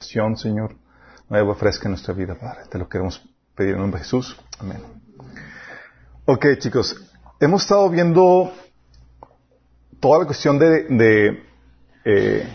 oración, 0.00 0.34
Señor, 0.38 0.76
nueva, 1.28 1.54
fresca 1.54 1.84
en 1.86 1.90
nuestra 1.92 2.14
vida, 2.14 2.34
Padre. 2.34 2.60
Te 2.70 2.78
lo 2.78 2.88
queremos 2.88 3.22
pedir 3.54 3.74
en 3.74 3.80
nombre 3.80 3.98
de 3.98 4.04
Jesús. 4.04 4.34
Amén. 4.58 4.78
Ok, 6.24 6.46
chicos, 6.58 6.96
hemos 7.38 7.60
estado 7.62 7.86
viendo 7.90 8.50
toda 10.00 10.20
la 10.20 10.24
cuestión 10.24 10.58
de, 10.58 11.42
eh, 12.06 12.48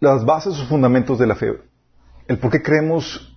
las 0.00 0.24
bases 0.24 0.58
o 0.58 0.64
fundamentos 0.66 1.18
de 1.18 1.26
la 1.26 1.34
fe. 1.34 1.52
El 2.28 2.38
por 2.38 2.50
qué 2.50 2.62
creemos 2.62 3.36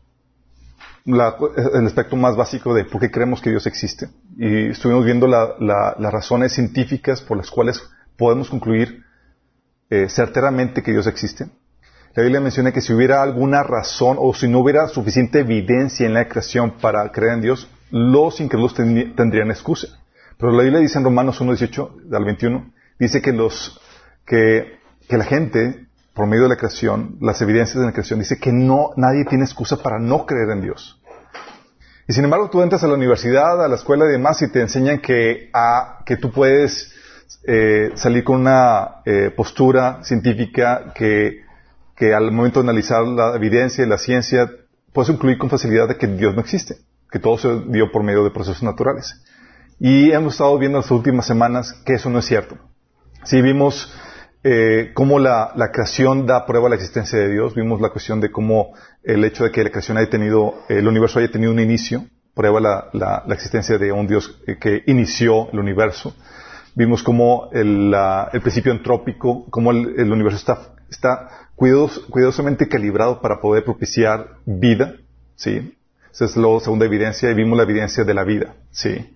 el 1.05 1.85
aspecto 1.85 2.15
más 2.15 2.35
básico 2.37 2.73
de 2.73 2.85
por 2.85 3.01
qué 3.01 3.11
creemos 3.11 3.41
que 3.41 3.49
Dios 3.49 3.67
existe. 3.67 4.07
Y 4.37 4.69
estuvimos 4.69 5.03
viendo 5.03 5.27
la- 5.27 5.55
la- 5.59 5.95
las 5.99 6.13
razones 6.13 6.53
científicas 6.53 7.19
por 7.21 7.35
las 7.37 7.49
cuales 7.51 7.81
podemos 8.17 8.49
concluir 8.49 9.03
eh, 9.91 10.07
certeramente 10.07 10.81
que 10.83 10.91
Dios 10.91 11.07
existe. 11.07 11.49
La 12.19 12.23
Biblia 12.23 12.41
menciona 12.41 12.73
que 12.73 12.81
si 12.81 12.91
hubiera 12.91 13.23
alguna 13.23 13.63
razón 13.63 14.17
o 14.19 14.33
si 14.33 14.49
no 14.49 14.59
hubiera 14.59 14.89
suficiente 14.89 15.39
evidencia 15.39 16.05
en 16.05 16.13
la 16.13 16.27
creación 16.27 16.71
para 16.71 17.09
creer 17.13 17.35
en 17.35 17.41
Dios, 17.41 17.69
los 17.91 18.41
incrédulos 18.41 18.75
tendrí- 18.75 19.15
tendrían 19.15 19.51
excusa. 19.51 19.87
Pero 20.37 20.51
la 20.51 20.63
Biblia 20.63 20.81
dice 20.81 20.97
en 20.97 21.05
Romanos 21.05 21.39
1, 21.39 21.53
18 21.53 21.95
al 22.11 22.25
21, 22.25 22.73
dice 22.99 23.21
que 23.21 23.31
los, 23.31 23.79
que, 24.25 24.79
la 25.07 25.23
gente, 25.23 25.87
por 26.13 26.27
medio 26.27 26.43
de 26.43 26.49
la 26.49 26.57
creación, 26.57 27.15
las 27.21 27.41
evidencias 27.41 27.79
de 27.79 27.85
la 27.85 27.93
creación, 27.93 28.19
dice 28.19 28.37
que 28.37 28.51
no, 28.51 28.89
nadie 28.97 29.23
tiene 29.23 29.45
excusa 29.45 29.81
para 29.81 29.97
no 29.97 30.25
creer 30.25 30.49
en 30.49 30.59
Dios. 30.59 31.01
Y 32.05 32.11
sin 32.11 32.25
embargo, 32.25 32.49
tú 32.49 32.61
entras 32.61 32.83
a 32.83 32.87
la 32.89 32.95
universidad, 32.95 33.63
a 33.63 33.69
la 33.69 33.75
escuela 33.75 34.03
y 34.03 34.11
demás, 34.11 34.41
y 34.41 34.51
te 34.51 34.59
enseñan 34.59 34.99
que 34.99 35.49
tú 36.19 36.33
puedes 36.33 36.91
eh, 37.47 37.91
salir 37.95 38.25
con 38.25 38.41
una 38.41 38.95
eh, 39.05 39.31
postura 39.33 40.03
científica 40.03 40.91
que, 40.93 41.47
que 41.99 42.13
al 42.13 42.31
momento 42.31 42.61
de 42.63 42.69
analizar 42.69 43.05
la 43.05 43.35
evidencia 43.35 43.83
y 43.83 43.87
la 43.87 43.97
ciencia, 43.97 44.49
puedes 44.93 45.09
concluir 45.11 45.37
con 45.37 45.49
facilidad 45.49 45.87
de 45.89 45.97
que 45.97 46.07
Dios 46.07 46.33
no 46.33 46.41
existe, 46.41 46.77
que 47.11 47.19
todo 47.19 47.37
se 47.37 47.59
dio 47.67 47.91
por 47.91 48.03
medio 48.03 48.23
de 48.23 48.31
procesos 48.31 48.63
naturales. 48.63 49.21
Y 49.79 50.11
hemos 50.11 50.33
estado 50.33 50.57
viendo 50.57 50.77
en 50.77 50.81
las 50.83 50.91
últimas 50.91 51.27
semanas 51.27 51.73
que 51.85 51.93
eso 51.95 52.09
no 52.09 52.19
es 52.19 52.25
cierto. 52.25 52.57
Sí, 53.25 53.41
vimos 53.41 53.93
eh, 54.43 54.91
cómo 54.93 55.19
la, 55.19 55.51
creación 55.73 56.25
da 56.25 56.45
prueba 56.45 56.65
de 56.67 56.69
la 56.71 56.75
existencia 56.77 57.19
de 57.19 57.29
Dios. 57.29 57.53
Vimos 57.53 57.81
la 57.81 57.89
cuestión 57.89 58.21
de 58.21 58.31
cómo 58.31 58.73
el 59.03 59.23
hecho 59.25 59.43
de 59.43 59.51
que 59.51 59.63
la 59.63 59.69
creación 59.69 59.97
haya 59.97 60.09
tenido, 60.09 60.55
el 60.69 60.87
universo 60.87 61.19
haya 61.19 61.29
tenido 61.31 61.51
un 61.51 61.59
inicio, 61.59 62.05
prueba 62.33 62.61
la, 62.61 62.89
la- 62.93 63.23
la 63.27 63.33
existencia 63.35 63.77
de 63.77 63.91
un 63.91 64.07
Dios 64.07 64.39
eh, 64.47 64.57
que 64.57 64.83
inició 64.87 65.49
el 65.51 65.59
universo. 65.59 66.15
Vimos 66.75 67.03
cómo 67.03 67.49
el, 67.51 67.91
la- 67.91 68.29
el 68.33 68.41
principio 68.41 68.71
antrópico, 68.71 69.45
cómo 69.49 69.71
el, 69.71 70.11
universo 70.11 70.37
está, 70.37 70.73
está 70.89 71.29
cuidados- 71.55 72.05
cuidadosamente 72.09 72.67
calibrado 72.67 73.21
para 73.21 73.39
poder 73.41 73.63
propiciar 73.63 74.27
vida. 74.45 74.95
¿sí? 75.35 75.75
Esa 76.11 76.25
es 76.25 76.37
la 76.37 76.59
segunda 76.59 76.85
evidencia 76.85 77.29
y 77.29 77.33
vimos 77.33 77.57
la 77.57 77.63
evidencia 77.63 78.03
de 78.03 78.13
la 78.13 78.23
vida. 78.23 78.55
¿sí? 78.71 79.15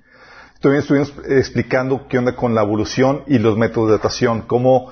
También 0.62 0.82
estuvimos 0.82 1.14
explicando 1.28 2.08
qué 2.08 2.18
onda 2.18 2.36
con 2.36 2.56
la 2.56 2.62
evolución 2.64 3.24
y 3.28 3.38
los 3.40 3.58
métodos 3.58 3.90
de 3.90 3.98
datación, 3.98 4.44
cómo 4.44 4.92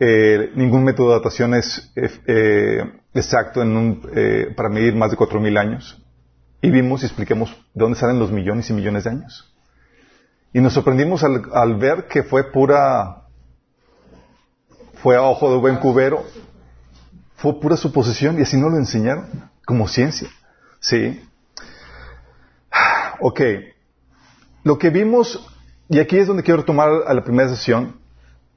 eh, 0.00 0.52
ningún 0.54 0.84
método 0.84 1.08
de 1.08 1.14
datación 1.16 1.54
es 1.54 1.90
eh, 1.96 2.84
exacto 3.14 3.62
en 3.62 3.76
un, 3.76 4.08
eh, 4.14 4.52
para 4.56 4.68
medir 4.68 4.94
más 4.94 5.10
de 5.10 5.16
4.000 5.16 5.58
años. 5.58 6.00
Y 6.62 6.70
vimos 6.70 7.02
y 7.02 7.06
explicamos 7.06 7.50
de 7.50 7.56
dónde 7.84 7.98
salen 7.98 8.18
los 8.18 8.30
millones 8.32 8.70
y 8.70 8.72
millones 8.72 9.04
de 9.04 9.10
años. 9.10 9.54
Y 10.52 10.60
nos 10.60 10.72
sorprendimos 10.72 11.22
al, 11.24 11.76
ver 11.76 12.06
que 12.08 12.22
fue 12.22 12.50
pura, 12.50 13.24
fue 15.02 15.16
a 15.16 15.22
ojo 15.22 15.52
de 15.52 15.58
buen 15.58 15.76
cubero, 15.76 16.24
fue 17.36 17.60
pura 17.60 17.76
suposición 17.76 18.38
y 18.38 18.42
así 18.42 18.56
nos 18.56 18.72
lo 18.72 18.78
enseñaron, 18.78 19.26
como 19.66 19.88
ciencia. 19.88 20.28
Sí. 20.80 21.22
Ok. 23.20 23.40
Lo 24.62 24.78
que 24.78 24.90
vimos, 24.90 25.44
y 25.88 25.98
aquí 25.98 26.18
es 26.18 26.28
donde 26.28 26.44
quiero 26.44 26.60
retomar 26.60 26.88
a 27.06 27.14
la 27.14 27.24
primera 27.24 27.48
sesión, 27.48 27.96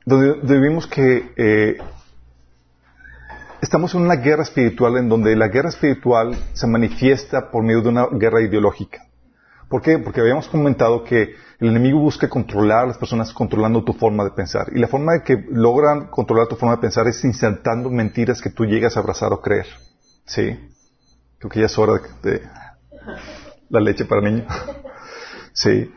donde, 0.06 0.36
donde 0.36 0.60
vimos 0.60 0.86
que 0.86 1.34
eh, 1.36 1.78
estamos 3.62 3.96
en 3.96 4.02
una 4.02 4.16
guerra 4.16 4.44
espiritual 4.44 4.98
en 4.98 5.10
donde 5.10 5.36
la 5.36 5.48
guerra 5.48 5.70
espiritual 5.70 6.38
se 6.54 6.68
manifiesta 6.68 7.50
por 7.50 7.64
medio 7.64 7.82
de 7.82 7.90
una 7.90 8.08
guerra 8.12 8.42
ideológica. 8.42 9.08
¿Por 9.72 9.82
qué? 9.82 9.98
Porque 10.00 10.20
habíamos 10.20 10.50
comentado 10.50 11.06
que 11.06 11.34
el 11.58 11.70
enemigo 11.70 11.98
busca 11.98 12.28
controlar 12.28 12.84
a 12.84 12.88
las 12.88 12.98
personas 12.98 13.32
controlando 13.32 13.86
tu 13.86 13.94
forma 13.94 14.26
de 14.26 14.32
pensar. 14.32 14.68
Y 14.76 14.80
la 14.80 14.90
forma 14.90 15.14
de 15.14 15.24
que 15.24 15.46
logran 15.50 16.08
controlar 16.08 16.50
tu 16.50 16.58
forma 16.58 16.76
de 16.76 16.82
pensar 16.82 17.08
es 17.08 17.24
insertando 17.24 17.90
mentiras 17.90 18.42
que 18.42 18.50
tú 18.50 18.66
llegas 18.66 18.98
a 18.98 19.00
abrazar 19.00 19.32
o 19.32 19.40
creer. 19.40 19.68
¿Sí? 20.26 20.60
Creo 21.40 21.50
que 21.50 21.62
ya 21.62 21.68
es 21.68 21.78
hora 21.80 22.02
de, 22.22 22.42
la 23.70 23.80
leche 23.80 24.04
para 24.04 24.22
niño. 24.22 24.46
Sí. 25.54 25.92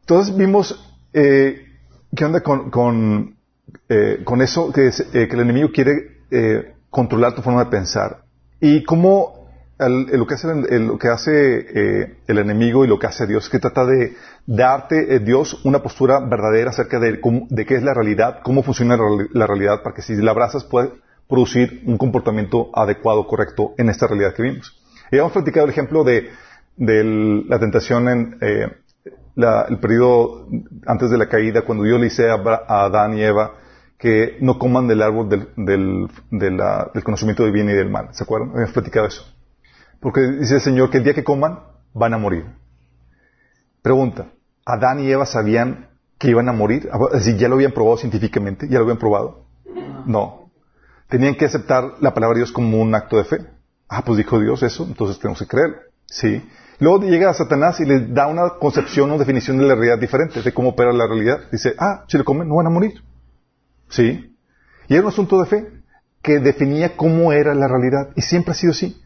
Entonces 0.00 0.36
vimos 0.36 0.96
eh, 1.12 1.64
qué 2.14 2.24
onda 2.24 2.40
con, 2.40 3.36
eh, 3.88 4.24
eso, 4.40 4.72
eh, 4.76 4.92
que 5.12 5.34
el 5.34 5.40
enemigo 5.40 5.70
quiere 5.72 6.22
eh, 6.30 6.74
controlar 6.88 7.34
tu 7.34 7.42
forma 7.42 7.64
de 7.64 7.70
pensar. 7.70 8.24
Y 8.60 8.84
cómo 8.84 9.35
el- 9.78 10.06
lo 10.18 10.26
que 10.26 10.34
hace, 10.34 10.48
el, 10.50 10.86
lo 10.86 10.98
que 10.98 11.08
hace 11.08 11.32
eh, 11.74 12.16
el 12.26 12.38
enemigo 12.38 12.84
y 12.84 12.88
lo 12.88 12.98
que 12.98 13.06
hace 13.06 13.26
Dios 13.26 13.44
es 13.44 13.50
que 13.50 13.58
trata 13.58 13.84
de 13.84 14.14
darte, 14.46 15.14
eh, 15.14 15.18
Dios, 15.20 15.60
una 15.64 15.82
postura 15.82 16.20
verdadera 16.20 16.70
acerca 16.70 16.98
de, 16.98 17.20
de 17.50 17.66
qué 17.66 17.74
es 17.76 17.82
la 17.82 17.94
realidad, 17.94 18.40
cómo 18.42 18.62
funciona 18.62 18.96
la, 18.96 19.02
reali- 19.02 19.28
la 19.32 19.46
realidad, 19.46 19.82
para 19.82 19.94
que 19.94 20.02
si 20.02 20.14
la 20.16 20.30
abrazas 20.30 20.64
puedas 20.64 20.90
producir 21.28 21.82
un 21.86 21.98
comportamiento 21.98 22.70
adecuado, 22.74 23.26
correcto 23.26 23.74
en 23.78 23.88
esta 23.90 24.06
realidad 24.06 24.34
que 24.34 24.42
vimos. 24.42 24.80
Y 25.10 25.18
hemos 25.18 25.32
platicado 25.32 25.66
el 25.66 25.72
ejemplo 25.72 26.04
de, 26.04 26.30
la 26.78 27.58
tentación 27.58 28.08
en 28.08 28.38
eh, 28.40 28.68
la- 29.34 29.66
el 29.68 29.78
periodo 29.78 30.48
antes 30.86 31.10
de 31.10 31.18
la 31.18 31.28
caída, 31.28 31.62
cuando 31.62 31.84
Dios 31.84 31.98
le 31.98 32.04
dice 32.04 32.30
a, 32.30 32.36
Adán 32.84 33.16
y 33.18 33.22
Eva 33.22 33.54
que 33.98 34.36
no 34.40 34.58
coman 34.58 34.88
del 34.88 35.02
árbol 35.02 35.28
del, 35.28 35.48
del, 35.56 36.08
de 36.30 36.50
del 36.94 37.02
conocimiento 37.04 37.42
del 37.44 37.52
bien 37.52 37.68
y 37.70 37.72
del 37.72 37.90
mal. 37.90 38.08
¿Se 38.12 38.24
acuerdan? 38.24 38.50
Habíamos 38.50 38.72
platicado 38.72 39.06
eso. 39.06 39.35
Porque 40.00 40.20
dice 40.20 40.56
el 40.56 40.60
Señor 40.60 40.90
que 40.90 40.98
el 40.98 41.04
día 41.04 41.14
que 41.14 41.24
coman 41.24 41.60
van 41.92 42.14
a 42.14 42.18
morir. 42.18 42.46
Pregunta, 43.82 44.26
¿Adán 44.64 45.00
y 45.00 45.10
Eva 45.10 45.26
sabían 45.26 45.88
que 46.18 46.30
iban 46.30 46.48
a 46.48 46.52
morir? 46.52 46.90
Si 47.20 47.36
ya 47.36 47.48
lo 47.48 47.54
habían 47.54 47.72
probado 47.72 47.96
científicamente, 47.98 48.68
ya 48.68 48.78
lo 48.78 48.84
habían 48.84 48.98
probado. 48.98 49.46
No. 50.06 50.50
Tenían 51.08 51.36
que 51.36 51.44
aceptar 51.44 51.94
la 52.00 52.12
palabra 52.12 52.34
de 52.34 52.40
Dios 52.40 52.52
como 52.52 52.80
un 52.80 52.94
acto 52.94 53.16
de 53.16 53.24
fe. 53.24 53.38
Ah, 53.88 54.02
pues 54.04 54.18
dijo 54.18 54.40
Dios 54.40 54.62
eso, 54.62 54.84
entonces 54.84 55.18
tenemos 55.18 55.38
que 55.38 55.46
creerlo. 55.46 55.76
Sí. 56.06 56.42
Luego 56.78 57.00
llega 57.02 57.32
Satanás 57.32 57.80
y 57.80 57.84
les 57.84 58.12
da 58.12 58.26
una 58.26 58.50
concepción 58.58 59.10
o 59.10 59.18
definición 59.18 59.58
de 59.58 59.64
la 59.64 59.74
realidad 59.74 59.98
diferente, 59.98 60.42
de 60.42 60.52
cómo 60.52 60.70
opera 60.70 60.92
la 60.92 61.06
realidad. 61.06 61.40
Dice, 61.50 61.74
ah, 61.78 62.04
si 62.08 62.18
lo 62.18 62.24
comen 62.24 62.48
no 62.48 62.56
van 62.56 62.66
a 62.66 62.70
morir. 62.70 63.02
Sí. 63.88 64.36
Y 64.88 64.94
era 64.94 65.02
un 65.02 65.08
asunto 65.08 65.40
de 65.40 65.46
fe 65.46 65.68
que 66.22 66.40
definía 66.40 66.96
cómo 66.96 67.32
era 67.32 67.54
la 67.54 67.68
realidad. 67.68 68.10
Y 68.16 68.22
siempre 68.22 68.50
ha 68.50 68.54
sido 68.54 68.72
así. 68.72 69.00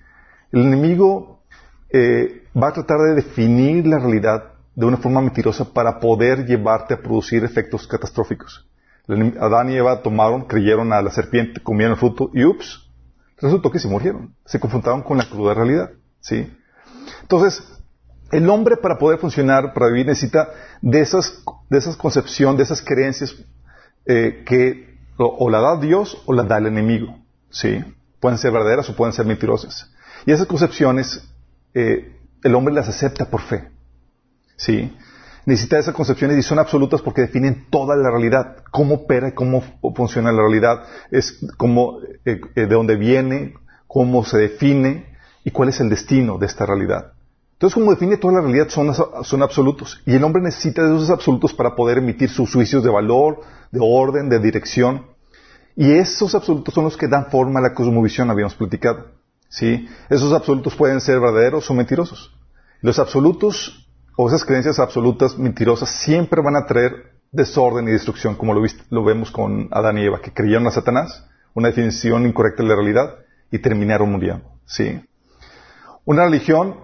El 0.52 0.62
enemigo 0.62 1.42
eh, 1.90 2.44
va 2.60 2.68
a 2.68 2.72
tratar 2.72 2.98
de 3.00 3.14
definir 3.14 3.86
la 3.86 3.98
realidad 3.98 4.52
de 4.74 4.86
una 4.86 4.96
forma 4.96 5.20
mentirosa 5.20 5.72
para 5.72 6.00
poder 6.00 6.46
llevarte 6.46 6.94
a 6.94 7.02
producir 7.02 7.44
efectos 7.44 7.86
catastróficos. 7.86 8.66
Adán 9.40 9.70
y 9.70 9.76
Eva 9.76 10.02
tomaron, 10.02 10.44
creyeron 10.44 10.92
a 10.92 11.02
la 11.02 11.10
serpiente, 11.10 11.60
comieron 11.60 11.94
el 11.94 11.98
fruto 11.98 12.30
y 12.32 12.44
ups, 12.44 12.88
resultó 13.38 13.70
que 13.70 13.78
se 13.78 13.88
murieron. 13.88 14.34
Se 14.44 14.60
confrontaron 14.60 15.02
con 15.02 15.18
la 15.18 15.28
cruda 15.28 15.54
realidad. 15.54 15.90
¿Sí? 16.20 16.48
Entonces, 17.22 17.62
el 18.30 18.48
hombre 18.48 18.76
para 18.76 18.98
poder 18.98 19.18
funcionar, 19.18 19.72
para 19.72 19.88
vivir, 19.88 20.06
necesita 20.06 20.50
de 20.80 21.00
esas, 21.00 21.42
de 21.68 21.78
esas 21.78 21.98
de 21.98 22.62
esas 22.62 22.82
creencias 22.82 23.34
eh, 24.06 24.44
que 24.46 24.98
o, 25.18 25.46
o 25.46 25.50
la 25.50 25.60
da 25.60 25.76
Dios 25.76 26.22
o 26.26 26.32
la 26.32 26.44
da 26.44 26.58
el 26.58 26.66
enemigo. 26.66 27.18
¿Sí? 27.50 27.82
Pueden 28.20 28.38
ser 28.38 28.52
verdaderas 28.52 28.88
o 28.90 28.96
pueden 28.96 29.12
ser 29.12 29.26
mentirosas. 29.26 29.89
Y 30.26 30.32
esas 30.32 30.46
concepciones, 30.46 31.22
eh, 31.74 32.16
el 32.42 32.54
hombre 32.54 32.74
las 32.74 32.88
acepta 32.88 33.26
por 33.30 33.40
fe. 33.42 33.68
¿Sí? 34.56 34.94
Necesita 35.46 35.78
esas 35.78 35.94
concepciones 35.94 36.36
y 36.38 36.42
son 36.42 36.58
absolutas 36.58 37.00
porque 37.00 37.22
definen 37.22 37.66
toda 37.70 37.96
la 37.96 38.10
realidad, 38.10 38.58
cómo 38.70 38.96
opera 38.96 39.28
y 39.28 39.32
cómo 39.32 39.62
fu- 39.62 39.94
funciona 39.94 40.30
la 40.32 40.42
realidad, 40.42 40.82
es 41.10 41.40
cómo, 41.56 41.98
eh, 42.26 42.40
eh, 42.54 42.60
de 42.60 42.66
dónde 42.66 42.96
viene, 42.96 43.54
cómo 43.86 44.22
se 44.24 44.36
define 44.36 45.06
y 45.42 45.50
cuál 45.50 45.70
es 45.70 45.80
el 45.80 45.88
destino 45.88 46.36
de 46.38 46.46
esta 46.46 46.66
realidad. 46.66 47.12
Entonces, 47.54 47.74
como 47.74 47.90
define 47.90 48.16
toda 48.18 48.34
la 48.34 48.40
realidad, 48.42 48.68
son, 48.68 48.92
son 49.24 49.42
absolutos. 49.42 50.00
Y 50.06 50.14
el 50.14 50.24
hombre 50.24 50.42
necesita 50.42 50.82
de 50.82 50.94
esos 50.94 51.10
absolutos 51.10 51.52
para 51.54 51.74
poder 51.74 51.98
emitir 51.98 52.30
sus 52.30 52.52
juicios 52.52 52.82
de 52.84 52.90
valor, 52.90 53.40
de 53.70 53.80
orden, 53.82 54.28
de 54.28 54.38
dirección. 54.38 55.06
Y 55.76 55.92
esos 55.92 56.34
absolutos 56.34 56.74
son 56.74 56.84
los 56.84 56.96
que 56.96 57.08
dan 57.08 57.26
forma 57.30 57.60
a 57.60 57.62
la 57.62 57.74
cosmovisión, 57.74 58.30
habíamos 58.30 58.54
platicado. 58.54 59.06
¿Sí? 59.50 59.86
Esos 60.08 60.32
absolutos 60.32 60.74
pueden 60.74 61.02
ser 61.02 61.20
verdaderos 61.20 61.68
o 61.68 61.74
mentirosos. 61.74 62.32
Los 62.80 62.98
absolutos 62.98 63.86
o 64.16 64.28
esas 64.28 64.44
creencias 64.44 64.78
absolutas 64.78 65.36
mentirosas 65.36 65.90
siempre 65.90 66.40
van 66.40 66.56
a 66.56 66.66
traer 66.66 67.12
desorden 67.32 67.88
y 67.88 67.92
destrucción, 67.92 68.36
como 68.36 68.54
lo, 68.54 68.62
lo 68.90 69.04
vemos 69.04 69.30
con 69.30 69.68
Adán 69.72 69.98
y 69.98 70.04
Eva, 70.04 70.20
que 70.20 70.32
creyeron 70.32 70.66
a 70.66 70.70
Satanás, 70.70 71.26
una 71.54 71.68
definición 71.68 72.26
incorrecta 72.26 72.62
de 72.62 72.68
la 72.68 72.76
realidad 72.76 73.16
y 73.50 73.58
terminaron 73.58 74.10
muriendo. 74.10 74.44
¿sí? 74.64 75.00
Una 76.04 76.24
religión, 76.24 76.76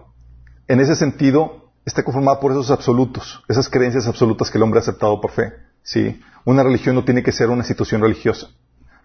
en 0.68 0.80
ese 0.80 0.96
sentido, 0.96 1.70
está 1.84 2.02
conformada 2.02 2.40
por 2.40 2.52
esos 2.52 2.70
absolutos, 2.70 3.42
esas 3.48 3.68
creencias 3.68 4.06
absolutas 4.06 4.50
que 4.50 4.58
el 4.58 4.64
hombre 4.64 4.80
ha 4.80 4.82
aceptado 4.82 5.20
por 5.20 5.30
fe. 5.30 5.52
¿sí? 5.82 6.20
Una 6.44 6.62
religión 6.62 6.96
no 6.96 7.04
tiene 7.04 7.22
que 7.22 7.32
ser 7.32 7.48
una 7.48 7.60
institución 7.60 8.02
religiosa, 8.02 8.48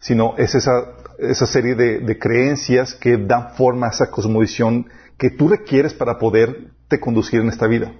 sino 0.01 0.35
es 0.37 0.55
esa, 0.55 0.95
esa 1.19 1.45
serie 1.45 1.75
de, 1.75 2.19
creencias 2.19 2.95
que 2.95 3.17
dan 3.17 3.53
forma 3.53 3.87
a 3.87 3.91
esa 3.91 4.09
cosmovisión 4.09 4.89
que 5.17 5.29
tú 5.29 5.47
requieres 5.47 5.93
para 5.93 6.17
poderte 6.17 6.99
conducir 6.99 7.39
en 7.39 7.49
esta 7.49 7.67
vida. 7.67 7.93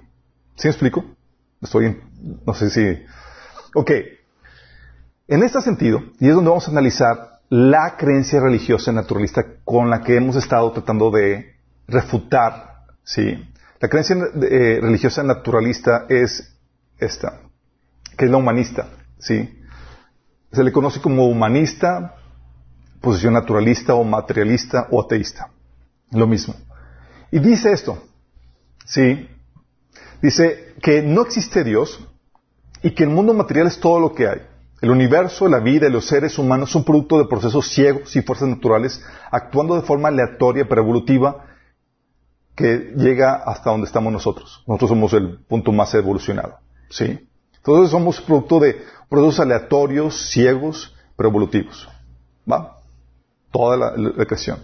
¿Sí 0.56 0.66
me 0.66 0.72
explico? 0.72 1.04
Estoy, 1.62 1.96
no 2.44 2.52
sé 2.54 2.70
si... 2.70 3.04
Ok. 3.74 3.92
En 5.28 5.44
este 5.44 5.62
sentido, 5.62 6.02
y 6.18 6.28
es 6.28 6.34
donde 6.34 6.50
vamos 6.50 6.66
a 6.66 6.72
analizar 6.72 7.40
la 7.48 7.96
creencia 7.96 8.40
religiosa 8.40 8.92
naturalista 8.92 9.44
con 9.64 9.88
la 9.88 10.02
que 10.02 10.16
hemos 10.16 10.34
estado 10.34 10.72
tratando 10.72 11.12
de 11.12 11.54
refutar, 11.86 12.84
¿sí? 13.04 13.48
La 13.80 13.88
creencia 13.88 14.16
eh, 14.16 14.80
religiosa 14.82 15.22
naturalista 15.22 16.06
es 16.08 16.52
esta, 16.98 17.40
que 18.16 18.24
es 18.24 18.30
la 18.30 18.38
humanista, 18.38 18.88
¿sí? 19.18 19.61
Se 20.52 20.62
le 20.62 20.72
conoce 20.72 21.00
como 21.00 21.26
humanista, 21.26 22.16
posición 23.00 23.34
naturalista 23.34 23.94
o 23.94 24.04
materialista 24.04 24.88
o 24.90 25.02
ateísta. 25.02 25.50
Lo 26.10 26.26
mismo. 26.26 26.54
Y 27.30 27.38
dice 27.38 27.72
esto, 27.72 28.02
¿sí? 28.84 29.28
Dice 30.20 30.74
que 30.82 31.02
no 31.02 31.22
existe 31.22 31.64
Dios 31.64 32.06
y 32.82 32.90
que 32.90 33.04
el 33.04 33.08
mundo 33.10 33.32
material 33.32 33.66
es 33.66 33.80
todo 33.80 33.98
lo 33.98 34.14
que 34.14 34.28
hay. 34.28 34.42
El 34.82 34.90
universo, 34.90 35.48
la 35.48 35.60
vida 35.60 35.88
y 35.88 35.92
los 35.92 36.06
seres 36.06 36.38
humanos 36.38 36.70
son 36.70 36.84
producto 36.84 37.18
de 37.18 37.26
procesos 37.26 37.68
ciegos 37.68 38.14
y 38.16 38.22
fuerzas 38.22 38.48
naturales 38.48 39.02
actuando 39.30 39.76
de 39.76 39.82
forma 39.82 40.08
aleatoria 40.08 40.68
pero 40.68 40.82
evolutiva 40.82 41.46
que 42.54 42.92
llega 42.96 43.34
hasta 43.34 43.70
donde 43.70 43.86
estamos 43.86 44.12
nosotros. 44.12 44.62
Nosotros 44.66 44.90
somos 44.90 45.12
el 45.14 45.38
punto 45.44 45.72
más 45.72 45.94
evolucionado. 45.94 46.58
¿Sí? 46.90 47.26
Entonces 47.56 47.90
somos 47.90 48.20
producto 48.20 48.58
de 48.58 48.84
procesos 49.12 49.40
aleatorios, 49.40 50.30
ciegos, 50.30 50.96
pero 51.16 51.28
evolutivos. 51.28 51.88
¿Va? 52.50 52.78
Toda 53.52 53.76
la, 53.76 53.96
la 53.96 54.24
creación. 54.26 54.58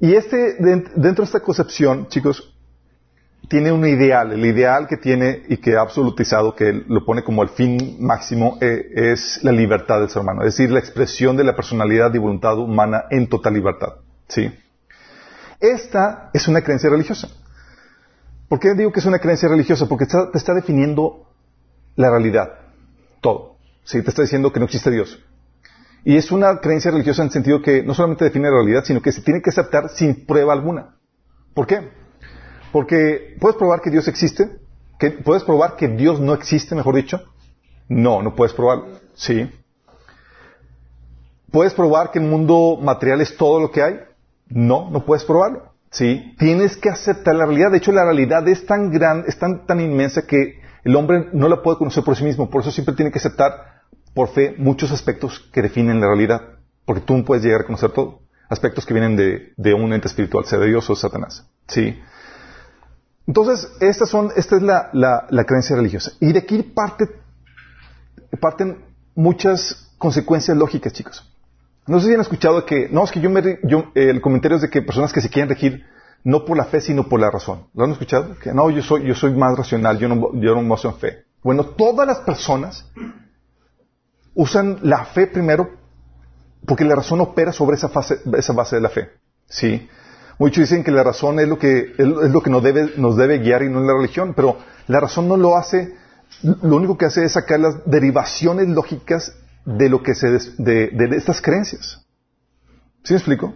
Y 0.00 0.14
este, 0.14 0.56
dentro 0.58 1.22
de 1.22 1.24
esta 1.24 1.40
concepción, 1.40 2.08
chicos, 2.08 2.54
tiene 3.48 3.72
un 3.72 3.86
ideal. 3.86 4.32
El 4.32 4.44
ideal 4.44 4.86
que 4.86 4.96
tiene 4.96 5.42
y 5.48 5.56
que 5.58 5.76
ha 5.76 5.80
absolutizado, 5.80 6.54
que 6.54 6.84
lo 6.86 7.04
pone 7.04 7.22
como 7.22 7.42
el 7.42 7.48
fin 7.50 7.96
máximo, 8.00 8.58
eh, 8.60 9.12
es 9.12 9.42
la 9.42 9.52
libertad 9.52 10.00
del 10.00 10.10
ser 10.10 10.22
humano. 10.22 10.42
Es 10.42 10.56
decir, 10.56 10.70
la 10.70 10.80
expresión 10.80 11.36
de 11.36 11.44
la 11.44 11.54
personalidad 11.54 12.12
y 12.14 12.18
voluntad 12.18 12.58
humana 12.58 13.04
en 13.10 13.28
total 13.28 13.54
libertad. 13.54 13.94
¿Sí? 14.28 14.52
Esta 15.60 16.30
es 16.34 16.48
una 16.48 16.62
creencia 16.62 16.90
religiosa. 16.90 17.28
¿Por 18.48 18.60
qué 18.60 18.74
digo 18.74 18.92
que 18.92 19.00
es 19.00 19.06
una 19.06 19.18
creencia 19.18 19.48
religiosa? 19.48 19.86
Porque 19.88 20.06
te 20.06 20.38
está 20.38 20.54
definiendo 20.54 21.26
la 21.96 22.10
realidad. 22.10 22.52
Todo. 23.20 23.55
¿Sí? 23.86 24.02
Te 24.02 24.10
está 24.10 24.22
diciendo 24.22 24.52
que 24.52 24.58
no 24.58 24.66
existe 24.66 24.90
Dios. 24.90 25.24
Y 26.04 26.16
es 26.16 26.30
una 26.30 26.58
creencia 26.58 26.90
religiosa 26.90 27.22
en 27.22 27.28
el 27.28 27.32
sentido 27.32 27.62
que 27.62 27.82
no 27.82 27.94
solamente 27.94 28.24
define 28.24 28.50
la 28.50 28.56
realidad, 28.56 28.84
sino 28.84 29.00
que 29.00 29.12
se 29.12 29.22
tiene 29.22 29.40
que 29.40 29.50
aceptar 29.50 29.88
sin 29.88 30.26
prueba 30.26 30.52
alguna. 30.52 30.96
¿Por 31.54 31.66
qué? 31.66 31.88
Porque 32.72 33.36
puedes 33.40 33.56
probar 33.56 33.80
que 33.80 33.90
Dios 33.90 34.08
existe, 34.08 34.58
puedes 35.24 35.44
probar 35.44 35.76
que 35.76 35.88
Dios 35.88 36.20
no 36.20 36.34
existe, 36.34 36.74
mejor 36.74 36.96
dicho. 36.96 37.22
No, 37.88 38.22
no 38.22 38.34
puedes 38.34 38.52
probarlo. 38.54 38.88
Sí. 39.14 39.50
¿Puedes 41.52 41.72
probar 41.72 42.10
que 42.10 42.18
el 42.18 42.24
mundo 42.24 42.78
material 42.82 43.20
es 43.20 43.36
todo 43.36 43.60
lo 43.60 43.70
que 43.70 43.82
hay? 43.82 44.00
No, 44.48 44.90
no 44.90 45.04
puedes 45.04 45.24
probarlo. 45.24 45.72
Sí. 45.90 46.34
Tienes 46.38 46.76
que 46.76 46.90
aceptar 46.90 47.36
la 47.36 47.46
realidad. 47.46 47.70
De 47.70 47.78
hecho, 47.78 47.92
la 47.92 48.04
realidad 48.04 48.46
es 48.48 48.66
tan 48.66 48.90
grande, 48.90 49.28
es 49.28 49.38
tan, 49.38 49.64
tan 49.64 49.80
inmensa 49.80 50.26
que 50.26 50.60
el 50.84 50.94
hombre 50.94 51.30
no 51.32 51.48
la 51.48 51.62
puede 51.62 51.78
conocer 51.78 52.04
por 52.04 52.16
sí 52.16 52.24
mismo. 52.24 52.50
Por 52.50 52.62
eso 52.62 52.70
siempre 52.70 52.94
tiene 52.94 53.10
que 53.10 53.18
aceptar 53.18 53.75
por 54.16 54.30
fe 54.30 54.54
muchos 54.56 54.92
aspectos 54.92 55.46
que 55.52 55.60
definen 55.60 56.00
la 56.00 56.06
realidad, 56.06 56.40
porque 56.86 57.02
tú 57.02 57.22
puedes 57.22 57.44
llegar 57.44 57.60
a 57.60 57.64
conocer 57.64 57.90
todo. 57.90 58.22
Aspectos 58.48 58.86
que 58.86 58.94
vienen 58.94 59.14
de, 59.14 59.74
un 59.74 59.92
ente 59.92 60.08
espiritual, 60.08 60.46
sea 60.46 60.58
de 60.58 60.68
Dios 60.68 60.88
o 60.88 60.96
Satanás. 60.96 61.46
¿Sí? 61.68 62.00
Entonces, 63.26 63.70
estas 63.78 64.08
son, 64.08 64.32
esta 64.34 64.56
es 64.56 64.62
la, 64.62 64.88
la, 64.94 65.44
creencia 65.44 65.76
religiosa. 65.76 66.12
Y 66.18 66.32
de 66.32 66.38
aquí 66.38 66.62
parte, 66.62 67.04
parten 68.40 68.86
muchas 69.14 69.92
consecuencias 69.98 70.56
lógicas, 70.56 70.94
chicos. 70.94 71.30
No 71.86 72.00
sé 72.00 72.06
si 72.06 72.14
han 72.14 72.20
escuchado 72.20 72.64
que, 72.64 72.88
no, 72.88 73.04
es 73.04 73.10
que 73.10 73.20
yo 73.20 73.28
me, 73.28 73.58
el 73.94 74.20
comentario 74.22 74.56
es 74.56 74.62
de 74.62 74.70
que 74.70 74.80
personas 74.80 75.12
que 75.12 75.20
se 75.20 75.28
quieren 75.28 75.50
regir 75.50 75.84
no 76.24 76.46
por 76.46 76.56
la 76.56 76.64
fe, 76.64 76.80
sino 76.80 77.06
por 77.06 77.20
la 77.20 77.30
razón. 77.30 77.66
¿Lo 77.74 77.84
han 77.84 77.90
escuchado? 77.90 78.34
Que 78.38 78.54
no, 78.54 78.70
yo 78.70 78.82
soy, 78.82 79.06
yo 79.06 79.14
soy 79.14 79.34
más 79.34 79.58
racional, 79.58 79.98
yo 79.98 80.08
no, 80.08 80.30
yo 80.40 80.54
no 80.54 80.62
me 80.62 80.74
en 80.82 80.94
fe. 80.94 81.24
Bueno, 81.42 81.66
todas 81.66 82.06
las 82.06 82.20
personas 82.20 82.90
usan 84.36 84.78
la 84.82 85.06
fe 85.06 85.26
primero 85.26 85.70
porque 86.66 86.84
la 86.84 86.94
razón 86.94 87.20
opera 87.20 87.52
sobre 87.52 87.76
esa, 87.76 87.90
esa 88.36 88.52
base 88.52 88.76
de 88.76 88.82
la 88.82 88.90
fe. 88.90 89.10
¿sí? 89.48 89.88
Muchos 90.38 90.68
dicen 90.68 90.84
que 90.84 90.90
la 90.90 91.02
razón 91.02 91.40
es 91.40 91.48
lo 91.48 91.58
que, 91.58 91.94
es 91.96 92.06
lo 92.06 92.40
que 92.42 92.50
nos, 92.50 92.62
debe, 92.62 92.92
nos 92.96 93.16
debe 93.16 93.38
guiar 93.38 93.62
y 93.62 93.70
no 93.70 93.80
es 93.80 93.86
la 93.86 93.94
religión, 93.94 94.34
pero 94.34 94.58
la 94.86 95.00
razón 95.00 95.26
no 95.28 95.36
lo 95.36 95.56
hace, 95.56 95.94
lo 96.42 96.76
único 96.76 96.98
que 96.98 97.06
hace 97.06 97.24
es 97.24 97.32
sacar 97.32 97.60
las 97.60 97.86
derivaciones 97.86 98.68
lógicas 98.68 99.34
de 99.64 99.88
lo 99.88 100.02
que 100.02 100.14
se 100.14 100.28
de, 100.58 100.88
de, 100.88 101.16
estas 101.16 101.40
creencias. 101.40 102.04
¿Sí 103.02 103.14
me 103.14 103.18
explico? 103.18 103.54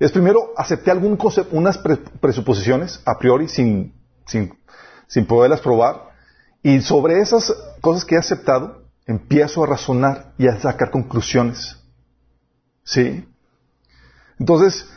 Es 0.00 0.10
primero 0.10 0.52
aceptar 0.56 0.96
algún 0.96 1.16
concepto, 1.16 1.56
unas 1.56 1.78
presuposiciones 2.20 3.00
a 3.04 3.18
priori 3.18 3.46
sin, 3.46 3.94
sin, 4.26 4.52
sin 5.06 5.26
poderlas 5.26 5.60
probar 5.60 6.10
y 6.62 6.80
sobre 6.80 7.20
esas 7.20 7.54
cosas 7.80 8.04
que 8.04 8.16
he 8.16 8.18
aceptado 8.18 8.81
empiezo 9.06 9.64
a 9.64 9.66
razonar 9.66 10.32
y 10.38 10.46
a 10.46 10.60
sacar 10.60 10.90
conclusiones. 10.90 11.78
¿Sí? 12.84 13.26
Entonces, 14.38 14.88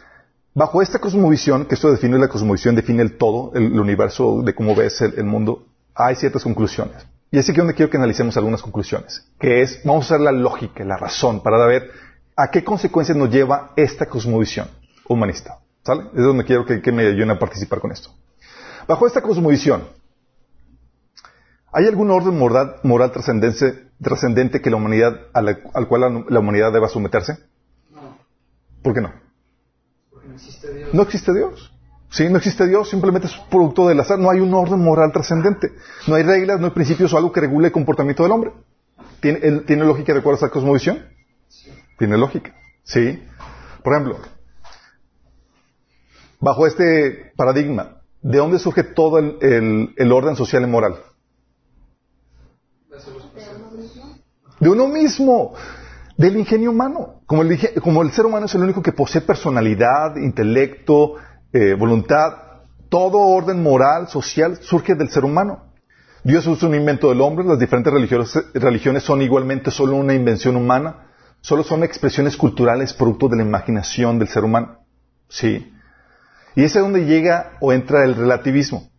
bajo 0.54 0.81
esta 0.81 1.00
cosmovisión, 1.00 1.66
que 1.66 1.75
esto 1.75 1.92
define 1.92 2.18
la 2.18 2.28
cosmovisión, 2.28 2.75
define 2.75 3.02
el 3.04 3.18
todo, 3.18 3.52
el, 3.54 3.80
universo 3.80 4.42
de 4.42 4.56
cómo 4.56 4.75
ves 4.75 5.02
el, 5.02 5.24
mundo, 5.24 5.68
hay 5.94 6.16
ciertas 6.16 6.44
conclusiones. 6.44 7.06
Y 7.31 7.38
así 7.38 7.52
que 7.52 7.60
donde 7.60 7.74
quiero 7.74 7.90
que 7.90 7.98
analicemos 7.98 8.38
algunas 8.38 8.62
conclusiones, 8.62 9.28
que 9.40 9.62
es, 9.62 9.81
vamos 9.84 10.06
a 10.06 10.07
usar 10.07 10.22
la 10.22 10.31
lógica, 10.31 10.84
la 10.84 10.98
razón, 10.98 11.44
para 11.44 11.63
ver 11.66 11.92
a 12.36 12.50
qué 12.50 12.63
consecuencias 12.63 13.18
nos 13.18 13.30
lleva 13.30 13.74
esta 13.75 14.06
cosmovisión 14.06 14.68
humanista. 15.07 15.60
¿Sale? 15.84 16.06
Es 16.16 16.24
donde 16.24 16.44
quiero 16.45 16.66
que, 16.66 16.81
que 16.81 16.92
me 16.92 17.06
ayuden 17.06 17.31
a 17.31 17.40
participar 17.40 17.80
con 17.80 17.92
esto. 17.92 18.09
Bajo 18.88 19.06
esta 19.06 19.21
cosmovisión, 19.21 19.83
¿hay 21.75 21.87
algún 21.87 22.09
orden 22.09 22.39
moral, 22.39 22.77
moral 22.83 23.11
trascendente 23.11 24.61
que 24.61 24.69
la 24.69 24.77
humanidad, 24.77 25.27
al 25.33 25.87
cual 25.89 26.25
la, 26.29 26.39
humanidad 26.39 26.71
deba 26.71 26.87
someterse? 26.87 27.37
No. 27.91 28.17
¿Por 28.81 28.94
qué 28.94 29.01
no? 29.01 29.11
Porque 30.09 30.29
no 30.29 30.35
existe 30.35 30.73
Dios. 30.73 30.94
No 30.94 31.01
existe 31.01 31.33
Dios. 31.33 31.71
Sí, 32.09 32.29
no 32.29 32.37
existe 32.37 32.65
Dios, 32.65 32.89
simplemente 32.89 33.27
es 33.27 33.35
producto 33.49 33.89
del 33.89 33.99
azar. 33.99 34.17
No 34.17 34.31
hay 34.31 34.39
un 34.39 34.53
orden 34.53 34.79
moral 34.79 35.11
trascendente. 35.11 35.73
No 36.07 36.15
hay 36.15 36.23
reglas, 36.23 36.61
no 36.61 36.67
hay 36.67 36.71
principios 36.71 37.11
o 37.13 37.17
algo 37.17 37.33
que 37.33 37.41
regule 37.41 37.67
el 37.67 37.73
comportamiento 37.73 38.23
del 38.23 38.31
hombre. 38.31 38.53
¿Tiene, 39.19 39.39
¿tiene 39.61 39.83
lógica 39.83 40.13
de 40.13 40.19
acuerdo 40.19 40.35
a 40.35 40.45
esta 40.45 40.49
cosmovisión? 40.49 41.03
Sí. 41.49 41.71
Tiene 41.99 42.17
lógica. 42.17 42.55
Sí. 42.83 43.21
Por 43.83 43.94
ejemplo, 43.94 44.19
bajo 46.39 46.67
este 46.67 47.33
paradigma, 47.35 48.01
¿de 48.21 48.37
dónde 48.37 48.59
surge 48.59 48.83
todo 48.83 49.19
el, 49.19 49.94
el 49.97 50.11
orden 50.13 50.37
social 50.37 50.63
y 50.63 50.67
moral? 50.67 50.95
De 54.66 54.72
uno 54.72 54.88
mismo, 54.88 55.54
del 56.18 56.38
ingenio 56.38 56.72
humano. 56.72 57.22
Como 57.28 57.44
el, 57.44 58.12
ser 58.12 58.26
humano 58.26 58.48
es 58.48 58.56
el 58.56 58.64
único 58.64 58.81
que 58.81 58.94
posee 58.94 59.22
personalidad, 59.22 60.16
intelecto, 60.16 61.18
eh, 61.54 61.76
voluntad, 61.76 62.34
todo 62.90 63.19
orden 63.19 63.62
moral, 63.62 64.07
social, 64.07 64.57
surge 64.62 64.95
del 64.95 65.10
ser 65.10 65.24
humano. 65.24 65.66
Dios 66.24 66.48
es 66.48 66.64
un 66.64 66.74
invento 66.74 67.10
del 67.10 67.22
hombre, 67.22 67.45
las 67.45 67.60
diferentes 67.60 67.94
religiones, 67.94 68.34
religiones 68.56 69.04
son 69.04 69.22
igualmente 69.22 69.69
solo 69.69 69.98
una 69.98 70.16
invención 70.16 70.56
humana, 70.56 71.10
solo 71.42 71.64
son 71.64 71.84
expresiones 71.84 72.36
culturales 72.36 72.92
producto 72.92 73.30
de 73.30 73.38
la 73.38 73.44
imaginación 73.44 74.18
del 74.18 74.30
ser 74.30 74.44
humano. 74.44 74.80
Sí. 75.30 75.72
Y 76.56 76.64
es 76.64 76.74
donde 76.74 77.06
llega 77.06 77.52
o 77.62 77.72
entra 77.72 78.04
el 78.04 78.16
relativismo. 78.16 78.90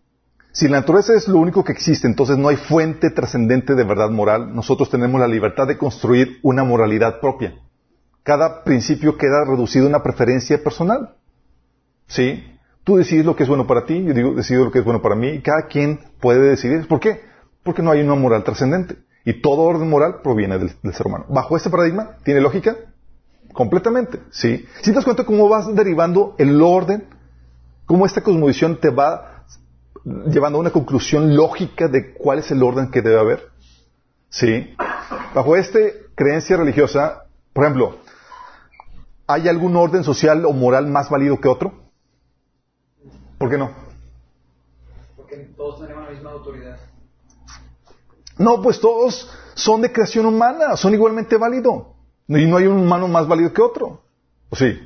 Si 0.57 0.69
la 0.69 0.81
naturaleza 0.81 1.13
es 1.13 1.29
lo 1.29 1.39
único 1.39 1.63
que 1.65 1.73
existe, 1.73 2.07
entonces 2.07 2.39
no 2.39 2.49
hay 2.49 2.57
fuente 2.57 3.11
trascendente 3.11 3.75
de 3.75 3.85
verdad 3.85 4.09
moral. 4.09 4.55
Nosotros 4.55 4.89
tenemos 4.89 5.21
la 5.21 5.29
libertad 5.29 5.67
de 5.67 5.77
construir 5.77 6.39
una 6.43 6.65
moralidad 6.65 7.21
propia. 7.21 7.57
Cada 8.23 8.65
principio 8.65 9.19
queda 9.19 9.45
reducido 9.45 9.85
a 9.85 9.91
una 9.91 10.03
preferencia 10.03 10.65
personal. 10.65 11.15
¿Sí? 12.07 12.43
Tú 12.85 12.97
decides 12.97 13.27
lo 13.27 13.37
que 13.37 13.43
es 13.43 13.51
bueno 13.51 13.67
para 13.67 13.85
ti, 13.85 14.03
yo 14.03 14.15
digo, 14.15 14.33
decido 14.33 14.65
lo 14.65 14.71
que 14.71 14.79
es 14.79 14.85
bueno 14.87 15.03
para 15.03 15.15
mí, 15.15 15.29
y 15.29 15.43
cada 15.43 15.67
quien 15.67 16.01
puede 16.23 16.41
decidir. 16.41 16.89
¿Por 16.89 17.01
qué? 17.01 17.21
Porque 17.63 17.83
no 17.83 17.91
hay 17.91 18.01
una 18.01 18.15
moral 18.15 18.43
trascendente. 18.43 18.97
Y 19.27 19.43
todo 19.43 19.61
orden 19.61 19.91
moral 19.91 20.23
proviene 20.23 20.57
del, 20.57 20.71
ser 20.95 21.07
humano. 21.07 21.27
Bajo 21.29 21.59
este 21.59 21.69
paradigma, 21.69 22.13
¿tiene 22.25 22.41
lógica? 22.41 22.77
completamente, 23.53 24.21
¿sí? 24.31 24.67
Si 24.81 24.91
te 24.91 24.93
das 24.93 25.05
cuenta 25.05 25.25
cómo 25.25 25.51
vas 25.51 25.75
derivando 25.75 26.35
el 26.39 26.63
orden, 26.63 27.05
cómo 27.85 28.07
esta 28.07 28.23
cosmovisión 28.23 28.79
te 28.81 28.91
va 28.91 29.36
llevando 30.07 30.59
a 30.59 30.61
una 30.61 30.71
conclusión 30.71 31.35
lógica 31.35 31.89
de 31.89 32.15
cuál 32.15 32.39
es 32.39 32.51
el 32.53 32.63
orden 32.63 32.91
que 32.91 33.03
debe 33.03 33.19
haber, 33.19 33.51
¿sí? 34.29 34.75
Bajo 35.35 35.57
esta 35.57 35.81
creencia 36.15 36.57
religiosa, 36.57 37.25
por 37.53 37.65
ejemplo, 37.65 37.99
¿hay 39.27 39.49
algún 39.49 39.75
orden 39.75 40.05
social 40.05 40.45
o 40.45 40.53
moral 40.53 40.87
más 40.87 41.11
válido 41.11 41.41
que 41.41 41.49
otro? 41.49 41.73
¿Por 43.37 43.51
qué 43.51 43.59
no? 43.59 43.71
Porque 45.17 45.37
todos 45.57 45.81
tenemos 45.81 46.05
la 46.05 46.11
misma 46.11 46.31
autoridad. 46.31 46.79
No, 48.39 48.63
pues 48.63 48.81
todos 48.81 49.31
son 49.55 49.83
de 49.83 49.93
creación 49.93 50.27
humana, 50.27 50.77
son 50.77 50.95
igualmente 50.95 51.37
válidos. 51.37 51.85
Y 52.29 52.47
no 52.47 52.57
hay 52.57 52.67
un 52.67 52.79
humano 52.79 53.09
más 53.09 53.27
válido 53.27 53.53
que 53.53 53.63
otro. 53.63 54.03
¿O 54.51 54.57
sí? 54.57 54.79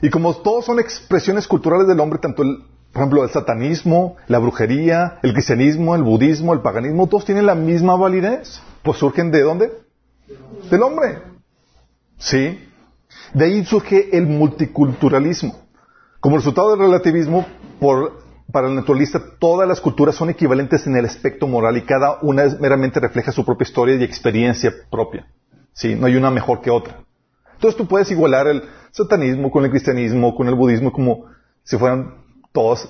Y 0.00 0.10
como 0.10 0.34
todos 0.36 0.64
son 0.64 0.78
expresiones 0.78 1.46
culturales 1.46 1.86
del 1.86 2.00
hombre, 2.00 2.18
tanto 2.18 2.42
el, 2.42 2.64
por 2.96 3.02
ejemplo, 3.02 3.24
el 3.24 3.30
satanismo, 3.30 4.16
la 4.26 4.38
brujería, 4.38 5.18
el 5.22 5.34
cristianismo, 5.34 5.94
el 5.94 6.02
budismo, 6.02 6.54
el 6.54 6.60
paganismo, 6.60 7.06
todos 7.06 7.26
tienen 7.26 7.44
la 7.44 7.54
misma 7.54 7.94
validez. 7.94 8.62
Pues 8.82 8.96
surgen 8.96 9.30
de 9.30 9.42
dónde? 9.42 9.70
Del 10.70 10.82
hombre. 10.82 11.18
¿Sí? 12.16 12.58
De 13.34 13.44
ahí 13.44 13.66
surge 13.66 14.16
el 14.16 14.26
multiculturalismo. 14.26 15.58
Como 16.20 16.36
resultado 16.36 16.70
del 16.70 16.86
relativismo, 16.86 17.44
por 17.78 18.24
para 18.50 18.68
el 18.68 18.74
naturalista 18.74 19.20
todas 19.38 19.68
las 19.68 19.82
culturas 19.82 20.14
son 20.14 20.30
equivalentes 20.30 20.86
en 20.86 20.96
el 20.96 21.04
aspecto 21.04 21.46
moral 21.46 21.76
y 21.76 21.82
cada 21.82 22.20
una 22.22 22.44
meramente 22.58 22.98
refleja 22.98 23.30
su 23.30 23.44
propia 23.44 23.64
historia 23.64 23.96
y 23.96 24.04
experiencia 24.04 24.72
propia. 24.90 25.26
¿Sí? 25.74 25.94
No 25.96 26.06
hay 26.06 26.16
una 26.16 26.30
mejor 26.30 26.62
que 26.62 26.70
otra. 26.70 27.04
Entonces 27.52 27.76
tú 27.76 27.86
puedes 27.86 28.10
igualar 28.10 28.46
el 28.46 28.62
satanismo 28.90 29.50
con 29.50 29.66
el 29.66 29.70
cristianismo, 29.70 30.34
con 30.34 30.48
el 30.48 30.54
budismo, 30.54 30.90
como 30.92 31.26
si 31.62 31.76
fueran 31.76 32.24
todos 32.56 32.88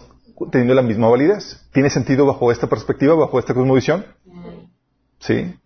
teniendo 0.52 0.74
la 0.74 0.82
misma 0.82 1.08
validez. 1.08 1.60
¿Tiene 1.72 1.90
sentido 1.90 2.24
bajo 2.24 2.52
esta 2.52 2.68
perspectiva, 2.68 3.14
bajo 3.14 3.40
esta 3.40 3.52
cosmovisión? 3.52 4.06
¿Sí? 5.18 5.58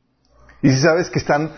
Y 0.62 0.70
si 0.70 0.78
sabes 0.78 1.10
que 1.10 1.18
están, 1.18 1.52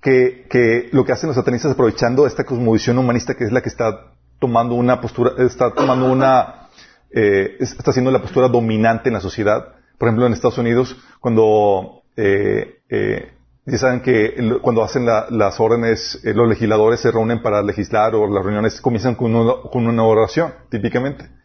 que, 0.00 0.46
que 0.48 0.88
lo 0.92 1.04
que 1.04 1.10
hacen 1.10 1.26
los 1.26 1.34
satanistas 1.34 1.72
aprovechando 1.72 2.24
esta 2.24 2.44
cosmovisión 2.44 2.98
humanista 2.98 3.34
que 3.34 3.44
es 3.44 3.50
la 3.50 3.62
que 3.62 3.68
está 3.68 4.12
tomando 4.38 4.76
una 4.76 5.00
postura, 5.00 5.32
está 5.44 5.74
tomando 5.74 6.08
una 6.12 6.68
eh, 7.10 7.56
está 7.58 7.92
siendo 7.92 8.12
la 8.12 8.22
postura 8.22 8.46
dominante 8.46 9.08
en 9.08 9.14
la 9.14 9.20
sociedad. 9.20 9.74
Por 9.98 10.06
ejemplo, 10.06 10.26
en 10.26 10.32
Estados 10.34 10.58
Unidos, 10.58 10.96
cuando 11.18 12.02
eh, 12.16 12.80
eh, 12.88 13.32
ya 13.66 13.78
saben 13.78 14.02
que 14.02 14.34
cuando 14.62 14.84
hacen 14.84 15.04
las 15.04 15.58
órdenes, 15.58 16.20
eh, 16.24 16.32
los 16.32 16.48
legisladores 16.48 17.00
se 17.00 17.10
reúnen 17.10 17.42
para 17.42 17.60
legislar 17.60 18.14
o 18.14 18.28
las 18.28 18.44
reuniones 18.44 18.80
comienzan 18.80 19.16
con 19.16 19.34
una, 19.34 19.54
con 19.72 19.86
una 19.86 20.04
oración, 20.04 20.54
típicamente. 20.70 21.37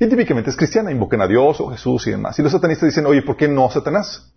Y 0.00 0.08
típicamente 0.08 0.48
es 0.48 0.56
cristiana, 0.56 0.90
invocan 0.90 1.20
a 1.20 1.26
Dios 1.26 1.60
o 1.60 1.68
Jesús 1.68 2.06
y 2.06 2.12
demás. 2.12 2.38
Y 2.38 2.42
los 2.42 2.50
satanistas 2.50 2.88
dicen, 2.88 3.04
oye, 3.04 3.20
¿por 3.20 3.36
qué 3.36 3.46
no 3.46 3.70
Satanás? 3.70 4.32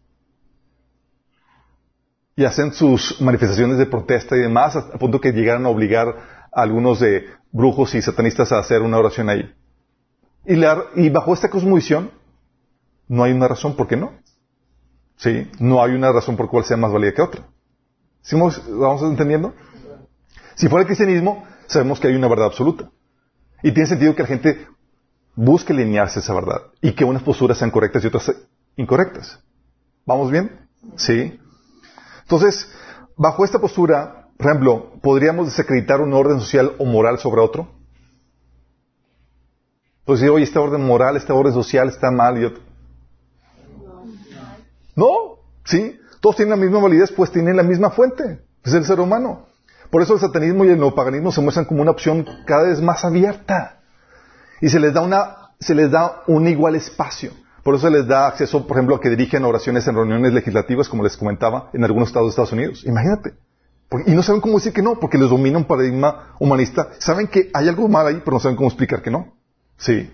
Y 2.36 2.44
hacen 2.44 2.74
sus 2.74 3.22
manifestaciones 3.22 3.78
de 3.78 3.86
protesta 3.86 4.36
y 4.36 4.40
demás, 4.40 4.76
a 4.76 4.98
punto 5.00 5.22
que 5.22 5.32
llegaran 5.32 5.66
a 5.66 5.70
obligar 5.70 6.10
a 6.52 6.62
algunos 6.62 7.00
de 7.00 7.28
brujos 7.54 7.96
y 7.96 8.02
satanistas 8.02 8.52
a 8.52 8.60
hacer 8.60 8.82
una 8.82 8.98
oración 8.98 9.30
ahí. 9.30 9.56
Y, 10.46 11.10
bajo 11.10 11.34
esta 11.34 11.50
cosmovisión, 11.50 12.12
no 13.08 13.24
hay 13.24 13.32
una 13.32 13.48
razón 13.48 13.78
por 13.78 13.88
qué 13.88 13.96
no. 13.96 14.12
¿Sí? 15.16 15.50
No 15.60 15.82
hay 15.82 15.94
una 15.94 16.12
razón 16.12 16.36
por 16.36 16.50
cuál 16.50 16.66
sea 16.66 16.76
más 16.76 16.92
válida 16.92 17.14
que 17.14 17.22
otra. 17.22 17.48
¿Sí 18.22 18.36
vamos 18.36 19.02
entendiendo? 19.02 19.54
Si 20.56 20.68
fuera 20.68 20.82
el 20.82 20.88
cristianismo, 20.88 21.48
sabemos 21.68 22.02
que 22.02 22.10
hay 22.10 22.16
una 22.16 22.28
verdad 22.28 22.48
absoluta. 22.48 22.92
Y 23.62 23.72
tiene 23.72 23.88
sentido 23.88 24.14
que 24.14 24.24
la 24.24 24.28
gente 24.28 24.73
busque 25.36 25.74
alinearse 25.74 26.20
esa 26.20 26.34
verdad 26.34 26.62
y 26.82 26.94
que 26.94 27.06
unas 27.06 27.24
posturas 27.24 27.58
sean 27.58 27.72
correctas 27.72 28.04
y 28.04 28.08
otras 28.08 28.32
incorrectas. 28.76 29.40
¿Vamos 30.06 30.32
bien? 30.32 30.68
Sí. 30.96 31.40
Entonces, 32.24 32.70
bajo 33.16 33.46
esta 33.46 33.60
postura, 33.60 34.28
por 34.38 34.48
ejemplo, 34.48 34.92
¿podríamos 35.02 35.48
desacreditar 35.48 36.02
un 36.02 36.14
orden 36.14 36.40
social 36.40 36.74
o 36.78 36.86
moral 36.86 37.20
sobre 37.20 37.42
otro? 37.42 37.70
Pues 40.06 40.20
si, 40.20 40.28
oye, 40.28 40.44
esta 40.44 40.60
orden 40.60 40.86
moral, 40.86 41.16
esta 41.16 41.34
orden 41.34 41.54
social 41.54 41.88
está 41.88 42.12
mal. 42.12 42.44
Y 42.44 42.54
No, 44.96 45.40
sí. 45.64 46.00
Todos 46.20 46.38
tienen 46.38 46.52
la 46.52 46.66
misma 46.66 46.80
validez, 46.80 47.12
pues 47.12 47.32
tienen 47.32 47.58
la 47.58 47.64
misma 47.64 47.90
fuente. 47.90 48.42
Es 48.64 48.74
el 48.74 48.86
ser 48.86 49.00
humano. 49.00 49.48
Por 49.90 50.02
eso 50.02 50.14
el 50.14 50.20
satanismo 50.20 50.66
y 50.66 50.70
el 50.70 50.80
neopaganismo 50.80 51.32
se 51.32 51.42
muestran 51.42 51.66
como 51.66 51.82
una 51.82 51.92
opción 51.92 52.26
cada 52.46 52.64
vez 52.64 52.82
más 52.82 53.06
abierta. 53.06 53.83
Y 54.64 54.70
se 54.70 54.80
les 54.80 54.94
da 54.94 55.02
una, 55.02 55.50
se 55.60 55.76
les 55.76 55.92
da 55.92 56.22
un 56.26 56.48
igual 56.48 56.76
espacio. 56.76 57.32
Por 57.64 57.76
eso 57.76 57.88
se 57.88 57.92
les 57.92 58.08
da 58.08 58.28
acceso, 58.28 58.66
por 58.66 58.78
ejemplo, 58.78 58.96
a 58.96 59.02
que 59.02 59.10
dirigen 59.10 59.44
oraciones 59.44 59.86
en 59.90 59.96
reuniones 59.96 60.32
legislativas, 60.32 60.88
como 60.88 61.04
les 61.04 61.18
comentaba, 61.18 61.70
en 61.74 61.84
algunos 61.84 62.08
estados 62.08 62.28
de 62.28 62.30
Estados 62.30 62.54
Unidos. 62.54 62.86
Imagínate. 62.86 63.34
y 64.06 64.12
no 64.12 64.24
saben 64.24 64.40
cómo 64.40 64.56
decir 64.56 64.72
que 64.72 64.82
no, 64.82 65.02
porque 65.02 65.18
les 65.18 65.30
domina 65.30 65.58
un 65.58 65.66
paradigma 65.66 66.34
humanista. 66.40 66.92
Saben 67.00 67.28
que 67.28 67.52
hay 67.54 67.68
algo 67.68 67.90
mal 67.90 68.08
ahí, 68.08 68.22
pero 68.24 68.36
no 68.36 68.40
saben 68.40 68.56
cómo 68.56 68.70
explicar 68.70 69.02
que 69.02 69.12
no. 69.12 69.34
Sí. 69.76 70.10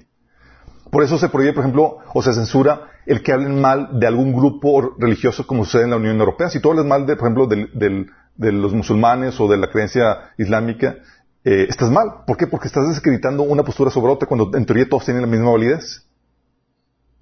Por 0.90 1.04
eso 1.04 1.20
se 1.20 1.30
prohíbe, 1.30 1.54
por 1.54 1.62
ejemplo, 1.62 2.00
o 2.12 2.24
se 2.24 2.34
censura 2.34 2.90
el 3.06 3.22
que 3.22 3.32
hablen 3.32 3.62
mal 3.62 4.00
de 4.00 4.08
algún 4.08 4.34
grupo 4.34 4.96
religioso 4.98 5.46
como 5.46 5.64
sucede 5.64 5.84
en 5.84 5.92
la 5.92 5.98
Unión 5.98 6.18
Europea. 6.20 6.50
Si 6.50 6.60
tú 6.60 6.72
hablas 6.72 6.88
mal, 6.88 7.06
de, 7.06 7.16
por 7.16 7.28
ejemplo, 7.28 7.46
de 7.46 8.52
los 8.52 8.74
musulmanes 8.74 9.40
o 9.40 9.48
de 9.48 9.58
la 9.58 9.70
creencia 9.70 10.32
islámica, 10.40 10.96
eh, 11.44 11.68
estás 11.70 11.90
mal. 11.90 12.24
¿Por 12.26 12.38
qué? 12.38 12.48
Porque 12.48 12.68
estás 12.68 12.88
desacreditando 12.88 13.44
una 13.44 13.64
postura 13.64 13.92
sobre 13.92 14.12
otra 14.12 14.28
cuando 14.28 14.56
en 14.58 14.66
teoría 14.66 14.88
todos 14.90 15.06
tienen 15.06 15.22
la 15.22 15.28
misma 15.28 15.52
validez. 15.52 16.06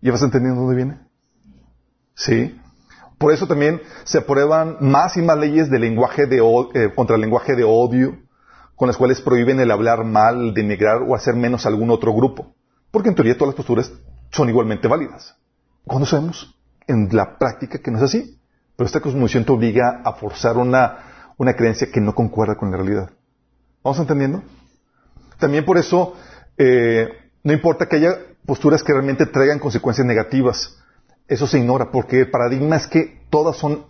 ¿Ya 0.02 0.12
vas 0.12 0.22
entendiendo 0.22 0.62
dónde 0.62 0.76
viene? 0.76 1.00
Sí. 2.16 2.60
Por 3.18 3.34
eso 3.34 3.48
también 3.48 3.82
se 4.04 4.20
aprueban 4.20 4.78
más 4.80 5.18
y 5.18 5.22
más 5.22 5.38
leyes 5.38 5.70
de 5.70 5.80
lenguaje 5.80 6.28
de, 6.28 6.38
eh, 6.74 6.94
contra 6.96 7.16
el 7.16 7.22
lenguaje 7.22 7.56
de 7.56 7.64
odio, 7.64 8.18
con 8.76 8.88
las 8.88 8.98
cuales 8.98 9.22
prohíben 9.22 9.60
el 9.60 9.72
hablar 9.72 10.04
mal, 10.04 10.54
denigrar 10.54 11.02
o 11.02 11.16
hacer 11.16 11.36
menos 11.36 11.66
a 11.66 11.70
algún 11.70 11.90
otro 11.90 12.14
grupo. 12.14 12.54
Porque 12.92 13.10
en 13.10 13.16
teoría 13.16 13.36
todas 13.36 13.50
las 13.50 13.56
posturas 13.56 13.92
son 14.32 14.50
igualmente 14.50 14.88
válidas. 14.88 15.36
Cuando 15.86 16.06
sabemos 16.06 16.56
en 16.88 17.10
la 17.12 17.38
práctica 17.38 17.80
que 17.80 17.92
no 17.92 17.98
es 17.98 18.04
así. 18.04 18.40
Pero 18.76 18.86
esta 18.86 19.00
cosmovisión 19.00 19.44
te 19.44 19.52
obliga 19.52 20.02
a 20.04 20.14
forzar 20.14 20.58
una, 20.58 21.34
una 21.38 21.54
creencia 21.56 21.88
que 21.92 22.00
no 22.00 22.14
concuerda 22.14 22.56
con 22.56 22.72
la 22.72 22.78
realidad. 22.78 23.10
¿Vamos 23.88 24.00
entendiendo? 24.02 24.44
También 25.40 25.64
por 25.64 25.78
eso 25.78 26.14
eh, 26.58 27.08
no 27.42 27.54
importa 27.54 27.88
que 27.88 27.96
haya 27.96 28.18
posturas 28.46 28.84
que 28.84 28.92
realmente 28.92 29.26
traigan 29.26 29.60
consecuencias 29.60 30.06
negativas. 30.06 30.78
Eso 31.26 31.48
se 31.48 31.58
ignora 31.58 31.90
porque 31.90 32.20
el 32.20 32.30
paradigma 32.30 32.76
es 32.76 32.86
que 32.86 33.22
todas 33.30 33.56
son 33.56 33.86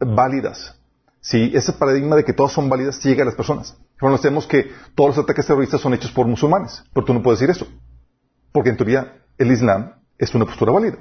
válidas. 0.00 0.80
¿Sí? 1.20 1.52
Ese 1.54 1.74
paradigma 1.74 2.16
de 2.16 2.24
que 2.24 2.32
todas 2.32 2.52
son 2.52 2.70
válidas 2.70 3.04
llega 3.04 3.24
a 3.24 3.26
las 3.26 3.34
personas. 3.34 3.76
Conocemos 4.00 4.46
que 4.46 4.70
todos 4.94 5.16
los 5.16 5.22
ataques 5.22 5.46
terroristas 5.46 5.82
son 5.82 5.92
hechos 5.92 6.12
por 6.12 6.26
musulmanes, 6.26 6.82
pero 6.94 7.04
tú 7.04 7.12
no 7.12 7.22
puedes 7.22 7.38
decir 7.38 7.54
eso. 7.54 7.66
Porque 8.52 8.70
en 8.70 8.78
teoría 8.78 9.18
el 9.36 9.52
Islam 9.52 9.96
es 10.16 10.34
una 10.34 10.46
postura 10.46 10.72
válida. 10.72 10.96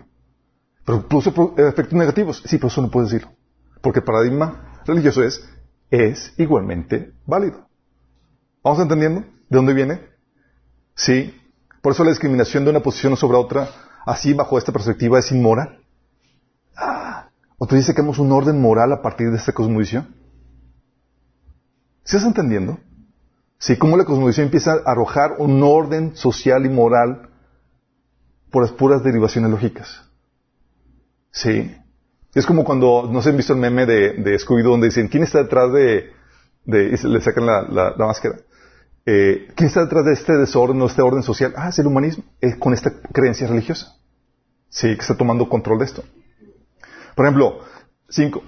Pero 0.85 1.07
produce 1.07 1.29
efectos 1.29 1.93
negativos. 1.93 2.43
Sí, 2.45 2.57
pero 2.57 2.67
eso 2.67 2.81
no 2.81 2.91
puedes 2.91 3.11
decirlo. 3.11 3.33
Porque 3.81 3.99
el 3.99 4.05
paradigma 4.05 4.81
religioso 4.85 5.23
es 5.23 6.33
igualmente 6.35 7.13
válido. 7.25 7.70
¿Vamos 8.63 8.79
entendiendo 8.79 9.21
de 9.21 9.57
dónde 9.57 9.73
viene? 9.73 10.01
Sí. 10.95 11.35
Por 11.81 11.93
eso 11.93 12.03
la 12.03 12.11
discriminación 12.11 12.63
de 12.63 12.69
una 12.69 12.81
posición 12.81 13.17
sobre 13.17 13.37
otra, 13.37 13.69
así 14.05 14.33
bajo 14.33 14.57
esta 14.57 14.71
perspectiva, 14.71 15.19
es 15.19 15.31
inmoral. 15.31 15.79
Ah, 16.75 17.29
¿O 17.57 17.65
te 17.65 17.75
dice 17.75 17.93
que 17.93 18.01
hemos 18.01 18.19
un 18.19 18.31
orden 18.31 18.61
moral 18.61 18.91
a 18.93 19.01
partir 19.01 19.31
de 19.31 19.37
esta 19.37 19.51
cosmovisión? 19.51 20.15
¿Sí 22.03 22.17
estás 22.17 22.27
entendiendo? 22.27 22.79
Sí, 23.57 23.77
cómo 23.77 23.97
la 23.97 24.05
cosmovisión 24.05 24.45
empieza 24.45 24.73
a 24.73 24.91
arrojar 24.91 25.35
un 25.37 25.61
orden 25.63 26.15
social 26.15 26.65
y 26.65 26.69
moral 26.69 27.29
por 28.51 28.63
las 28.63 28.71
puras 28.71 29.03
derivaciones 29.03 29.49
lógicas. 29.51 30.03
Sí. 31.31 31.75
Es 32.33 32.45
como 32.45 32.63
cuando, 32.63 33.09
no 33.11 33.21
sé, 33.21 33.29
han 33.29 33.37
visto 33.37 33.53
el 33.53 33.59
meme 33.59 33.85
de, 33.85 34.39
Scooby-Doo 34.39 34.71
donde 34.71 34.87
dicen, 34.87 35.07
¿quién 35.07 35.23
está 35.23 35.39
detrás 35.43 35.71
de, 35.73 36.11
y 36.65 37.07
le 37.07 37.21
sacan 37.21 37.45
la, 37.45 37.95
máscara? 37.97 38.39
Eh, 39.05 39.47
¿Quién 39.55 39.67
está 39.67 39.81
detrás 39.81 40.05
de 40.05 40.13
este 40.13 40.33
desorden 40.33 40.81
o 40.81 40.85
este 40.85 41.01
orden 41.01 41.23
social? 41.23 41.53
Ah, 41.55 41.69
es 41.69 41.79
el 41.79 41.87
humanismo, 41.87 42.23
es 42.39 42.55
con 42.55 42.73
esta 42.73 42.91
creencia 43.11 43.47
religiosa. 43.47 43.95
Sí, 44.69 44.95
que 44.95 45.01
está 45.01 45.15
tomando 45.15 45.49
control 45.49 45.79
de 45.79 45.85
esto. 45.85 46.03
Por 47.15 47.25
ejemplo, 47.25 47.59
cinco, 48.09 48.43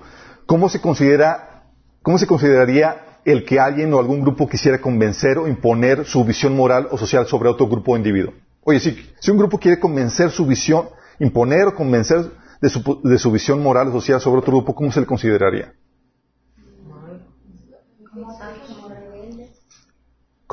¿cómo 0.46 0.70
se 0.70 0.80
considera, 0.80 1.66
cómo 2.02 2.18
se 2.18 2.28
consideraría 2.28 3.14
el 3.26 3.46
que 3.46 3.60
alguien 3.60 3.94
o 3.94 4.00
algún 4.00 4.22
grupo 4.22 4.48
quisiera 4.48 4.80
convencer 4.80 5.38
o 5.38 5.48
imponer 5.48 6.06
su 6.06 6.24
visión 6.26 6.56
moral 6.56 6.88
o 6.92 6.98
social 6.98 7.26
sobre 7.28 7.50
otro 7.50 7.68
grupo 7.68 7.94
o 7.94 7.98
individuo. 7.98 8.34
Oye, 8.62 8.80
si, 8.80 8.98
si 9.20 9.32
un 9.32 9.38
grupo 9.38 9.58
quiere 9.58 9.80
convencer 9.80 10.32
su 10.32 10.46
visión, 10.46 10.90
imponer 11.20 11.68
o 11.68 11.76
convencer 11.76 12.32
de 12.62 12.70
su, 12.70 13.02
de 13.04 13.18
su 13.18 13.32
visión 13.32 13.62
moral 13.62 13.90
o 13.90 13.92
social 13.92 14.22
sobre 14.22 14.40
otro 14.40 14.54
grupo, 14.54 14.76
¿cómo 14.76 14.92
se 14.92 15.02
le 15.02 15.06
consideraría? 15.06 15.74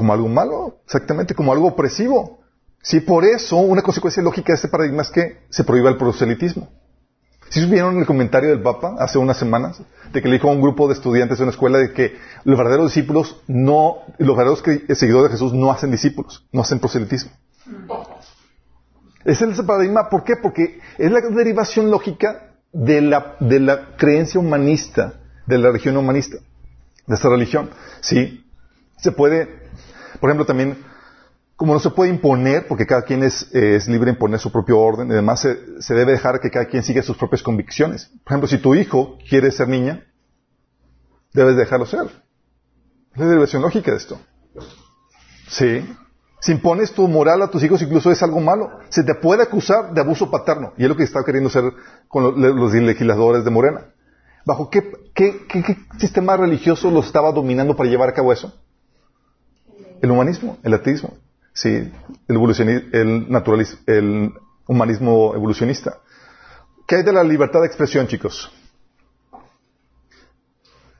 Como 0.01 0.15
algo 0.15 0.29
malo, 0.29 0.81
exactamente, 0.87 1.35
como 1.35 1.53
algo 1.53 1.69
opresivo. 1.69 2.41
Sí, 2.83 3.01
por 3.01 3.27
eso 3.27 3.57
una 3.59 3.83
consecuencia 3.83 4.23
lógica 4.23 4.55
de 4.55 4.55
este 4.55 4.69
paradigma 4.69 5.03
es 5.03 5.11
que 5.11 5.43
se 5.51 5.63
prohíba 5.63 5.91
el 5.91 5.99
proselitismo. 5.99 6.71
Si 7.51 7.61
supieron 7.61 7.99
el 7.99 8.07
comentario 8.07 8.49
del 8.49 8.63
Papa 8.63 8.95
hace 8.99 9.19
unas 9.19 9.37
semanas, 9.37 9.83
de 10.11 10.23
que 10.23 10.29
le 10.29 10.37
dijo 10.37 10.49
a 10.49 10.53
un 10.53 10.63
grupo 10.63 10.89
de 10.89 10.95
estudiantes 10.95 11.37
de 11.37 11.45
una 11.45 11.51
escuela 11.51 11.77
de 11.77 11.93
que 11.93 12.17
los 12.45 12.57
verdaderos 12.57 12.95
discípulos 12.95 13.43
no, 13.47 13.99
los 14.17 14.35
verdaderos 14.35 14.63
seguidores 14.97 15.31
de 15.31 15.37
Jesús 15.37 15.53
no 15.53 15.71
hacen 15.71 15.91
discípulos, 15.91 16.49
no 16.51 16.63
hacen 16.63 16.79
proselitismo. 16.79 17.33
Es 19.27 19.43
el 19.43 19.55
paradigma, 19.67 20.09
¿por 20.09 20.25
qué? 20.25 20.37
Porque 20.37 20.81
es 20.97 21.13
la 21.13 21.21
derivación 21.21 21.91
lógica 21.91 22.55
de 22.73 23.03
la, 23.03 23.37
de 23.41 23.61
la 23.61 23.97
creencia 23.97 24.41
humanista, 24.41 25.21
de 25.47 25.59
la 25.59 25.69
religión 25.69 25.99
humanista, 25.99 26.39
de 27.07 27.15
esta 27.15 27.29
religión. 27.29 27.69
Sí, 28.01 28.47
se 29.01 29.13
puede, 29.13 29.49
por 30.21 30.31
ejemplo, 30.31 30.47
también 30.47 30.79
como 31.61 31.75
no 31.75 31.81
se 31.81 31.91
puede 31.91 32.11
imponer, 32.11 32.67
porque 32.67 32.87
cada 32.87 33.03
quien 33.03 33.23
es, 33.23 33.53
libre 33.87 34.07
de 34.07 34.13
imponer 34.13 34.41
su 34.41 34.51
propio 34.51 34.79
orden, 34.79 35.09
y 35.09 35.13
además 35.13 35.41
se, 35.41 35.95
debe 35.95 36.13
dejar 36.13 36.41
que 36.41 36.51
cada 36.51 36.65
quien 36.65 36.83
siga 36.83 37.03
sus 37.03 37.19
propias 37.19 37.43
convicciones. 37.43 38.11
Por 38.25 38.33
ejemplo, 38.33 38.49
si 38.49 38.57
tu 38.57 38.75
hijo 38.75 39.19
quiere 39.29 39.51
ser 39.51 39.69
niña, 39.69 40.07
debes 41.35 41.57
dejarlo 41.57 41.85
ser. 41.85 42.07
Es 43.13 43.19
la 43.21 43.27
derivación 43.27 43.61
lógica 43.61 43.91
de 43.91 43.99
esto. 43.99 44.19
Sí. 45.49 45.87
Si 46.41 46.53
impones 46.53 46.93
tu 46.93 47.07
moral 47.07 47.43
a 47.43 47.51
tus 47.51 47.63
hijos, 47.63 47.83
incluso 47.83 48.11
es 48.11 48.23
algo 48.23 48.41
malo. 48.41 48.71
Se 48.89 49.05
te 49.05 49.15
puede 49.15 49.43
acusar 49.43 49.93
de 49.93 50.01
abuso 50.01 50.31
paterno. 50.31 50.73
Y 50.79 50.85
es 50.85 50.89
lo 50.89 50.97
que 50.97 51.03
está 51.03 51.23
queriendo 51.25 51.51
hacer 51.51 51.65
con 52.09 52.41
los, 52.41 52.73
legisladores 52.73 53.45
de 53.45 53.51
Morena. 53.51 53.85
¿Bajo 54.47 54.71
qué, 54.71 54.91
qué 55.13 55.77
sistema 55.99 56.39
religioso 56.39 56.91
los 56.91 57.05
estaba 57.05 57.33
dominando 57.33 57.77
para 57.77 57.91
llevar 57.91 58.09
a 58.09 58.15
cabo 58.15 58.33
eso? 58.33 58.51
El 60.01 60.11
humanismo, 60.11 60.59
el 60.63 60.75
ateísmo. 60.75 61.15
Sí, 61.53 61.69
el, 61.69 61.93
el, 62.29 63.77
el 63.87 64.33
humanismo 64.67 65.35
evolucionista. 65.35 65.99
¿Qué 66.87 66.97
hay 66.97 67.03
de 67.03 67.13
la 67.13 67.23
libertad 67.23 67.61
de 67.61 67.67
expresión, 67.67 68.07
chicos? 68.07 68.51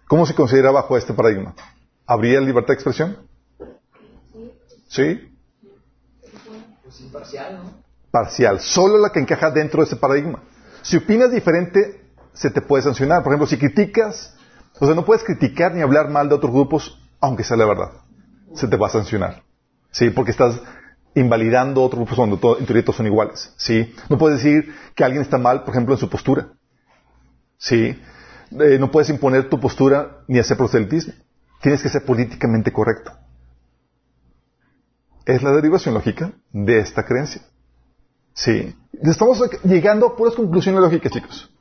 ¿Cómo 0.07 0.27
se 0.27 0.35
considera 0.35 0.71
bajo 0.71 0.97
este 0.97 1.15
paradigma? 1.15 1.55
¿Habría 2.07 2.41
libertad 2.41 2.69
de 2.69 2.75
expresión? 2.75 3.17
¿Sí? 4.89 5.33
Pues 6.83 7.01
parcial, 7.13 7.61
¿no? 7.63 7.71
Parcial, 8.11 8.61
solo 8.61 8.99
la 8.99 9.13
que 9.13 9.21
encaja 9.21 9.53
dentro 9.53 9.83
de 9.83 9.87
ese 9.87 9.97
paradigma. 9.97 10.43
Si 10.83 10.97
opinas 10.97 11.31
diferente, 11.31 12.03
se 12.33 12.51
te 12.51 12.61
puede 12.61 12.83
sancionar. 12.83 13.23
Por 13.23 13.33
ejemplo, 13.33 13.47
si 13.47 13.57
criticas, 13.57 14.35
o 14.81 14.87
sea, 14.87 14.95
no 14.95 15.05
puedes 15.05 15.23
criticar 15.23 15.75
ni 15.75 15.83
hablar 15.83 16.09
mal 16.09 16.29
de 16.29 16.35
otros 16.35 16.53
grupos, 16.53 17.01
aunque 17.21 17.45
sea 17.45 17.57
la 17.57 17.67
verdad. 17.67 17.93
Se 18.55 18.69
te 18.69 18.77
va 18.77 18.89
a 18.89 18.91
sancionar. 18.91 19.43
¿sí? 19.91 20.11
Porque 20.11 20.31
estás 20.31 20.61
invalidando 21.15 21.83
otro 21.83 21.99
grupo 21.99 22.17
cuando 22.17 22.59
en 22.59 22.67
teoría 22.67 22.85
todos 22.85 22.97
son 22.97 23.07
iguales, 23.07 23.53
¿sí? 23.57 23.95
No 24.09 24.17
puedes 24.17 24.43
decir 24.43 24.75
que 24.95 25.05
alguien 25.05 25.23
está 25.23 25.39
mal, 25.39 25.65
por 25.65 25.75
ejemplo, 25.75 25.95
en 25.95 26.01
su 26.01 26.09
postura, 26.09 26.53
¿sí? 27.59 28.01
Eh, 28.61 28.79
no 28.79 28.91
puedes 28.91 29.11
imponer 29.11 29.49
tu 29.49 29.61
postura 29.61 30.23
ni 30.29 30.39
hacer 30.39 30.57
proselitismo. 30.57 31.15
Tienes 31.61 31.83
que 31.83 31.89
ser 31.89 32.05
políticamente 32.05 32.73
correcto. 32.73 33.13
Es 35.27 35.43
la 35.43 35.53
derivación 35.53 35.95
lógica 35.95 36.33
de 36.53 36.81
esta 36.81 37.05
creencia. 37.05 37.43
Sí. 38.33 38.75
Estamos 39.03 39.43
llegando 39.65 40.07
a 40.07 40.17
puras 40.17 40.35
conclusiones 40.35 40.81
lógicas, 40.81 41.13
chicos. 41.13 41.55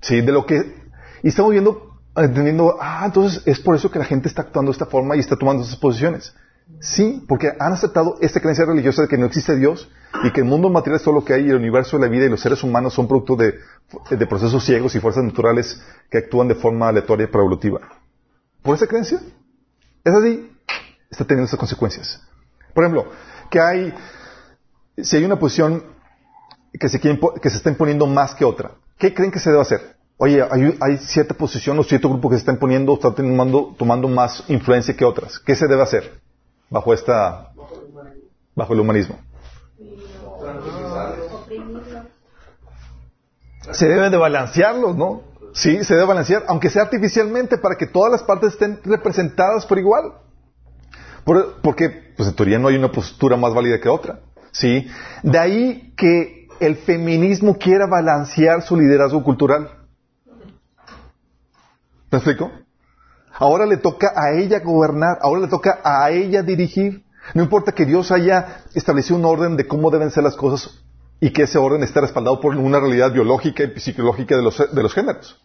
Sí, 0.00 0.20
de 0.20 0.32
lo 0.32 0.46
que... 0.46 0.88
Y 1.22 1.28
estamos 1.28 1.52
viendo, 1.52 1.97
entendiendo, 2.24 2.76
ah, 2.80 3.02
entonces 3.06 3.42
es 3.46 3.60
por 3.60 3.74
eso 3.74 3.90
que 3.90 3.98
la 3.98 4.04
gente 4.04 4.28
está 4.28 4.42
actuando 4.42 4.70
de 4.70 4.74
esta 4.74 4.86
forma 4.86 5.16
y 5.16 5.20
está 5.20 5.36
tomando 5.36 5.62
esas 5.62 5.76
posiciones. 5.76 6.34
Sí, 6.80 7.24
porque 7.26 7.52
han 7.58 7.72
aceptado 7.72 8.16
esta 8.20 8.40
creencia 8.40 8.66
religiosa 8.66 9.02
de 9.02 9.08
que 9.08 9.16
no 9.16 9.26
existe 9.26 9.56
Dios 9.56 9.90
y 10.22 10.30
que 10.32 10.40
el 10.40 10.46
mundo 10.46 10.68
material 10.68 10.96
es 10.96 11.02
todo 11.02 11.14
lo 11.14 11.24
que 11.24 11.32
hay 11.32 11.46
y 11.46 11.50
el 11.50 11.56
universo, 11.56 11.98
la 11.98 12.08
vida 12.08 12.26
y 12.26 12.28
los 12.28 12.40
seres 12.40 12.62
humanos 12.62 12.94
son 12.94 13.08
producto 13.08 13.36
de, 13.36 14.26
procesos 14.26 14.64
ciegos 14.64 14.94
y 14.94 15.00
fuerzas 15.00 15.24
naturales 15.24 15.82
que 16.10 16.18
actúan 16.18 16.46
de 16.46 16.54
forma 16.54 16.88
aleatoria 16.88 17.26
y 17.26 17.34
evolutiva. 17.34 17.80
¿Por 18.62 18.76
esa 18.76 18.86
creencia? 18.86 19.20
Es 20.04 20.14
así. 20.14 20.52
Está 21.10 21.24
teniendo 21.24 21.46
esas 21.46 21.58
consecuencias. 21.58 22.22
Por 22.74 22.84
ejemplo, 22.84 23.10
que 23.50 23.60
hay, 23.60 23.94
si 24.98 25.16
hay 25.16 25.24
una 25.24 25.38
posición 25.38 25.82
que 26.78 26.88
se, 26.88 27.00
que 27.00 27.50
se 27.50 27.56
está 27.56 27.70
imponiendo 27.70 28.06
más 28.06 28.34
que 28.34 28.44
otra, 28.44 28.72
¿qué 28.98 29.14
creen 29.14 29.30
que 29.30 29.40
se 29.40 29.50
debe 29.50 29.62
hacer? 29.62 29.97
Oye, 30.18 30.44
hay, 30.80 30.98
cierta 30.98 31.32
posición 31.32 31.78
o 31.78 31.84
cierto 31.84 32.08
grupo 32.08 32.28
que 32.28 32.36
se 32.36 32.40
está 32.40 32.52
imponiendo, 32.52 32.94
está 32.94 33.14
tomando, 33.14 33.74
tomando 33.78 34.08
más 34.08 34.44
influencia 34.48 34.94
que 34.94 35.04
otras. 35.04 35.38
¿Qué 35.38 35.54
se 35.54 35.66
debe 35.66 35.82
hacer? 35.82 36.20
bajo 36.70 36.92
esta 36.92 37.50
bajo 38.54 38.72
el 38.74 38.80
humanismo. 38.80 39.16
Se 43.72 43.86
debe 43.86 44.10
de 44.10 44.16
balancearlos, 44.16 44.96
¿no? 44.96 45.22
Sí, 45.52 45.82
se 45.84 45.94
debe 45.94 46.06
balancear, 46.06 46.44
aunque 46.48 46.70
sea 46.70 46.82
artificialmente, 46.82 47.58
para 47.58 47.76
que 47.76 47.86
todas 47.86 48.10
las 48.10 48.22
partes 48.22 48.52
estén 48.52 48.80
representadas 48.84 49.66
por 49.66 49.78
igual. 49.78 50.12
porque, 51.62 52.14
pues 52.16 52.28
en 52.28 52.34
teoría 52.34 52.58
no 52.58 52.68
hay 52.68 52.76
una 52.76 52.90
postura 52.90 53.36
más 53.36 53.54
válida 53.54 53.80
que 53.80 53.88
otra. 53.88 54.20
¿Sí? 54.50 54.88
De 55.22 55.38
ahí 55.38 55.92
que 55.96 56.48
el 56.58 56.76
feminismo 56.76 57.58
quiera 57.58 57.86
balancear 57.86 58.62
su 58.62 58.76
liderazgo 58.76 59.22
cultural. 59.22 59.77
¿Me 62.10 62.18
explico? 62.18 62.50
Ahora 63.34 63.66
le 63.66 63.76
toca 63.76 64.12
a 64.16 64.32
ella 64.32 64.60
gobernar, 64.60 65.18
ahora 65.20 65.42
le 65.42 65.48
toca 65.48 65.80
a 65.84 66.10
ella 66.10 66.42
dirigir. 66.42 67.04
No 67.34 67.42
importa 67.42 67.72
que 67.72 67.84
Dios 67.84 68.10
haya 68.10 68.64
establecido 68.74 69.16
un 69.16 69.24
orden 69.24 69.56
de 69.56 69.66
cómo 69.66 69.90
deben 69.90 70.10
ser 70.10 70.24
las 70.24 70.36
cosas 70.36 70.82
y 71.20 71.30
que 71.30 71.42
ese 71.42 71.58
orden 71.58 71.82
esté 71.82 72.00
respaldado 72.00 72.40
por 72.40 72.56
una 72.56 72.80
realidad 72.80 73.12
biológica 73.12 73.64
y 73.64 73.80
psicológica 73.80 74.36
de 74.36 74.42
los, 74.42 74.74
de 74.74 74.82
los 74.82 74.94
géneros. 74.94 75.40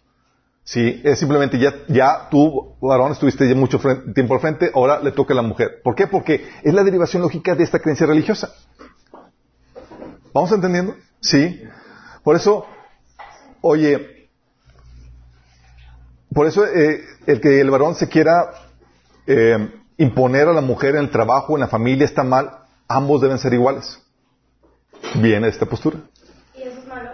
Sí, 0.63 1.02
es 1.04 1.19
simplemente 1.19 1.60
ya, 1.60 1.73
ya 1.89 2.30
tú, 2.32 2.76
varón, 2.82 3.12
estuviste 3.12 3.47
ya 3.49 3.54
mucho 3.54 3.80
tiempo 4.15 4.34
al 4.34 4.39
frente, 4.39 4.71
ahora 4.73 5.02
le 5.02 5.12
toca 5.12 5.34
a 5.34 5.36
la 5.36 5.41
mujer. 5.41 5.82
¿Por 5.84 5.93
qué? 5.93 6.08
Porque 6.08 6.47
es 6.63 6.73
la 6.73 6.86
derivación 6.86 7.21
lógica 7.21 7.54
de 7.54 7.63
esta 7.63 7.80
creencia 7.80 8.08
religiosa. 8.08 8.54
¿Vamos 10.34 10.52
entendiendo? 10.54 10.95
Sí. 11.19 11.62
Por 12.23 12.38
eso, 12.38 12.65
oye, 13.62 14.12
por 16.34 16.48
eso 16.48 16.65
eh, 16.65 17.04
el 17.26 17.41
que 17.41 17.62
el 17.62 17.69
varón 17.69 17.96
se 17.96 18.08
quiera 18.08 18.52
eh, 19.28 19.69
imponer 19.98 20.48
a 20.48 20.54
la 20.54 20.62
mujer 20.62 20.96
en 20.96 21.04
el 21.04 21.10
trabajo, 21.10 21.56
en 21.56 21.62
la 21.62 21.67
familia, 21.67 22.06
está 22.06 22.24
mal. 22.24 22.60
Ambos 22.88 23.22
deben 23.22 23.39
ser 23.39 23.54
iguales. 23.54 24.00
Viene 25.15 25.48
esta 25.48 25.65
postura. 25.65 25.98
¿Y 26.56 26.63
eso 26.63 26.80
es 26.80 26.88
malo? 26.88 27.12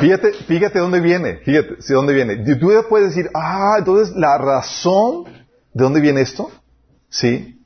Fíjate, 0.00 0.32
fíjate 0.32 0.78
dónde 0.78 1.00
viene, 1.00 1.38
fíjate, 1.38 1.82
si 1.82 1.92
dónde 1.92 2.14
viene. 2.14 2.36
Tú 2.56 2.70
puedes 2.88 3.14
decir, 3.14 3.30
ah, 3.34 3.76
entonces 3.78 4.14
la 4.14 4.38
razón 4.38 5.24
de 5.24 5.84
dónde 5.84 6.00
viene 6.00 6.20
esto, 6.20 6.50
sí, 7.08 7.60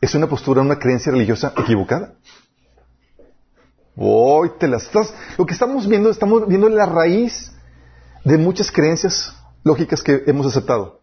es 0.00 0.14
una 0.14 0.26
postura, 0.26 0.60
una 0.60 0.78
creencia 0.78 1.12
religiosa 1.12 1.52
equivocada. 1.56 2.14
Hoy 3.96 4.52
te 4.58 4.68
las 4.68 4.84
estás. 4.84 5.12
Lo 5.36 5.46
que 5.46 5.52
estamos 5.52 5.86
viendo, 5.86 6.10
estamos 6.10 6.46
viendo 6.48 6.68
la 6.68 6.86
raíz 6.86 7.52
de 8.24 8.38
muchas 8.38 8.70
creencias 8.70 9.34
lógicas 9.64 10.02
que 10.02 10.22
hemos 10.26 10.46
aceptado. 10.46 11.00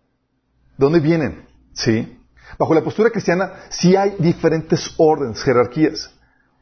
¿De 0.78 0.86
dónde 0.86 0.99
vienen? 0.99 1.47
¿Sí? 1.73 2.17
Bajo 2.58 2.73
la 2.73 2.84
postura 2.84 3.10
cristiana 3.10 3.54
sí 3.69 3.95
hay 3.95 4.15
diferentes 4.17 4.93
órdenes, 4.97 5.41
jerarquías. 5.43 6.12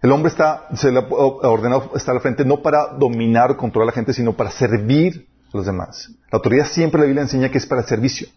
El 0.02 0.12
hombre 0.12 0.30
está, 0.30 0.68
se 0.76 0.92
le 0.92 1.00
ha 1.00 1.08
ordenado 1.08 1.92
estar 1.96 2.16
al 2.16 2.22
frente 2.22 2.46
no 2.46 2.62
para 2.62 2.88
dominar 2.88 3.52
o 3.52 3.58
controlar 3.58 3.88
a 3.88 3.92
la 3.92 3.96
gente, 3.96 4.13
sino 4.13 4.34
para 4.34 4.52
servir 4.52 5.28
a 5.52 5.58
los 5.58 5.66
demás. 5.66 6.12
La 6.32 6.38
autoridad 6.38 6.68
siempre 6.68 7.00
la 7.00 7.08
Biblia 7.08 7.24
enseña 7.24 7.50
que 7.50 7.58
es 7.58 7.66
para 7.66 7.82
el 7.82 7.88
servicio. 7.88 8.28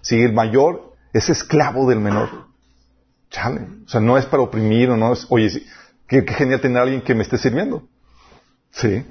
Si 0.00 0.20
el 0.20 0.32
mayor 0.32 0.94
es 1.12 1.28
esclavo 1.28 1.88
del 1.88 2.00
menor. 2.00 2.28
Chale. 3.30 3.66
O 3.84 3.88
sea, 3.88 4.00
no 4.00 4.16
es 4.16 4.26
para 4.26 4.42
oprimir 4.42 4.90
o 4.90 4.96
no 4.96 5.12
es, 5.12 5.26
oye, 5.28 5.64
Qué, 6.12 6.34
genial 6.34 6.60
tener 6.60 6.76
a 6.76 6.82
alguien 6.82 7.00
que 7.00 7.14
me 7.14 7.22
esté 7.22 7.38
sirviendo. 7.38 7.88
Sí. 8.70 9.02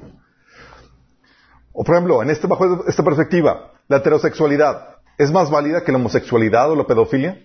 O 1.74 1.84
por 1.84 1.96
ejemplo, 1.96 2.22
en 2.22 2.30
este, 2.30 2.46
bajo 2.46 2.86
esta 2.88 3.04
perspectiva, 3.04 3.72
la 3.88 3.98
heterosexualidad 3.98 4.98
es 5.18 5.32
más 5.32 5.50
válida 5.50 5.84
que 5.84 5.92
la 5.92 5.98
homosexualidad 5.98 6.70
o 6.70 6.76
la 6.76 6.86
pedofilia. 6.86 7.44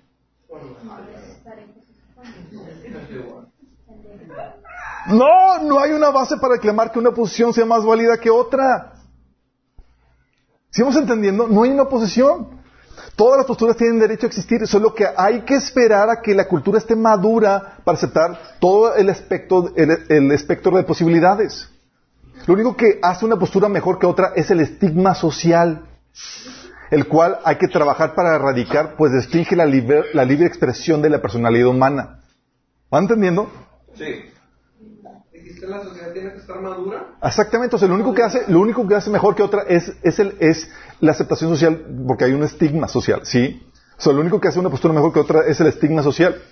No, 5.07 5.63
no 5.63 5.81
hay 5.81 5.93
una 5.93 6.11
base 6.11 6.37
para 6.37 6.57
reclamar 6.57 6.93
que 6.93 6.99
una 6.99 7.13
posición 7.13 7.55
sea 7.55 7.65
más 7.65 7.83
válida 7.83 8.19
que 8.19 8.29
otra. 8.29 8.93
Si 10.69 10.83
vamos 10.83 10.97
entendiendo, 10.97 11.49
no 11.49 11.63
hay 11.63 11.71
una 11.71 11.89
posición. 11.89 12.56
Todas 13.17 13.39
las 13.39 13.47
posturas 13.47 13.77
tienen 13.77 13.99
derecho 13.99 14.27
a 14.27 14.29
existir, 14.29 14.67
solo 14.67 14.95
que 14.95 15.07
hay 15.17 15.43
que 15.43 15.55
esperar 15.55 16.11
a 16.11 16.21
que 16.21 16.35
la 16.35 16.47
cultura 16.49 16.79
esté 16.79 16.97
madura 16.97 17.79
para 17.85 17.97
aceptar 17.97 18.39
todo 18.61 18.95
el 18.95 19.09
espectro, 19.09 19.73
el, 19.77 20.31
espectro 20.33 20.77
de 20.77 20.83
posibilidades. 20.85 21.69
Lo 22.47 22.55
único 22.55 22.77
que 22.77 22.99
hace 23.03 23.25
una 23.25 23.37
postura 23.37 23.69
mejor 23.69 23.99
que 23.99 24.07
otra 24.07 24.33
es 24.37 24.51
el 24.51 24.61
estigma 24.61 25.15
social. 25.15 25.83
el 26.91 27.09
cual 27.09 27.39
hay 27.45 27.57
que 27.57 27.67
trabajar 27.69 28.15
para 28.15 28.37
erradicar, 28.37 28.95
pues 28.97 29.13
restringe 29.13 29.57
la, 29.57 29.67
liber- 29.67 30.07
la 30.13 30.25
libre 30.25 30.47
expresión 30.47 31.03
de 31.03 31.11
la 31.11 31.21
personalidad 31.21 31.67
humana. 31.69 32.21
¿Van 32.91 33.03
entendiendo? 33.05 33.51
Sí. 33.95 34.31
La 35.67 35.83
sociedad 35.83 36.13
tiene 36.13 36.31
que 36.33 36.39
estar 36.39 36.61
madura. 36.61 37.17
Exactamente, 37.21 37.75
o 37.75 37.79
sea, 37.79 37.89
lo 37.89 37.95
único 37.95 38.15
que 38.15 38.23
hace, 38.23 38.45
lo 38.47 38.61
único 38.61 38.87
que 38.87 38.95
hace 38.95 39.11
mejor 39.11 39.35
que 39.35 39.43
otra 39.43 39.63
es, 39.67 39.93
es, 40.03 40.19
el, 40.21 40.37
es 40.39 40.71
la 41.01 41.13
aceptación 41.13 41.51
social, 41.51 41.85
porque 42.07 42.25
hay 42.25 42.33
un 42.33 42.43
estigma 42.43 42.89
social, 42.89 43.21
¿sí? 43.25 43.67
O 43.99 44.01
sea, 44.01 44.13
lo 44.13 44.21
único 44.21 44.41
que 44.41 44.49
hace 44.49 44.59
una 44.59 44.71
postura 44.71 44.95
mejor 44.95 45.13
que 45.13 45.21
otra 45.21 45.43
es 45.47 45.61
el 45.61 45.69
estigma 45.69 46.03
social, 46.03 46.43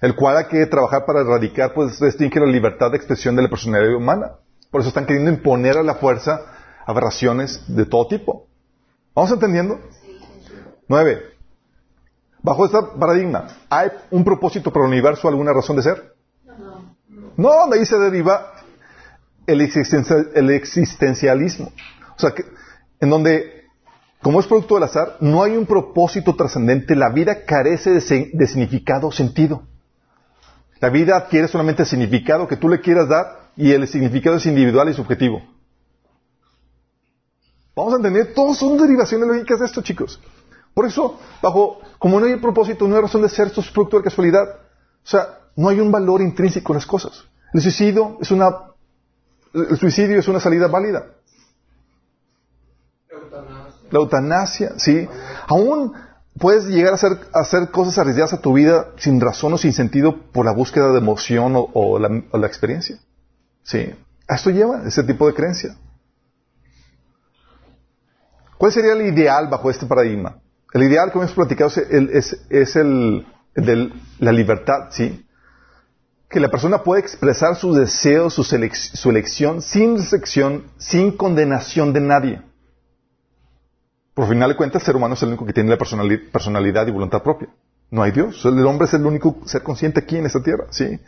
el 0.00 0.14
cual 0.14 0.36
hay 0.36 0.44
que 0.46 0.66
trabajar 0.66 1.04
para 1.06 1.20
erradicar, 1.20 1.74
pues 1.74 1.98
restringe 1.98 2.40
la 2.40 2.46
libertad 2.46 2.90
de 2.90 2.96
expresión 2.96 3.34
de 3.36 3.42
la 3.42 3.48
personalidad 3.48 3.96
humana. 3.96 4.32
Por 4.70 4.80
eso 4.80 4.88
están 4.88 5.06
queriendo 5.06 5.30
imponer 5.30 5.76
a 5.78 5.82
la 5.82 5.94
fuerza 5.94 6.40
aberraciones 6.86 7.64
de 7.68 7.86
todo 7.86 8.06
tipo. 8.06 8.46
¿Vamos 9.14 9.32
entendiendo? 9.32 9.80
Nueve. 10.88 11.22
Bajo 12.42 12.66
este 12.66 12.78
paradigma, 12.98 13.48
¿hay 13.68 13.90
un 14.10 14.24
propósito 14.24 14.72
para 14.72 14.84
el 14.84 14.92
universo, 14.92 15.28
alguna 15.28 15.52
razón 15.52 15.76
de 15.76 15.82
ser? 15.82 16.14
No, 17.36 17.68
de 17.68 17.78
ahí 17.78 17.86
se 17.86 17.98
deriva 17.98 18.52
el, 19.46 19.60
el 20.34 20.50
existencialismo. 20.50 21.72
O 22.16 22.20
sea, 22.20 22.32
que, 22.32 22.44
en 23.00 23.10
donde, 23.10 23.57
como 24.22 24.40
es 24.40 24.46
producto 24.46 24.74
del 24.74 24.84
azar, 24.84 25.16
no 25.20 25.42
hay 25.42 25.56
un 25.56 25.66
propósito 25.66 26.34
trascendente, 26.34 26.96
la 26.96 27.10
vida 27.10 27.44
carece 27.44 27.90
de, 27.90 28.30
de 28.32 28.46
significado 28.46 29.12
sentido. 29.12 29.62
La 30.80 30.90
vida 30.90 31.16
adquiere 31.16 31.48
solamente 31.48 31.82
el 31.82 31.88
significado 31.88 32.46
que 32.46 32.56
tú 32.56 32.68
le 32.68 32.80
quieras 32.80 33.08
dar 33.08 33.50
y 33.56 33.72
el 33.72 33.86
significado 33.88 34.36
es 34.36 34.46
individual 34.46 34.88
y 34.88 34.94
subjetivo. 34.94 35.42
Vamos 37.74 37.92
a 37.92 37.96
entender, 37.96 38.34
todos 38.34 38.58
son 38.58 38.76
derivaciones 38.76 39.28
lógicas 39.28 39.60
de 39.60 39.66
esto, 39.66 39.82
chicos. 39.82 40.20
Por 40.74 40.86
eso, 40.86 41.18
bajo, 41.42 41.80
como 41.98 42.20
no 42.20 42.26
hay 42.26 42.36
propósito, 42.36 42.86
no 42.86 42.96
hay 42.96 43.02
razón 43.02 43.22
de 43.22 43.28
ser, 43.28 43.48
esto 43.48 43.60
es 43.60 43.70
producto 43.70 43.98
de 43.98 44.04
casualidad. 44.04 44.44
O 45.04 45.06
sea, 45.08 45.38
no 45.56 45.68
hay 45.68 45.80
un 45.80 45.90
valor 45.90 46.20
intrínseco 46.20 46.72
en 46.72 46.76
las 46.76 46.86
cosas. 46.86 47.24
El 47.52 47.60
suicidio 47.60 48.18
es 48.20 48.30
una, 48.30 48.48
el 49.54 49.76
suicidio 49.76 50.18
es 50.18 50.28
una 50.28 50.38
salida 50.38 50.68
válida. 50.68 51.06
La 53.90 53.98
eutanasia, 53.98 54.72
sí. 54.78 55.08
Aún 55.46 55.92
puedes 56.38 56.66
llegar 56.66 56.92
a 56.92 56.94
hacer, 56.94 57.18
hacer 57.32 57.70
cosas 57.70 57.98
arriesgadas 57.98 58.32
a 58.32 58.40
tu 58.40 58.52
vida 58.52 58.88
sin 58.96 59.20
razón 59.20 59.52
o 59.52 59.58
sin 59.58 59.72
sentido 59.72 60.16
por 60.32 60.46
la 60.46 60.52
búsqueda 60.52 60.92
de 60.92 60.98
emoción 60.98 61.52
o, 61.56 61.98
la, 61.98 62.46
experiencia. 62.46 62.98
Sí. 63.62 63.94
A 64.26 64.36
esto 64.36 64.50
lleva 64.50 64.82
ese 64.86 65.02
tipo 65.02 65.26
de 65.26 65.34
creencia. 65.34 65.76
¿Cuál 68.56 68.72
sería 68.72 68.92
el 68.92 69.02
ideal 69.02 69.48
bajo 69.48 69.70
este 69.70 69.86
paradigma? 69.86 70.40
El 70.72 70.82
ideal, 70.82 71.12
como 71.12 71.24
hemos 71.24 71.34
platicado, 71.34 71.70
es 71.70 71.78
el, 71.78 72.10
es, 72.50 72.76
el, 72.76 73.26
de 73.54 73.92
la 74.18 74.32
libertad, 74.32 74.88
¿sí? 74.90 75.24
Que 76.28 76.40
la 76.40 76.48
persona 76.48 76.82
puede 76.82 77.00
expresar 77.00 77.56
sus 77.56 77.76
deseos, 77.76 78.34
su 78.34 79.10
elección, 79.10 79.62
sin 79.62 79.96
restricción, 79.96 80.64
sin 80.76 81.16
condenación 81.16 81.92
de 81.92 82.00
nadie. 82.00 82.42
Por 84.18 84.28
final 84.28 84.48
de 84.50 84.56
cuentas, 84.56 84.82
el 84.82 84.86
ser 84.86 84.96
humano 84.96 85.14
es 85.14 85.22
el 85.22 85.28
único 85.28 85.46
que 85.46 85.52
tiene 85.52 85.70
la 85.70 85.78
personali- 85.78 86.28
personalidad 86.32 86.88
y 86.88 86.90
voluntad 86.90 87.22
propia. 87.22 87.50
No 87.88 88.02
hay 88.02 88.10
Dios. 88.10 88.44
El 88.44 88.66
hombre 88.66 88.88
es 88.88 88.94
el 88.94 89.06
único 89.06 89.36
ser 89.46 89.62
consciente 89.62 90.00
aquí 90.00 90.16
en 90.16 90.26
esta 90.26 90.42
tierra, 90.42 90.64
¿sí? 90.70 90.98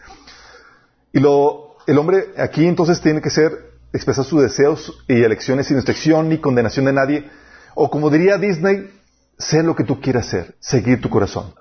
Y 1.12 1.18
el 1.18 1.98
hombre 1.98 2.28
aquí 2.38 2.64
entonces 2.68 3.00
tiene 3.00 3.20
que 3.20 3.30
ser, 3.30 3.72
expresar 3.92 4.24
sus 4.24 4.40
deseos 4.42 5.02
y 5.08 5.24
elecciones 5.24 5.66
sin 5.66 5.74
restricción 5.74 6.28
ni 6.28 6.38
condenación 6.38 6.84
de 6.84 6.92
nadie. 6.92 7.28
O 7.74 7.90
como 7.90 8.10
diría 8.10 8.38
Disney, 8.38 8.88
ser 9.36 9.64
lo 9.64 9.74
que 9.74 9.82
tú 9.82 10.00
quieras 10.00 10.26
ser, 10.26 10.54
seguir 10.60 11.00
tu 11.00 11.10
corazón. 11.10 11.52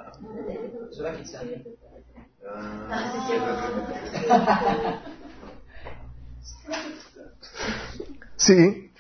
Sí. 8.38 8.92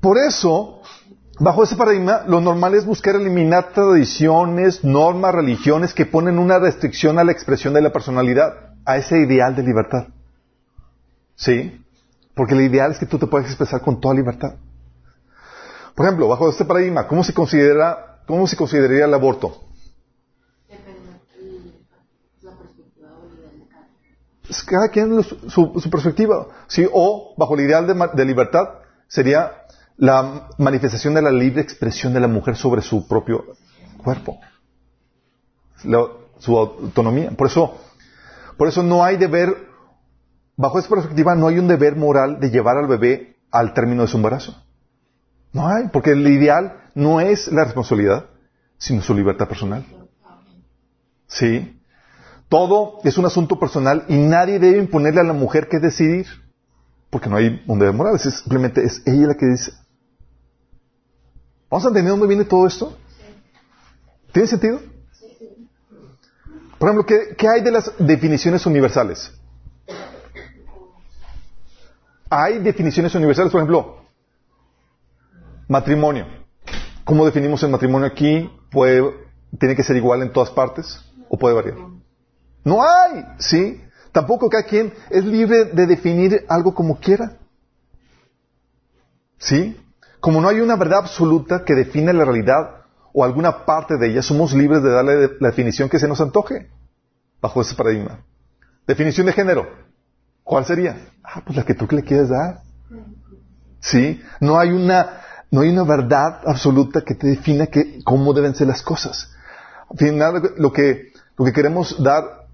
Por 0.00 0.18
eso, 0.18 0.82
bajo 1.38 1.64
ese 1.64 1.76
paradigma, 1.76 2.22
lo 2.26 2.40
normal 2.40 2.74
es 2.74 2.84
buscar 2.86 3.16
eliminar 3.16 3.72
tradiciones, 3.72 4.84
normas, 4.84 5.34
religiones 5.34 5.94
que 5.94 6.06
ponen 6.06 6.38
una 6.38 6.58
restricción 6.58 7.18
a 7.18 7.24
la 7.24 7.32
expresión 7.32 7.74
de 7.74 7.82
la 7.82 7.92
personalidad, 7.92 8.74
a 8.84 8.96
ese 8.96 9.18
ideal 9.18 9.54
de 9.54 9.62
libertad. 9.62 10.08
Sí. 11.34 11.82
Porque 12.34 12.54
el 12.54 12.62
ideal 12.62 12.92
es 12.92 12.98
que 12.98 13.06
tú 13.06 13.18
te 13.18 13.26
puedas 13.26 13.46
expresar 13.46 13.80
con 13.80 14.00
toda 14.00 14.14
libertad. 14.14 14.54
Por 15.94 16.06
ejemplo, 16.06 16.28
bajo 16.28 16.50
este 16.50 16.64
paradigma, 16.64 17.06
¿cómo 17.06 17.24
se 17.24 17.32
considera, 17.32 18.20
cómo 18.26 18.46
se 18.46 18.56
consideraría 18.56 19.06
el 19.06 19.14
aborto? 19.14 19.62
Cada 24.66 24.88
quien. 24.90 25.22
Su, 25.22 25.80
su 25.80 25.90
perspectiva. 25.90 26.46
¿sí? 26.68 26.86
O, 26.92 27.34
bajo 27.36 27.54
el 27.54 27.62
ideal 27.62 27.86
de, 27.86 27.94
de 28.14 28.24
libertad, 28.24 28.64
sería 29.08 29.65
la 29.96 30.48
manifestación 30.58 31.14
de 31.14 31.22
la 31.22 31.30
libre 31.30 31.62
expresión 31.62 32.12
de 32.12 32.20
la 32.20 32.28
mujer 32.28 32.56
sobre 32.56 32.82
su 32.82 33.06
propio 33.08 33.44
cuerpo. 34.02 34.38
Su 36.38 36.58
autonomía. 36.58 37.30
Por 37.30 37.46
eso, 37.46 37.78
por 38.56 38.68
eso 38.68 38.82
no 38.82 39.04
hay 39.04 39.16
deber, 39.16 39.54
bajo 40.56 40.78
esa 40.78 40.88
perspectiva, 40.88 41.34
no 41.34 41.48
hay 41.48 41.58
un 41.58 41.68
deber 41.68 41.96
moral 41.96 42.40
de 42.40 42.50
llevar 42.50 42.76
al 42.76 42.86
bebé 42.86 43.36
al 43.50 43.72
término 43.72 44.02
de 44.02 44.08
su 44.08 44.16
embarazo. 44.16 44.62
No 45.52 45.68
hay, 45.68 45.88
porque 45.88 46.10
el 46.10 46.26
ideal 46.26 46.90
no 46.94 47.20
es 47.20 47.48
la 47.48 47.64
responsabilidad, 47.64 48.26
sino 48.76 49.00
su 49.00 49.14
libertad 49.14 49.48
personal. 49.48 49.86
Sí. 51.26 51.80
Todo 52.48 52.98
es 53.02 53.16
un 53.16 53.24
asunto 53.24 53.58
personal 53.58 54.04
y 54.08 54.16
nadie 54.18 54.58
debe 54.58 54.78
imponerle 54.78 55.20
a 55.20 55.24
la 55.24 55.32
mujer 55.32 55.68
que 55.68 55.78
decidir, 55.78 56.26
porque 57.10 57.28
no 57.30 57.36
hay 57.36 57.62
un 57.66 57.78
deber 57.78 57.94
moral, 57.94 58.18
simplemente 58.18 58.84
es 58.84 59.02
ella 59.06 59.28
la 59.28 59.34
que 59.34 59.46
dice. 59.46 59.72
¿Vamos 61.76 61.84
a 61.84 61.88
entender 61.88 62.10
dónde 62.10 62.26
viene 62.26 62.44
todo 62.46 62.66
esto? 62.66 62.96
¿Tiene 64.32 64.48
sentido? 64.48 64.80
Por 66.78 66.88
ejemplo, 66.88 67.04
¿qué, 67.36 67.46
hay 67.46 67.60
de 67.60 67.70
las 67.70 67.92
definiciones 67.98 68.64
universales? 68.64 69.30
Hay 72.30 72.60
definiciones 72.60 73.14
universales, 73.14 73.52
por 73.52 73.60
ejemplo, 73.60 73.98
matrimonio. 75.68 76.26
¿Cómo 77.04 77.26
definimos 77.26 77.62
el 77.62 77.68
matrimonio 77.68 78.06
aquí? 78.06 78.50
¿Puede, 78.70 79.12
¿Tiene 79.60 79.76
que 79.76 79.82
ser 79.82 79.96
igual 79.96 80.22
en 80.22 80.32
todas 80.32 80.48
partes 80.48 81.04
o 81.28 81.36
puede 81.36 81.56
variar? 81.56 81.76
No 82.64 82.82
hay, 82.82 83.22
¿sí? 83.36 83.84
Tampoco 84.12 84.48
cada 84.48 84.62
quien 84.62 84.94
es 85.10 85.26
libre 85.26 85.66
de 85.66 85.86
definir 85.86 86.42
algo 86.48 86.74
como 86.74 86.98
quiera. 86.98 87.36
¿Sí? 89.36 89.76
Como 90.26 90.40
no 90.40 90.48
hay 90.48 90.58
una 90.58 90.74
verdad 90.74 90.98
absoluta 91.04 91.62
que 91.64 91.76
define 91.76 92.12
la 92.12 92.24
realidad 92.24 92.82
o 93.12 93.22
alguna 93.22 93.64
parte 93.64 93.96
de 93.96 94.08
ella, 94.08 94.22
somos 94.22 94.52
libres 94.54 94.82
de 94.82 94.90
darle 94.90 95.30
la 95.38 95.50
definición 95.50 95.88
que 95.88 96.00
se 96.00 96.08
nos 96.08 96.20
antoje 96.20 96.68
bajo 97.40 97.60
ese 97.60 97.76
paradigma. 97.76 98.18
Definición 98.88 99.28
de 99.28 99.32
género. 99.32 99.68
¿Cuál 100.42 100.64
sería? 100.64 100.96
Ah, 101.22 101.42
pues 101.44 101.56
la 101.56 101.64
que 101.64 101.74
tú 101.74 101.86
le 101.92 102.02
quieres 102.02 102.28
dar. 102.28 102.62
¿Sí? 103.78 104.20
No 104.40 104.58
hay 104.58 104.72
una, 104.72 105.20
no 105.52 105.60
hay 105.60 105.68
una 105.68 105.84
verdad 105.84 106.40
absoluta 106.44 107.02
que 107.02 107.14
te 107.14 107.28
defina 107.28 107.68
que, 107.68 108.02
cómo 108.02 108.34
deben 108.34 108.56
ser 108.56 108.66
las 108.66 108.82
cosas. 108.82 109.32
Al 109.88 109.96
final, 109.96 110.54
lo 110.56 110.72
que, 110.72 111.12
lo 111.38 111.44
que 111.44 111.52
queremos 111.52 112.02
dar 112.02 112.48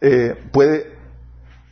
eh, 0.00 0.34
puede, 0.50 0.95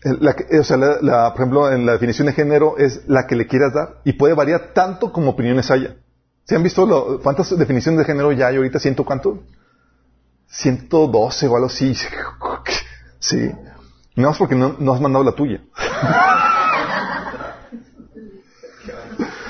la 0.05 0.37
o 0.61 0.65
sea, 0.65 0.77
la- 0.77 1.33
por 1.33 1.41
ejemplo, 1.41 1.73
en 1.73 1.87
la 1.87 1.93
definición 1.93 2.27
de 2.27 2.33
género 2.35 2.77
es 2.79 3.03
la 3.09 3.27
que 3.27 3.37
le 3.37 3.47
quieras 3.47 3.73
dar 3.73 4.01
y 4.05 4.13
puede 4.15 4.35
variar 4.35 4.73
tanto 4.75 5.13
como 5.13 5.31
opiniones 5.31 5.71
haya. 5.71 5.97
¿Se 6.45 6.55
han 6.57 6.63
visto 6.63 6.85
lo- 6.87 7.21
cuántas 7.21 7.57
definiciones 7.59 7.99
de 8.01 8.05
género 8.05 8.31
ya 8.33 8.49
hay 8.49 8.57
ahorita? 8.57 8.79
¿Ciento 8.79 9.05
cuánto? 9.05 9.43
112 10.49 11.47
o 11.49 11.55
algo 11.57 11.67
así. 11.67 11.95
Sí. 13.19 13.51
No 14.17 14.31
es 14.31 14.37
porque 14.37 14.55
no, 14.55 14.77
no 14.79 14.93
has 14.93 15.01
mandado 15.01 15.25
la 15.25 15.33
tuya. 15.33 15.63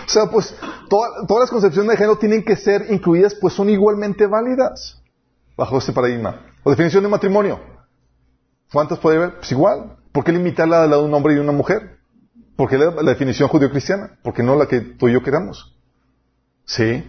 O 0.07 0.09
sea, 0.09 0.27
pues 0.31 0.55
toda- 0.89 1.27
todas 1.27 1.41
las 1.43 1.51
concepciones 1.51 1.91
de 1.91 1.97
género 1.97 2.17
tienen 2.19 2.45
que 2.45 2.55
ser 2.57 2.87
incluidas, 2.93 3.35
pues 3.35 3.55
son 3.55 3.69
igualmente 3.69 4.27
válidas 4.27 5.03
bajo 5.57 5.79
este 5.79 5.93
paradigma. 5.93 6.41
O 6.63 6.71
definición 6.71 7.03
de 7.03 7.09
matrimonio. 7.09 7.59
¿Cuántas 8.73 8.99
puede 8.99 9.17
haber? 9.17 9.37
Pues 9.39 9.51
igual. 9.51 9.97
¿Por 10.15 10.23
qué 10.23 10.31
limitarla 10.31 10.85
a 10.85 10.87
la 10.87 10.97
de 10.97 11.03
un 11.03 11.13
hombre 11.13 11.35
y 11.35 11.39
una 11.39 11.51
mujer? 11.51 11.99
¿Por 12.55 12.71
qué 12.71 12.79
la, 12.79 12.93
definición 13.03 13.49
judío-cristiana? 13.49 14.17
¿Por 14.23 14.33
qué 14.33 14.45
no 14.45 14.55
la 14.55 14.67
que 14.67 14.81
tú 14.81 15.09
y 15.09 15.13
yo 15.13 15.25
queramos? 15.25 15.77
Sí. 16.65 17.05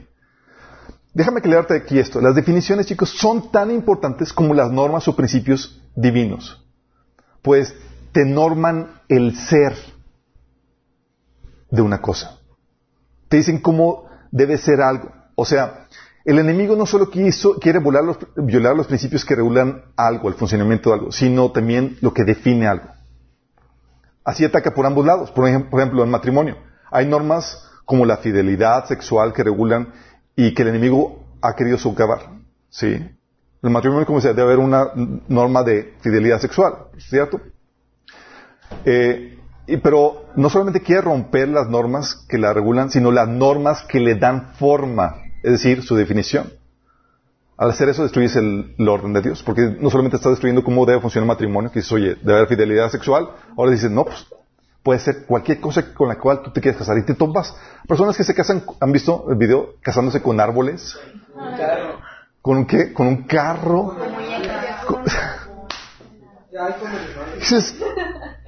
Déjame 1.14 1.38
aclararte 1.38 1.76
aquí 1.76 2.00
esto. 2.00 2.20
Las 2.20 2.34
definiciones, 2.34 2.88
chicos, 2.88 3.12
son 3.12 3.52
tan 3.52 3.70
importantes 3.70 4.34
como 4.34 4.56
las 4.56 4.72
normas 4.72 5.08
o 5.08 5.16
principios 5.16 5.80
divinos. 5.96 6.66
Pues 7.44 7.76
te 8.12 8.26
norman 8.26 9.00
el 9.08 9.38
ser 9.38 9.76
de 11.70 11.84
una 11.84 12.02
cosa. 12.02 12.40
Te 13.30 13.38
dicen 13.38 13.60
cómo 13.60 14.10
debe 14.32 14.58
ser 14.58 14.82
algo. 14.82 15.12
O 15.36 15.46
sea, 15.46 15.86
el 16.24 16.40
enemigo 16.40 16.76
no 16.76 16.88
solo 16.88 17.12
quiere 17.12 17.80
violar 18.36 18.76
los 18.76 18.88
principios 18.88 19.24
que 19.24 19.36
regulan 19.36 19.84
algo, 19.96 20.28
el 20.28 20.34
funcionamiento 20.34 20.90
de 20.90 20.96
algo, 20.96 21.12
sino 21.12 21.52
también 21.52 22.00
lo 22.02 22.12
que 22.12 22.24
define 22.24 22.66
algo. 22.66 22.95
Así 24.26 24.44
ataca 24.44 24.72
por 24.72 24.86
ambos 24.86 25.06
lados. 25.06 25.32
Por 25.32 25.48
ejemplo, 25.48 26.04
en 26.04 26.10
matrimonio. 26.10 26.58
Hay 26.92 27.06
normas 27.06 27.70
como 27.86 28.06
la 28.06 28.18
fidelidad 28.18 28.86
sexual 28.88 29.32
que 29.32 29.44
regulan 29.44 29.94
y 30.36 30.54
que 30.54 30.64
el 30.64 30.70
enemigo 30.70 31.24
ha 31.42 31.56
querido 31.56 31.78
socavar. 31.78 32.32
¿Sí? 32.70 33.00
El 33.62 33.70
matrimonio, 33.70 34.06
como 34.06 34.18
decía, 34.18 34.34
debe 34.34 34.54
haber 34.54 34.60
una 34.60 34.90
norma 35.28 35.64
de 35.64 35.94
fidelidad 36.02 36.40
sexual. 36.40 36.74
¿Cierto? 36.98 37.40
Eh, 38.84 39.38
pero 39.82 40.26
no 40.36 40.50
solamente 40.50 40.82
quiere 40.82 41.02
romper 41.02 41.48
las 41.48 41.68
normas 41.70 42.26
que 42.28 42.38
la 42.38 42.54
regulan, 42.54 42.90
sino 42.90 43.12
las 43.12 43.28
normas 43.28 43.84
que 43.84 44.00
le 44.00 44.16
dan 44.16 44.54
forma, 44.56 45.18
es 45.44 45.52
decir, 45.52 45.84
su 45.84 45.96
definición. 45.96 46.52
Al 47.58 47.70
hacer 47.70 47.88
eso 47.88 48.04
destruyes 48.04 48.36
el, 48.36 48.76
orden 48.88 49.14
de 49.14 49.22
Dios, 49.22 49.42
porque 49.44 49.62
no 49.80 49.90
solamente 49.90 50.18
estás 50.18 50.32
destruyendo 50.32 50.64
cómo 50.64 50.86
debe 50.86 51.00
funcionar 51.00 51.24
el 51.24 51.28
matrimonio, 51.28 51.72
que 51.72 51.80
dices, 51.80 51.92
oye, 51.94 52.16
debe 52.16 52.40
haber 52.40 52.50
fidelidad 52.50 52.90
sexual, 52.90 53.30
ahora 53.58 53.72
dices, 53.72 53.90
no, 53.90 54.04
pues 54.04 54.28
puede 54.84 55.00
ser 55.00 55.26
cualquier 55.26 55.62
cosa 55.62 55.94
con 55.94 56.10
la 56.10 56.20
cual 56.20 56.42
tú 56.44 56.52
te 56.52 56.62
quieres 56.62 56.78
casar 56.78 56.98
y 56.98 57.06
te 57.06 57.16
topas. 57.16 57.56
Personas 57.88 58.18
que 58.18 58.24
se 58.24 58.36
casan, 58.36 58.64
¿han 58.80 58.92
visto 58.92 59.26
el 59.30 59.38
video? 59.38 59.76
Casándose 59.82 60.22
con 60.22 60.40
árboles, 60.40 60.98
con 62.42 62.58
un 62.58 62.68
qué, 62.68 62.94
con 62.94 63.08
un 63.08 63.24
carro. 63.24 63.96
Con-. 64.86 65.04
Dices, 67.40 67.76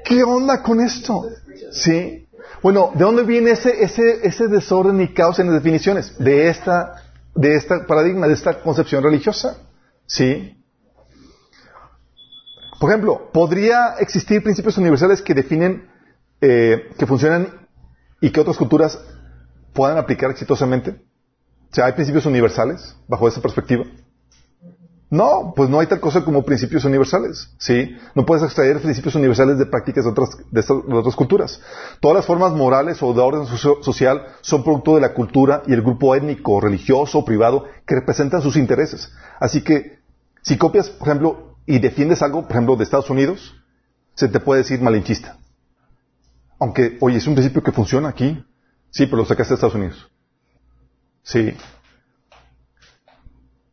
¿qué 0.05 0.23
onda 0.23 0.61
con 0.61 0.79
esto? 0.79 1.25
Sí. 1.71 2.27
Bueno, 2.61 2.91
¿de 2.93 3.03
dónde 3.03 3.23
viene 3.23 3.51
ese, 3.51 3.83
ese, 3.83 4.25
ese 4.25 4.47
desorden 4.47 5.01
y 5.01 5.13
caos 5.13 5.39
en 5.39 5.47
las 5.47 5.55
definiciones? 5.55 6.17
De 6.17 6.49
esta, 6.49 7.03
de 7.37 7.55
esta 7.55 7.85
paradigma, 7.85 8.27
de 8.27 8.33
esta 8.33 8.61
concepción 8.61 9.03
religiosa. 9.03 9.57
Sí. 10.05 10.61
Por 12.79 12.89
ejemplo, 12.89 13.31
¿podría 13.31 13.95
existir 13.99 14.43
principios 14.43 14.77
universales 14.77 15.21
que 15.21 15.33
definen, 15.33 15.89
eh, 16.41 16.89
que 16.97 17.05
funcionan 17.05 17.67
y 18.21 18.31
que 18.31 18.39
otras 18.39 18.57
culturas 18.57 18.99
puedan 19.73 19.97
aplicar 19.97 20.31
exitosamente? 20.31 20.91
O 21.71 21.75
sea, 21.75 21.85
¿hay 21.85 21.93
principios 21.93 22.25
universales 22.25 22.95
bajo 23.07 23.27
esa 23.27 23.41
perspectiva? 23.41 23.85
No, 25.09 25.53
pues 25.55 25.69
no 25.69 25.79
hay 25.79 25.87
tal 25.87 26.01
cosa 26.01 26.25
como 26.25 26.43
principios 26.43 26.83
universales, 26.83 27.49
¿sí? 27.59 27.95
No 28.13 28.25
puedes 28.25 28.43
extraer 28.43 28.81
principios 28.81 29.15
universales 29.15 29.57
de 29.57 29.65
prácticas 29.65 30.03
de 30.03 30.11
otras, 30.11 30.29
de 30.51 30.59
estas- 30.59 30.77
otras 30.91 31.15
culturas. 31.15 31.61
Todas 32.01 32.17
las 32.17 32.25
formas 32.25 32.51
morales 32.51 33.01
o 33.01 33.13
de 33.13 33.21
orden 33.21 33.45
social 33.81 34.21
son 34.41 34.63
producto 34.63 34.95
de 34.95 35.01
la 35.01 35.13
cultura 35.13 35.63
y 35.65 35.71
el 35.73 35.81
grupo 35.81 36.13
étnico, 36.13 36.59
religioso 36.59 37.23
privado 37.23 37.63
que 37.85 37.95
representan 37.95 38.41
sus 38.41 38.57
intereses. 38.57 39.09
Así 39.39 39.61
que, 39.61 39.99
si 40.41 40.57
copias, 40.57 40.89
por 40.89 41.07
ejemplo, 41.07 41.55
y 41.65 41.79
defiendes 41.79 42.21
algo, 42.21 42.41
por 42.41 42.51
ejemplo, 42.51 42.75
de 42.75 42.83
Estados 42.83 43.09
Unidos, 43.09 43.55
se 44.13 44.27
te 44.27 44.41
puede 44.41 44.63
decir 44.63 44.81
malinchista. 44.81 45.37
Aunque, 46.59 46.97
oye, 46.99 47.17
es 47.17 47.27
un 47.27 47.35
principio 47.35 47.63
que 47.63 47.71
funciona 47.71 48.09
aquí. 48.09 48.43
Sí, 48.89 49.05
pero 49.05 49.17
lo 49.17 49.25
sacaste 49.25 49.51
de 49.53 49.55
Estados 49.55 49.75
Unidos. 49.75 50.11
Sí. 51.23 51.53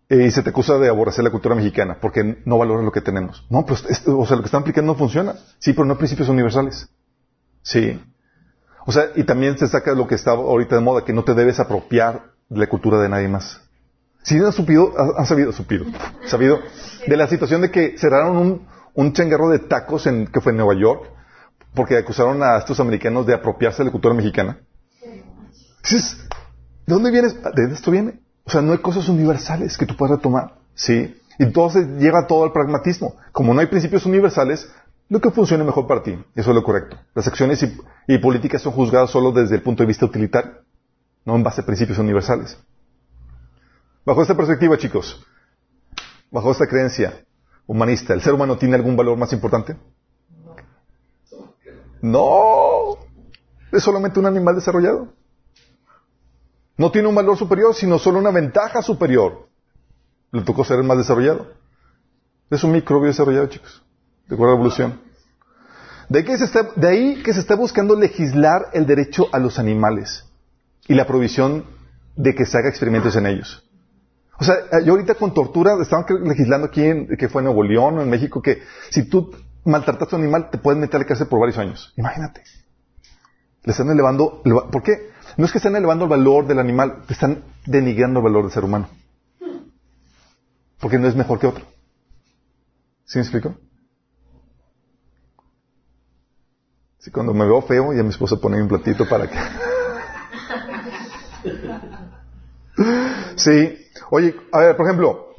Eh, 0.09 0.27
y 0.27 0.31
se 0.31 0.43
te 0.43 0.51
acusa 0.51 0.77
de 0.79 0.89
aborrecer 0.89 1.25
la 1.25 1.31
cultura 1.31 1.55
mexicana 1.55 1.97
porque 2.01 2.43
no 2.45 2.59
valoras 2.59 2.85
lo 2.85 2.93
que 2.93 3.01
tenemos. 3.01 3.47
No, 3.49 3.65
pues, 3.65 3.85
es- 3.89 4.03
o 4.07 4.27
sea, 4.27 4.37
lo 4.37 4.43
que 4.43 4.47
están 4.49 4.61
aplicando 4.63 4.93
no 4.93 4.99
funciona. 4.99 5.35
Sí, 5.59 5.73
pero 5.73 5.87
no 5.87 5.93
hay 5.95 5.99
principios 5.99 6.29
universales. 6.29 6.89
Sí. 7.63 8.01
O 8.87 8.93
sea, 8.93 9.05
y 9.17 9.25
también 9.25 9.57
se 9.57 9.67
saca 9.67 9.95
lo 9.95 10.07
que 10.07 10.15
está 10.15 10.33
ahorita 10.33 10.75
de 10.77 10.83
moda, 10.83 11.05
que 11.05 11.15
no 11.15 11.25
te 11.25 11.33
debes 11.35 11.59
apropiar 11.59 12.33
de 12.51 12.59
la 12.61 12.67
cultura 12.67 13.01
de 13.01 13.09
nadie 13.09 13.29
más. 13.29 13.61
Si 14.23 14.37
han 14.39 14.53
supido, 14.53 14.93
ha- 14.99 15.21
han 15.21 15.27
sabido, 15.27 15.53
supido, 15.53 15.87
sabido 16.27 16.59
de 17.07 17.17
la 17.17 17.27
situación 17.27 17.63
de 17.63 17.71
que 17.71 17.97
cerraron 17.99 18.37
un, 18.37 18.67
un 18.95 19.13
changarro 19.15 19.49
de 19.49 19.59
tacos 19.61 20.07
en, 20.07 20.27
que 20.27 20.41
fue 20.43 20.53
en 20.53 20.59
Nueva 20.59 20.75
York, 20.79 21.11
porque 21.75 21.97
acusaron 21.97 22.43
a 22.43 22.59
estos 22.59 22.79
americanos 22.79 23.27
de 23.27 23.35
apropiarse 23.35 23.79
de 23.79 23.87
la 23.87 23.91
cultura 23.93 24.15
mexicana. 24.15 24.59
¿De 26.87 26.93
dónde 26.95 27.11
viene? 27.11 27.29
¿De 27.29 27.73
esto 27.75 27.91
viene? 27.91 28.21
O 28.45 28.51
sea, 28.51 28.61
no 28.61 28.73
hay 28.73 28.79
cosas 28.79 29.09
universales 29.09 29.77
que 29.79 29.87
tú 29.87 29.97
puedas 29.97 30.17
retomar. 30.17 30.55
¿Sí? 30.75 31.17
Y 31.39 31.43
entonces 31.43 31.87
llega 31.99 32.27
todo 32.27 32.45
al 32.45 32.53
pragmatismo. 32.53 33.17
Como 33.33 33.55
no 33.55 33.61
hay 33.61 33.67
principios 33.67 34.07
universales, 34.07 34.71
lo 35.09 35.21
que 35.21 35.31
funcione 35.31 35.65
mejor 35.65 35.87
para 35.87 36.03
ti. 36.03 36.13
Eso 36.35 36.51
es 36.51 36.55
lo 36.55 36.63
correcto. 36.63 36.97
Las 37.15 37.27
acciones 37.27 37.63
y, 37.63 37.77
y 38.07 38.19
políticas 38.19 38.63
son 38.63 38.73
juzgadas 38.73 39.11
solo 39.11 39.33
desde 39.33 39.57
el 39.57 39.63
punto 39.63 39.83
de 39.83 39.87
vista 39.87 40.07
utilitario, 40.07 40.53
no 41.25 41.37
en 41.37 41.43
base 41.43 41.61
a 41.61 41.67
principios 41.67 41.99
universales. 41.99 42.59
Bajo 44.05 44.23
esta 44.23 44.37
perspectiva, 44.37 44.77
chicos, 44.77 45.25
bajo 46.31 46.51
esta 46.51 46.67
creencia 46.67 47.25
humanista, 47.67 48.13
¿el 48.13 48.21
ser 48.21 48.35
humano 48.35 48.59
tiene 48.59 48.75
algún 48.75 48.97
valor 48.97 49.17
más 49.17 49.33
importante? 49.33 49.77
No. 52.03 52.99
Es 53.73 53.83
solamente 53.83 54.21
un 54.21 54.27
animal 54.27 54.55
desarrollado. 54.55 55.09
No 56.77 56.91
tiene 56.91 57.09
un 57.09 57.15
valor 57.15 57.37
superior, 57.37 57.75
sino 57.75 57.99
solo 57.99 58.19
una 58.19 58.31
ventaja 58.31 58.83
superior. 58.83 59.49
Le 60.33 60.43
tocó 60.43 60.65
ser 60.65 60.79
el 60.79 60.85
más 60.85 60.99
desarrollado. 60.99 61.53
Es 62.51 62.65
un 62.65 62.73
microbio 62.73 63.09
desarrollado, 63.09 63.47
chicos. 63.47 63.83
De 64.29 64.35
acuerdo 64.35 64.53
a 64.53 64.57
la 64.57 64.61
evolución. 64.61 65.01
De 66.09 66.19
ahí, 66.19 66.25
que 66.25 66.37
se 66.37 66.45
está, 66.45 66.69
de 66.75 66.89
ahí 66.89 67.23
que 67.23 67.33
se 67.33 67.41
está 67.41 67.55
buscando 67.55 67.97
legislar 67.97 68.67
el 68.73 68.87
derecho 68.87 69.29
a 69.33 69.39
los 69.39 69.59
animales 69.59 70.25
y 70.87 70.95
la 70.95 71.07
provisión 71.07 71.65
de 72.17 72.35
que 72.35 72.45
se 72.45 72.59
haga 72.59 72.69
experimentos 72.69 73.17
en 73.17 73.27
ellos. 73.27 73.65
O 74.39 74.45
sea, 74.45 74.57
yo 74.85 74.93
ahorita 74.93 75.15
con 75.15 75.33
tortura, 75.33 75.81
estaban 75.81 76.05
legislando 76.25 76.67
aquí, 76.67 76.85
en, 76.85 77.17
que 77.17 77.29
fue 77.29 77.41
en 77.41 77.47
Nuevo 77.47 77.63
León 77.63 77.99
o 77.99 78.03
en 78.03 78.11
México, 78.11 78.43
que 78.43 78.63
si 78.91 79.09
tú 79.09 79.35
maltrataste 79.65 80.15
a 80.15 80.19
un 80.19 80.25
animal, 80.25 80.51
te 80.51 80.59
pueden 80.59 80.81
meter 80.81 80.97
a 80.97 80.99
la 81.01 81.07
cárcel 81.07 81.29
por 81.29 81.41
varios 81.41 81.59
años. 81.59 81.93
Imagínate. 81.97 82.43
Le 83.63 83.71
están 83.71 83.89
elevando, 83.91 84.43
¿por 84.43 84.83
qué? 84.83 85.14
No 85.37 85.45
es 85.45 85.53
que 85.53 85.59
están 85.59 85.75
elevando 85.75 86.05
el 86.05 86.11
valor 86.11 86.47
del 86.47 86.59
animal, 86.59 87.03
te 87.07 87.15
están 87.15 87.43
denigrando 87.67 88.21
el 88.21 88.25
valor 88.25 88.45
del 88.45 88.53
ser 88.53 88.65
humano. 88.65 88.89
Porque 90.79 90.99
no 90.99 91.09
es 91.09 91.17
mejor 91.17 91.39
que 91.39 91.47
otro. 91.47 91.65
¿Sí 93.05 93.19
me 93.19 93.23
explico? 93.23 93.55
Sí, 96.99 97.11
cuando 97.11 97.35
me 97.35 97.45
veo 97.45 97.61
feo, 97.63 97.93
ya 97.93 98.03
mi 98.03 98.11
esposa 98.11 98.37
pone 98.37 98.63
un 98.63 98.69
platito 98.69 99.09
para 99.09 99.29
que... 99.29 99.37
sí. 103.37 103.79
Oye, 104.11 104.37
a 104.53 104.61
ver, 104.61 104.77
por 104.77 104.87
ejemplo, 104.87 105.35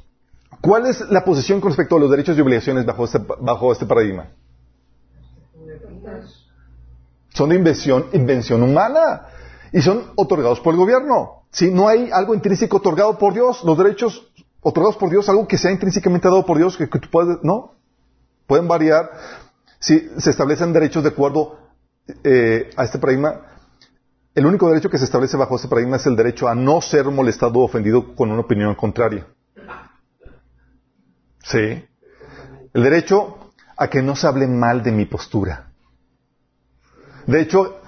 ¿cuál 0.61 0.87
es 0.87 1.01
la 1.09 1.23
posición 1.23 1.61
con 1.61 1.71
respecto 1.71 1.95
a 1.95 1.99
los 1.99 2.11
derechos 2.11 2.37
y 2.37 2.41
obligaciones 2.41 2.85
bajo 2.85 3.05
este, 3.05 3.19
bajo 3.19 3.71
este 3.71 3.85
paradigma? 3.85 4.27
Son 7.29 7.49
de 7.49 7.55
invención, 7.55 8.07
invención 8.13 8.61
humana 8.61 9.27
y 9.75 9.81
son 9.81 10.13
otorgados 10.15 10.61
por 10.61 10.73
el 10.73 10.79
gobierno. 10.79 11.43
Si 11.51 11.69
no 11.69 11.89
hay 11.89 12.09
algo 12.09 12.33
intrínseco 12.33 12.77
otorgado 12.77 13.17
por 13.17 13.33
Dios, 13.33 13.61
los 13.65 13.77
derechos 13.77 14.25
otorgados 14.61 14.95
por 14.95 15.09
Dios, 15.09 15.27
algo 15.27 15.49
que 15.49 15.57
sea 15.57 15.69
intrínsecamente 15.69 16.29
dado 16.29 16.45
por 16.45 16.57
Dios, 16.57 16.77
que, 16.77 16.87
tú 16.87 17.09
puedes, 17.11 17.39
no, 17.43 17.73
pueden 18.47 18.69
variar. 18.69 19.11
Si 19.77 20.07
se 20.17 20.29
establecen 20.29 20.71
derechos 20.71 21.03
de 21.03 21.09
acuerdo 21.09 21.59
eh, 22.23 22.69
a 22.77 22.85
este 22.85 22.99
paradigma, 22.99 23.41
el 24.33 24.45
único 24.45 24.69
derecho 24.69 24.89
que 24.89 24.97
se 24.97 25.03
establece 25.03 25.35
bajo 25.35 25.57
este 25.57 25.67
paradigma 25.67 25.97
es 25.97 26.05
el 26.05 26.15
derecho 26.15 26.47
a 26.47 26.55
no 26.55 26.79
ser 26.79 27.03
molestado 27.07 27.59
o 27.59 27.65
ofendido 27.65 28.15
con 28.15 28.31
una 28.31 28.43
opinión 28.43 28.75
contraria. 28.75 29.27
Sí. 31.43 31.85
El 32.73 32.81
derecho 32.81 33.51
a 33.75 33.89
que 33.89 34.01
no 34.01 34.15
se 34.15 34.25
hable 34.25 34.47
mal 34.47 34.83
de 34.83 34.93
mi 34.93 35.03
postura. 35.03 35.67
De 37.27 37.41
hecho, 37.41 37.81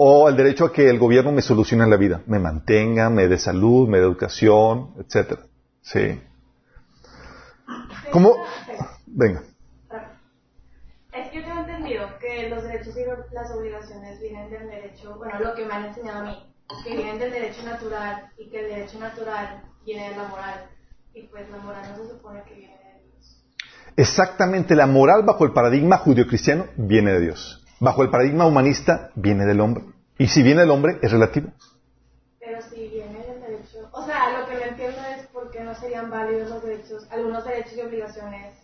o 0.00 0.28
el 0.28 0.36
derecho 0.36 0.66
a 0.66 0.72
que 0.72 0.88
el 0.88 0.96
gobierno 0.96 1.32
me 1.32 1.42
solucione 1.42 1.84
la 1.88 1.96
vida, 1.96 2.22
me 2.26 2.38
mantenga, 2.38 3.10
me 3.10 3.26
dé 3.26 3.36
salud, 3.36 3.88
me 3.88 3.98
dé 3.98 4.04
educación, 4.04 4.94
etcétera. 4.96 5.42
Sí. 5.82 6.22
¿Cómo? 8.12 8.36
Venga. 9.06 9.42
Es 11.12 11.30
que 11.30 11.42
yo 11.42 11.48
he 11.48 11.58
entendido 11.58 12.06
que 12.20 12.48
los 12.48 12.62
derechos 12.62 12.94
y 12.96 13.34
las 13.34 13.50
obligaciones 13.50 14.20
vienen 14.20 14.48
del 14.50 14.68
derecho, 14.68 15.16
bueno, 15.18 15.40
lo 15.40 15.54
que 15.56 15.66
me 15.66 15.74
han 15.74 15.86
enseñado 15.86 16.20
a 16.20 16.24
mí, 16.26 16.54
que 16.84 16.96
vienen 16.96 17.18
del 17.18 17.32
derecho 17.32 17.64
natural 17.64 18.30
y 18.38 18.48
que 18.50 18.60
el 18.60 18.70
derecho 18.70 19.00
natural 19.00 19.64
viene 19.84 20.10
de 20.10 20.16
la 20.16 20.28
moral. 20.28 20.70
Y 21.12 21.22
pues 21.22 21.50
la 21.50 21.58
moral 21.58 21.82
no 21.90 22.04
se 22.04 22.10
supone 22.10 22.44
que 22.44 22.54
viene 22.54 22.76
de 22.76 23.02
Dios. 23.02 23.42
Exactamente, 23.96 24.76
la 24.76 24.86
moral 24.86 25.24
bajo 25.24 25.44
el 25.44 25.52
paradigma 25.52 25.98
judio-cristiano 25.98 26.66
viene 26.76 27.14
de 27.14 27.20
Dios. 27.20 27.64
Bajo 27.80 28.02
el 28.02 28.10
paradigma 28.10 28.46
humanista 28.46 29.10
viene 29.14 29.44
del 29.46 29.60
hombre. 29.60 29.84
Y 30.18 30.26
si 30.28 30.42
viene 30.42 30.62
del 30.62 30.70
hombre, 30.70 30.98
es 31.02 31.12
relativo. 31.12 31.50
Pero 32.40 32.58
si 32.62 32.88
viene 32.88 33.24
del 33.24 33.40
derecho, 33.40 33.88
o 33.92 34.04
sea, 34.04 34.40
lo 34.40 34.46
que 34.48 34.54
no 34.54 34.62
entiendo 34.62 34.98
es 35.16 35.26
por 35.28 35.50
qué 35.50 35.62
no 35.62 35.74
serían 35.74 36.10
válidos 36.10 36.50
los 36.50 36.62
derechos, 36.62 37.06
algunos 37.10 37.44
derechos 37.44 37.74
y 37.76 37.80
obligaciones. 37.82 38.56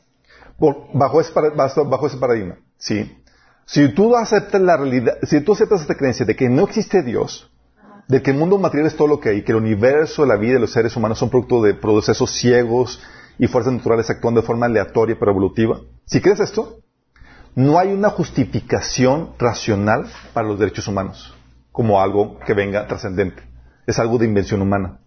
Por- 0.59 0.88
bajo, 0.94 1.20
ese, 1.20 1.33
bajo, 1.55 2.07
ese 2.07 2.16
paradigma, 2.16 2.57
sí. 2.77 3.16
Si 3.66 3.88
tú 3.94 4.16
aceptas 4.16 4.61
la 4.61 4.77
realidad, 4.77 5.14
si 5.22 5.40
tú 5.40 5.53
aceptas 5.53 5.83
esta 5.83 5.94
creencia 5.96 6.27
de 6.27 6.35
que 6.37 6.48
no 6.48 6.64
existe 6.64 7.03
Dios, 7.03 7.50
Ajá. 7.79 8.05
de 8.09 8.20
que 8.22 8.31
el 8.33 8.37
mundo 8.37 8.59
material 8.59 8.88
es 8.88 8.96
todo 8.96 9.09
lo 9.09 9.20
que 9.20 9.29
hay, 9.31 9.42
que 9.44 9.53
el 9.53 9.59
universo, 9.59 10.27
la 10.27 10.37
vida 10.37 10.57
y 10.57 10.61
los 10.61 10.72
seres 10.72 10.96
humanos 10.96 11.18
son 11.18 11.31
producto 11.31 11.62
de 11.62 11.74
procesos 11.74 12.31
ciegos 12.33 13.00
y 13.38 13.46
fuerzas 13.46 13.72
naturales 13.72 14.11
actuando 14.11 14.40
de 14.40 14.46
forma 14.46 14.66
aleatoria 14.66 15.16
pero 15.18 15.31
evolutiva. 15.31 15.81
Si 16.05 16.20
crees 16.20 16.40
esto, 16.40 16.79
no 17.55 17.79
hay 17.79 17.93
una 17.93 18.11
justificación 18.11 19.31
racional 19.38 20.07
para 20.33 20.49
los 20.49 20.59
derechos 20.59 20.88
humanos 20.88 21.35
como 21.73 22.01
algo 22.01 22.38
que 22.40 22.55
venga 22.55 22.87
trascendente. 22.87 23.43
Es 23.87 23.99
algo 23.99 24.19
de 24.19 24.27
invención 24.27 24.62
humana. 24.62 24.99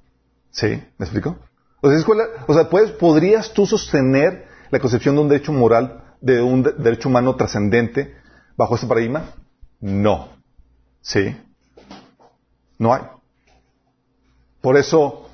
¿Sí? 0.52 0.68
¿Me 0.98 1.06
explico? 1.06 1.38
O 1.82 1.90
sea, 1.90 1.98
es 1.98 2.04
cuál- 2.06 2.22
o 2.48 2.54
sea, 2.54 2.70
puedes- 2.70 2.92
¿podrías 2.92 3.54
tú 3.54 3.66
sostener 3.66 4.48
la 4.72 4.80
concepción 4.80 5.16
de 5.16 5.22
un 5.22 5.30
derecho 5.30 5.54
moral, 5.54 6.04
de 6.22 6.42
un 6.42 6.64
de- 6.64 6.74
derecho 6.74 7.10
humano 7.10 7.36
trascendente 7.36 8.16
bajo 8.58 8.76
ese 8.76 8.88
paradigma? 8.88 9.32
No. 9.80 10.30
¿Sí? 11.02 11.36
No 12.80 12.94
hay. 12.94 13.04
Por 14.62 14.78
eso 14.78 15.30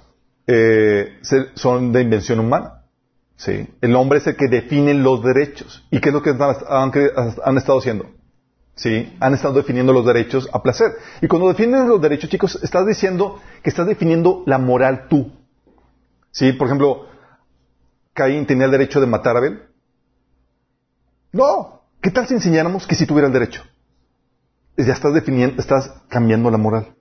eh, 0.45 1.19
son 1.55 1.93
de 1.93 2.01
invención 2.01 2.39
humana. 2.39 2.82
¿Sí? 3.43 3.67
El 3.81 3.93
hombre 3.97 4.19
es 4.19 4.27
el 4.27 4.37
que 4.37 4.47
define 4.47 4.93
los 4.93 5.21
derechos. 5.21 5.85
¿Y 5.91 5.99
qué 5.99 6.09
es 6.09 6.13
lo 6.13 6.21
que 6.21 6.29
han, 6.29 7.57
estado 7.57 7.79
haciendo? 7.79 8.09
¿Sí? 8.73 9.17
Han 9.19 9.33
estado 9.33 9.55
definiendo 9.55 9.91
los 9.91 10.05
derechos 10.05 10.49
a 10.53 10.63
placer. 10.63 10.93
Y 11.21 11.27
cuando 11.27 11.49
defines 11.49 11.85
los 11.85 12.01
derechos, 12.01 12.29
chicos, 12.29 12.57
estás 12.63 12.87
diciendo 12.87 13.41
que 13.61 13.69
estás 13.69 13.85
definiendo 13.85 14.43
la 14.45 14.59
moral 14.59 15.07
tú. 15.09 15.29
¿Sí? 16.31 16.53
Por 16.53 16.67
ejemplo, 16.67 17.07
Caín 18.13 18.45
tenía 18.45 18.63
el 18.63 18.71
derecho 18.71 19.01
de 19.01 19.07
matar 19.07 19.35
a 19.35 19.39
Abel. 19.39 19.63
No. 21.33 21.81
¿Qué 22.01 22.11
tal 22.11 22.25
si 22.25 22.35
enseñáramos 22.35 22.87
que 22.87 22.95
sí 22.95 23.05
tuviera 23.05 23.27
el 23.27 23.33
derecho? 23.33 23.61
Ya 24.77 24.93
estás 24.93 25.13
definiendo, 25.13 25.61
estás 25.61 25.93
cambiando 26.07 26.49
la 26.49 26.57
moral. 26.57 26.95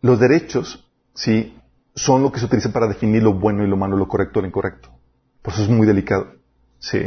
Los 0.00 0.18
derechos, 0.18 0.84
sí, 1.14 1.56
son 1.94 2.22
lo 2.22 2.32
que 2.32 2.40
se 2.40 2.46
utiliza 2.46 2.72
para 2.72 2.88
definir 2.88 3.22
lo 3.22 3.34
bueno 3.34 3.64
y 3.64 3.68
lo 3.68 3.76
malo, 3.76 3.96
lo 3.96 4.08
correcto 4.08 4.38
y 4.38 4.42
lo 4.42 4.48
incorrecto. 4.48 4.90
Por 5.42 5.52
eso 5.54 5.62
es 5.62 5.68
muy 5.68 5.86
delicado. 5.86 6.32
Sí. 6.78 7.06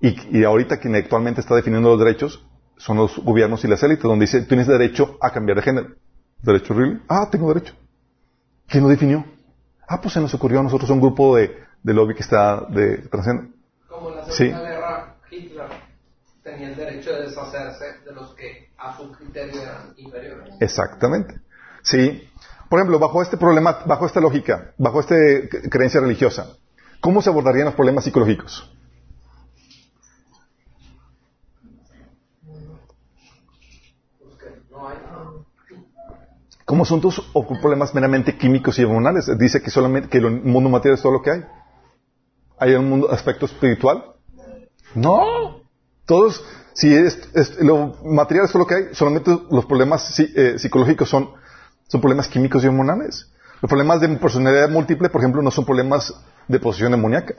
Y, 0.00 0.38
y 0.38 0.44
ahorita 0.44 0.78
quien 0.78 0.94
actualmente 0.94 1.40
está 1.40 1.54
definiendo 1.54 1.90
los 1.90 1.98
derechos 1.98 2.44
son 2.76 2.96
los 2.96 3.18
gobiernos 3.18 3.64
y 3.64 3.68
las 3.68 3.82
élites, 3.82 4.02
donde 4.04 4.26
dice, 4.26 4.42
tienes 4.42 4.66
derecho 4.66 5.16
a 5.20 5.30
cambiar 5.30 5.56
de 5.56 5.62
género. 5.62 5.88
¿Derecho 6.42 6.74
really? 6.74 7.00
Ah, 7.08 7.28
tengo 7.30 7.52
derecho. 7.52 7.74
¿Quién 8.68 8.84
lo 8.84 8.88
definió? 8.88 9.24
Ah, 9.88 10.00
pues 10.00 10.14
se 10.14 10.20
nos 10.20 10.32
ocurrió 10.34 10.60
a 10.60 10.62
nosotros 10.62 10.90
un 10.90 11.00
grupo 11.00 11.36
de, 11.36 11.56
de 11.82 11.94
lobby 11.94 12.14
que 12.14 12.22
está 12.22 12.66
de 12.68 12.98
transgénero. 13.08 13.48
Como 13.88 14.10
en 14.10 14.16
la 14.16 14.24
Sí. 14.26 14.44
Segunda 14.50 14.62
Guerra, 14.70 15.16
Hitler 15.30 15.68
tenía 16.42 16.68
el 16.68 16.76
derecho 16.76 17.12
de 17.12 17.22
deshacerse 17.22 17.84
de 18.04 18.12
los 18.12 18.34
que 18.34 18.68
a 18.76 18.96
su 18.96 19.10
criterio 19.12 19.60
eran 19.62 19.94
inferiores. 19.96 20.54
Exactamente. 20.60 21.40
Sí. 21.82 22.27
Por 22.68 22.78
ejemplo, 22.78 22.98
bajo 22.98 23.22
este 23.22 23.36
problema, 23.36 23.78
bajo 23.86 24.06
esta 24.06 24.20
lógica, 24.20 24.74
bajo 24.76 25.00
esta 25.00 25.14
cre- 25.14 25.70
creencia 25.70 26.00
religiosa, 26.00 26.48
¿cómo 27.00 27.22
se 27.22 27.30
abordarían 27.30 27.66
los 27.66 27.74
problemas 27.74 28.04
psicológicos? 28.04 28.70
Pues 34.18 34.36
que 34.38 34.62
no 34.70 34.88
hay. 34.88 34.96
Como 36.64 36.82
asuntos 36.82 37.30
o 37.32 37.46
problemas 37.46 37.94
meramente 37.94 38.36
químicos 38.36 38.78
y 38.78 38.84
hormonales. 38.84 39.26
Dice 39.38 39.62
que 39.62 39.70
solamente 39.70 40.08
que 40.10 40.18
el 40.18 40.30
mundo 40.42 40.68
material 40.68 40.96
es 40.96 41.02
todo 41.02 41.12
lo 41.12 41.22
que 41.22 41.30
hay. 41.30 41.44
¿Hay 42.58 42.74
un 42.74 42.88
mundo 42.90 43.10
aspecto 43.10 43.46
espiritual? 43.46 44.04
No. 44.94 45.62
Todos, 46.04 46.44
si 46.74 46.94
es, 46.94 47.18
lo 47.60 47.96
material 48.04 48.44
es 48.46 48.52
todo 48.52 48.60
lo 48.62 48.66
que 48.66 48.74
hay, 48.74 48.82
solamente 48.94 49.30
los 49.50 49.64
problemas 49.66 50.18
eh, 50.20 50.58
psicológicos 50.58 51.08
son, 51.08 51.30
son 51.88 52.00
problemas 52.00 52.28
químicos 52.28 52.62
y 52.62 52.68
hormonales. 52.68 53.30
Los 53.60 53.68
problemas 53.68 54.00
de 54.00 54.08
personalidad 54.10 54.70
múltiple, 54.70 55.08
por 55.08 55.20
ejemplo, 55.20 55.42
no 55.42 55.50
son 55.50 55.64
problemas 55.64 56.14
de 56.46 56.60
posesión 56.60 56.92
demoníaca. 56.92 57.34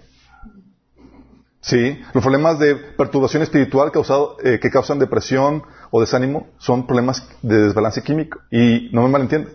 Sí, 1.61 1.99
los 2.13 2.23
problemas 2.23 2.59
de 2.59 2.75
perturbación 2.75 3.43
espiritual 3.43 3.91
causado, 3.91 4.37
eh, 4.43 4.59
que 4.61 4.69
causan 4.69 4.99
depresión 4.99 5.63
o 5.91 5.99
desánimo 6.01 6.47
son 6.57 6.87
problemas 6.87 7.27
de 7.41 7.63
desbalance 7.63 8.01
químico. 8.01 8.39
Y 8.51 8.89
no 8.93 9.03
me 9.03 9.09
malentiendan, 9.09 9.53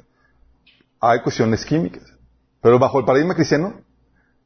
hay 1.00 1.20
cuestiones 1.20 1.64
químicas. 1.64 2.02
Pero 2.62 2.78
bajo 2.78 2.98
el 2.98 3.04
paradigma 3.04 3.34
cristiano, 3.34 3.80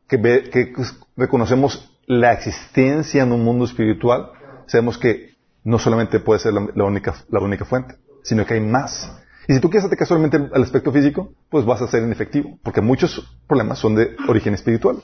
que, 0.08 0.16
ve, 0.16 0.50
que 0.50 0.72
reconocemos 1.16 1.94
la 2.06 2.32
existencia 2.32 3.22
en 3.22 3.32
un 3.32 3.44
mundo 3.44 3.64
espiritual, 3.64 4.30
sabemos 4.66 4.98
que 4.98 5.36
no 5.62 5.78
solamente 5.78 6.18
puede 6.20 6.40
ser 6.40 6.54
la, 6.54 6.84
única, 6.84 7.14
la 7.28 7.40
única 7.40 7.64
fuente, 7.64 7.96
sino 8.22 8.46
que 8.46 8.54
hay 8.54 8.60
más. 8.60 9.12
Y 9.48 9.54
si 9.54 9.60
tú 9.60 9.70
quieres 9.70 9.86
atacar 9.86 10.06
solamente 10.06 10.36
al 10.36 10.62
aspecto 10.62 10.92
físico, 10.92 11.32
pues 11.48 11.64
vas 11.64 11.80
a 11.82 11.88
ser 11.88 12.02
inefectivo, 12.02 12.58
porque 12.62 12.82
muchos 12.82 13.26
problemas 13.46 13.78
son 13.78 13.94
de 13.94 14.14
origen 14.28 14.52
espiritual. 14.54 14.96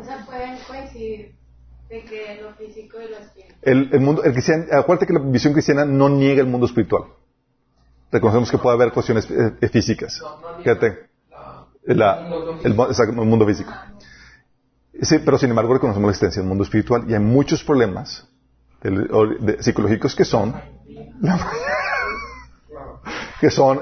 O 0.00 0.04
sea, 0.04 0.26
pueden 0.26 0.56
coincidir 0.66 1.34
de 1.88 2.04
que 2.04 2.40
lo 2.42 2.52
físico 2.54 2.98
y 3.00 3.08
lo 3.08 3.18
espiritual. 3.18 3.58
El, 3.62 3.88
el 3.92 4.00
mundo, 4.00 4.24
el 4.24 4.32
cristian- 4.32 4.66
acuérdate 4.72 5.06
que 5.06 5.12
la 5.12 5.20
visión 5.20 5.52
cristiana 5.52 5.84
no 5.84 6.08
niega 6.08 6.40
el 6.40 6.48
mundo 6.48 6.66
espiritual. 6.66 7.04
Reconocemos 8.10 8.50
que 8.50 8.58
puede 8.58 8.74
haber 8.74 8.90
cuestiones 8.92 9.30
eh, 9.30 9.54
eh, 9.60 9.68
físicas. 9.68 10.18
No, 10.20 10.28
no 10.40 10.56
niega 10.58 10.74
Fíjate, 10.74 11.08
la- 11.86 12.18
el 12.64 12.74
mundo 12.74 12.90
el, 12.98 13.12
mundo 13.28 13.46
físico. 13.46 13.72
Sí, 15.02 15.18
pero 15.24 15.38
sin 15.38 15.50
embargo 15.50 15.72
reconocemos 15.74 16.08
la 16.08 16.10
existencia 16.10 16.42
del 16.42 16.48
mundo 16.48 16.64
espiritual 16.64 17.04
y 17.08 17.14
hay 17.14 17.20
muchos 17.20 17.62
problemas 17.62 18.26
del- 18.82 19.08
o- 19.12 19.26
de- 19.26 19.62
psicológicos 19.62 20.16
que 20.16 20.24
son 20.24 20.52
que 23.40 23.50
son 23.50 23.80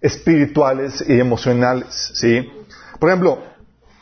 espirituales 0.00 1.04
y 1.06 1.18
emocionales, 1.18 2.12
¿sí? 2.14 2.48
Por 2.98 3.08
ejemplo, 3.08 3.38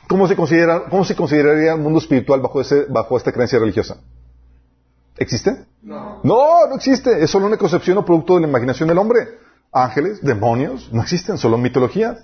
¿cómo 0.09 0.27
se 0.27 0.37
considera, 0.37 0.85
cómo 0.89 1.05
se 1.05 1.15
consideraría 1.15 1.73
el 1.73 1.81
mundo 1.81 1.99
espiritual 1.99 2.41
bajo 2.41 2.61
ese, 2.61 2.87
bajo 2.89 3.17
esta 3.17 3.33
creencia 3.33 3.59
religiosa? 3.59 3.99
¿Existe? 5.17 5.67
No. 5.83 6.21
No, 6.25 6.67
no 6.69 6.77
existe. 6.77 7.23
Es 7.23 7.31
solo 7.31 7.47
una 7.47 7.59
concepción 7.59 7.99
o 7.99 8.05
producto 8.05 8.35
de 8.35 8.41
la 8.41 8.49
imaginación 8.49 8.89
del 8.89 8.99
hombre. 8.99 9.39
Ángeles, 9.73 10.23
demonios, 10.23 10.91
no 10.93 11.03
existen, 11.03 11.37
solo 11.37 11.59
mitología. 11.59 12.19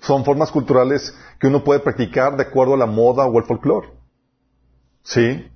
Son 0.00 0.24
formas 0.24 0.50
culturales 0.50 1.14
que 1.38 1.46
uno 1.46 1.64
puede 1.64 1.80
practicar 1.80 2.36
de 2.36 2.42
acuerdo 2.42 2.74
a 2.74 2.78
la 2.78 2.86
moda 2.86 3.26
o 3.26 3.38
el 3.38 3.44
folclore. 3.44 3.88
¿Sí? 5.02 5.50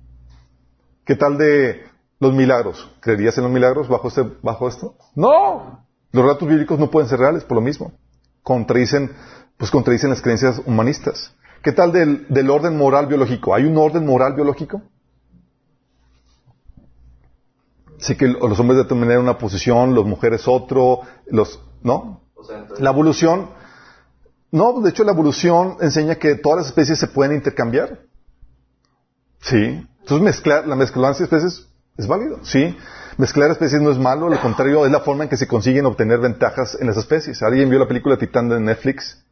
¿Qué 1.05 1.15
tal 1.15 1.37
de 1.37 1.85
los 2.27 2.35
milagros? 2.35 2.89
¿Creerías 2.99 3.37
en 3.37 3.43
los 3.43 3.53
milagros 3.53 3.87
bajo, 3.87 4.07
este, 4.07 4.23
bajo 4.41 4.67
esto? 4.67 4.95
No. 5.15 5.85
Los 6.11 6.23
relatos 6.23 6.47
bíblicos 6.47 6.79
no 6.79 6.89
pueden 6.89 7.09
ser 7.09 7.19
reales 7.19 7.43
por 7.43 7.55
lo 7.55 7.61
mismo. 7.61 7.91
Contradicen, 8.43 9.11
pues 9.57 9.71
contradicen 9.71 10.09
las 10.09 10.21
creencias 10.21 10.61
humanistas. 10.65 11.33
¿Qué 11.63 11.71
tal 11.71 11.91
del, 11.91 12.27
del 12.29 12.49
orden 12.49 12.77
moral 12.77 13.07
biológico? 13.07 13.53
¿Hay 13.55 13.65
un 13.65 13.77
orden 13.77 14.05
moral 14.05 14.33
biológico? 14.33 14.81
Sí 17.97 18.15
que 18.15 18.27
los 18.27 18.59
hombres 18.59 18.87
tener 18.87 19.17
una 19.17 19.37
posición, 19.37 19.95
las 19.95 20.05
mujeres 20.05 20.47
otro, 20.47 21.01
los, 21.27 21.59
¿no? 21.81 22.21
O 22.35 22.43
sea, 22.43 22.59
entonces, 22.59 22.83
La 22.83 22.91
evolución, 22.91 23.49
no, 24.51 24.79
de 24.81 24.89
hecho 24.89 25.03
la 25.03 25.13
evolución 25.13 25.77
enseña 25.81 26.15
que 26.15 26.35
todas 26.35 26.59
las 26.59 26.67
especies 26.67 26.99
se 26.99 27.07
pueden 27.07 27.35
intercambiar. 27.35 27.99
Sí. 29.41 29.87
Entonces 30.01 30.21
mezclar, 30.21 30.67
la 30.67 30.75
mezclancia 30.75 31.25
de 31.25 31.35
especies 31.35 31.67
es 31.97 32.07
válido, 32.07 32.39
sí. 32.43 32.77
Mezclar 33.17 33.49
especies 33.51 33.81
no 33.81 33.91
es 33.91 33.97
malo, 33.97 34.27
al 34.27 34.41
contrario, 34.41 34.85
es 34.85 34.91
la 34.91 34.99
forma 34.99 35.23
en 35.23 35.29
que 35.29 35.37
se 35.37 35.47
consiguen 35.47 35.85
obtener 35.85 36.19
ventajas 36.19 36.77
en 36.79 36.87
las 36.87 36.97
especies. 36.97 37.41
¿Alguien 37.41 37.69
vio 37.69 37.79
la 37.79 37.87
película 37.87 38.17
Titán 38.17 38.49
de 38.49 38.59
Netflix? 38.59 39.23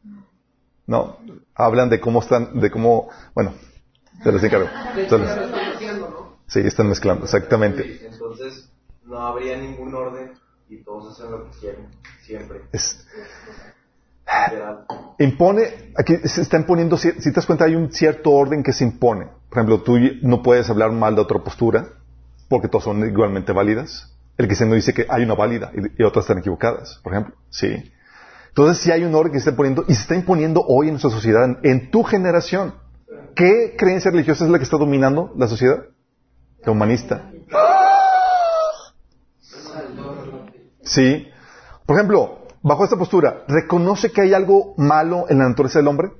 No. 0.87 1.17
Hablan 1.55 1.89
de 1.89 1.99
cómo 1.99 2.21
están, 2.21 2.59
de 2.59 2.71
cómo, 2.71 3.09
bueno, 3.35 3.53
se 4.23 4.31
les 4.31 4.43
encargo. 4.43 4.69
Lo. 5.99 6.37
Sí, 6.47 6.59
están 6.59 6.87
mezclando, 6.87 7.25
exactamente. 7.25 8.05
entonces 8.05 8.69
no 9.05 9.17
habría 9.19 9.57
ningún 9.57 9.93
orden 9.93 10.31
y 10.69 10.77
todos 10.77 11.13
hacen 11.13 11.31
lo 11.31 11.49
que 11.49 11.57
quieren, 11.59 11.87
siempre. 12.21 12.61
Es- 12.71 13.05
impone, 15.19 15.91
aquí 15.97 16.15
se 16.25 16.41
está 16.41 16.57
imponiendo, 16.57 16.97
si 16.97 17.11
te 17.11 17.31
das 17.31 17.45
cuenta, 17.45 17.65
hay 17.65 17.75
un 17.75 17.91
cierto 17.91 18.31
orden 18.31 18.63
que 18.63 18.73
se 18.73 18.83
impone. 18.83 19.27
Por 19.49 19.57
ejemplo, 19.59 19.81
tú 19.81 19.97
no 20.21 20.41
puedes 20.41 20.69
hablar 20.69 20.91
mal 20.91 21.15
de 21.15 21.21
otra 21.21 21.39
postura, 21.39 21.87
porque 22.49 22.67
todas 22.67 22.85
son 22.85 23.05
igualmente 23.05 23.51
válidas. 23.51 24.09
El 24.37 24.47
que 24.47 24.55
se 24.55 24.65
nos 24.65 24.75
dice 24.75 24.93
que 24.93 25.05
hay 25.09 25.23
una 25.23 25.35
válida 25.35 25.71
y, 25.73 26.03
otras 26.03 26.23
están 26.23 26.39
equivocadas, 26.39 26.99
por 27.03 27.13
ejemplo. 27.13 27.35
Sí. 27.49 27.91
Entonces, 28.49 28.83
si 28.83 28.91
hay 28.91 29.03
un 29.03 29.13
orden 29.13 29.31
que 29.31 29.39
se 29.39 29.49
está 29.49 29.51
imponiendo 29.51 29.85
y 29.87 29.93
se 29.93 30.01
está 30.01 30.15
imponiendo 30.15 30.63
hoy 30.67 30.87
en 30.87 30.93
nuestra 30.93 31.11
sociedad, 31.11 31.45
en, 31.45 31.59
en 31.63 31.91
tu 31.91 32.03
generación. 32.03 32.75
¿Qué 33.35 33.75
creencia 33.77 34.11
religiosa 34.11 34.45
es 34.45 34.51
la 34.51 34.57
que 34.59 34.63
está 34.63 34.77
dominando 34.77 35.33
la 35.35 35.47
sociedad? 35.47 35.85
La 36.63 36.71
humanista. 36.71 37.31
Sí. 40.83 41.27
Por 41.85 41.97
ejemplo, 41.97 42.47
bajo 42.61 42.83
esta 42.83 42.97
postura, 42.97 43.43
¿reconoce 43.47 44.11
que 44.11 44.21
hay 44.21 44.33
algo 44.33 44.73
malo 44.77 45.25
en 45.29 45.39
la 45.39 45.49
naturaleza 45.49 45.79
del 45.79 45.87
hombre? 45.87 46.11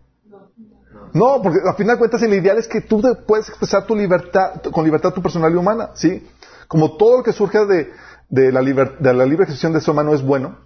No, 1.13 1.41
porque 1.41 1.59
al 1.67 1.75
final 1.75 1.95
de 1.95 1.99
cuentas 1.99 2.21
el 2.23 2.33
ideal 2.33 2.57
es 2.57 2.67
que 2.67 2.81
tú 2.81 3.01
puedes 3.27 3.47
expresar 3.49 3.85
tu 3.85 3.95
libertad, 3.95 4.61
con 4.71 4.83
libertad 4.83 5.13
tu 5.13 5.21
personalidad 5.21 5.59
humana, 5.61 5.89
¿sí? 5.93 6.27
Como 6.67 6.97
todo 6.97 7.17
lo 7.17 7.23
que 7.23 7.33
surge 7.33 7.65
de, 7.65 7.91
de 8.29 8.51
la, 8.51 8.61
liber- 8.61 8.97
de 8.97 9.13
la 9.13 9.25
libre 9.25 9.43
expresión 9.43 9.73
del 9.73 9.81
ser 9.81 9.91
humano 9.91 10.13
es 10.13 10.23
bueno, 10.23 10.57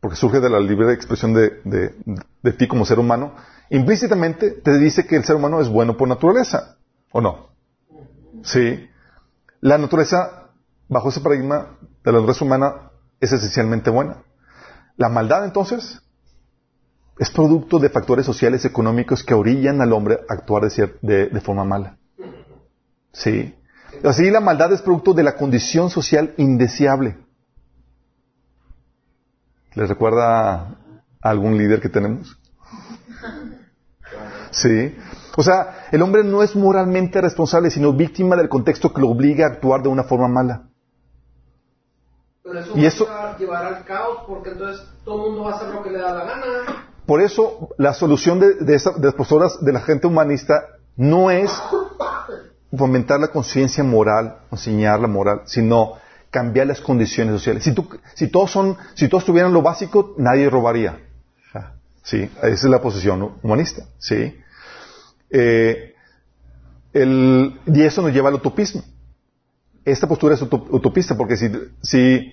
porque 0.00 0.16
surge 0.16 0.40
de 0.40 0.50
la 0.50 0.60
libre 0.60 0.92
expresión 0.92 1.32
de, 1.32 1.60
de- 1.64 1.94
de 2.42 2.52
ti 2.52 2.68
como 2.68 2.84
ser 2.84 2.98
humano, 2.98 3.34
implícitamente 3.70 4.50
te 4.50 4.76
dice 4.78 5.06
que 5.06 5.16
el 5.16 5.24
ser 5.24 5.36
humano 5.36 5.60
es 5.60 5.68
bueno 5.70 5.96
por 5.96 6.06
naturaleza, 6.06 6.76
¿o 7.10 7.20
no? 7.22 7.48
Sí. 8.42 8.86
La 9.60 9.78
naturaleza, 9.78 10.50
bajo 10.88 11.08
ese 11.08 11.20
paradigma 11.20 11.78
de 12.04 12.12
la 12.12 12.18
naturaleza 12.18 12.44
humana, 12.44 12.90
es 13.20 13.32
esencialmente 13.32 13.88
buena. 13.88 14.18
La 14.96 15.08
maldad, 15.08 15.44
entonces, 15.46 16.01
es 17.18 17.30
producto 17.30 17.78
de 17.78 17.88
factores 17.90 18.26
sociales 18.26 18.64
y 18.64 18.68
económicos 18.68 19.22
que 19.22 19.34
orillan 19.34 19.80
al 19.80 19.92
hombre 19.92 20.20
a 20.28 20.34
actuar 20.34 20.64
de- 20.68 21.26
de 21.28 21.40
forma 21.40 21.64
mala. 21.64 21.98
Sí. 23.12 23.54
Así 24.04 24.30
la 24.30 24.40
maldad 24.40 24.72
es 24.72 24.80
producto 24.82 25.12
de 25.12 25.22
la 25.22 25.36
condición 25.36 25.90
social 25.90 26.34
indeseable. 26.38 27.18
¿Les 29.74 29.88
recuerda 29.88 30.54
a 30.54 30.74
algún 31.20 31.56
líder 31.58 31.80
que 31.80 31.88
tenemos? 31.88 32.38
Sí. 34.50 34.94
O 35.36 35.42
sea, 35.42 35.86
el 35.92 36.02
hombre 36.02 36.24
no 36.24 36.42
es 36.42 36.54
moralmente 36.56 37.20
responsable, 37.20 37.70
sino 37.70 37.92
víctima 37.92 38.36
del 38.36 38.48
contexto 38.50 38.92
que 38.92 39.00
lo 39.00 39.08
obliga 39.08 39.46
a 39.46 39.50
actuar 39.50 39.82
de 39.82 39.88
una 39.88 40.04
forma 40.04 40.28
mala. 40.28 40.68
Pero 42.42 42.58
eso 42.58 42.72
Y 42.76 42.82
va 42.82 42.88
eso- 42.88 43.08
a 43.10 43.38
llevar 43.38 43.64
al 43.64 43.84
caos 43.84 44.18
porque 44.26 44.50
entonces 44.50 44.86
todo 45.04 45.16
el 45.26 45.30
mundo 45.32 45.44
va 45.44 45.52
a 45.52 45.56
hacer 45.56 45.68
lo 45.68 45.82
que 45.82 45.90
le 45.90 45.98
da 45.98 46.12
la 46.14 46.24
gana. 46.24 46.88
Por 47.12 47.20
eso, 47.20 47.68
la 47.76 47.92
solución 47.92 48.40
de, 48.40 48.74
esa- 48.74 48.92
de 48.92 49.04
las 49.04 49.14
posturas 49.14 49.62
de 49.62 49.70
la 49.70 49.80
gente 49.82 50.06
humanista 50.06 50.64
no 50.96 51.30
es 51.30 51.50
fomentar 52.74 53.20
la 53.20 53.28
conciencia 53.28 53.84
moral, 53.84 54.38
enseñar 54.50 54.98
la 54.98 55.08
moral, 55.08 55.42
sino 55.44 55.98
cambiar 56.30 56.68
las 56.68 56.80
condiciones 56.80 57.34
sociales. 57.34 57.64
Si, 57.64 57.74
si 58.14 58.28
todos 58.28 58.50
son, 58.50 58.78
si 58.94 59.08
todos 59.08 59.26
tuvieran 59.26 59.52
lo 59.52 59.60
básico, 59.60 60.14
nadie 60.16 60.48
robaría. 60.48 61.00
Sí, 62.02 62.30
esa 62.38 62.46
es 62.48 62.64
la 62.64 62.80
posición 62.80 63.32
humanista. 63.42 63.82
Sí. 63.98 64.34
Eh, 65.28 65.92
el- 66.94 67.60
y 67.66 67.82
eso 67.82 68.00
nos 68.00 68.14
lleva 68.14 68.30
al 68.30 68.36
utopismo. 68.36 68.82
Esta 69.84 70.06
postura 70.08 70.34
es 70.34 70.40
uto- 70.40 70.66
utopista 70.70 71.14
porque 71.14 71.36
si 71.36 72.32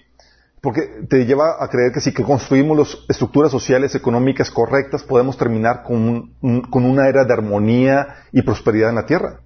porque 0.62 0.82
te 1.10 1.26
lleva 1.26 1.64
a 1.64 1.70
creer 1.70 1.92
que 1.94 2.02
si 2.02 2.12
construimos 2.14 2.78
las 2.78 2.98
estructuras 3.08 3.52
sociales, 3.52 3.96
económicas 3.96 4.52
correctas, 4.52 5.04
podemos 5.04 5.38
terminar 5.38 5.84
con, 5.84 6.36
un- 6.42 6.62
con 6.64 6.86
una 6.86 7.08
era 7.08 7.24
de 7.26 7.34
armonía 7.34 8.16
y 8.32 8.42
prosperidad 8.42 8.90
en 8.90 8.96
la 8.96 9.06
tierra. 9.06 9.42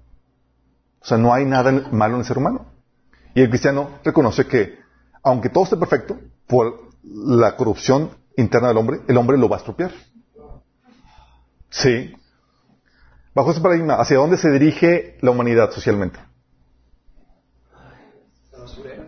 O 1.00 1.06
sea, 1.06 1.18
no 1.18 1.32
hay 1.34 1.44
nada 1.44 1.70
malo 1.92 2.14
en 2.14 2.20
el 2.20 2.26
ser 2.26 2.38
humano. 2.38 2.66
Y 3.34 3.42
el 3.42 3.48
cristiano 3.48 3.90
reconoce 4.04 4.46
que, 4.46 4.78
aunque 5.22 5.50
todo 5.50 5.64
esté 5.64 5.76
perfecto, 5.76 6.18
por 6.46 6.88
la 7.02 7.56
corrupción 7.56 8.10
interna 8.36 8.68
del 8.68 8.78
hombre, 8.78 9.00
el 9.06 9.16
hombre 9.16 9.36
lo 9.38 9.48
va 9.48 9.56
a 9.56 9.58
estropear. 9.58 9.92
Sí. 11.70 12.14
Bajo 13.34 13.50
ese 13.50 13.60
paradigma, 13.60 13.94
¿hacia 13.96 14.16
dónde 14.16 14.36
se 14.36 14.50
dirige 14.50 15.18
la 15.20 15.30
humanidad 15.32 15.70
socialmente? 15.72 16.18
El 18.52 18.60
basurero. 18.60 19.04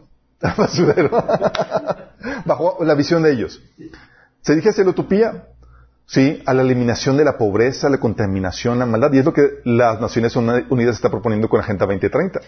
Bajo 2.45 2.85
la 2.85 2.95
visión 2.95 3.23
de 3.23 3.33
ellos. 3.33 3.63
Se 4.43 4.53
dirige 4.53 4.71
hacia 4.71 4.85
la 4.85 4.91
utopía, 4.91 5.49
sí, 6.07 6.43
a 6.47 6.55
la 6.55 6.63
eliminación 6.63 7.17
de 7.17 7.25
la 7.25 7.37
pobreza, 7.39 7.89
la 7.89 7.99
contaminación, 7.99 8.79
la 8.79 8.87
maldad, 8.87 9.13
y 9.13 9.19
es 9.19 9.25
lo 9.25 9.33
que 9.33 9.61
las 9.65 10.01
Naciones 10.01 10.37
Unidas 10.37 10.97
está 10.97 11.11
proponiendo 11.11 11.49
con 11.49 11.59
la 11.59 11.65
Agenda 11.65 11.87
2030. 11.87 12.41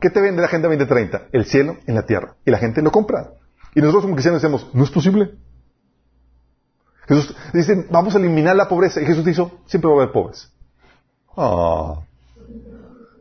¿Qué 0.00 0.10
te 0.10 0.20
vende 0.20 0.40
la 0.40 0.46
Agenda 0.46 0.68
2030? 0.68 1.28
El 1.32 1.44
cielo 1.44 1.76
en 1.86 1.94
la 1.94 2.02
tierra. 2.06 2.34
Y 2.44 2.50
la 2.50 2.58
gente 2.58 2.80
lo 2.82 2.90
compra. 2.90 3.32
Y 3.74 3.80
nosotros 3.80 4.02
como 4.02 4.14
cristianos 4.14 4.40
decimos, 4.40 4.68
no 4.72 4.84
es 4.84 4.90
posible. 4.90 5.32
Jesús 7.06 7.36
dice, 7.52 7.86
vamos 7.90 8.14
a 8.14 8.18
eliminar 8.18 8.56
la 8.56 8.68
pobreza. 8.68 9.00
Y 9.00 9.06
Jesús 9.06 9.24
dijo, 9.24 9.50
siempre 9.66 9.90
va 9.90 9.96
a 9.96 10.02
haber 10.02 10.12
pobres. 10.12 10.50
Ah. 11.36 12.00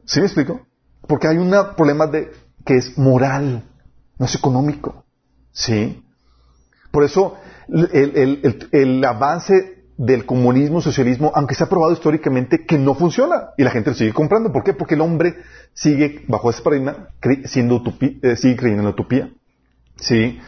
¿Sí 0.06 0.20
me 0.20 0.28
explico? 0.28 0.62
Porque 1.08 1.28
hay 1.28 1.38
un 1.38 1.54
problema 1.76 2.08
de, 2.08 2.32
que 2.66 2.78
es 2.78 2.98
moral, 2.98 3.64
no 4.20 4.26
es 4.28 4.36
económico. 4.36 5.06
¿Sí? 5.52 6.04
Por 6.92 7.04
eso 7.04 7.36
el, 7.68 8.16
el- 8.44 8.68
el- 8.72 9.04
avance 9.06 9.78
del 9.98 10.26
comunismo, 10.26 10.80
socialismo, 10.82 11.32
aunque 11.36 11.56
se 11.56 11.64
ha 11.64 11.70
probado 11.70 11.92
históricamente 11.94 12.66
que 12.66 12.78
no 12.78 12.94
funciona 12.96 13.50
y 13.58 13.64
la 13.64 13.72
gente 13.72 13.90
lo 13.90 13.96
sigue 13.96 14.14
comprando. 14.14 14.52
¿Por 14.54 14.64
qué? 14.64 14.74
Porque 14.74 14.96
el 14.96 15.02
hombre 15.02 15.36
sigue, 15.74 16.24
bajo 16.28 16.50
ese 16.50 16.62
paradigma, 16.62 17.10
siendo 17.46 17.82
utopi- 17.84 18.20
eh, 18.24 18.36
sigue 18.38 18.56
creyendo 18.56 18.82
en 18.82 18.86
la 18.86 18.92
utopía. 18.92 19.30
¿Sí? 19.98 20.40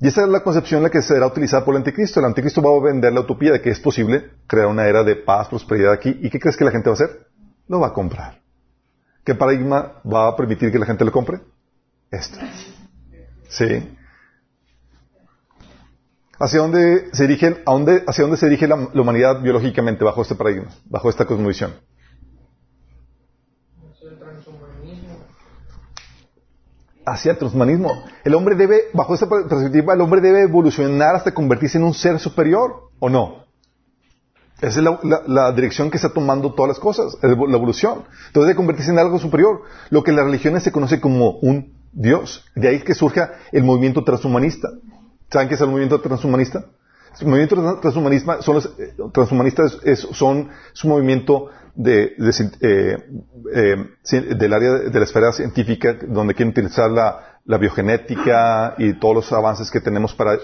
Y 0.00 0.08
esa 0.08 0.22
es 0.22 0.28
la 0.28 0.42
concepción 0.42 0.82
la 0.82 0.90
que 0.90 1.00
será 1.00 1.26
utilizada 1.26 1.64
por 1.64 1.74
el 1.74 1.78
anticristo. 1.78 2.20
El 2.20 2.26
anticristo 2.26 2.60
va 2.60 2.76
a 2.76 2.82
vender 2.92 3.12
la 3.12 3.20
utopía 3.20 3.52
de 3.52 3.62
que 3.62 3.70
es 3.70 3.80
posible 3.80 4.30
crear 4.46 4.66
una 4.66 4.86
era 4.86 5.04
de 5.04 5.16
paz, 5.16 5.48
prosperidad 5.48 5.92
aquí. 5.92 6.18
¿Y 6.20 6.28
qué 6.28 6.38
crees 6.40 6.56
que 6.56 6.64
la 6.64 6.70
gente 6.72 6.90
va 6.90 6.94
a 6.94 6.98
hacer? 7.00 7.26
Lo 7.68 7.80
va 7.80 7.88
a 7.88 7.92
comprar. 7.92 8.40
¿Qué 9.24 9.34
paradigma 9.34 9.92
va 10.04 10.26
a 10.28 10.36
permitir 10.36 10.70
que 10.72 10.78
la 10.78 10.86
gente 10.86 11.04
lo 11.04 11.12
compre? 11.12 11.40
Este. 12.10 12.38
¿Sí? 13.52 13.96
¿Hacia 16.38 16.60
dónde 16.60 17.10
se 17.12 17.26
dirige, 17.26 17.62
a 17.66 17.72
dónde, 17.72 18.02
hacia 18.06 18.22
dónde 18.22 18.38
se 18.38 18.46
dirige 18.46 18.66
la, 18.66 18.76
humanidad 18.94 19.42
biológicamente 19.42 20.02
bajo 20.04 20.22
este 20.22 20.34
paradigma, 20.34 20.70
bajo 20.86 21.10
esta 21.10 21.26
cosmovisión? 21.26 21.74
Hacia 27.04 27.32
el 27.32 27.38
transhumanismo. 27.38 28.04
El 28.24 28.34
hombre 28.34 28.54
debe, 28.54 28.84
bajo 28.94 29.12
esta 29.12 29.28
perspectiva, 29.28 29.92
el 29.92 30.00
hombre 30.00 30.20
debe 30.22 30.42
evolucionar 30.42 31.14
hasta 31.14 31.34
convertirse 31.34 31.76
en 31.76 31.84
un 31.84 31.92
ser 31.94 32.18
superior, 32.18 32.90
¿o 33.00 33.10
no? 33.10 33.44
Esa 34.62 34.78
es 34.80 34.84
la, 34.84 35.22
la- 35.26 35.52
dirección 35.52 35.90
que 35.90 35.96
está 35.98 36.12
tomando 36.12 36.54
todas 36.54 36.68
las 36.68 36.78
cosas, 36.78 37.18
la 37.22 37.30
evolución. 37.32 38.04
Entonces 38.28 38.46
debe 38.46 38.56
convertirse 38.56 38.92
en 38.92 38.98
algo 38.98 39.18
superior, 39.18 39.62
lo 39.90 40.02
que 40.02 40.10
en 40.10 40.16
las 40.16 40.24
religiones 40.24 40.62
se 40.62 40.72
conoce 40.72 41.00
como 41.00 41.32
un 41.40 41.81
Dios. 41.92 42.44
De 42.54 42.68
ahí 42.68 42.80
que 42.80 42.94
surja 42.94 43.32
el 43.52 43.64
movimiento 43.64 44.02
transhumanista. 44.04 44.68
¿Saben 45.30 45.48
qué 45.48 45.54
es 45.54 45.60
el 45.60 45.68
movimiento 45.68 46.00
transhumanista? 46.00 46.64
El 47.20 47.26
movimiento 47.26 47.56
trans- 47.56 47.80
transhumanista 47.80 48.42
son 48.42 48.54
los, 48.56 48.66
eh, 48.78 48.94
transhumanistas 49.12 49.78
es, 49.84 50.00
son, 50.00 50.50
es 50.72 50.84
un 50.84 50.90
movimiento 50.90 51.50
de, 51.74 52.14
eh, 52.60 52.96
eh, 53.54 54.34
del 54.34 54.52
área 54.52 54.72
de, 54.74 54.98
la 54.98 55.04
esfera 55.04 55.32
científica 55.32 55.96
donde 56.08 56.34
quieren 56.34 56.52
utilizar 56.52 56.90
la, 56.90 57.28
biogenética 57.58 58.74
y 58.78 58.94
todos 58.98 59.14
los 59.14 59.32
avances 59.32 59.70
que 59.70 59.80
tenemos 59.80 60.14
para, 60.14 60.38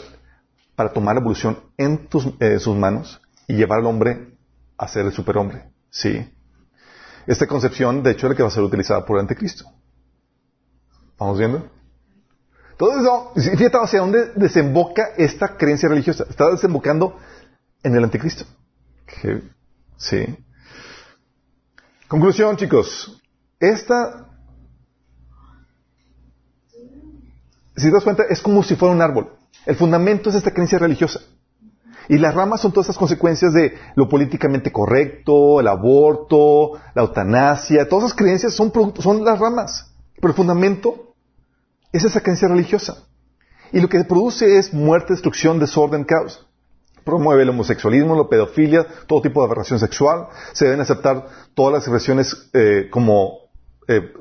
para 0.74 0.92
tomar 0.92 1.14
la 1.14 1.20
evolución 1.20 1.59
en 1.76 2.09
tus, 2.09 2.28
sus 2.59 2.76
manos 2.76 3.20
y 3.46 3.55
llevar 3.55 3.78
al 3.78 3.86
hombre 3.86 4.36
a 4.76 4.88
ser 4.88 5.07
el 5.07 5.12
superhombre. 5.12 5.70
¿Sí? 5.90 6.28
Esta 7.26 7.46
concepción, 7.46 8.03
de 8.03 8.12
hecho, 8.12 8.26
es 8.26 8.30
la 8.30 8.36
que 8.36 8.42
va 8.42 8.49
a 8.49 8.53
ser 8.53 8.62
utilizada 8.62 9.05
por 9.05 9.16
el 9.16 9.22
anticristo. 9.22 9.64
¿Vamos 11.18 11.38
viendo? 11.38 11.68
Todo 12.76 13.00
eso, 13.00 13.32
fíjate 13.34 13.76
hacia 13.76 14.00
dónde 14.00 14.32
desemboca 14.36 15.08
esta 15.16 15.56
creencia 15.56 15.88
religiosa. 15.88 16.24
Está 16.30 16.48
desembocando 16.50 17.16
en 17.82 17.96
el 17.96 18.04
anticristo. 18.04 18.44
Sí. 19.96 20.36
Conclusión, 22.06 22.56
chicos. 22.56 23.20
Esta, 23.58 24.28
si 27.76 27.88
te 27.88 27.90
das 27.90 28.04
cuenta, 28.04 28.22
es 28.30 28.40
como 28.40 28.62
si 28.62 28.76
fuera 28.76 28.94
un 28.94 29.02
árbol. 29.02 29.32
El 29.66 29.74
fundamento 29.74 30.30
es 30.30 30.36
esta 30.36 30.52
creencia 30.52 30.78
religiosa. 30.78 31.20
Y 32.08 32.16
las 32.16 32.32
ramas 32.32 32.60
son 32.60 32.72
todas 32.72 32.86
esas 32.86 32.96
consecuencias 32.96 33.52
de 33.52 33.76
lo 33.96 34.08
políticamente 34.08 34.70
correcto, 34.70 35.58
el 35.58 35.66
aborto, 35.66 36.74
la 36.94 37.02
eutanasia. 37.02 37.88
Todas 37.88 38.06
esas 38.06 38.16
creencias 38.16 38.54
son, 38.54 38.72
son 39.00 39.24
las 39.24 39.38
ramas. 39.40 39.92
Pero 40.14 40.28
el 40.28 40.36
fundamento 40.36 41.07
es 41.93 42.05
esa 42.05 42.20
creencia 42.20 42.49
religiosa. 42.49 43.05
Y 43.72 43.80
lo 43.80 43.89
que 43.89 44.03
produce 44.05 44.59
es 44.59 44.72
muerte, 44.72 45.12
destrucción, 45.12 45.59
desorden, 45.59 46.05
caos. 46.05 46.47
Promueve 47.05 47.43
el 47.43 47.49
homosexualismo, 47.51 48.16
la 48.16 48.28
pedofilia, 48.28 48.86
todo 49.07 49.22
tipo 49.22 49.41
de 49.41 49.47
aberración 49.47 49.78
sexual. 49.78 50.26
Se 50.53 50.66
deben 50.66 50.80
aceptar 50.80 51.26
todas 51.55 51.72
las 51.74 51.82
expresiones 51.82 52.51
eh, 52.53 52.89
como 52.91 53.39
eh, 53.86 54.12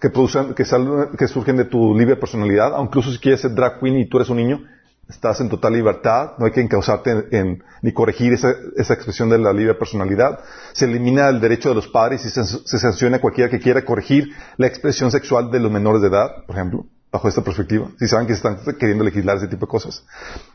que, 0.00 0.10
producen, 0.10 0.54
que, 0.54 0.64
salen- 0.64 1.16
que 1.16 1.26
surgen 1.28 1.56
de 1.56 1.64
tu 1.64 1.94
libre 1.96 2.16
personalidad. 2.16 2.72
Incluso 2.80 3.10
si 3.12 3.18
quieres 3.18 3.40
ser 3.40 3.54
drag 3.54 3.80
queen 3.80 3.98
y 3.98 4.08
tú 4.08 4.18
eres 4.18 4.28
un 4.28 4.36
niño, 4.36 4.62
estás 5.08 5.40
en 5.40 5.48
total 5.48 5.72
libertad. 5.72 6.32
No 6.38 6.46
hay 6.46 6.52
que 6.52 6.60
encausarte 6.60 7.28
en, 7.30 7.62
ni 7.82 7.92
corregir 7.92 8.32
esa, 8.32 8.52
esa 8.76 8.94
expresión 8.94 9.28
de 9.28 9.38
la 9.38 9.52
libre 9.52 9.74
personalidad. 9.74 10.40
Se 10.72 10.84
elimina 10.86 11.28
el 11.28 11.40
derecho 11.40 11.68
de 11.68 11.74
los 11.74 11.88
padres 11.88 12.24
y 12.24 12.30
se, 12.30 12.44
sanciona 12.44 13.16
a 13.16 13.20
cualquiera 13.20 13.50
que 13.50 13.60
quiera 13.60 13.84
corregir 13.84 14.30
la 14.56 14.66
expresión 14.66 15.10
sexual 15.10 15.50
de 15.50 15.60
los 15.60 15.70
menores 15.70 16.02
de 16.02 16.08
edad, 16.08 16.44
por 16.46 16.56
ejemplo 16.56 16.86
bajo 17.10 17.28
esta 17.28 17.44
perspectiva. 17.44 17.88
Si 17.96 18.08
saben 18.08 18.26
que 18.26 18.34
se 18.34 18.38
están 18.38 18.58
queriendo 18.76 19.04
legislar 19.04 19.36
ese 19.36 19.46
tipo 19.46 19.66
de 19.66 19.70
cosas. 19.70 20.04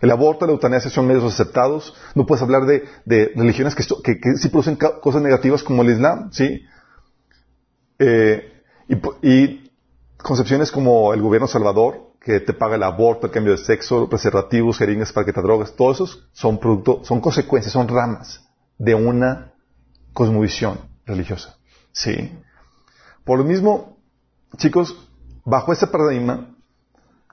El 0.02 0.12
aborto, 0.12 0.46
la 0.46 0.52
eutanasia 0.52 0.92
son 0.92 1.08
medios 1.08 1.24
aceptados. 1.24 1.96
No 2.16 2.26
puedes 2.26 2.42
hablar 2.42 2.66
de, 2.66 2.84
de 3.06 3.32
religiones 3.34 3.76
que, 3.76 3.86
que, 4.04 4.20
que 4.20 4.36
sí 4.36 4.50
producen 4.50 4.76
cosas 4.76 5.22
negativas 5.22 5.64
como 5.64 5.84
el 5.84 5.92
Islam, 5.92 6.34
¿sí? 6.34 6.66
Eh, 7.98 8.62
y, 8.90 8.96
y 9.26 9.72
concepciones 10.18 10.70
como 10.70 11.14
el 11.14 11.22
gobierno 11.22 11.48
salvador 11.48 12.09
que 12.22 12.40
te 12.40 12.54
paga 12.54 12.76
el 12.76 12.84
aborto, 12.84 13.28
el 13.28 13.32
cambio 13.34 13.54
de 13.54 13.58
sexo, 13.60 14.10
preservativos, 14.10 14.78
jeringas 14.78 15.14
para 15.14 15.26
que 15.26 15.34
te 15.34 15.42
drogas, 15.42 15.74
todos 15.74 15.98
esos 15.98 16.30
son 16.34 16.60
producto, 16.60 17.02
son 17.04 17.22
consecuencias, 17.22 17.74
son 17.74 17.88
ramas 17.88 18.46
de 18.78 18.94
una 18.96 19.54
cosmovisión 20.14 20.80
religiosa. 21.06 21.58
Sí. 21.92 22.32
Por 23.24 23.40
lo 23.40 23.46
mismo, 23.46 23.98
chicos, 24.58 24.96
bajo 25.46 25.72
ese 25.72 25.88
paradigma, 25.88 26.56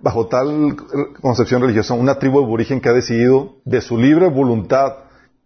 bajo 0.01 0.27
tal 0.27 0.77
concepción 1.21 1.63
religiosa, 1.63 1.95
una 1.95 2.19
tribu 2.19 2.39
aborigen 2.41 2.81
que 2.81 2.89
ha 2.89 2.93
decidido 2.93 3.57
de 3.65 3.81
su 3.81 3.97
libre 3.97 4.29
voluntad 4.29 4.93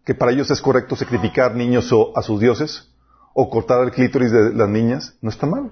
que 0.04 0.14
para 0.14 0.32
ellos 0.32 0.50
es 0.50 0.60
correcto 0.60 0.96
sacrificar 0.96 1.54
niños 1.54 1.92
o- 1.92 2.12
a 2.16 2.22
sus 2.22 2.40
dioses 2.40 2.88
o 3.32 3.48
cortar 3.48 3.82
el 3.84 3.90
clítoris 3.92 4.32
de 4.32 4.52
las 4.52 4.68
niñas, 4.68 5.14
no 5.22 5.30
está 5.30 5.46
mal. 5.46 5.70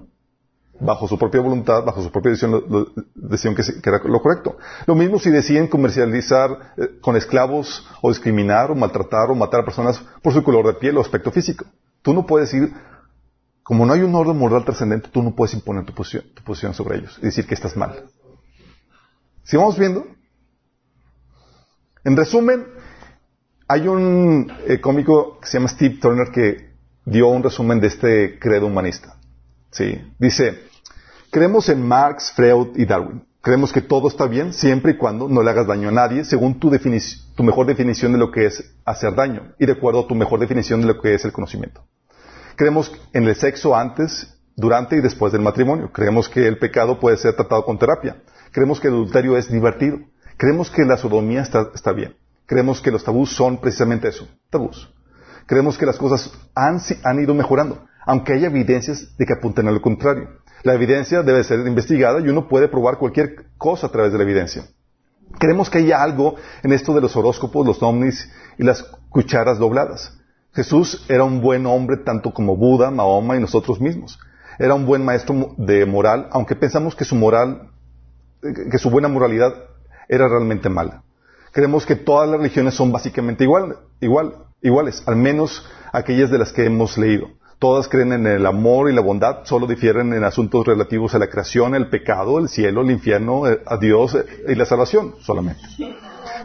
Bajo 0.81 1.07
su 1.07 1.17
propia 1.17 1.41
voluntad, 1.41 1.83
bajo 1.83 2.01
su 2.01 2.09
propia 2.11 2.29
decisión, 2.31 2.51
lo- 2.69 2.87
decidieron 3.15 3.55
que, 3.55 3.89
era 3.89 3.99
lo 4.05 4.21
correcto. 4.21 4.57
Lo 4.85 4.95
mismo 4.95 5.19
si 5.19 5.29
deciden 5.29 5.67
comercializar 5.67 6.73
eh, 6.77 6.99
con 7.01 7.17
esclavos 7.17 7.85
o 8.01 8.09
discriminar 8.09 8.71
o 8.71 8.75
maltratar 8.75 9.29
o 9.29 9.35
matar 9.35 9.61
a 9.61 9.65
personas 9.65 10.01
por 10.23 10.31
su 10.33 10.41
color 10.43 10.65
de 10.67 10.73
piel 10.75 10.97
o 10.97 11.01
aspecto 11.01 11.31
físico. 11.31 11.65
Tú 12.01 12.13
no 12.13 12.25
puedes 12.25 12.53
ir, 12.53 12.73
como 13.61 13.85
no 13.85 13.91
hay 13.93 14.01
un 14.03 14.15
orden 14.15 14.37
moral 14.37 14.63
trascendente, 14.63 15.09
tú 15.11 15.21
no 15.21 15.35
puedes 15.35 15.53
imponer 15.53 15.83
tu 15.85 15.93
posición, 15.93 16.23
tu 16.33 16.43
posición 16.43 16.73
sobre 16.73 16.97
ellos 16.99 17.17
y 17.21 17.25
decir 17.25 17.45
que 17.45 17.55
estás 17.55 17.75
mal. 17.75 18.05
¿Sí 19.43 19.57
vamos 19.57 19.77
viendo? 19.77 20.05
En 22.05 22.15
resumen, 22.15 22.65
hay 23.67 23.87
un 23.87 24.49
eh, 24.67 24.79
cómico 24.79 25.39
que 25.41 25.47
se 25.47 25.57
llama 25.57 25.67
Steve 25.69 25.97
Turner 26.01 26.29
que 26.31 26.69
dio 27.05 27.27
un 27.27 27.43
resumen 27.43 27.79
de 27.81 27.87
este 27.87 28.39
credo 28.39 28.67
humanista. 28.67 29.17
Sí. 29.71 30.01
Dice, 30.17 30.68
creemos 31.31 31.69
en 31.69 31.85
Marx, 31.87 32.31
Freud 32.31 32.69
y 32.75 32.85
Darwin. 32.85 33.23
Creemos 33.41 33.71
que 33.71 33.81
todo 33.81 34.09
está 34.09 34.27
bien 34.27 34.53
siempre 34.53 34.91
y 34.91 34.97
cuando 34.97 35.29
no 35.29 35.41
le 35.41 35.49
hagas 35.49 35.65
daño 35.65 35.87
a 35.87 35.93
nadie 35.93 36.25
según 36.25 36.59
tu, 36.59 36.69
mejor 37.41 37.65
definición 37.65 38.11
de 38.11 38.17
lo 38.17 38.31
que 38.31 38.45
es 38.45 38.75
hacer 38.83 39.15
daño 39.15 39.53
y 39.57 39.65
de 39.65 39.71
acuerdo 39.71 40.01
a 40.01 40.07
tu 40.07 40.15
mejor 40.15 40.41
definición 40.41 40.81
de 40.81 40.87
lo 40.87 41.01
que 41.01 41.13
es 41.13 41.23
el 41.23 41.31
conocimiento. 41.31 41.85
Creemos 42.57 42.91
en 43.13 43.23
el 43.25 43.35
sexo 43.35 43.75
antes, 43.75 44.37
durante 44.57 44.97
y 44.97 45.01
después 45.01 45.31
del 45.31 45.41
matrimonio. 45.41 45.89
Creemos 45.93 46.27
que 46.27 46.45
el 46.45 46.57
pecado 46.57 46.99
puede 46.99 47.15
ser 47.15 47.33
tratado 47.33 47.63
con 47.63 47.79
terapia. 47.79 48.17
Creemos 48.51 48.81
que 48.81 48.89
el 48.89 48.95
adulterio 48.95 49.37
es 49.37 49.49
divertido. 49.49 49.99
Creemos 50.35 50.69
que 50.69 50.83
la 50.83 50.97
sodomía 50.97 51.41
está, 51.41 51.93
bien. 51.93 52.15
Creemos 52.45 52.81
que 52.81 52.91
los 52.91 53.03
tabús 53.03 53.33
son 53.33 53.59
precisamente 53.59 54.09
eso, 54.09 54.27
tabús. 54.49 54.93
Creemos 55.45 55.77
que 55.77 55.85
las 55.85 55.97
cosas 55.97 56.31
han, 56.55 56.79
han 57.03 57.19
ido 57.21 57.33
mejorando, 57.33 57.85
aunque 58.05 58.33
hay 58.33 58.45
evidencias 58.45 59.17
de 59.17 59.25
que 59.25 59.33
apuntan 59.33 59.67
a 59.67 59.71
lo 59.71 59.81
contrario. 59.81 60.38
La 60.63 60.73
evidencia 60.73 61.23
debe 61.23 61.43
ser 61.43 61.59
investigada 61.65 62.19
y 62.19 62.27
uno 62.27 62.47
puede 62.47 62.67
probar 62.67 62.97
cualquier 62.97 63.45
cosa 63.57 63.87
a 63.87 63.91
través 63.91 64.11
de 64.11 64.17
la 64.17 64.23
evidencia. 64.23 64.65
Creemos 65.37 65.69
que 65.69 65.77
hay 65.77 65.91
algo 65.91 66.35
en 66.63 66.73
esto 66.73 66.93
de 66.93 67.01
los 67.01 67.15
horóscopos, 67.15 67.65
los 67.65 67.81
ovnis 67.81 68.29
y 68.57 68.63
las 68.63 68.83
cucharas 69.09 69.59
dobladas. 69.59 70.17
Jesús 70.53 71.05
era 71.07 71.23
un 71.23 71.41
buen 71.41 71.65
hombre 71.65 71.97
tanto 71.97 72.33
como 72.33 72.57
Buda, 72.57 72.91
Mahoma 72.91 73.37
y 73.37 73.39
nosotros 73.39 73.79
mismos. 73.79 74.19
Era 74.57 74.73
un 74.73 74.85
buen 74.85 75.05
maestro 75.05 75.53
de 75.57 75.85
moral, 75.85 76.27
aunque 76.31 76.55
pensamos 76.55 76.95
que 76.95 77.05
su 77.05 77.15
moral, 77.15 77.69
eh, 78.43 78.69
que 78.69 78.77
su 78.77 78.89
buena 78.89 79.07
moralidad 79.07 79.53
era 80.09 80.27
realmente 80.27 80.67
mala. 80.67 81.03
Creemos 81.51 81.85
que 81.85 81.95
todas 81.95 82.27
las 82.27 82.39
religiones 82.39 82.73
son 82.73 82.91
básicamente 82.91 83.43
igual, 83.43 83.77
igual, 84.01 84.33
iguales, 84.61 85.03
al 85.05 85.15
menos 85.15 85.65
aquellas 85.93 86.29
de 86.29 86.39
las 86.39 86.51
que 86.51 86.65
hemos 86.65 86.97
leído. 86.97 87.27
Todas 87.59 87.89
creen 87.89 88.13
en 88.13 88.25
el 88.25 88.45
amor 88.45 88.89
y 88.89 88.95
la 88.95 89.01
bondad, 89.01 89.39
solo 89.43 89.67
difieren 89.67 90.13
en 90.13 90.23
asuntos 90.23 90.65
relativos 90.65 91.13
a 91.13 91.19
la 91.19 91.27
creación, 91.27 91.75
el 91.75 91.89
pecado, 91.89 92.39
el 92.39 92.47
cielo, 92.47 92.81
el 92.81 92.91
infierno, 92.91 93.47
eh, 93.47 93.61
a 93.65 93.75
Dios 93.75 94.15
eh, 94.15 94.25
y 94.47 94.55
la 94.55 94.65
salvación 94.65 95.15
solamente. 95.19 95.61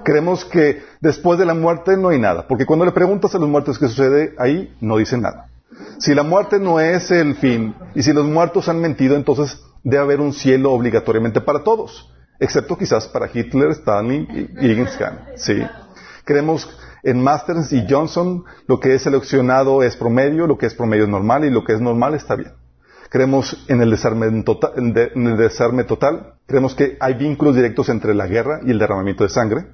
Creemos 0.05 0.45
que 0.45 0.83
después 1.01 1.39
de 1.39 1.47
la 1.47 1.55
muerte 1.55 1.97
no 1.97 2.09
hay 2.09 2.19
nada, 2.19 2.49
porque 2.49 2.67
cuando 2.67 2.85
le 2.85 2.91
preguntas 2.91 3.33
a 3.33 3.39
los 3.39 3.49
muertos 3.49 3.79
qué 3.79 3.87
sucede 3.87 4.35
ahí, 4.39 4.75
no 4.81 4.97
dicen 4.97 5.23
nada. 5.23 5.47
Si 5.99 6.15
la 6.15 6.25
muerte 6.25 6.59
no 6.59 6.81
es 6.81 7.11
el 7.13 7.37
fin, 7.37 7.77
y 7.95 8.03
si 8.03 8.13
los 8.13 8.27
muertos 8.27 8.69
han 8.69 8.81
mentido, 8.81 9.15
entonces 9.15 9.61
debe 9.85 10.03
haber 10.03 10.21
un 10.21 10.33
cielo 10.33 10.73
obligatoriamente 10.73 11.41
para 11.41 11.63
todos, 11.63 12.13
excepto 12.41 12.77
quizás 12.77 13.07
para 13.07 13.31
Hitler, 13.33 13.71
Stalin 13.71 14.27
y 14.61 14.67
Genghis. 14.67 14.99
Sí. 15.37 15.63
Creemos 16.25 16.69
en 17.05 17.23
Masters 17.23 17.73
y 17.73 17.85
Johnson, 17.89 18.45
lo 18.67 18.81
que 18.81 18.95
es 18.95 19.03
seleccionado 19.03 19.83
es 19.83 19.97
promedio, 19.97 20.47
lo 20.47 20.59
que 20.59 20.67
es 20.67 20.75
promedio 20.75 21.05
es 21.05 21.11
normal 21.11 21.45
y 21.45 21.51
lo 21.51 21.63
que 21.65 21.75
es 21.75 21.81
normal 21.81 22.15
está 22.15 22.35
bien. 22.37 22.53
Creemos 23.11 23.65
en 23.69 23.81
el 23.83 23.91
desarme, 23.91 24.43
tota- 24.43 24.73
de- 24.77 25.13
en 25.15 25.27
el 25.29 25.37
desarme 25.37 25.85
total. 25.85 26.35
Creemos 26.47 26.75
que 26.75 26.97
hay 27.01 27.15
vínculos 27.15 27.55
directos 27.55 27.89
entre 27.89 28.15
la 28.15 28.27
guerra 28.27 28.61
y 28.65 28.71
el 28.73 28.79
derramamiento 28.79 29.23
de 29.23 29.31
sangre. 29.31 29.67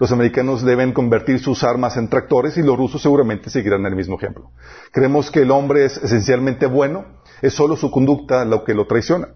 Los 0.00 0.10
americanos 0.12 0.62
deben 0.64 0.92
convertir 0.92 1.40
sus 1.40 1.62
armas 1.64 1.96
en 1.96 2.08
tractores 2.08 2.56
y 2.56 2.62
los 2.62 2.76
rusos 2.76 3.02
seguramente 3.02 3.50
seguirán 3.50 3.84
el 3.86 3.94
mismo 3.96 4.16
ejemplo. 4.16 4.50
Creemos 4.92 5.30
que 5.30 5.42
el 5.42 5.50
hombre 5.50 5.84
es 5.84 5.96
esencialmente 5.98 6.66
bueno, 6.66 7.04
es 7.42 7.52
solo 7.54 7.76
su 7.76 7.90
conducta 7.90 8.44
lo 8.44 8.64
que 8.64 8.74
lo 8.74 8.86
traiciona. 8.86 9.28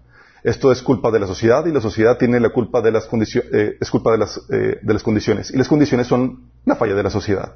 Esto 0.43 0.71
es 0.73 0.81
culpa 0.81 1.09
de 1.09 1.19
la 1.19 1.27
sociedad 1.27 1.65
y 1.65 1.71
la 1.71 1.79
sociedad 1.79 2.17
tiene 2.17 2.39
la 2.39 2.49
culpa 2.49 2.81
de 2.81 2.91
las 2.91 3.05
condiciones, 3.05 3.49
es 3.79 3.89
culpa 3.89 4.11
de 4.11 4.17
las, 4.17 4.41
eh, 4.49 4.77
de 4.81 4.93
las 4.93 5.01
condiciones. 5.01 5.51
Y 5.51 5.57
las 5.57 5.69
condiciones 5.69 6.07
son 6.07 6.51
la 6.65 6.75
falla 6.75 6.95
de 6.95 7.03
la 7.03 7.09
sociedad. 7.09 7.53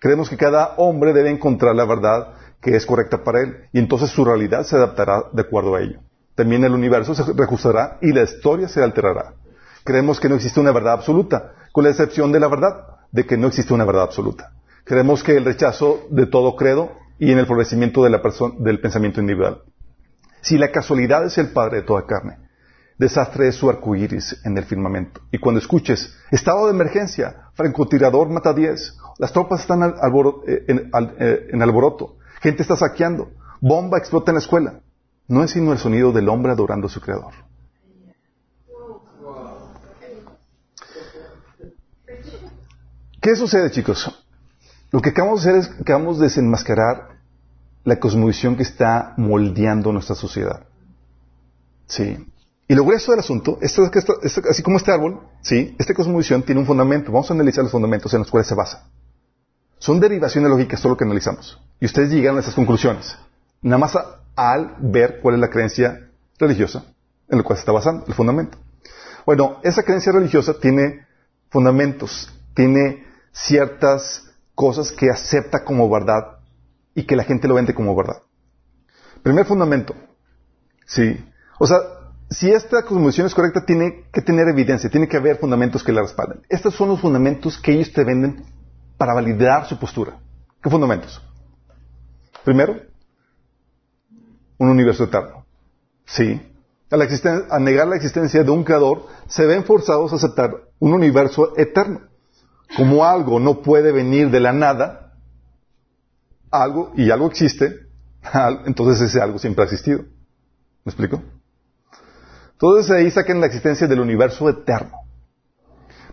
Creemos 0.00 0.28
que 0.28 0.36
cada 0.36 0.74
hombre 0.76 1.12
debe 1.12 1.30
encontrar 1.30 1.76
la 1.76 1.84
verdad 1.84 2.34
que 2.60 2.74
es 2.74 2.86
correcta 2.86 3.22
para 3.22 3.40
él 3.40 3.68
y 3.72 3.78
entonces 3.78 4.10
su 4.10 4.24
realidad 4.24 4.64
se 4.64 4.74
adaptará 4.74 5.24
de 5.32 5.42
acuerdo 5.42 5.76
a 5.76 5.82
ello. 5.82 6.00
También 6.34 6.64
el 6.64 6.72
universo 6.72 7.14
se 7.14 7.22
reajustará 7.32 7.98
y 8.02 8.12
la 8.12 8.22
historia 8.22 8.66
se 8.66 8.82
alterará. 8.82 9.34
Creemos 9.84 10.18
que 10.18 10.28
no 10.28 10.34
existe 10.34 10.58
una 10.58 10.72
verdad 10.72 10.94
absoluta, 10.94 11.52
con 11.70 11.84
la 11.84 11.90
excepción 11.90 12.32
de 12.32 12.40
la 12.40 12.48
verdad, 12.48 12.86
de 13.12 13.26
que 13.26 13.36
no 13.36 13.46
existe 13.46 13.72
una 13.74 13.84
verdad 13.84 14.04
absoluta. 14.04 14.52
Creemos 14.82 15.22
que 15.22 15.36
el 15.36 15.44
rechazo 15.44 16.06
de 16.10 16.26
todo 16.26 16.56
credo 16.56 16.92
y 17.18 17.30
en 17.30 17.38
el 17.38 17.46
florecimiento 17.46 18.02
del 18.02 18.80
pensamiento 18.80 19.20
individual. 19.20 19.62
Si 20.44 20.58
la 20.58 20.70
casualidad 20.70 21.24
es 21.24 21.38
el 21.38 21.48
padre 21.48 21.78
de 21.78 21.82
toda 21.84 22.06
carne, 22.06 22.36
desastre 22.98 23.48
es 23.48 23.56
su 23.56 23.70
arcoíris 23.70 24.40
en 24.44 24.58
el 24.58 24.64
firmamento. 24.64 25.22
Y 25.32 25.38
cuando 25.38 25.58
escuches, 25.58 26.14
estado 26.30 26.66
de 26.66 26.72
emergencia, 26.72 27.48
francotirador 27.54 28.28
mata 28.28 28.52
10, 28.52 28.98
las 29.18 29.32
tropas 29.32 29.62
están 29.62 29.82
al- 29.82 29.94
eh, 30.46 30.64
en, 30.68 30.90
al- 30.92 31.16
eh, 31.18 31.48
en 31.50 31.62
alboroto, 31.62 32.16
gente 32.42 32.60
está 32.62 32.76
saqueando, 32.76 33.30
bomba 33.60 33.96
explota 33.98 34.30
en 34.32 34.34
la 34.34 34.40
escuela. 34.40 34.80
No 35.28 35.42
es 35.42 35.52
sino 35.52 35.72
el 35.72 35.78
sonido 35.78 36.12
del 36.12 36.28
hombre 36.28 36.52
adorando 36.52 36.88
a 36.88 36.90
su 36.90 37.00
creador. 37.00 37.32
¿Qué 43.20 43.36
sucede, 43.36 43.70
chicos? 43.70 44.10
Lo 44.90 45.00
que 45.00 45.10
acabamos 45.10 45.42
de 45.42 45.50
hacer 45.50 45.60
es 45.62 45.68
que 45.68 45.82
acabamos 45.82 46.18
de 46.18 46.24
desenmascarar 46.24 47.13
la 47.84 48.00
cosmovisión 48.00 48.56
que 48.56 48.62
está 48.62 49.14
moldeando 49.16 49.92
nuestra 49.92 50.14
sociedad. 50.14 50.66
Sí. 51.86 52.16
Y 52.66 52.74
lo 52.74 52.84
grueso 52.84 53.12
del 53.12 53.20
asunto, 53.20 53.58
es 53.60 53.78
que 53.90 54.00
así 54.48 54.62
como 54.62 54.78
este 54.78 54.90
árbol, 54.90 55.20
sí, 55.42 55.76
esta 55.78 55.92
cosmovisión 55.92 56.42
tiene 56.42 56.62
un 56.62 56.66
fundamento. 56.66 57.12
Vamos 57.12 57.30
a 57.30 57.34
analizar 57.34 57.62
los 57.62 57.72
fundamentos 57.72 58.12
en 58.14 58.20
los 58.20 58.30
cuales 58.30 58.48
se 58.48 58.54
basa. 58.54 58.88
Son 59.78 60.00
derivaciones 60.00 60.50
lógicas, 60.50 60.80
todo 60.80 60.92
lo 60.92 60.96
que 60.96 61.04
analizamos. 61.04 61.60
Y 61.78 61.84
ustedes 61.84 62.10
llegan 62.10 62.36
a 62.36 62.40
esas 62.40 62.54
conclusiones. 62.54 63.18
Nada 63.60 63.78
más 63.78 63.98
al 64.34 64.76
ver 64.80 65.20
cuál 65.20 65.34
es 65.34 65.40
la 65.42 65.50
creencia 65.50 66.08
religiosa 66.38 66.84
en 67.28 67.38
la 67.38 67.44
cual 67.44 67.56
se 67.56 67.60
está 67.60 67.72
basando, 67.72 68.04
el 68.06 68.14
fundamento. 68.14 68.58
Bueno, 69.26 69.58
esa 69.62 69.82
creencia 69.82 70.12
religiosa 70.12 70.54
tiene 70.58 71.06
fundamentos, 71.50 72.32
tiene 72.54 73.06
ciertas 73.32 74.24
cosas 74.54 74.92
que 74.92 75.10
acepta 75.10 75.64
como 75.64 75.88
verdad 75.88 76.33
y 76.94 77.04
que 77.04 77.16
la 77.16 77.24
gente 77.24 77.48
lo 77.48 77.54
vende 77.54 77.74
como 77.74 77.94
verdad. 77.96 78.22
Primer 79.22 79.46
fundamento. 79.46 79.94
Sí. 80.86 81.24
O 81.58 81.66
sea, 81.66 81.78
si 82.30 82.50
esta 82.50 82.82
cosmovisión 82.82 83.26
es 83.26 83.34
correcta, 83.34 83.64
tiene 83.64 84.04
que 84.12 84.20
tener 84.22 84.48
evidencia, 84.48 84.90
tiene 84.90 85.08
que 85.08 85.16
haber 85.16 85.38
fundamentos 85.38 85.82
que 85.82 85.92
la 85.92 86.02
respalden. 86.02 86.42
Estos 86.48 86.74
son 86.74 86.88
los 86.88 87.00
fundamentos 87.00 87.58
que 87.58 87.72
ellos 87.72 87.92
te 87.92 88.04
venden 88.04 88.44
para 88.96 89.14
validar 89.14 89.66
su 89.66 89.78
postura. 89.78 90.18
¿Qué 90.62 90.70
fundamentos? 90.70 91.20
Primero, 92.44 92.80
un 94.58 94.68
universo 94.68 95.04
eterno. 95.04 95.46
Sí. 96.06 96.40
A, 96.90 96.96
la 96.96 97.04
existen- 97.06 97.46
a 97.50 97.58
negar 97.58 97.88
la 97.88 97.96
existencia 97.96 98.42
de 98.44 98.50
un 98.50 98.62
creador, 98.64 99.06
se 99.26 99.46
ven 99.46 99.64
forzados 99.64 100.12
a 100.12 100.16
aceptar 100.16 100.50
un 100.78 100.92
universo 100.92 101.52
eterno. 101.56 102.02
Como 102.76 103.04
algo 103.04 103.40
no 103.40 103.62
puede 103.62 103.92
venir 103.92 104.30
de 104.30 104.40
la 104.40 104.52
nada, 104.52 105.03
algo, 106.62 106.92
y 106.96 107.10
algo 107.10 107.26
existe, 107.26 107.86
entonces 108.66 109.00
ese 109.10 109.20
algo 109.20 109.38
siempre 109.38 109.62
ha 109.62 109.66
existido. 109.66 110.00
¿Me 110.84 110.90
explico? 110.90 111.22
Entonces 112.52 112.90
ahí 112.90 113.10
sacan 113.10 113.40
la 113.40 113.46
existencia 113.46 113.86
del 113.86 114.00
universo 114.00 114.48
eterno. 114.48 114.92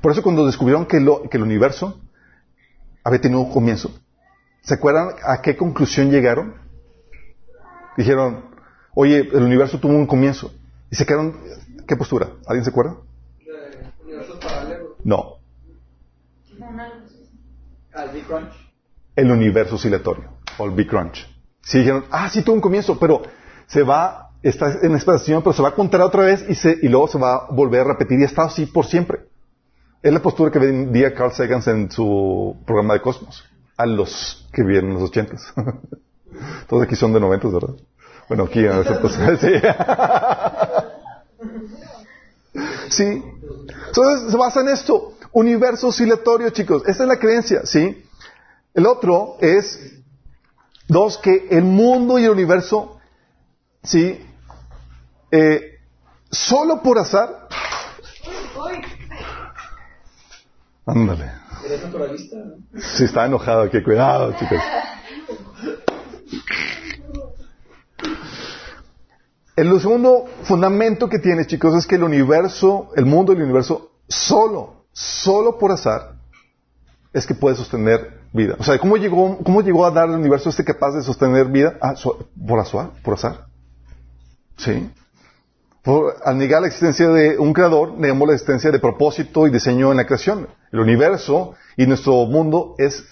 Por 0.01 0.11
eso 0.11 0.23
cuando 0.23 0.45
descubrieron 0.45 0.85
que, 0.85 0.99
lo- 0.99 1.29
que 1.29 1.37
el 1.37 1.43
universo 1.43 2.01
había 3.03 3.21
tenido 3.21 3.41
un 3.41 3.51
comienzo, 3.51 3.91
¿se 4.61 4.73
acuerdan 4.73 5.09
a 5.23 5.41
qué 5.41 5.55
conclusión 5.55 6.09
llegaron? 6.09 6.55
Dijeron, 7.97 8.45
oye, 8.95 9.19
el 9.19 9.43
universo 9.43 9.79
tuvo 9.79 9.93
un 9.93 10.07
comienzo. 10.07 10.51
Y 10.89 10.95
se 10.95 11.05
quedaron, 11.05 11.37
¿qué 11.87 11.95
postura? 11.95 12.29
¿Alguien 12.47 12.63
se 12.63 12.71
acuerda? 12.71 12.97
No, 15.03 15.37
Al 17.93 18.09
Big 18.11 18.25
Crunch. 18.25 18.70
El 19.16 19.32
universo 19.32 19.76
oscilatorio, 19.76 20.30
o 20.57 20.66
el 20.66 20.72
Big 20.72 20.88
Crunch. 20.88 21.28
Sí 21.62 21.80
dijeron, 21.80 22.05
ah, 22.12 22.30
sí 22.30 22.41
tuvo 22.41 22.55
un 22.55 22.62
comienzo, 22.62 22.97
pero 22.99 23.22
se 23.68 23.84
va, 23.84 24.32
está 24.41 24.80
en 24.82 24.93
expansión, 24.93 25.41
pero 25.41 25.53
se 25.53 25.62
va 25.62 25.70
a 25.70 25.76
contar 25.76 26.01
otra 26.01 26.24
vez 26.24 26.43
y, 26.49 26.55
se, 26.55 26.78
y 26.82 26.88
luego 26.88 27.07
se 27.07 27.20
va 27.20 27.36
a 27.36 27.51
volver 27.51 27.82
a 27.82 27.84
repetir 27.86 28.20
y 28.20 28.24
está 28.24 28.43
así 28.43 28.66
por 28.66 28.86
siempre. 28.86 29.20
Es 30.01 30.12
la 30.12 30.22
postura 30.22 30.51
que 30.51 30.59
vendía 30.59 31.14
Carl 31.14 31.32
Sagan 31.32 31.62
en 31.68 31.91
su 31.91 32.57
programa 32.66 32.95
de 32.95 33.01
Cosmos, 33.01 33.43
a 33.78 33.86
los 33.86 34.47
que 34.51 34.64
vivieron 34.64 34.89
en 34.89 34.95
los 34.95 35.09
ochentas. 35.09 35.53
Todos 36.68 36.84
aquí 36.84 36.95
son 36.95 37.14
de 37.14 37.20
noventas, 37.20 37.51
¿verdad? 37.51 37.76
Bueno, 38.28 38.45
aquí 38.45 38.59
en 38.59 38.76
nosotros. 38.76 39.14
Sí. 39.39 39.51
sí. 42.89 43.24
Entonces 43.88 44.32
se 44.32 44.38
basa 44.38 44.62
en 44.62 44.70
esto. 44.70 45.14
Universo 45.34 45.88
oscilatorio, 45.88 46.49
chicos. 46.49 46.84
Esa 46.88 47.03
es 47.03 47.09
la 47.09 47.20
creencia, 47.20 47.66
¿sí? 47.66 48.05
El 48.74 48.86
otro 48.86 49.38
es, 49.41 50.01
dos, 50.88 51.17
que 51.17 51.47
el 51.51 51.63
mundo 51.63 52.17
y 52.19 52.24
el 52.24 52.32
universo, 52.32 52.99
¿sí? 53.84 54.26
Eh, 55.32 55.80
solo 56.30 56.82
por 56.82 56.97
azar. 56.97 57.47
Ándale. 60.86 61.32
Sí, 62.78 63.03
está 63.03 63.26
enojado 63.26 63.63
aquí. 63.63 63.84
Cuidado, 63.84 64.34
chicos. 64.34 64.59
El 69.55 69.80
segundo 69.80 70.26
fundamento 70.43 71.07
que 71.09 71.19
tiene, 71.19 71.45
chicos, 71.45 71.76
es 71.76 71.86
que 71.86 71.95
el 71.95 72.03
universo, 72.03 72.89
el 72.95 73.05
mundo 73.05 73.34
y 73.34 73.36
el 73.36 73.43
universo, 73.43 73.91
solo, 74.07 74.86
solo 74.91 75.57
por 75.57 75.72
azar, 75.72 76.15
es 77.13 77.28
que 77.28 77.36
puede 77.36 77.57
sostener 77.57 78.20
vida. 78.34 78.55
O 78.59 78.63
sea, 78.63 78.77
¿cómo 78.79 78.97
llegó, 78.97 79.38
cómo 79.43 79.61
llegó 79.61 79.86
a 79.86 79.91
dar 79.91 80.09
el 80.09 80.15
universo 80.15 80.49
este 80.49 80.63
capaz 80.63 80.91
de 80.93 81.03
sostener 81.03 81.47
vida? 81.47 81.77
Ah, 81.82 81.95
por 82.47 82.59
azar, 82.59 82.91
por 83.03 83.13
azar. 83.15 83.45
Sí. 84.57 84.89
Por- 85.84 86.15
al 86.23 86.38
negar 86.38 86.61
la 86.61 86.67
existencia 86.67 87.07
de 87.09 87.38
un 87.39 87.53
creador, 87.53 87.93
negamos 87.97 88.27
la 88.27 88.34
existencia 88.36 88.71
de 88.71 88.79
propósito 88.79 89.47
y 89.47 89.51
diseño 89.51 89.91
en 89.91 89.97
la 89.97 90.05
creación. 90.05 90.47
El 90.71 90.79
universo 90.79 91.55
y 91.75 91.88
nuestro 91.88 92.25
mundo 92.25 92.75
es 92.77 93.03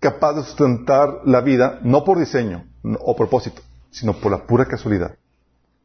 capaz 0.00 0.34
de 0.34 0.42
sustentar 0.42 1.20
la 1.24 1.40
vida, 1.40 1.78
no 1.82 2.04
por 2.04 2.18
diseño 2.18 2.64
o 3.00 3.16
propósito, 3.16 3.62
sino 3.90 4.14
por 4.14 4.30
la 4.32 4.46
pura 4.46 4.66
casualidad. 4.66 5.14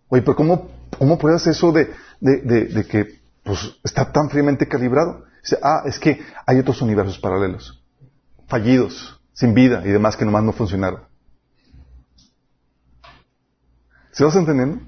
Oye, 0.09 0.21
pero 0.23 0.35
¿cómo, 0.35 0.69
cómo 0.97 1.17
pruebas 1.17 1.47
eso 1.47 1.71
de- 1.71 1.91
de 2.19 2.85
que 2.87 3.19
pues, 3.43 3.59
está 3.83 4.11
tan 4.11 4.29
fríamente 4.29 4.67
calibrado? 4.67 5.23
Dice, 5.43 5.57
ah, 5.63 5.83
es 5.85 5.97
que 5.99 6.19
hay 6.45 6.59
otros 6.59 6.81
universos 6.81 7.17
paralelos, 7.19 7.80
fallidos, 8.51 9.19
sin 9.33 9.53
vida 9.53 9.81
y 9.85 9.89
demás 9.89 10.17
que 10.17 10.25
nomás 10.25 10.43
no 10.43 10.51
funcionaron. 10.51 11.01
¿Se 14.11 14.25
vas 14.25 14.35
entendiendo? 14.35 14.81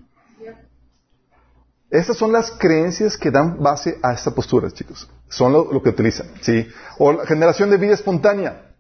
Estas 1.89 2.18
son 2.18 2.32
las 2.34 2.51
creencias 2.51 3.16
que 3.18 3.32
dan 3.32 3.61
base 3.64 3.97
a 4.03 4.11
esta 4.14 4.32
postura, 4.32 4.70
chicos. 4.70 5.09
Son 5.30 5.53
lo, 5.53 5.72
lo 5.72 5.82
que 5.82 5.89
utilizan, 5.89 6.28
¿sí? 6.41 6.68
O 6.97 7.14
la 7.14 7.26
generación 7.26 7.70
de 7.70 7.78
vida 7.78 7.93
espontánea. 7.93 8.74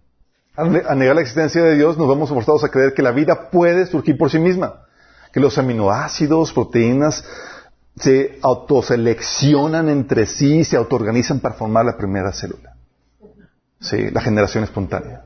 Al 0.55 0.71
ne- 0.71 0.83
al 0.85 0.99
negar 0.99 1.15
la 1.15 1.21
existencia 1.21 1.63
de 1.63 1.75
Dios, 1.75 1.97
nos 1.97 2.09
vemos 2.09 2.29
forzados 2.29 2.63
a 2.65 2.69
creer 2.69 2.93
que 2.93 3.01
la 3.01 3.11
vida 3.11 3.49
puede 3.51 3.85
surgir 3.85 4.17
por 4.17 4.29
sí 4.29 4.39
misma. 4.39 4.81
Que 5.31 5.39
los 5.39 5.57
aminoácidos, 5.57 6.51
proteínas, 6.51 7.23
se 7.95 8.37
autoseleccionan 8.41 9.87
entre 9.89 10.25
sí 10.25 10.57
y 10.59 10.63
se 10.65 10.75
autoorganizan 10.75 11.39
para 11.39 11.55
formar 11.55 11.85
la 11.85 11.95
primera 11.95 12.33
célula. 12.33 12.72
Sí, 13.83 14.09
la 14.11 14.21
generación 14.21 14.63
espontánea. 14.63 15.25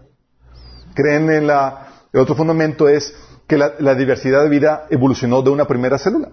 Creen 0.96 1.30
en 1.30 1.48
la... 1.48 1.88
El 2.12 2.22
otro 2.22 2.36
fundamento 2.36 2.90
es 2.90 3.14
que 3.48 3.58
la, 3.58 3.74
la 3.80 3.94
diversidad 3.94 4.44
de 4.44 4.50
vida 4.50 4.88
evolucionó 4.90 5.42
de 5.44 5.52
una 5.52 5.66
primera 5.66 5.98
célula. 6.00 6.30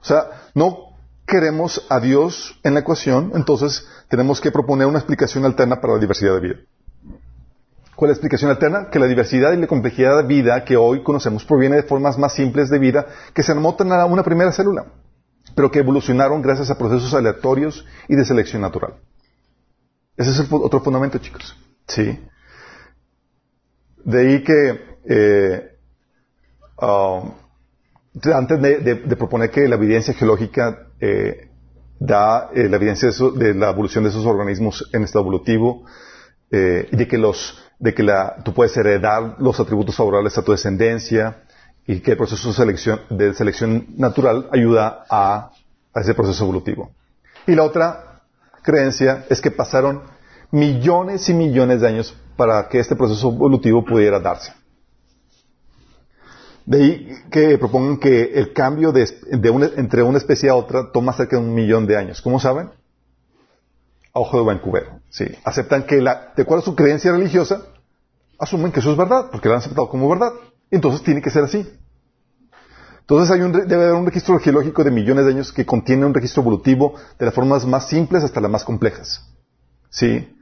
O 0.00 0.04
sea, 0.04 0.24
no 0.54 0.96
queremos 1.26 1.84
a 1.90 2.00
Dios 2.00 2.58
en 2.62 2.74
la 2.74 2.80
ecuación, 2.80 3.32
entonces 3.34 3.86
tenemos 4.08 4.40
que 4.40 4.50
proponer 4.50 4.86
una 4.86 4.98
explicación 4.98 5.44
alterna 5.44 5.80
para 5.80 5.94
la 5.94 6.00
diversidad 6.00 6.34
de 6.34 6.40
vida. 6.40 6.56
¿Cuál 7.94 8.10
es 8.10 8.16
la 8.16 8.18
explicación 8.18 8.50
alterna? 8.50 8.88
Que 8.90 8.98
la 8.98 9.06
diversidad 9.06 9.52
y 9.52 9.56
la 9.56 9.66
complejidad 9.66 10.16
de 10.18 10.26
vida 10.26 10.64
que 10.64 10.76
hoy 10.76 11.02
conocemos 11.02 11.44
proviene 11.44 11.76
de 11.76 11.82
formas 11.82 12.16
más 12.16 12.34
simples 12.34 12.70
de 12.70 12.78
vida 12.78 13.06
que 13.34 13.42
se 13.42 13.52
remontan 13.52 13.92
a 13.92 14.06
una 14.06 14.22
primera 14.22 14.52
célula, 14.52 14.86
pero 15.54 15.70
que 15.70 15.80
evolucionaron 15.80 16.40
gracias 16.40 16.70
a 16.70 16.78
procesos 16.78 17.12
aleatorios 17.12 17.84
y 18.08 18.14
de 18.14 18.24
selección 18.24 18.62
natural. 18.62 18.94
Ese 20.16 20.30
es 20.30 20.38
el 20.38 20.46
otro 20.50 20.80
fundamento, 20.80 21.18
chicos. 21.18 21.56
Sí. 21.88 22.18
De 24.04 24.20
ahí 24.20 24.42
que 24.44 24.80
eh, 25.08 25.76
ah, 26.78 27.22
antes 28.34 28.60
de, 28.62 28.78
de- 28.80 29.16
proponer 29.16 29.50
que 29.50 29.68
la 29.68 29.76
evidencia 29.76 30.14
geológica 30.14 30.88
eh, 31.00 31.50
da 31.98 32.50
eh, 32.54 32.68
la 32.68 32.76
evidencia 32.76 33.10
de, 33.10 33.30
de 33.44 33.54
la 33.54 33.70
evolución 33.70 34.04
de 34.04 34.10
esos 34.10 34.26
organismos 34.26 34.88
en 34.92 35.02
estado 35.02 35.22
evolutivo 35.24 35.84
eh, 36.50 36.88
y 36.92 36.96
de 36.96 37.08
que 37.08 37.18
los 37.18 37.62
de 37.78 37.92
que 37.94 38.02
la, 38.02 38.36
tú 38.42 38.54
puedes 38.54 38.74
heredar 38.76 39.36
los 39.38 39.60
atributos 39.60 39.94
favorables 39.96 40.38
a 40.38 40.42
tu 40.42 40.52
descendencia 40.52 41.42
y 41.86 42.00
que 42.00 42.12
el 42.12 42.16
proceso 42.16 42.48
de 42.48 42.54
selección, 42.54 43.00
de 43.10 43.34
selección 43.34 43.86
natural 43.98 44.48
ayuda 44.50 45.04
a, 45.10 45.50
a 45.92 46.00
ese 46.00 46.14
proceso 46.14 46.44
evolutivo. 46.44 46.90
Y 47.46 47.54
la 47.54 47.64
otra 47.64 48.22
creencia 48.62 49.26
es 49.28 49.42
que 49.42 49.50
pasaron 49.50 50.02
millones 50.50 51.28
y 51.28 51.34
millones 51.34 51.80
de 51.80 51.88
años 51.88 52.16
para 52.36 52.68
que 52.68 52.78
este 52.78 52.96
proceso 52.96 53.28
evolutivo 53.30 53.84
pudiera 53.84 54.20
darse. 54.20 54.52
De 56.64 56.78
ahí 56.82 57.08
que 57.30 57.58
propongan 57.58 57.98
que 57.98 58.32
el 58.34 58.52
cambio 58.52 58.90
de, 58.92 59.06
de 59.30 59.50
una- 59.50 59.70
entre 59.76 60.02
una 60.02 60.18
especie 60.18 60.50
a 60.50 60.56
otra 60.56 60.90
toma 60.92 61.12
cerca 61.12 61.36
de 61.36 61.42
un 61.42 61.54
millón 61.54 61.86
de 61.86 61.96
años. 61.96 62.20
¿Cómo 62.20 62.40
saben? 62.40 62.70
A 64.12 64.20
ojo 64.20 64.38
de 64.38 64.44
Vancouver. 64.44 64.88
Sí. 65.08 65.26
Aceptan 65.44 65.84
que, 65.86 66.00
la, 66.00 66.32
de 66.36 66.42
acuerdo 66.42 66.62
a 66.62 66.64
su 66.64 66.74
creencia 66.74 67.12
religiosa, 67.12 67.62
asumen 68.38 68.72
que 68.72 68.80
eso 68.80 68.90
es 68.90 68.96
verdad, 68.96 69.28
porque 69.30 69.48
lo 69.48 69.54
han 69.54 69.58
aceptado 69.60 69.88
como 69.88 70.08
verdad. 70.08 70.32
Entonces 70.70 71.02
tiene 71.02 71.22
que 71.22 71.30
ser 71.30 71.44
así. 71.44 71.64
Entonces 73.00 73.30
hay 73.30 73.42
un, 73.42 73.52
debe 73.52 73.74
haber 73.84 73.92
un 73.92 74.06
registro 74.06 74.36
geológico 74.40 74.82
de 74.82 74.90
millones 74.90 75.24
de 75.26 75.30
años 75.30 75.52
que 75.52 75.64
contiene 75.64 76.04
un 76.04 76.12
registro 76.14 76.42
evolutivo 76.42 76.94
de 77.16 77.26
las 77.26 77.34
formas 77.34 77.64
más 77.64 77.88
simples 77.88 78.24
hasta 78.24 78.40
las 78.40 78.50
más 78.50 78.64
complejas. 78.64 79.24
¿Sí? 79.88 80.35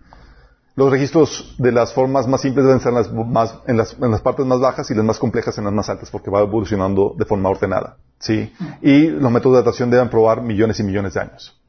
Los 0.76 0.90
registros 0.90 1.54
de 1.58 1.70
las 1.70 1.92
formas 1.92 2.26
más 2.26 2.40
simples 2.40 2.66
deben 2.66 2.80
ser 2.80 2.92
las 2.92 3.12
más, 3.12 3.54
en, 3.66 3.76
las, 3.76 3.92
en 3.94 4.10
las 4.10 4.20
partes 4.20 4.44
más 4.44 4.58
bajas 4.58 4.90
y 4.90 4.94
las 4.94 5.04
más 5.04 5.20
complejas 5.20 5.56
en 5.58 5.64
las 5.64 5.72
más 5.72 5.88
altas, 5.88 6.10
porque 6.10 6.30
va 6.30 6.40
evolucionando 6.40 7.14
de 7.16 7.24
forma 7.24 7.48
ordenada. 7.48 7.98
¿Sí? 8.18 8.52
Y 8.82 9.08
los 9.08 9.30
métodos 9.30 9.56
de 9.56 9.62
datación 9.62 9.90
deben 9.90 10.10
probar 10.10 10.42
millones 10.42 10.80
y 10.80 10.82
millones 10.82 11.14
de 11.14 11.20
años. 11.20 11.60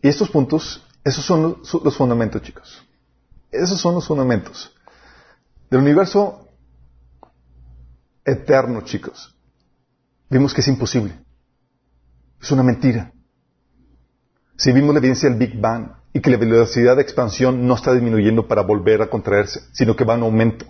Y 0.00 0.08
estos 0.08 0.30
puntos, 0.30 0.86
esos 1.02 1.24
son 1.24 1.42
los, 1.42 1.74
los 1.82 1.96
fundamentos, 1.96 2.40
chicos. 2.42 2.86
Esos 3.50 3.80
son 3.80 3.94
los 3.94 4.06
fundamentos. 4.06 4.72
Del 5.70 5.80
universo 5.80 6.46
eterno, 8.24 8.82
chicos. 8.82 9.34
Vimos 10.28 10.54
que 10.54 10.60
es 10.60 10.68
imposible. 10.68 11.18
Es 12.40 12.50
una 12.52 12.62
mentira. 12.62 13.12
Si 14.60 14.72
vimos 14.72 14.92
la 14.92 14.98
evidencia 14.98 15.26
del 15.26 15.38
Big 15.38 15.58
Bang 15.58 15.92
y 16.12 16.20
que 16.20 16.28
la 16.28 16.36
velocidad 16.36 16.96
de 16.96 17.00
expansión 17.00 17.66
no 17.66 17.76
está 17.76 17.94
disminuyendo 17.94 18.46
para 18.46 18.60
volver 18.60 19.00
a 19.00 19.06
contraerse, 19.08 19.62
sino 19.72 19.96
que 19.96 20.04
va 20.04 20.16
en 20.16 20.22
aumento, 20.22 20.66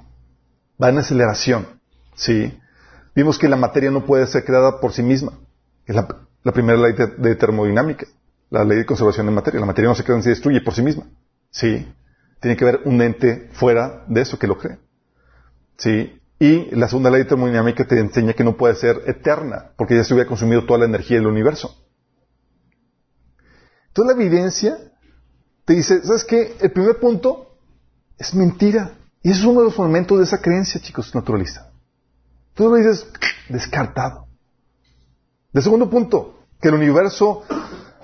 va 0.81 0.91
en 0.91 0.99
aceleración. 0.99 1.67
¿sí? 2.15 2.57
Vimos 3.17 3.37
que 3.37 3.49
la 3.49 3.57
materia 3.57 3.91
no 3.91 4.07
puede 4.07 4.29
ser 4.29 4.45
creada 4.45 4.79
por 4.79 4.93
sí 4.93 5.03
misma. 5.03 5.33
Es 5.87 5.97
la, 5.97 6.07
primera 6.53 6.79
ley 6.79 6.93
de, 6.93 7.09
de 7.09 7.35
termodinámica, 7.35 8.07
la 8.49 8.63
ley 8.63 8.79
de 8.79 8.87
conservación 8.87 9.27
de 9.27 9.33
materia. 9.33 9.59
La 9.59 9.67
materia 9.67 9.89
no 9.89 9.97
se 9.97 10.05
crea 10.05 10.17
ni 10.19 10.23
se 10.23 10.31
destruye 10.31 10.61
por 10.61 10.73
sí 10.73 10.83
misma. 10.83 11.07
¿sí? 11.51 11.93
Tiene 12.39 12.57
que 12.57 12.63
haber 12.63 12.83
un 12.85 13.03
ente 13.03 13.49
fuera 13.55 14.05
de 14.07 14.21
eso 14.21 14.39
que 14.39 14.47
lo 14.47 14.57
cree. 14.57 14.79
¿sí? 15.79 16.17
Y 16.39 16.73
la 16.77 16.87
segunda 16.87 17.11
ley 17.11 17.25
de 17.25 17.29
termodinámica 17.29 17.85
te 17.85 17.99
enseña 17.99 18.35
que 18.35 18.45
no 18.45 18.57
puede 18.57 18.77
ser 18.77 19.03
eterna, 19.07 19.73
porque 19.77 19.97
ya 19.97 20.05
se 20.05 20.15
hubiera 20.15 20.29
consumido 20.29 20.65
toda 20.65 20.79
la 20.79 20.85
energía 20.85 21.17
del 21.17 21.27
universo. 21.27 21.75
Entonces 24.01 24.17
la 24.17 24.23
evidencia 24.25 24.79
te 25.67 25.75
dice, 25.75 26.03
¿sabes 26.03 26.25
qué? 26.25 26.57
El 26.61 26.73
primer 26.73 26.99
punto 26.99 27.57
es 28.17 28.35
mentira. 28.35 28.93
Y 29.23 29.31
eso 29.31 29.41
es 29.41 29.47
uno 29.47 29.61
de 29.61 29.67
los 29.67 29.75
fundamentos 29.75 30.17
de 30.17 30.25
esa 30.25 30.41
creencia, 30.41 30.81
chicos, 30.81 31.15
naturalista. 31.15 31.71
Tú 32.55 32.71
lo 32.71 32.77
dices, 32.77 33.07
descartado. 33.51 34.27
El 35.53 35.63
segundo 35.63 35.91
punto, 35.91 36.39
que 36.61 36.69
el 36.69 36.75
universo, 36.75 37.43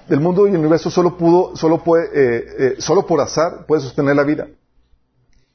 el 0.09 0.21
mundo 0.21 0.47
y 0.47 0.51
el 0.51 0.59
universo 0.59 0.91
solo 0.91 1.17
pudo, 1.17 1.57
solo 1.57 1.83
puede, 1.83 2.05
eh, 2.13 2.45
eh, 2.59 2.75
solo 2.79 3.07
por 3.07 3.21
azar 3.23 3.65
puede 3.67 3.81
sostener 3.81 4.17
la 4.17 4.25
vida. 4.25 4.49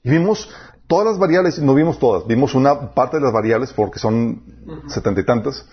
Y 0.04 0.10
vimos 0.10 0.50
todas 0.88 1.06
las 1.06 1.20
variables, 1.20 1.60
no 1.60 1.76
vimos 1.76 2.00
todas, 2.00 2.26
vimos 2.26 2.56
una 2.56 2.96
parte 2.96 3.18
de 3.18 3.24
las 3.24 3.32
variables 3.32 3.74
porque 3.74 4.00
son 4.00 4.42
setenta 4.88 5.22
y 5.22 5.26
tantas, 5.26 5.68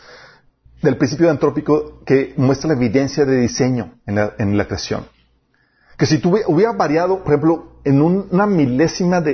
del 0.83 0.97
principio 0.97 1.31
antrópico 1.31 2.01
que 2.05 2.35
muestra 2.37 2.69
la 2.69 2.75
evidencia 2.77 3.25
de 3.25 3.37
diseño 3.41 3.95
en 4.07 4.15
la, 4.17 4.35
en 4.39 4.57
la 4.57 4.67
creación. 4.67 5.07
Que 5.97 6.07
si 6.07 6.19
tuve- 6.19 6.45
hubiera 6.47 6.73
variado, 6.73 7.19
por 7.25 7.33
ejemplo, 7.35 7.81
en 7.85 8.01
un- 8.01 8.29
una 8.31 8.47
milésima 8.47 9.21
de, 9.21 9.33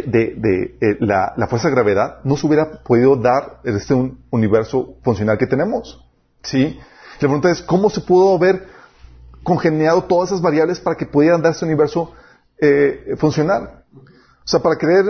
eh, 0.80 0.96
la, 1.00 1.34
fuerza 1.48 1.68
de 1.68 1.74
gravedad, 1.74 2.20
no 2.24 2.36
se 2.36 2.46
hubiera 2.46 2.82
podido 2.82 3.16
dar 3.16 3.60
este 3.64 3.92
un 3.94 4.24
universo 4.30 4.96
funcional 5.02 5.36
que 5.36 5.46
tenemos. 5.46 6.02
¿Sí? 6.42 6.78
La 7.14 7.28
pregunta 7.28 7.50
es, 7.50 7.60
¿cómo 7.62 7.90
se 7.90 8.00
pudo 8.00 8.34
haber 8.36 8.66
congeniado 9.42 10.04
todas 10.04 10.30
esas 10.30 10.40
variables 10.40 10.80
para 10.80 10.96
que 10.96 11.06
pudieran 11.06 11.42
dar 11.42 11.52
ese 11.52 11.64
universo 11.64 12.12
eh, 12.58 13.14
funcional? 13.18 13.84
O 13.94 14.46
sea, 14.48 14.60
para 14.60 14.76
creer 14.76 15.04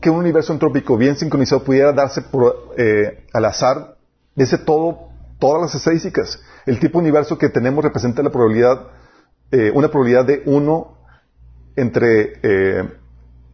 que 0.00 0.10
un 0.10 0.18
universo 0.18 0.52
entrópico 0.52 0.96
bien 0.96 1.16
sincronizado 1.16 1.62
pudiera 1.64 1.92
darse 1.92 2.22
por, 2.22 2.74
eh, 2.76 3.26
al 3.32 3.44
azar, 3.46 3.96
dice 4.34 4.58
todo, 4.58 5.07
todas 5.38 5.62
las 5.62 5.74
estadísticas. 5.74 6.40
El 6.66 6.78
tipo 6.80 6.98
universo 6.98 7.38
que 7.38 7.48
tenemos 7.48 7.84
representa 7.84 8.22
la 8.22 8.30
probabilidad, 8.30 8.88
eh, 9.50 9.70
una 9.74 9.88
probabilidad 9.88 10.24
de 10.24 10.42
1 10.44 10.98
entre 11.76 12.40
eh, 12.42 12.98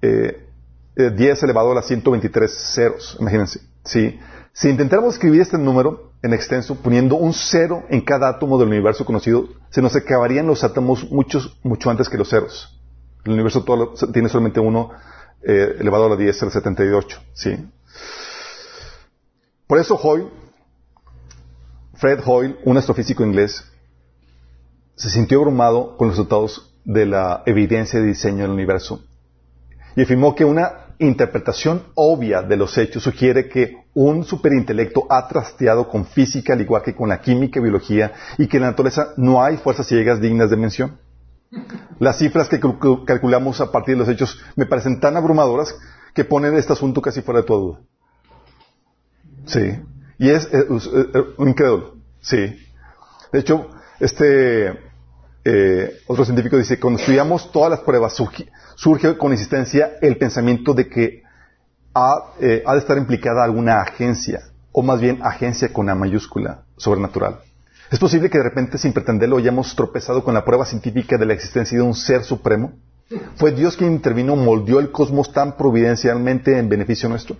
eh, 0.02 0.48
eh, 0.96 1.10
10 1.10 1.42
elevado 1.42 1.72
a 1.72 1.74
la 1.74 1.82
123 1.82 2.50
ceros, 2.74 3.16
imagínense. 3.20 3.60
¿sí? 3.84 4.18
Si 4.52 4.68
intentáramos 4.68 5.14
escribir 5.14 5.40
este 5.40 5.58
número 5.58 6.12
en 6.22 6.32
extenso, 6.32 6.76
poniendo 6.76 7.16
un 7.16 7.32
cero 7.32 7.84
en 7.90 8.00
cada 8.00 8.28
átomo 8.28 8.56
del 8.58 8.68
universo 8.68 9.04
conocido, 9.04 9.48
se 9.70 9.82
nos 9.82 9.96
acabarían 9.96 10.46
los 10.46 10.62
átomos 10.62 11.10
muchos, 11.10 11.58
mucho 11.64 11.90
antes 11.90 12.08
que 12.08 12.16
los 12.16 12.30
ceros. 12.30 12.80
El 13.24 13.32
universo 13.32 13.64
todo 13.64 13.94
tiene 14.12 14.28
solamente 14.28 14.60
uno 14.60 14.90
eh, 15.42 15.76
elevado 15.80 16.06
a 16.06 16.08
la 16.10 16.16
10 16.16 16.44
al 16.44 16.50
78. 16.52 17.20
¿sí? 17.32 17.68
Por 19.66 19.78
eso 19.78 19.96
Hoyle, 19.96 20.28
Fred 21.96 22.20
Hoyle, 22.24 22.56
un 22.64 22.76
astrofísico 22.76 23.24
inglés, 23.24 23.64
se 24.96 25.10
sintió 25.10 25.38
abrumado 25.38 25.96
con 25.96 26.08
los 26.08 26.16
resultados 26.16 26.74
de 26.84 27.06
la 27.06 27.42
evidencia 27.46 28.00
de 28.00 28.06
diseño 28.06 28.42
del 28.42 28.50
universo 28.50 29.02
y 29.96 30.02
afirmó 30.02 30.34
que 30.34 30.44
una 30.44 30.94
interpretación 30.98 31.82
obvia 31.94 32.42
de 32.42 32.56
los 32.56 32.76
hechos 32.78 33.02
sugiere 33.02 33.48
que 33.48 33.76
un 33.94 34.24
superintelecto 34.24 35.06
ha 35.10 35.26
trasteado 35.28 35.88
con 35.88 36.04
física 36.06 36.52
al 36.52 36.60
igual 36.60 36.82
que 36.82 36.94
con 36.94 37.08
la 37.08 37.20
química 37.20 37.58
y 37.58 37.62
biología 37.62 38.12
y 38.38 38.46
que 38.46 38.58
en 38.58 38.62
la 38.64 38.70
naturaleza 38.70 39.08
no 39.16 39.42
hay 39.42 39.56
fuerzas 39.56 39.86
ciegas 39.86 40.20
dignas 40.20 40.50
de 40.50 40.56
mención. 40.56 40.98
Las 41.98 42.18
cifras 42.18 42.48
que 42.48 42.60
cal- 42.60 42.78
calculamos 43.06 43.60
a 43.60 43.70
partir 43.72 43.94
de 43.94 44.00
los 44.00 44.08
hechos 44.08 44.38
me 44.56 44.66
parecen 44.66 45.00
tan 45.00 45.16
abrumadoras 45.16 45.74
que 46.14 46.24
ponen 46.24 46.54
este 46.56 46.72
asunto 46.72 47.00
casi 47.02 47.22
fuera 47.22 47.40
de 47.40 47.46
toda 47.46 47.60
duda. 47.60 47.80
Sí. 49.46 49.80
Y 50.18 50.30
es, 50.30 50.44
eh, 50.52 50.66
es, 50.70 50.86
eh, 50.86 51.24
un 51.38 51.48
incrédulo. 51.48 51.94
Sí. 52.20 52.56
De 53.32 53.40
hecho, 53.40 53.68
este 54.00 54.72
eh, 55.44 56.00
otro 56.06 56.24
científico 56.24 56.56
dice, 56.56 56.80
cuando 56.80 56.98
estudiamos 56.98 57.52
todas 57.52 57.70
las 57.70 57.80
pruebas, 57.80 58.14
surge 58.76 59.18
con 59.18 59.32
insistencia 59.32 59.92
el 60.00 60.16
pensamiento 60.16 60.72
de 60.72 60.88
que 60.88 61.22
ha, 61.94 62.32
eh, 62.40 62.64
de 62.66 62.78
estar 62.78 62.96
implicada 62.96 63.44
alguna 63.44 63.82
agencia, 63.82 64.40
o 64.72 64.82
más 64.82 65.00
bien 65.00 65.20
agencia 65.22 65.72
con 65.72 65.90
A 65.90 65.94
mayúscula, 65.94 66.62
sobrenatural. 66.78 67.40
¿Es 67.90 67.98
posible 67.98 68.30
que 68.30 68.38
de 68.38 68.44
repente, 68.44 68.78
sin 68.78 68.94
pretenderlo, 68.94 69.36
hayamos 69.36 69.76
tropezado 69.76 70.24
con 70.24 70.32
la 70.32 70.44
prueba 70.44 70.64
científica 70.64 71.18
de 71.18 71.26
la 71.26 71.34
existencia 71.34 71.76
de 71.76 71.84
un 71.84 71.94
ser 71.94 72.24
supremo? 72.24 72.72
¿Fue 73.36 73.52
Dios 73.52 73.76
quien 73.76 73.92
intervino, 73.92 74.34
moldeó 74.34 74.80
el 74.80 74.90
cosmos 74.90 75.30
tan 75.30 75.58
providencialmente 75.58 76.58
en 76.58 76.70
beneficio 76.70 77.08
nuestro? 77.08 77.36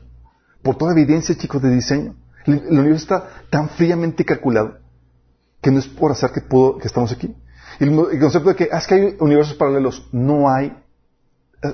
Por 0.63 0.77
toda 0.77 0.93
evidencia, 0.93 1.35
chicos, 1.37 1.63
de 1.63 1.71
diseño. 1.71 2.15
El, 2.47 2.63
universo 2.79 3.05
está 3.05 3.29
tan 3.51 3.69
fríamente 3.71 4.25
calculado 4.25 4.79
que 5.61 5.71
no 5.71 5.79
es 5.79 5.87
por 5.87 6.13
azar 6.13 6.33
que, 6.33 6.41
puedo- 6.41 6.79
que 6.79 6.87
estamos 6.87 7.11
aquí. 7.13 7.35
Y 7.81 7.85
el, 7.85 8.21
concepto 8.21 8.51
de 8.51 8.57
que, 8.57 8.69
ah, 8.71 8.79
es 8.79 8.87
que 8.87 8.95
hay 8.95 9.17
universos 9.19 9.55
paralelos, 9.55 10.07
no 10.13 10.51
hay. 10.51 10.77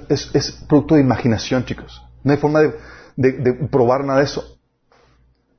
Es, 0.08 0.30
es 0.34 0.52
producto 0.68 0.94
de 0.94 1.00
imaginación, 1.00 1.64
chicos. 1.64 2.00
No 2.22 2.32
hay 2.32 2.38
forma 2.38 2.60
de, 3.16 3.68
probar 3.70 4.04
nada 4.04 4.20
de 4.20 4.24
eso. 4.24 4.58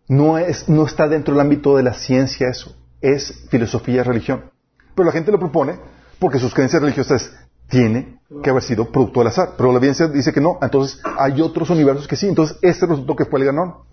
No, 0.08 0.38
es, 0.38 0.68
no 0.70 0.86
está 0.86 1.08
dentro 1.08 1.34
del 1.34 1.42
ámbito 1.42 1.76
de 1.76 1.84
la 1.84 1.94
ciencia 1.94 2.50
eso. 2.50 2.76
Es 3.02 3.46
filosofía 3.50 4.02
y 4.02 4.04
religión. 4.04 4.52
Pero 4.96 5.06
la 5.06 5.12
gente 5.12 5.32
lo 5.32 5.40
propone 5.40 5.80
porque 6.20 6.40
sus 6.40 6.54
creencias 6.54 6.82
religiosas 6.82 7.32
tiene 7.68 8.20
que 8.44 8.50
haber 8.50 8.64
sido 8.64 8.92
producto 8.92 9.20
del 9.20 9.28
azar. 9.28 9.54
Pero 9.58 9.72
la 9.72 9.78
evidencia 9.78 10.08
dice 10.08 10.32
que 10.32 10.42
no. 10.42 10.60
Entonces 10.62 11.02
hay 11.18 11.42
otros 11.42 11.70
universos 11.70 12.08
que 12.08 12.16
sí. 12.16 12.28
Entonces 12.28 12.58
este 12.62 12.86
resultó 12.86 13.16
que 13.16 13.26
fue 13.26 13.40
el 13.40 13.48
ganón. 13.48 13.91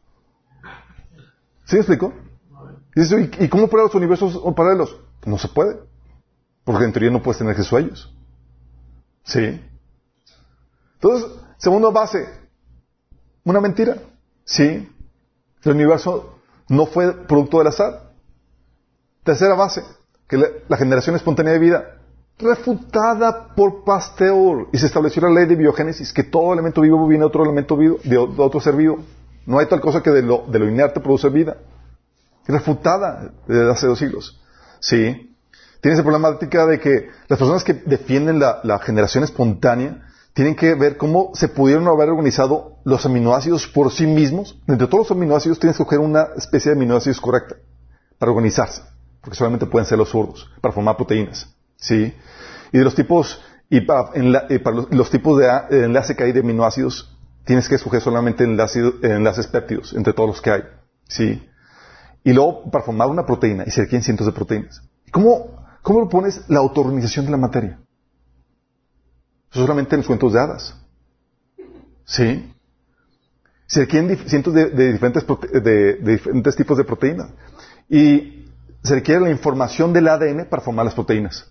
¿Sí 1.69 1.77
me 1.77 1.81
explico? 1.81 2.15
Y, 2.97 3.01
dice, 3.01 3.31
¿y- 3.39 3.45
¿Y 3.45 3.49
cómo 3.49 3.69
prueba 3.69 3.87
los 3.87 3.95
universos 3.95 4.41
paralelos? 4.57 4.97
No 5.27 5.37
se 5.37 5.49
puede. 5.49 5.79
Porque 6.65 6.85
en 6.87 6.93
teoría 6.93 7.11
no 7.11 7.23
puedes 7.23 7.39
tener 7.39 7.53
acceso 7.53 7.77
a 7.77 7.81
ellos. 7.81 8.13
¿Sí? 9.23 9.61
Entonces, 10.95 11.31
segunda 11.59 11.91
base, 11.91 12.27
una 13.45 13.61
mentira. 13.61 13.99
Sí. 14.45 14.91
El 15.63 15.73
universo 15.73 16.39
no 16.69 16.87
fue 16.87 17.13
producto 17.27 17.59
del 17.59 17.67
azar. 17.67 18.13
Tercera 19.23 19.55
base, 19.55 19.83
que 20.27 20.39
la, 20.69 20.77
generación 20.79 21.17
espontánea 21.17 21.53
de 21.53 21.59
vida, 21.59 21.99
refutada 22.39 23.55
por 23.55 23.85
Pasteur. 23.85 24.69
Y 24.73 24.79
se 24.79 24.87
estableció 24.87 25.21
la 25.23 25.31
ley 25.31 25.47
de 25.47 25.57
biogénesis, 25.57 26.15
que 26.15 26.25
todo 26.25 26.55
elemento 26.55 26.81
vivo 26.81 27.07
viene 27.07 27.23
de 27.23 27.27
otro 27.27 27.43
elemento 27.45 27.77
vivo, 27.77 27.99
de 28.05 28.17
otro 28.17 28.59
ser 28.59 28.75
vivo. 28.75 29.05
No 29.49 29.59
hay 29.59 29.67
tal 29.67 29.81
cosa 29.81 30.03
que 30.03 30.11
de 30.11 30.21
lo, 30.21 30.45
de 30.47 30.59
lo 30.59 30.69
inerte 30.69 31.01
produce 31.01 31.31
vida. 31.31 31.57
Refutada 32.47 33.33
desde 33.47 33.71
hace 33.71 33.87
dos 33.87 33.99
siglos. 33.99 34.39
Sí. 34.79 35.35
Tiene 35.81 35.95
esa 35.95 36.03
problemática 36.03 36.67
de 36.67 36.79
que 36.79 37.09
las 37.29 37.39
personas 37.39 37.65
que 37.65 37.73
defienden 37.73 38.41
la, 38.41 38.61
la 38.63 38.79
generación 38.79 39.25
espontánea 39.25 40.03
tienen 40.35 40.55
que 40.55 40.75
ver 40.75 40.99
cómo 40.99 41.31
se 41.33 41.49
pudieron 41.49 41.89
haber 41.89 42.11
organizado 42.11 42.77
los 42.85 43.07
aminoácidos 43.07 43.67
por 43.67 43.91
sí 43.91 44.07
mismos. 44.07 44.61
Entre 44.67 44.87
todos 44.87 45.09
los 45.09 45.17
aminoácidos 45.17 45.59
tienes 45.59 45.79
que 45.79 45.85
coger 45.85 46.01
una 46.01 46.29
especie 46.37 46.71
de 46.71 46.77
aminoácidos 46.77 47.19
correcta 47.19 47.57
para 48.19 48.33
organizarse, 48.33 48.83
porque 49.23 49.39
solamente 49.39 49.65
pueden 49.65 49.87
ser 49.87 49.97
los 49.97 50.11
zurdos, 50.11 50.47
para 50.61 50.75
formar 50.75 50.99
proteínas. 50.99 51.49
¿Sí? 51.77 52.13
Y 52.71 52.77
de 52.77 52.85
los 52.85 52.95
tipos, 52.95 53.41
y 53.71 53.81
para, 53.81 54.11
y 54.51 54.59
para 54.59 54.77
los, 54.91 55.11
tipos 55.11 55.39
de 55.39 55.85
enlace 55.87 56.15
que 56.15 56.25
hay 56.25 56.33
de 56.33 56.41
aminoácidos, 56.41 57.18
tienes 57.49 57.67
que 57.67 57.77
escoger 57.77 58.03
solamente 58.03 58.45
enlace- 58.45 58.95
enlaces 59.03 59.47
péptidos 59.47 59.95
entre 59.95 60.13
todos 60.13 60.29
los 60.29 60.41
que 60.43 60.51
hay. 60.51 60.63
¿Sí? 61.09 61.43
Y 62.23 62.33
luego, 62.35 62.71
para 62.71 62.85
formar 62.85 63.09
una 63.09 63.25
proteína, 63.25 63.65
y 63.67 63.71
se 63.71 63.81
requieren 63.81 64.03
cientos 64.05 64.27
de 64.27 64.33
proteínas. 64.35 64.83
¿Cómo, 65.11 65.67
cómo 65.81 66.01
lo 66.01 66.09
pones 66.11 66.43
la 66.49 66.59
autoorganización 66.59 67.25
de 67.25 67.31
la 67.31 67.39
materia? 67.39 67.79
Eso 69.51 69.61
solamente 69.63 69.95
en 69.95 70.01
los 70.01 70.07
cuentos 70.07 70.35
de 70.35 70.41
hadas. 70.41 70.77
¿Sí? 72.05 72.53
Se 73.67 73.81
requieren 73.81 74.15
cientos 74.29 74.53
de 74.53 74.93
diferentes 74.93 75.25
tipos 76.55 76.77
de 76.77 76.85
proteínas. 76.85 77.31
Y 77.89 78.45
se 78.83 78.95
requiere 78.95 79.23
la 79.23 79.31
información 79.31 79.95
del 79.95 80.09
ADN 80.09 80.45
para 80.51 80.61
formar 80.61 80.85
las 80.85 80.95
proteínas. 80.95 81.51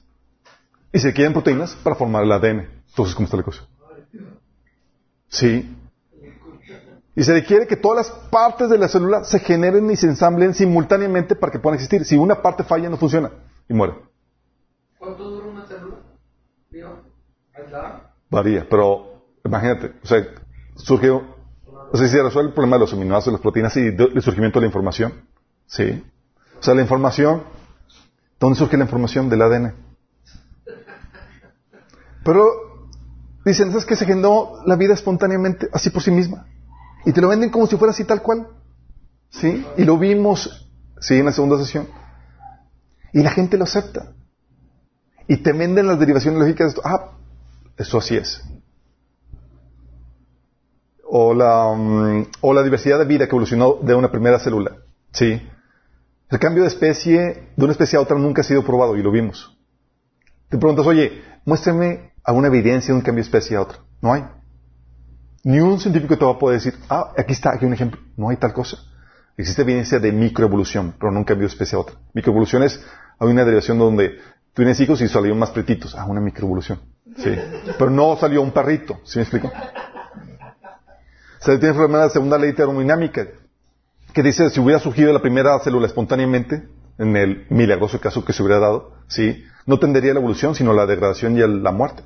Y 0.94 1.00
se 1.00 1.08
requieren 1.08 1.34
proteínas 1.34 1.74
para 1.84 1.96
formar 1.96 2.24
el 2.24 2.32
ADN. 2.32 2.68
Entonces, 2.90 3.16
¿cómo 3.16 3.26
está 3.26 3.38
la 3.38 3.44
cosa? 3.44 3.64
Sí. 5.30 5.76
Y 7.20 7.24
se 7.24 7.34
requiere 7.34 7.66
que 7.66 7.76
todas 7.76 8.08
las 8.08 8.16
partes 8.30 8.70
de 8.70 8.78
la 8.78 8.88
célula 8.88 9.24
se 9.24 9.40
generen 9.40 9.90
y 9.90 9.96
se 9.96 10.06
ensamblen 10.06 10.54
simultáneamente 10.54 11.36
para 11.36 11.52
que 11.52 11.58
puedan 11.58 11.74
existir. 11.74 12.06
Si 12.06 12.16
una 12.16 12.44
parte 12.44 12.64
falla, 12.64 12.90
no 12.92 12.98
funciona 12.98 13.32
y 13.68 13.74
muere. 13.74 13.96
¿Cuánto 15.00 15.24
dura 15.24 15.48
una 15.48 15.66
célula? 15.66 15.96
Aislada. 17.56 18.14
Varía, 18.30 18.68
pero 18.70 19.24
imagínate, 19.44 19.94
o 20.04 20.06
sea, 20.06 20.28
surge, 20.76 21.10
o 21.10 21.24
sea, 21.96 22.06
si 22.08 22.14
se 22.14 22.22
resuelve 22.22 22.50
el 22.50 22.54
problema 22.54 22.76
de 22.76 22.82
los 22.82 22.94
aminoácidos, 22.94 23.34
las 23.34 23.42
proteínas 23.42 23.76
y 23.78 23.90
de- 23.90 24.12
el 24.14 24.22
surgimiento 24.22 24.60
de 24.60 24.66
la 24.66 24.68
información. 24.68 25.14
¿Sí? 25.66 26.06
O 26.60 26.62
sea, 26.62 26.76
la 26.76 26.84
información, 26.84 27.42
¿dónde 28.40 28.60
surge 28.60 28.78
la 28.78 28.84
información 28.84 29.28
del 29.28 29.42
ADN? 29.42 29.74
Pero 32.24 32.46
dicen, 33.44 33.70
¿sabes 33.72 33.86
que 33.86 33.96
se 33.96 34.06
generó 34.06 34.60
la 34.68 34.76
vida 34.76 34.94
espontáneamente, 34.94 35.68
así 35.74 35.90
por 35.90 36.04
sí 36.04 36.12
misma? 36.12 36.46
Y 37.08 37.14
te 37.14 37.22
lo 37.22 37.30
venden 37.30 37.50
como 37.50 37.68
si 37.68 37.78
fuera 37.78 37.92
así 37.92 38.04
tal 38.04 38.22
cual. 38.22 38.48
¿Sí? 39.30 39.66
Y 39.78 39.86
lo 39.86 39.98
vimos, 39.98 40.70
sí, 41.00 41.14
en 41.14 41.26
la 41.26 41.32
segunda 41.32 41.58
sesión. 41.58 41.88
Y 43.14 43.24
la 43.24 43.32
gente 43.32 43.58
lo 43.58 43.64
acepta. 43.64 44.12
Y 45.26 45.38
te 45.38 45.54
venden 45.54 45.88
las 45.88 46.00
derivaciones 46.00 46.38
lógicas 46.38 46.66
de 46.66 46.70
esto. 46.72 46.82
Ah, 46.84 47.14
eso 47.78 48.00
así 48.00 48.18
es. 48.18 48.44
O 51.06 51.34
la, 51.34 51.74
mm, 51.74 52.26
o 52.42 52.54
la 52.54 52.62
diversidad 52.62 53.00
de 53.00 53.06
vida 53.06 53.26
que 53.26 53.32
evolucionó 53.32 53.76
de 53.82 53.96
una 53.96 54.12
primera 54.12 54.38
célula. 54.38 54.76
Sí. 55.14 55.42
El 56.30 56.40
cambio 56.40 56.64
de 56.64 56.68
especie, 56.68 57.52
de 57.56 57.64
una 57.64 57.72
especie 57.72 57.98
a 57.98 58.02
otra, 58.02 58.18
nunca 58.18 58.42
ha 58.42 58.44
sido 58.44 58.66
probado 58.66 58.98
y 58.98 59.02
lo 59.02 59.12
vimos. 59.12 59.58
Te 60.50 60.58
preguntas, 60.58 60.86
oye, 60.86 61.22
muéstrame 61.46 62.12
alguna 62.26 62.50
evidencia 62.50 62.94
de 62.94 63.00
un 63.00 63.02
cambio 63.02 63.24
de 63.24 63.28
especie 63.30 63.56
a 63.56 63.62
otra. 63.62 63.80
No 64.02 64.12
hay. 64.12 64.26
Ni 65.44 65.60
un 65.60 65.80
científico 65.80 66.18
te 66.18 66.26
va 66.26 66.32
a 66.32 66.40
poder 66.40 66.60
decir, 66.60 66.80
ah, 66.90 67.12
aquí 67.18 67.34
está, 67.34 67.54
aquí 67.54 67.66
un 67.66 67.74
ejemplo. 67.74 68.02
No 68.16 68.30
hay 68.30 68.38
tal 68.38 68.54
cosa. 68.54 68.78
Existe 69.38 69.62
evidencia 69.62 70.00
de 70.00 70.12
microevolución, 70.12 70.96
pero 71.00 71.12
no 71.12 71.20
un 71.20 71.26
cambio 71.26 71.48
de 71.48 71.54
especie 71.54 71.76
a 71.78 71.80
otra. 71.80 71.96
Microevolución 72.14 72.64
es, 72.64 72.84
hay 73.20 73.28
una 73.30 73.44
derivación 73.44 73.78
donde 73.78 74.20
tienes 74.54 74.80
hijos 74.80 75.00
y 75.02 75.08
salieron 75.08 75.38
más 75.38 75.52
pretitos. 75.52 75.96
Ah, 75.96 76.06
una 76.06 76.20
microevolución. 76.20 76.80
Sí. 77.18 77.36
Pero 77.78 77.90
no 77.90 78.18
salió 78.18 78.42
un 78.42 78.52
perrito. 78.52 79.00
¿Sí 79.04 79.20
me 79.20 79.24
explico? 79.24 79.52
Se 81.40 81.58
tiene 81.60 81.88
la 81.88 82.10
segunda 82.10 82.38
ley 82.38 82.54
termodinámica, 82.54 83.28
que 84.14 84.24
dice, 84.24 84.50
si 84.50 84.60
hubiera 84.60 84.80
surgido 84.80 85.14
la 85.14 85.22
primera 85.22 85.60
célula 85.60 85.86
espontáneamente, 85.86 86.68
en 86.98 87.16
el 87.16 87.46
milagroso 87.50 88.02
caso 88.02 88.26
que 88.26 88.34
se 88.34 88.42
hubiera 88.42 88.60
dado, 88.60 88.96
¿sí? 89.08 89.46
No 89.66 89.80
tendería 89.80 90.12
a 90.12 90.14
la 90.16 90.20
evolución, 90.20 90.56
sino 90.56 90.74
la 90.74 90.86
degradación 90.86 91.38
y 91.38 91.42
la 91.42 91.72
muerte. 91.72 92.04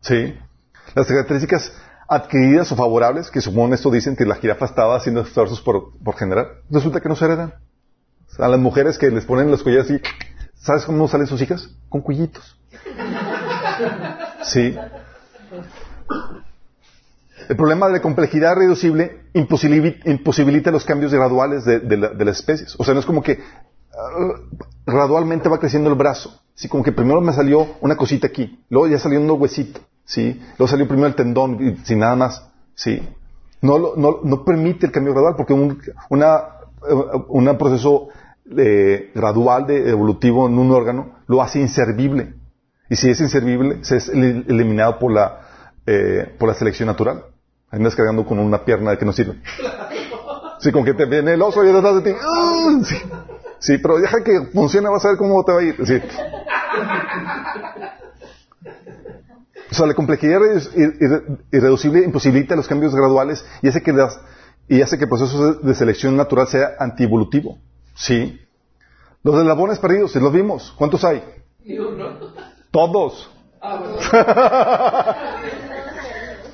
¿Sí? 0.00 0.34
Las 0.94 1.06
características 1.06 1.72
adquiridas 2.08 2.70
o 2.72 2.76
favorables, 2.76 3.30
que 3.30 3.40
suponen 3.40 3.74
esto 3.74 3.90
dicen 3.90 4.16
que 4.16 4.24
la 4.24 4.36
jirafa 4.36 4.66
estaba 4.66 4.96
haciendo 4.96 5.22
esfuerzos 5.22 5.60
por, 5.60 5.96
por 6.02 6.16
generar, 6.16 6.62
resulta 6.70 7.00
que 7.00 7.08
no 7.08 7.16
se 7.16 7.24
heredan. 7.24 7.54
A 8.38 8.48
las 8.48 8.58
mujeres 8.58 8.98
que 8.98 9.10
les 9.10 9.24
ponen 9.24 9.50
los 9.50 9.62
collares 9.62 9.90
y, 9.90 10.00
¿sabes 10.54 10.84
cómo 10.84 11.06
salen 11.08 11.26
sus 11.26 11.40
hijas? 11.40 11.68
Con 11.88 12.00
cuellitos. 12.00 12.58
Sí. 14.42 14.76
El 17.48 17.56
problema 17.56 17.86
de 17.86 17.92
la 17.94 18.02
complejidad 18.02 18.56
reducible 18.56 19.20
imposibilita 19.34 20.70
los 20.70 20.84
cambios 20.84 21.12
graduales 21.12 21.64
de, 21.64 21.80
la, 21.96 22.08
de, 22.08 22.24
las 22.24 22.38
especies. 22.38 22.74
O 22.78 22.84
sea, 22.84 22.94
no 22.94 23.00
es 23.00 23.06
como 23.06 23.22
que 23.22 23.40
gradualmente 24.86 25.48
va 25.48 25.58
creciendo 25.58 25.90
el 25.90 25.96
brazo. 25.96 26.40
Así 26.56 26.68
como 26.68 26.84
que 26.84 26.92
primero 26.92 27.20
me 27.20 27.32
salió 27.32 27.66
una 27.80 27.96
cosita 27.96 28.28
aquí, 28.28 28.60
luego 28.70 28.86
ya 28.86 28.98
salió 28.98 29.20
un 29.20 29.30
huesito, 29.30 29.80
¿sí? 30.04 30.40
Luego 30.56 30.68
salió 30.68 30.86
primero 30.86 31.08
el 31.08 31.16
tendón 31.16 31.58
y 31.60 31.76
sin 31.84 31.98
nada 31.98 32.14
más, 32.14 32.48
¿sí? 32.74 33.02
No, 33.60 33.78
no, 33.96 34.20
no 34.22 34.44
permite 34.44 34.86
el 34.86 34.92
cambio 34.92 35.12
gradual 35.12 35.34
porque 35.36 35.52
un 35.52 35.80
una, 36.10 36.44
una 37.28 37.58
proceso 37.58 38.08
eh, 38.56 39.10
gradual 39.14 39.66
de 39.66 39.90
evolutivo 39.90 40.46
en 40.46 40.58
un 40.58 40.70
órgano 40.70 41.16
lo 41.26 41.42
hace 41.42 41.60
inservible. 41.60 42.34
Y 42.90 42.96
si 42.96 43.08
es 43.08 43.20
inservible, 43.20 43.78
se 43.82 43.96
es 43.96 44.08
eliminado 44.10 44.98
por 44.98 45.12
la, 45.12 45.40
eh, 45.86 46.34
por 46.38 46.48
la 46.48 46.54
selección 46.54 46.86
natural. 46.86 47.24
Andas 47.70 47.96
cargando 47.96 48.24
con 48.26 48.38
una 48.38 48.64
pierna 48.64 48.96
que 48.96 49.04
no 49.04 49.12
sirve. 49.12 49.40
Sí, 50.60 50.70
con 50.70 50.84
que 50.84 50.94
te 50.94 51.06
viene 51.06 51.32
el 51.32 51.42
oso 51.42 51.64
y 51.64 51.72
detrás 51.72 52.02
de 52.02 52.12
ti. 52.12 52.18
Sí. 52.84 52.96
Sí, 53.64 53.78
pero 53.78 53.98
deja 53.98 54.22
que 54.22 54.42
funcione, 54.52 54.88
vas 54.88 55.04
a 55.04 55.08
ver 55.08 55.16
cómo 55.16 55.44
te 55.44 55.52
va 55.52 55.60
a 55.60 55.62
ir. 55.62 55.76
Sí. 55.86 56.00
O 59.70 59.74
sea, 59.74 59.86
la 59.86 59.94
complejidad 59.94 60.40
irreducible 61.50 62.04
imposibilita 62.04 62.54
los 62.54 62.68
cambios 62.68 62.94
graduales 62.94 63.44
y 63.60 63.68
hace 63.68 63.82
que, 63.82 63.92
las, 63.92 64.20
y 64.68 64.82
hace 64.82 64.98
que 64.98 65.04
el 65.04 65.08
proceso 65.08 65.54
de 65.54 65.74
selección 65.74 66.16
natural 66.16 66.46
sea 66.46 66.76
antievolutivo. 66.78 67.58
Sí. 67.96 68.40
Los 69.24 69.36
eslabones 69.36 69.78
perdidos, 69.80 70.14
los 70.14 70.32
vimos. 70.32 70.72
¿Cuántos 70.78 71.02
hay? 71.04 71.24
Todos. 72.70 73.30
Ah, 73.60 73.80
bueno. 73.80 73.96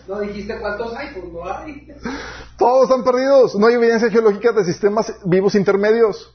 no 0.08 0.20
dijiste 0.20 0.58
cuántos 0.58 0.94
hay, 0.96 1.08
pues 1.12 1.32
no 1.32 1.44
hay. 1.44 1.88
Todos 2.56 2.84
están 2.84 3.04
perdidos. 3.04 3.54
No 3.56 3.66
hay 3.66 3.74
evidencia 3.74 4.08
geológica 4.10 4.52
de 4.52 4.64
sistemas 4.64 5.12
vivos 5.24 5.54
intermedios. 5.56 6.34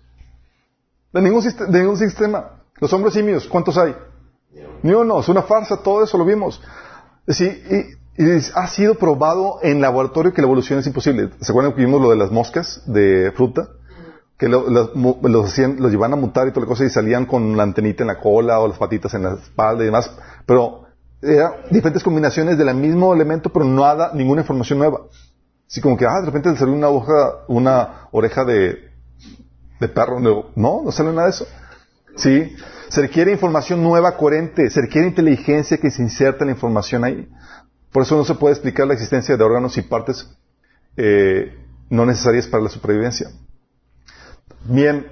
De 1.16 1.22
ningún, 1.22 1.42
de 1.42 1.80
ningún 1.80 1.98
sistema. 1.98 2.60
Los 2.78 2.92
hombres 2.92 3.14
simios, 3.14 3.48
¿cuántos 3.48 3.78
hay? 3.78 3.96
Ni 4.84 4.94
uno. 4.94 5.22
Es 5.22 5.30
una 5.30 5.44
farsa, 5.44 5.78
todo 5.78 6.04
eso 6.04 6.18
lo 6.18 6.26
vimos. 6.26 6.62
Sí, 7.30 7.46
y, 8.18 8.24
ha 8.54 8.68
sido 8.68 8.96
probado 8.96 9.60
en 9.62 9.80
laboratorio 9.80 10.34
que 10.34 10.42
la 10.42 10.48
evolución 10.48 10.80
es 10.80 10.88
imposible. 10.88 11.30
¿Se 11.40 11.54
acuerdan 11.54 11.74
que 11.74 11.80
vimos 11.80 12.02
lo 12.02 12.10
de 12.10 12.18
las 12.18 12.32
moscas 12.32 12.82
de 12.86 13.32
fruta? 13.34 13.70
Que 14.38 14.50
lo, 14.50 14.70
lo, 14.70 14.92
los, 15.22 15.46
hacían, 15.46 15.78
los 15.80 15.90
llevaban 15.90 16.12
a 16.12 16.22
mutar 16.22 16.50
y 16.50 16.52
toda 16.52 16.66
la 16.66 16.68
cosa 16.68 16.84
y 16.84 16.90
salían 16.90 17.26
con 17.26 17.56
la 17.56 17.64
antenita 17.64 18.04
en 18.04 18.08
la 18.08 18.20
cola 18.20 18.60
o 18.60 18.68
las 18.68 18.78
patitas 18.78 19.14
en 19.14 19.24
la 19.24 19.36
espalda 19.36 19.84
y 19.84 19.86
demás. 19.86 20.12
Pero 20.46 20.82
eran 21.22 21.54
diferentes 21.72 22.04
combinaciones 22.04 22.58
del 22.58 22.76
mismo 22.76 23.14
elemento, 23.14 23.54
pero 23.54 23.64
no 23.64 23.84
nada, 23.84 24.12
ninguna 24.14 24.42
información 24.42 24.80
nueva. 24.80 25.04
Así 25.66 25.80
como 25.80 25.96
que, 25.96 26.06
ah, 26.06 26.20
de 26.20 26.26
repente 26.26 26.50
le 26.50 26.58
salió 26.58 26.74
una 26.74 26.90
hoja, 26.90 27.46
una 27.48 28.10
oreja 28.12 28.44
de, 28.44 28.95
de 29.80 29.88
perro. 29.88 30.20
No, 30.20 30.52
no, 30.56 30.82
no 30.84 30.92
sale 30.92 31.10
nada 31.10 31.26
de 31.26 31.30
eso. 31.32 31.48
Sí. 32.16 32.56
Se 32.90 33.02
requiere 33.02 33.32
información 33.32 33.84
nueva, 33.84 34.16
coherente. 34.18 34.70
Se 34.70 34.82
requiere 34.82 35.08
inteligencia 35.08 35.78
que 35.78 35.92
se 35.92 36.02
inserta 36.02 36.46
la 36.46 36.52
información 36.52 37.04
ahí. 37.04 37.30
Por 37.92 38.04
eso 38.04 38.16
no 38.16 38.26
se 38.26 38.36
puede 38.36 38.54
explicar 38.54 38.88
la 38.88 38.94
existencia 38.94 39.38
de 39.38 39.44
órganos 39.44 39.78
y 39.78 39.82
partes 39.82 40.30
eh, 40.98 41.58
no 41.90 42.06
necesarias 42.06 42.48
para 42.48 42.64
la 42.64 42.70
supervivencia. 42.70 43.30
Bien, 44.66 45.06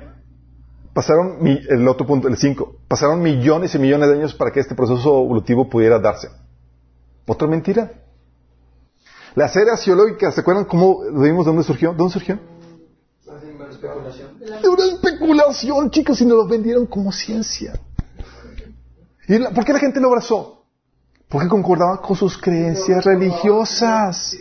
pasaron, 0.93 1.38
el 1.45 1.88
otro 1.88 2.05
punto, 2.05 2.28
el 2.28 2.38
5, 2.38 2.78
pasaron 2.88 3.22
millones 3.22 3.76
y 3.76 3.80
millones 3.80 4.09
de 4.09 4.16
años 4.16 4.34
para 4.34 4.51
que 4.51 4.59
este 4.59 4.76
proceso 4.76 5.24
evolutivo 5.24 5.70
pudiera 5.70 5.99
darse. 5.99 6.30
Otra 7.26 7.47
mentira. 7.47 7.91
Las 9.36 9.55
eras 9.55 9.84
geológicas, 9.84 10.36
¿se 10.36 10.41
acuerdan 10.41 10.66
cómo 10.66 11.01
vimos 11.11 11.45
de 11.45 11.51
dónde 11.51 11.64
surgió? 11.64 11.91
¿De 11.91 11.97
dónde 11.97 12.14
surgió? 12.14 12.39
Especulación. 13.88 14.39
De 14.39 14.69
una 14.69 14.86
especulación, 14.86 15.91
chicos, 15.91 16.21
y 16.21 16.25
nos 16.25 16.38
lo 16.38 16.47
vendieron 16.47 16.86
como 16.86 17.11
ciencia. 17.11 17.79
¿Y 19.27 19.38
la, 19.38 19.51
por 19.51 19.65
qué 19.65 19.73
la 19.73 19.79
gente 19.79 19.99
lo 19.99 20.09
abrazó? 20.09 20.65
Porque 21.29 21.47
concordaba 21.47 22.01
con 22.01 22.15
sus 22.15 22.38
creencias 22.38 23.03
religiosas. 23.05 24.36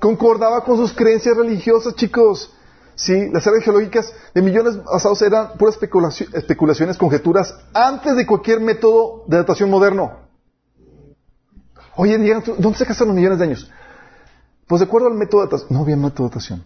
Concordaba 0.00 0.62
con 0.64 0.76
sus 0.76 0.92
creencias 0.92 1.36
religiosas, 1.36 1.94
chicos. 1.94 2.52
Sí, 2.94 3.30
las 3.32 3.46
áreas 3.46 3.64
geológicas 3.64 4.12
de 4.34 4.42
millones 4.42 4.82
basados 4.84 5.22
eran 5.22 5.56
puras 5.56 5.78
especulaciones, 6.34 6.98
conjeturas, 6.98 7.54
antes 7.72 8.14
de 8.14 8.26
cualquier 8.26 8.60
método 8.60 9.24
de 9.26 9.38
datación 9.38 9.70
moderno. 9.70 10.12
Oye, 11.96 12.18
¿dónde 12.58 12.78
se 12.78 12.84
gastan 12.84 13.08
los 13.08 13.16
millones 13.16 13.38
de 13.38 13.44
años? 13.44 13.70
Pues 14.66 14.80
de 14.80 14.86
acuerdo 14.86 15.08
al 15.08 15.14
método 15.14 15.40
de 15.40 15.46
datación, 15.46 15.68
no 15.70 15.80
había 15.80 15.96
método 15.96 16.28
de 16.28 16.30
datación. 16.30 16.64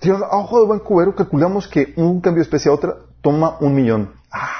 A 0.00 0.36
ojo 0.38 0.60
de 0.60 0.66
buen 0.66 0.80
cubero 0.80 1.14
calculamos 1.14 1.66
que 1.66 1.92
un 1.96 2.20
cambio 2.20 2.42
de 2.42 2.46
especie 2.46 2.70
a 2.70 2.74
otra 2.74 2.94
toma 3.20 3.56
un 3.60 3.74
millón. 3.74 4.12
Ah, 4.30 4.52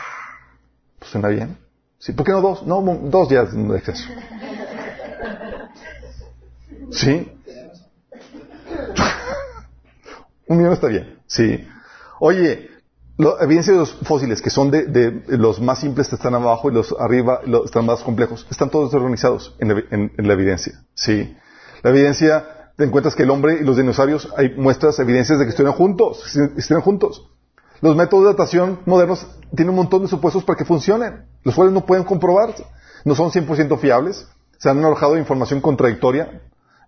pues 0.99 1.13
suena 1.13 1.29
bien. 1.29 1.57
Sí, 1.99 2.13
¿por 2.13 2.27
qué 2.27 2.33
no 2.33 2.41
dos? 2.41 2.65
No, 2.67 2.83
dos 3.03 3.29
ya 3.29 3.43
es 3.43 3.55
exceso. 3.55 4.09
¿Sí? 6.91 7.33
Un 10.47 10.57
millón 10.57 10.73
está 10.73 10.87
bien, 10.87 11.19
sí. 11.27 11.69
Oye, 12.21 12.71
la 13.19 13.35
evidencia 13.41 13.73
de 13.73 13.81
los 13.81 13.93
fósiles, 13.93 14.41
que 14.41 14.49
son 14.49 14.71
de, 14.71 14.87
de, 14.87 15.37
los 15.37 15.61
más 15.61 15.81
simples 15.81 16.13
están 16.13 16.35
abajo 16.35 16.71
y 16.71 16.75
los 16.75 16.95
arriba 16.99 17.41
los, 17.45 17.67
están 17.67 17.85
más 17.85 18.03
complejos, 18.03 18.47
están 18.49 18.71
todos 18.71 18.95
organizados 18.95 19.55
en, 19.59 19.73
en, 19.73 20.13
en, 20.17 20.29
la 20.29 20.33
evidencia, 20.33 20.81
sí. 20.95 21.37
La 21.83 21.91
evidencia, 21.91 22.58
te 22.79 22.85
encuentras 22.85 23.17
que 23.17 23.25
el 23.25 23.31
hombre 23.31 23.59
y 23.61 23.65
los 23.65 23.77
dinosaurios, 23.77 24.33
hay 24.37 24.55
muestras, 24.55 25.01
evidencias 25.01 25.41
de 25.41 25.45
que 25.45 25.51
estuvieron 25.51 25.77
juntos, 25.77 26.25
estuvieron 26.57 26.83
juntos. 26.83 27.29
Los 27.81 27.97
métodos 27.97 28.23
de 28.23 28.31
datación 28.31 28.79
modernos 28.87 29.27
tienen 29.55 29.71
un 29.71 29.77
montón 29.77 30.03
de 30.03 30.09
supuestos 30.09 30.45
para 30.45 30.57
que 30.57 30.65
funcionen, 30.65 31.25
los 31.43 31.57
cuales 31.57 31.75
no 31.75 31.85
pueden 31.85 32.05
comprobarse, 32.05 32.65
no 33.05 33.17
son 33.17 33.33
100% 33.33 33.77
fiables, 33.81 34.29
se 34.59 34.71
han 34.71 34.79
arrojado 34.85 35.19
información 35.19 35.61
contradictoria 35.61 36.41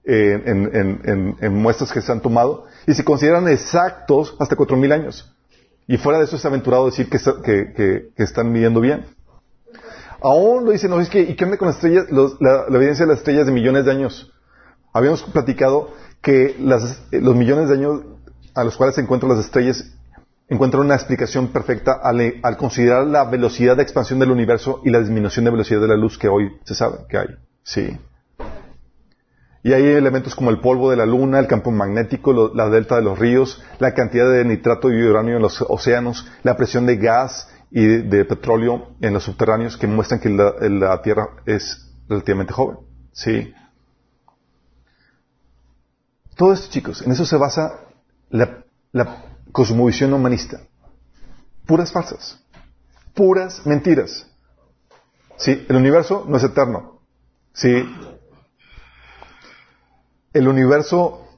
en, 0.04 1.36
en, 1.40 1.54
muestras 1.54 1.90
que 1.90 2.00
se 2.00 2.12
han 2.12 2.20
tomado 2.20 2.66
y 2.86 2.94
se 2.94 3.02
consideran 3.04 3.48
exactos 3.48 4.36
hasta 4.38 4.54
4.000 4.54 4.92
años. 4.92 5.34
Y 5.88 5.96
fuera 5.96 6.20
de 6.20 6.26
eso 6.26 6.36
es 6.36 6.44
aventurado 6.44 6.86
decir 6.86 7.10
que, 7.10 8.12
están 8.16 8.52
midiendo 8.52 8.80
bien. 8.80 9.06
Aún 10.22 10.66
lo 10.66 10.70
dicen, 10.70 10.90
no, 10.90 11.00
es 11.00 11.08
que, 11.08 11.20
¿y 11.20 11.34
qué 11.34 11.44
onda 11.46 11.56
con 11.56 11.66
las 11.66 11.78
estrellas, 11.78 12.04
los, 12.10 12.40
la, 12.40 12.66
evidencia 12.68 13.06
de 13.06 13.10
las 13.10 13.18
estrellas 13.18 13.46
de 13.46 13.52
millones 13.52 13.86
de 13.86 13.90
años? 13.90 14.32
Habíamos 14.92 15.22
platicado 15.22 15.90
que 16.20 16.56
las, 16.58 17.02
los 17.10 17.36
millones 17.36 17.68
de 17.68 17.74
años 17.74 18.02
a 18.54 18.64
los 18.64 18.76
cuales 18.76 18.94
se 18.94 19.00
encuentran 19.00 19.30
las 19.30 19.44
estrellas 19.44 19.96
encuentran 20.48 20.84
una 20.84 20.96
explicación 20.96 21.48
perfecta 21.48 21.92
al, 22.02 22.40
al, 22.42 22.56
considerar 22.56 23.06
la 23.06 23.24
velocidad 23.24 23.76
de 23.76 23.84
expansión 23.84 24.18
del 24.18 24.32
universo 24.32 24.82
y 24.84 24.90
la 24.90 24.98
disminución 24.98 25.44
de 25.44 25.52
velocidad 25.52 25.80
de 25.80 25.88
la 25.88 25.96
luz 25.96 26.18
que 26.18 26.28
hoy 26.28 26.50
se 26.64 26.74
sabe 26.74 26.98
que 27.08 27.18
hay. 27.18 27.28
Sí. 27.62 27.98
Y 29.62 29.72
hay 29.72 29.84
elementos 29.84 30.34
como 30.34 30.50
el 30.50 30.60
polvo 30.60 30.90
de 30.90 30.96
la 30.96 31.06
luna, 31.06 31.38
el 31.38 31.46
campo 31.46 31.70
magnético, 31.70 32.52
la 32.54 32.68
delta 32.68 32.96
de 32.96 33.02
los 33.02 33.18
ríos, 33.18 33.62
la 33.78 33.94
cantidad 33.94 34.30
de 34.30 34.44
nitrato 34.44 34.90
y 34.90 35.02
uranio 35.02 35.36
en 35.36 35.42
los 35.42 35.62
océanos, 35.68 36.26
la 36.42 36.56
presión 36.56 36.86
de 36.86 36.96
gas 36.96 37.48
y 37.70 37.86
de, 37.86 38.02
de 38.02 38.24
petróleo 38.24 38.88
en 39.00 39.12
los 39.12 39.24
subterráneos 39.24 39.76
que 39.76 39.86
muestran 39.86 40.18
que 40.18 40.30
la, 40.30 40.54
la, 40.60 41.00
Tierra 41.02 41.28
es 41.46 41.94
relativamente 42.08 42.52
joven. 42.52 42.78
Sí. 43.12 43.52
Todo 46.40 46.54
esto, 46.54 46.68
chicos, 46.70 47.02
en 47.02 47.12
eso 47.12 47.26
se 47.26 47.36
basa 47.36 47.80
la, 48.30 48.64
la 48.92 49.24
cosmovisión 49.52 50.14
humanista. 50.14 50.62
Puras 51.66 51.92
falsas. 51.92 52.42
Puras 53.12 53.66
mentiras. 53.66 54.26
Sí, 55.36 55.66
el 55.68 55.76
universo 55.76 56.24
no 56.26 56.38
es 56.38 56.44
eterno. 56.44 57.02
Sí, 57.52 57.84
el 60.32 60.48
universo 60.48 61.28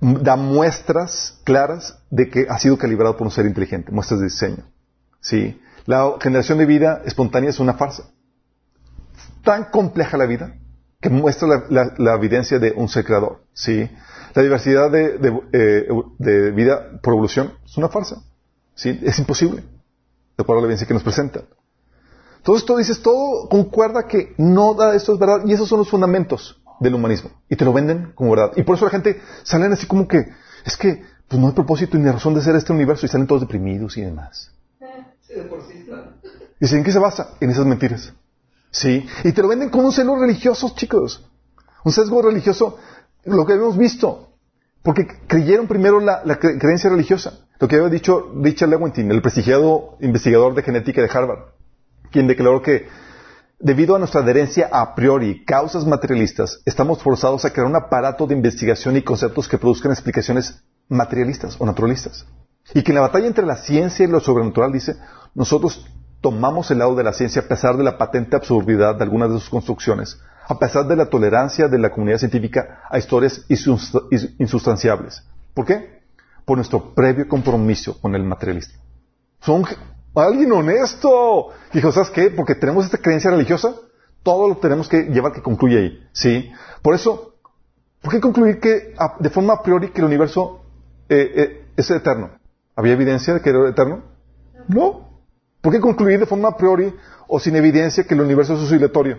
da 0.00 0.34
muestras 0.34 1.38
claras 1.44 2.02
de 2.10 2.28
que 2.28 2.48
ha 2.50 2.58
sido 2.58 2.76
calibrado 2.76 3.16
por 3.16 3.28
un 3.28 3.30
ser 3.30 3.46
inteligente, 3.46 3.92
muestras 3.92 4.18
de 4.18 4.26
diseño. 4.26 4.64
¿Sí? 5.20 5.62
La 5.86 6.14
generación 6.20 6.58
de 6.58 6.66
vida 6.66 7.02
espontánea 7.04 7.50
es 7.50 7.60
una 7.60 7.74
farsa. 7.74 8.10
Tan 9.44 9.66
compleja 9.66 10.16
la 10.16 10.26
vida 10.26 10.56
que 11.02 11.10
muestra 11.10 11.46
la, 11.48 11.64
la- 11.68 11.94
la 11.98 12.14
evidencia 12.14 12.58
de 12.58 12.72
un 12.74 12.88
ser 12.88 13.04
creador. 13.04 13.42
¿Sí? 13.52 13.90
La 14.34 14.42
diversidad 14.42 14.90
de, 14.90 15.18
de, 15.18 15.40
eh, 15.52 15.88
de 16.18 16.50
vida 16.52 16.98
por 17.02 17.12
evolución 17.12 17.52
es 17.66 17.76
una 17.76 17.88
farsa. 17.90 18.22
¿Sí? 18.74 18.98
Es 19.02 19.18
imposible. 19.18 19.60
De 20.36 20.42
acuerdo 20.42 20.60
a 20.60 20.62
la 20.62 20.66
evidencia 20.68 20.86
que 20.88 20.94
nos 20.94 21.02
presentan. 21.02 21.42
Todo 22.42 22.56
esto 22.56 22.76
dices, 22.78 23.02
todo 23.02 23.48
concuerda 23.48 24.06
que 24.08 24.34
no 24.38 24.74
da 24.74 24.94
esto 24.94 25.12
es 25.12 25.18
verdad. 25.18 25.42
Y 25.44 25.52
esos 25.52 25.68
son 25.68 25.78
los 25.80 25.90
fundamentos 25.90 26.60
del 26.80 26.94
humanismo. 26.94 27.30
Y 27.50 27.56
te 27.56 27.64
lo 27.64 27.72
venden 27.72 28.12
como 28.14 28.30
verdad. 28.30 28.52
Y 28.56 28.62
por 28.62 28.76
eso 28.76 28.84
la 28.86 28.90
gente 28.90 29.20
salen 29.42 29.72
así 29.72 29.86
como 29.86 30.08
que, 30.08 30.28
es 30.64 30.76
que 30.76 31.02
pues 31.28 31.40
no 31.40 31.48
hay 31.48 31.52
propósito 31.54 31.96
ni 31.98 32.10
razón 32.10 32.34
de 32.34 32.42
ser 32.42 32.56
este 32.56 32.72
universo 32.72 33.06
y 33.06 33.08
salen 33.08 33.26
todos 33.26 33.42
deprimidos 33.42 33.96
y 33.96 34.02
demás. 34.02 34.50
Sí, 35.26 35.34
de 35.34 35.42
por 35.42 35.62
sí. 35.62 35.86
¿Y 36.60 36.74
en 36.76 36.84
qué 36.84 36.92
se 36.92 36.98
basa? 36.98 37.30
En 37.40 37.50
esas 37.50 37.66
mentiras. 37.66 38.12
Sí. 38.72 39.06
Y 39.22 39.32
te 39.32 39.42
lo 39.42 39.48
venden 39.48 39.70
como 39.70 39.86
un 39.86 39.92
sesgo 39.92 40.18
religioso, 40.18 40.72
chicos. 40.74 41.24
Un 41.84 41.92
sesgo 41.92 42.22
religioso, 42.22 42.78
lo 43.24 43.46
que 43.46 43.52
hemos 43.52 43.76
visto. 43.76 44.30
Porque 44.82 45.06
creyeron 45.28 45.68
primero 45.68 46.00
la, 46.00 46.22
la 46.24 46.40
cre- 46.40 46.58
creencia 46.58 46.90
religiosa. 46.90 47.38
Lo 47.60 47.68
que 47.68 47.76
había 47.76 47.88
dicho 47.88 48.32
Richard 48.42 48.70
Lewontin, 48.70 49.10
el 49.12 49.22
prestigiado 49.22 49.96
investigador 50.00 50.54
de 50.56 50.62
genética 50.64 51.00
de 51.00 51.08
Harvard, 51.12 51.52
quien 52.10 52.26
declaró 52.26 52.60
que 52.60 52.88
debido 53.60 53.94
a 53.94 54.00
nuestra 54.00 54.22
adherencia 54.22 54.68
a 54.72 54.96
priori, 54.96 55.44
causas 55.44 55.86
materialistas, 55.86 56.60
estamos 56.64 57.00
forzados 57.00 57.44
a 57.44 57.52
crear 57.52 57.68
un 57.68 57.76
aparato 57.76 58.26
de 58.26 58.34
investigación 58.34 58.96
y 58.96 59.02
conceptos 59.02 59.46
que 59.46 59.58
produzcan 59.58 59.92
explicaciones 59.92 60.64
materialistas 60.88 61.56
o 61.60 61.66
naturalistas. 61.66 62.26
Y 62.74 62.82
que 62.82 62.90
en 62.90 62.96
la 62.96 63.02
batalla 63.02 63.28
entre 63.28 63.46
la 63.46 63.56
ciencia 63.56 64.04
y 64.04 64.08
lo 64.08 64.18
sobrenatural, 64.18 64.72
dice, 64.72 64.96
nosotros 65.34 65.86
tomamos 66.22 66.70
el 66.70 66.78
lado 66.78 66.94
de 66.94 67.04
la 67.04 67.12
ciencia 67.12 67.42
a 67.42 67.44
pesar 67.48 67.76
de 67.76 67.84
la 67.84 67.98
patente 67.98 68.36
absurdidad 68.36 68.94
de 68.96 69.02
algunas 69.04 69.28
de 69.30 69.38
sus 69.40 69.50
construcciones, 69.50 70.18
a 70.48 70.58
pesar 70.58 70.86
de 70.86 70.96
la 70.96 71.06
tolerancia 71.06 71.68
de 71.68 71.78
la 71.78 71.90
comunidad 71.90 72.18
científica 72.18 72.80
a 72.88 72.96
historias 72.98 73.44
insus- 73.50 74.06
is- 74.10 74.30
insustanciables. 74.38 75.22
¿Por 75.52 75.66
qué? 75.66 76.00
Por 76.46 76.56
nuestro 76.56 76.94
previo 76.94 77.28
compromiso 77.28 78.00
con 78.00 78.14
el 78.14 78.22
materialista. 78.24 78.74
Son 79.40 79.64
alguien 80.14 80.52
honesto. 80.52 81.48
Dijo, 81.72 81.92
¿sabes 81.92 82.10
qué? 82.10 82.30
Porque 82.30 82.54
tenemos 82.54 82.84
esta 82.84 82.98
creencia 82.98 83.30
religiosa, 83.30 83.74
todo 84.22 84.48
lo 84.48 84.56
tenemos 84.56 84.88
que 84.88 85.02
llevar 85.04 85.32
que 85.32 85.42
concluye 85.42 85.78
ahí. 85.78 86.08
¿Sí? 86.12 86.50
Por 86.82 86.94
eso, 86.94 87.34
¿por 88.00 88.12
qué 88.12 88.20
concluir 88.20 88.60
que 88.60 88.94
de 89.18 89.30
forma 89.30 89.54
a 89.54 89.62
priori 89.62 89.90
que 89.90 90.00
el 90.00 90.06
universo 90.06 90.62
eh, 91.08 91.32
eh, 91.36 91.64
es 91.76 91.90
eterno? 91.90 92.30
¿Había 92.76 92.92
evidencia 92.94 93.34
de 93.34 93.40
que 93.40 93.50
era 93.50 93.68
eterno? 93.68 94.02
No. 94.68 95.11
¿Por 95.62 95.72
qué 95.72 95.80
concluir 95.80 96.18
de 96.20 96.26
forma 96.26 96.48
a 96.48 96.56
priori 96.56 96.92
o 97.28 97.38
sin 97.40 97.56
evidencia 97.56 98.04
que 98.04 98.14
el 98.14 98.20
universo 98.20 98.54
es 98.54 98.60
oscilatorio? 98.60 99.16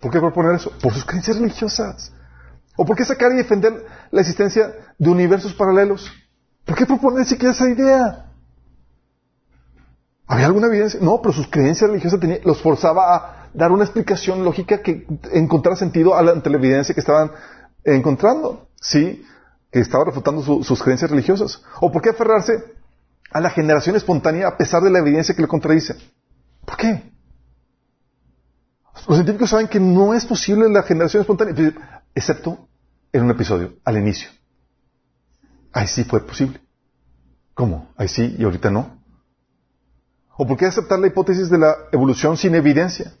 ¿Por 0.00 0.10
qué 0.12 0.20
proponer 0.20 0.54
eso? 0.54 0.70
Por 0.80 0.92
sus 0.94 1.04
creencias 1.04 1.36
religiosas. 1.38 2.12
¿O 2.76 2.86
por 2.86 2.96
qué 2.96 3.04
sacar 3.04 3.32
y 3.32 3.36
defender 3.36 3.84
la 4.12 4.20
existencia 4.20 4.72
de 4.96 5.10
universos 5.10 5.52
paralelos? 5.54 6.10
¿Por 6.64 6.76
qué 6.76 6.86
proponer 6.86 7.26
siquiera 7.26 7.52
esa 7.52 7.68
idea? 7.68 8.26
¿Había 10.26 10.46
alguna 10.46 10.68
evidencia? 10.68 11.00
No, 11.02 11.20
pero 11.20 11.32
sus 11.32 11.48
creencias 11.48 11.90
religiosas 11.90 12.20
los 12.44 12.60
forzaba 12.62 13.14
a 13.16 13.48
dar 13.54 13.72
una 13.72 13.82
explicación 13.84 14.44
lógica 14.44 14.82
que 14.82 15.06
encontrara 15.32 15.76
sentido 15.76 16.14
ante 16.16 16.50
la 16.50 16.58
evidencia 16.58 16.94
que 16.94 17.00
estaban 17.00 17.32
encontrando. 17.82 18.68
¿Sí? 18.80 19.24
Que 19.72 19.80
estaba 19.80 20.04
refutando 20.04 20.42
su- 20.42 20.62
sus 20.62 20.80
creencias 20.82 21.10
religiosas. 21.10 21.62
¿O 21.80 21.90
por 21.90 22.02
qué 22.02 22.10
aferrarse 22.10 22.52
a 23.30 23.40
la 23.40 23.50
generación 23.50 23.96
espontánea 23.96 24.48
a 24.48 24.56
pesar 24.56 24.82
de 24.82 24.90
la 24.90 24.98
evidencia 25.00 25.34
que 25.34 25.42
lo 25.42 25.48
contradice? 25.48 25.96
¿Por 26.64 26.76
qué? 26.76 27.12
Los 29.06 29.16
científicos 29.16 29.50
saben 29.50 29.68
que 29.68 29.80
no 29.80 30.14
es 30.14 30.24
posible 30.24 30.68
la 30.68 30.82
generación 30.82 31.20
espontánea, 31.20 32.02
excepto 32.14 32.68
en 33.12 33.24
un 33.24 33.30
episodio, 33.30 33.74
al 33.84 33.96
inicio. 33.96 34.28
Ahí 35.72 35.86
sí 35.86 36.04
fue 36.04 36.26
posible. 36.26 36.60
¿Cómo? 37.54 37.92
Ahí 37.96 38.08
sí 38.08 38.36
y 38.38 38.44
ahorita 38.44 38.70
no. 38.70 39.02
¿O 40.36 40.46
por 40.46 40.56
qué 40.56 40.66
aceptar 40.66 40.98
la 40.98 41.08
hipótesis 41.08 41.50
de 41.50 41.58
la 41.58 41.74
evolución 41.90 42.36
sin 42.36 42.54
evidencia? 42.54 43.12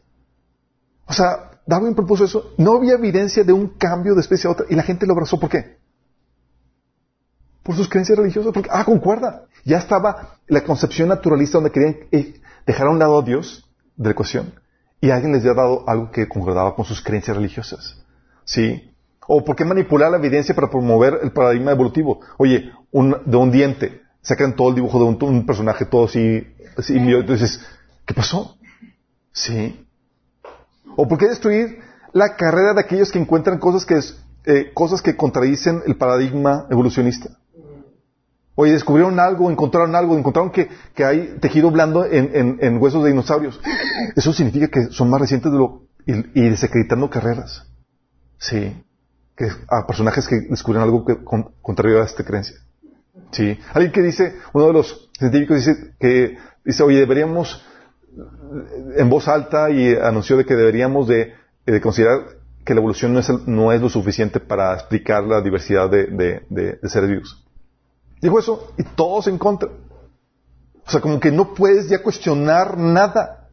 O 1.06 1.12
sea, 1.12 1.50
Darwin 1.66 1.94
propuso 1.94 2.24
eso. 2.24 2.54
No 2.58 2.76
había 2.76 2.94
evidencia 2.94 3.42
de 3.44 3.52
un 3.52 3.68
cambio 3.70 4.14
de 4.14 4.20
especie 4.20 4.48
a 4.48 4.52
otra 4.52 4.66
y 4.68 4.74
la 4.74 4.82
gente 4.82 5.06
lo 5.06 5.12
abrazó. 5.12 5.40
¿Por 5.40 5.50
qué? 5.50 5.77
Por 7.68 7.76
sus 7.76 7.86
creencias 7.90 8.16
religiosas. 8.16 8.50
Porque, 8.54 8.70
ah, 8.72 8.82
concuerda. 8.82 9.44
Ya 9.62 9.76
estaba 9.76 10.36
la 10.46 10.62
concepción 10.64 11.10
naturalista 11.10 11.58
donde 11.58 11.70
querían 11.70 11.96
eh, 12.12 12.40
dejar 12.66 12.86
a 12.86 12.90
un 12.90 12.98
lado 12.98 13.18
a 13.18 13.22
Dios 13.22 13.68
de 13.94 14.04
la 14.04 14.12
ecuación 14.12 14.54
y 15.02 15.10
alguien 15.10 15.32
les 15.32 15.42
había 15.42 15.52
dado 15.62 15.86
algo 15.86 16.10
que 16.10 16.26
concordaba 16.26 16.74
con 16.74 16.86
sus 16.86 17.02
creencias 17.02 17.36
religiosas. 17.36 18.02
¿Sí? 18.46 18.90
¿O 19.26 19.44
por 19.44 19.54
qué 19.54 19.66
manipular 19.66 20.10
la 20.10 20.16
evidencia 20.16 20.54
para 20.54 20.70
promover 20.70 21.18
el 21.22 21.30
paradigma 21.32 21.72
evolutivo? 21.72 22.20
Oye, 22.38 22.72
de 23.26 23.36
un 23.36 23.50
diente, 23.50 24.00
sacan 24.22 24.56
todo 24.56 24.70
el 24.70 24.76
dibujo 24.76 24.98
de 24.98 25.04
un, 25.04 25.18
un 25.20 25.44
personaje 25.44 25.84
todo 25.84 26.06
así, 26.06 26.46
así 26.78 26.94
y 26.96 27.12
entonces, 27.14 27.60
¿qué 28.06 28.14
pasó? 28.14 28.56
¿Sí? 29.30 29.86
¿O 30.96 31.06
por 31.06 31.18
qué 31.18 31.28
destruir 31.28 31.80
la 32.14 32.34
carrera 32.34 32.72
de 32.72 32.80
aquellos 32.80 33.12
que 33.12 33.18
encuentran 33.18 33.58
cosas 33.58 33.84
que, 33.84 33.96
es- 33.98 34.16
eh, 34.46 34.70
cosas 34.72 35.02
que 35.02 35.14
contradicen 35.14 35.82
el 35.86 35.96
paradigma 35.96 36.66
evolucionista? 36.70 37.28
Oye, 38.60 38.72
descubrieron 38.72 39.20
algo, 39.20 39.52
encontraron 39.52 39.94
algo, 39.94 40.18
encontraron 40.18 40.50
que, 40.50 40.68
que 40.92 41.04
hay 41.04 41.36
tejido 41.40 41.70
blando 41.70 42.04
en, 42.04 42.30
en- 42.34 42.58
en 42.60 42.82
huesos 42.82 43.04
de 43.04 43.10
dinosaurios. 43.10 43.60
Eso 44.16 44.32
significa 44.32 44.66
que 44.66 44.86
son 44.90 45.08
más 45.10 45.20
recientes 45.20 45.52
de 45.52 45.58
lo, 45.58 45.82
y, 46.04 46.12
y 46.40 46.48
desacreditando 46.50 47.08
carreras. 47.08 47.66
Sí. 48.38 48.82
Que, 49.36 49.46
a 49.68 49.86
personajes 49.86 50.26
que 50.26 50.40
descubrieron 50.50 50.82
algo 50.88 51.04
que 51.04 51.22
con- 51.22 51.52
contrario 51.62 52.02
a 52.02 52.04
esta 52.04 52.24
creencia. 52.24 52.56
Sí. 53.30 53.56
Alguien 53.74 53.92
que 53.92 54.02
dice, 54.02 54.34
uno 54.52 54.66
de 54.66 54.72
los 54.72 55.08
científicos 55.16 55.58
dice 55.58 55.94
que, 56.00 56.36
dice, 56.64 56.82
oye, 56.82 56.98
deberíamos, 56.98 57.64
en 58.96 59.08
voz 59.08 59.28
alta 59.28 59.70
y 59.70 59.94
anunció 59.94 60.36
de 60.36 60.44
que 60.44 60.56
deberíamos 60.56 61.06
de, 61.06 61.32
de 61.64 61.80
considerar 61.80 62.22
que 62.64 62.74
la 62.74 62.80
evolución 62.80 63.12
no 63.12 63.20
es, 63.20 63.28
no 63.46 63.72
es 63.72 63.80
lo 63.80 63.88
suficiente 63.88 64.40
para 64.40 64.74
explicar 64.74 65.22
la 65.22 65.40
diversidad 65.42 65.88
de- 65.88 66.06
de- 66.06 66.78
de 66.80 66.88
seres 66.88 67.08
vivos. 67.10 67.44
Dijo 68.20 68.38
eso 68.38 68.72
y 68.76 68.82
todos 68.82 69.26
en 69.28 69.38
contra. 69.38 69.68
O 69.68 70.90
sea, 70.90 71.00
como 71.00 71.20
que 71.20 71.30
no 71.30 71.54
puedes 71.54 71.88
ya 71.88 72.02
cuestionar 72.02 72.78
nada. 72.78 73.50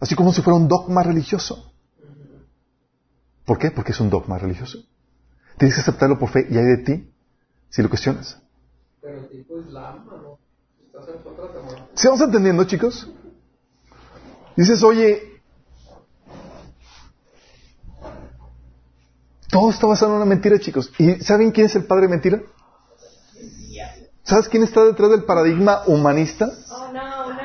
Así 0.00 0.14
como 0.14 0.32
si 0.32 0.42
fuera 0.42 0.58
un 0.58 0.68
dogma 0.68 1.02
religioso. 1.02 1.72
¿Por 3.44 3.58
qué? 3.58 3.70
Porque 3.70 3.92
es 3.92 4.00
un 4.00 4.10
dogma 4.10 4.38
religioso. 4.38 4.78
Tienes 5.58 5.74
que 5.74 5.80
aceptarlo 5.82 6.18
por 6.18 6.30
fe 6.30 6.46
y 6.50 6.58
hay 6.58 6.64
de 6.64 6.78
ti 6.78 7.10
si 7.68 7.82
lo 7.82 7.88
cuestionas. 7.88 8.40
Pero 9.00 9.26
tipo 9.26 9.60
Islam, 9.60 10.06
¿no? 10.06 10.38
Estás 10.84 11.08
en 11.14 11.22
contra 11.22 11.46
de 11.52 11.58
amor. 11.60 11.88
¿Sí 11.94 12.08
vamos 12.08 12.20
entendiendo, 12.22 12.64
chicos? 12.64 13.10
Dices, 14.56 14.82
oye, 14.82 15.42
todo 19.50 19.70
está 19.70 19.86
basado 19.86 20.12
en 20.12 20.16
una 20.16 20.26
mentira, 20.26 20.58
chicos. 20.58 20.92
¿Y 20.98 21.20
saben 21.20 21.52
quién 21.52 21.66
es 21.66 21.76
el 21.76 21.84
padre 21.84 22.02
de 22.02 22.08
mentira? 22.08 22.42
¿Sabes 24.26 24.48
quién 24.48 24.64
está 24.64 24.84
detrás 24.84 25.10
del 25.10 25.22
paradigma 25.22 25.82
humanista? 25.86 26.50
Oh, 26.70 26.90
no, 26.92 27.32
no, 27.32 27.42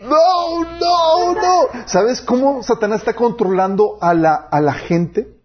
no. 0.00 0.62
No, 0.64 0.64
no, 0.80 1.34
no. 1.34 1.86
¿Sabes 1.86 2.22
cómo 2.22 2.62
Satanás 2.62 3.00
está 3.00 3.14
controlando 3.14 3.98
a 4.00 4.14
la, 4.14 4.34
a 4.34 4.60
la 4.62 4.72
gente? 4.72 5.38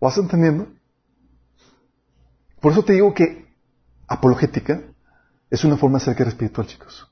¿Vas 0.00 0.18
entendiendo? 0.18 0.66
Por 2.60 2.72
eso 2.72 2.82
te 2.82 2.94
digo 2.94 3.14
que 3.14 3.46
apologética 4.08 4.82
es 5.48 5.62
una 5.62 5.76
forma 5.76 5.98
de 5.98 6.04
ser 6.04 6.16
guerra 6.16 6.30
espiritual, 6.30 6.66
chicos. 6.66 7.08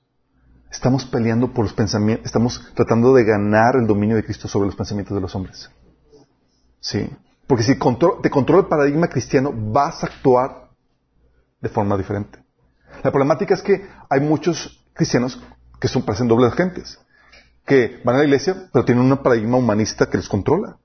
Estamos 0.69 1.05
peleando 1.05 1.53
por 1.53 1.65
los 1.65 1.75
pensamientos, 1.75 2.27
estamos 2.27 2.73
tratando 2.75 3.15
de 3.15 3.23
ganar 3.23 3.77
el 3.77 3.87
dominio 3.87 4.17
de 4.17 4.25
Cristo 4.25 4.49
sobre 4.49 4.67
los 4.67 4.75
pensamientos 4.75 5.15
de 5.15 5.21
los 5.21 5.35
hombres. 5.37 5.71
Sí. 6.81 7.09
Porque 7.47 7.65
si 7.65 7.75
te 7.75 8.31
controla 8.31 8.63
el 8.63 8.69
paradigma 8.69 9.09
cristiano, 9.09 9.53
vas 9.55 10.03
a 10.03 10.07
actuar 10.07 10.71
de 11.61 11.69
forma 11.69 11.97
diferente. 11.97 12.39
La 13.03 13.11
problemática 13.11 13.55
es 13.55 13.63
que 13.63 13.87
hay 14.09 14.21
muchos 14.21 14.85
cristianos 14.95 15.43
que 15.81 15.89
son, 15.89 16.03
parecen 16.03 16.29
dobles 16.29 16.53
agentes, 16.53 16.99
que 17.67 18.01
van 18.05 18.17
a 18.17 18.19
la 18.19 18.25
iglesia, 18.25 18.69
pero 18.73 18.85
tienen 18.85 19.11
un 19.11 19.17
paradigma 19.19 19.59
humanista 19.59 20.09
que 20.09 20.17
los 20.17 20.29
controla. 20.29 20.79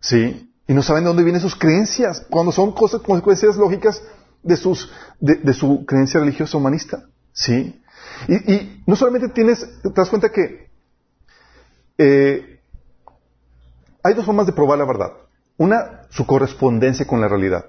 ¿Sí? 0.00 0.52
Y 0.66 0.74
no 0.74 0.82
saben 0.82 1.04
de 1.04 1.08
dónde 1.08 1.24
vienen 1.24 1.40
sus 1.40 1.54
creencias, 1.54 2.26
cuando 2.28 2.52
son 2.52 2.72
cosas, 2.72 3.00
consecuencias 3.00 3.56
lógicas 3.56 4.02
de, 4.42 4.56
sus, 4.56 4.90
de, 5.18 5.52
su 5.54 5.86
creencia 5.86 6.20
religiosa 6.20 6.58
humanista. 6.58 7.06
¿Sí? 7.32 7.80
Y, 8.26 8.52
y 8.52 8.82
no 8.86 8.96
solamente 8.96 9.28
tienes, 9.28 9.66
te 9.82 9.90
das 9.94 10.10
cuenta 10.10 10.30
que 10.30 10.68
eh, 11.96 12.57
hay 14.08 14.14
dos 14.14 14.26
formas 14.26 14.46
de 14.46 14.52
probar 14.52 14.78
la 14.78 14.86
verdad. 14.86 15.12
Una, 15.56 16.02
su 16.10 16.26
correspondencia 16.26 17.06
con 17.06 17.20
la 17.20 17.28
realidad. 17.28 17.66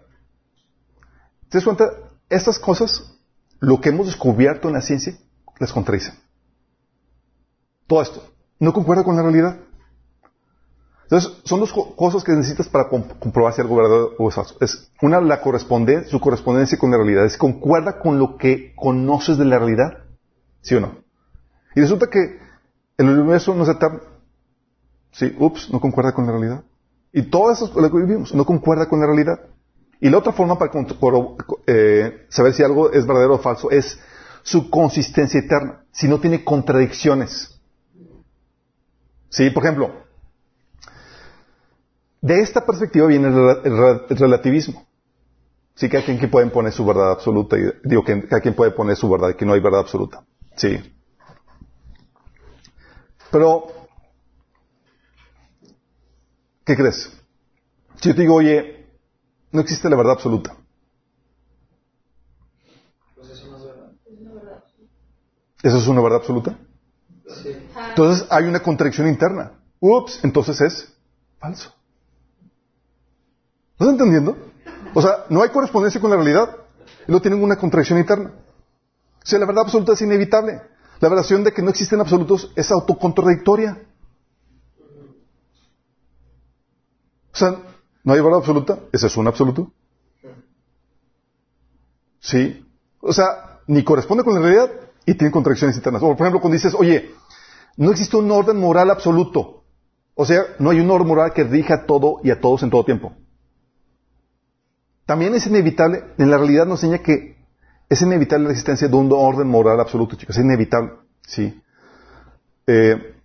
¿Te 1.50 1.58
das 1.58 1.66
cuenta? 1.66 1.90
Estas 2.30 2.60
cosas, 2.60 3.18
lo 3.60 3.82
que 3.82 3.90
hemos 3.90 4.06
descubierto 4.06 4.68
en 4.68 4.76
la 4.76 4.82
ciencia, 4.82 5.18
las 5.60 5.74
contradicen. 5.74 6.14
Todo 7.88 8.02
esto 8.02 8.24
no 8.60 8.72
concuerda 8.74 9.04
con 9.04 9.16
la 9.16 9.24
realidad. 9.24 9.58
Entonces, 11.04 11.42
son 11.44 11.60
dos 11.60 11.74
co- 11.74 11.96
cosas 11.96 12.24
que 12.24 12.32
necesitas 12.34 12.70
para 12.70 12.88
com- 12.88 13.08
comprobar 13.20 13.54
si 13.54 13.62
algo 13.62 13.76
verdadero 13.78 14.12
o 14.20 14.30
es 14.30 14.36
falso. 14.36 14.56
Es 14.62 14.92
una, 15.02 15.20
la 15.20 15.42
corresponde, 15.42 16.06
su 16.08 16.20
correspondencia 16.20 16.78
con 16.78 16.92
la 16.92 16.98
realidad. 16.98 17.26
Es 17.26 17.38
concuerda 17.38 18.00
con 18.00 18.20
lo 18.20 18.38
que 18.38 18.76
conoces 18.76 19.38
de 19.40 19.46
la 19.46 19.58
realidad. 19.58 20.04
¿Sí 20.62 20.76
o 20.76 20.80
no? 20.80 21.00
Y 21.76 21.82
resulta 21.82 22.10
que 22.12 22.40
el 22.98 23.10
universo 23.10 23.56
no 23.56 23.64
es 23.64 23.70
eterno. 23.70 24.02
Sí, 25.12 25.36
ups, 25.40 25.70
no 25.72 25.80
concuerda 25.80 26.14
con 26.14 26.26
la 26.26 26.32
realidad. 26.34 26.64
Y 27.12 27.24
todo 27.24 27.52
eso 27.52 27.72
lo 27.80 27.90
que 27.90 27.98
vivimos 27.98 28.34
no 28.34 28.46
concuerda 28.46 28.88
con 28.88 29.00
la 29.00 29.08
realidad. 29.08 29.40
Y 30.00 30.10
la 30.10 30.18
otra 30.20 30.32
forma 30.32 30.58
para 30.58 30.72
eh, 31.68 32.26
saber 32.30 32.54
si 32.54 32.64
algo 32.64 32.92
es 32.92 33.06
verdadero 33.06 33.36
o 33.36 33.40
falso 33.40 33.70
es 33.72 34.00
su 34.44 34.70
consistencia 34.70 35.40
eterna, 35.42 35.84
si 35.92 36.08
no 36.08 36.20
tiene 36.20 36.44
contradicciones. 36.44 37.60
Sí, 39.30 39.50
por 39.50 39.64
ejemplo, 39.64 39.92
de 42.22 42.42
esta 42.42 42.66
perspectiva 42.66 43.08
viene 43.08 43.28
el, 43.28 43.34
rela- 43.34 43.62
el 43.64 43.74
rela- 43.74 44.06
el 44.10 44.18
relativismo. 44.18 44.86
Sí, 45.76 45.90
cada 45.90 46.04
quien 46.04 46.20
que 46.20 46.28
puede 46.28 46.48
poner 46.48 46.72
su 46.74 46.86
verdad 46.86 47.12
absoluta. 47.12 47.58
Y, 47.58 47.62
digo 47.84 48.04
que 48.04 48.28
cada 48.28 48.42
quien 48.42 48.54
puede 48.54 48.72
poner 48.72 48.96
su 48.96 49.10
verdad 49.10 49.36
que 49.36 49.46
no 49.46 49.54
hay 49.54 49.60
verdad 49.62 49.82
absoluta. 49.82 50.24
Sí. 50.56 50.78
Pero, 53.32 53.68
¿qué 56.70 56.76
crees? 56.76 57.10
Si 57.96 58.10
yo 58.10 58.16
te 58.16 58.22
digo, 58.22 58.36
oye, 58.36 58.86
no 59.52 59.62
existe 59.62 59.90
la 59.90 59.96
verdad 59.96 60.14
absoluta. 60.14 60.56
Pues 63.16 63.30
eso 63.32 63.48
no 63.48 63.58
es 63.58 63.64
verdad. 63.64 64.64
¿Eso 65.64 65.78
es 65.78 65.88
una 65.88 66.02
verdad 66.02 66.20
absoluta? 66.20 66.60
Sí. 67.42 67.58
Entonces 67.90 68.28
hay 68.30 68.44
una 68.44 68.60
contradicción 68.60 69.08
interna. 69.08 69.54
Ups, 69.80 70.20
entonces 70.24 70.62
es 70.62 70.94
falso. 71.40 71.74
¿Estás 73.72 73.90
entendiendo? 73.90 74.38
O 74.94 75.02
sea, 75.02 75.26
no 75.30 75.42
hay 75.42 75.50
correspondencia 75.50 76.00
con 76.00 76.12
la 76.12 76.18
realidad. 76.18 76.56
Y 77.08 77.12
no 77.12 77.20
tienen 77.20 77.42
una 77.42 77.56
contradicción 77.56 77.98
interna. 77.98 78.32
O 79.24 79.26
sea, 79.26 79.40
la 79.40 79.48
verdad 79.48 79.64
absoluta 79.64 79.94
es 79.94 80.02
inevitable. 80.02 80.62
La 81.00 81.10
verdad 81.10 81.26
de 81.28 81.52
que 81.52 81.64
no 81.64 81.72
existen 81.72 82.00
absolutos 82.00 82.52
es 82.56 82.72
autocontradictoria. 82.72 83.89
Sea, 87.40 87.58
no 88.04 88.14
hay 88.14 88.22
verdad 88.22 88.40
absoluta. 88.40 88.80
¿Ese 88.92 89.08
es 89.08 89.18
un 89.18 89.28
absoluto? 89.28 89.72
Sí. 92.20 92.66
O 93.02 93.14
sea, 93.14 93.60
ni 93.68 93.84
corresponde 93.84 94.24
con 94.24 94.34
la 94.36 94.42
realidad 94.42 94.72
y 95.06 95.14
tiene 95.16 95.32
contradicciones 95.32 95.76
internas. 95.76 96.02
O, 96.04 96.16
por 96.16 96.26
ejemplo, 96.26 96.42
cuando 96.42 96.56
dices, 96.56 96.76
oye, 96.78 97.12
no 97.78 97.92
existe 97.92 98.18
un 98.18 98.30
orden 98.30 98.58
moral 98.58 98.90
absoluto. 98.92 99.64
O 100.16 100.26
sea, 100.26 100.44
no 100.60 100.70
hay 100.70 100.80
un 100.80 100.92
orden 100.92 101.08
moral 101.08 101.34
que 101.34 101.44
rija 101.44 101.86
todo 101.86 102.20
y 102.24 102.32
a 102.32 102.42
todos 102.42 102.64
en 102.64 102.70
todo 102.70 102.84
tiempo. 102.84 103.14
También 105.06 105.34
es 105.34 105.48
inevitable, 105.48 106.04
en 106.18 106.30
la 106.30 106.38
realidad 106.38 106.66
nos 106.66 106.84
enseña 106.84 107.02
que 107.02 107.38
es 107.88 108.02
inevitable 108.02 108.46
la 108.46 108.52
existencia 108.52 108.88
de 108.88 108.96
un 108.96 109.10
orden 109.12 109.48
moral 109.48 109.80
absoluto, 109.80 110.16
chicos. 110.16 110.38
Es 110.38 110.44
inevitable, 110.44 110.92
sí. 111.22 111.60
Eh, 112.68 113.16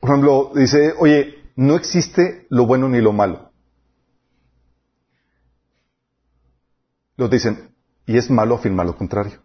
por 0.00 0.10
ejemplo, 0.10 0.52
dice, 0.54 0.92
oye, 0.98 1.43
no 1.56 1.76
existe 1.76 2.46
lo 2.50 2.66
bueno 2.66 2.88
ni 2.88 3.00
lo 3.00 3.12
malo. 3.12 3.50
Los 7.16 7.30
dicen, 7.30 7.74
y 8.06 8.18
es 8.18 8.28
malo 8.30 8.56
afirmar 8.56 8.86
lo 8.86 8.96
contrario. 8.96 9.40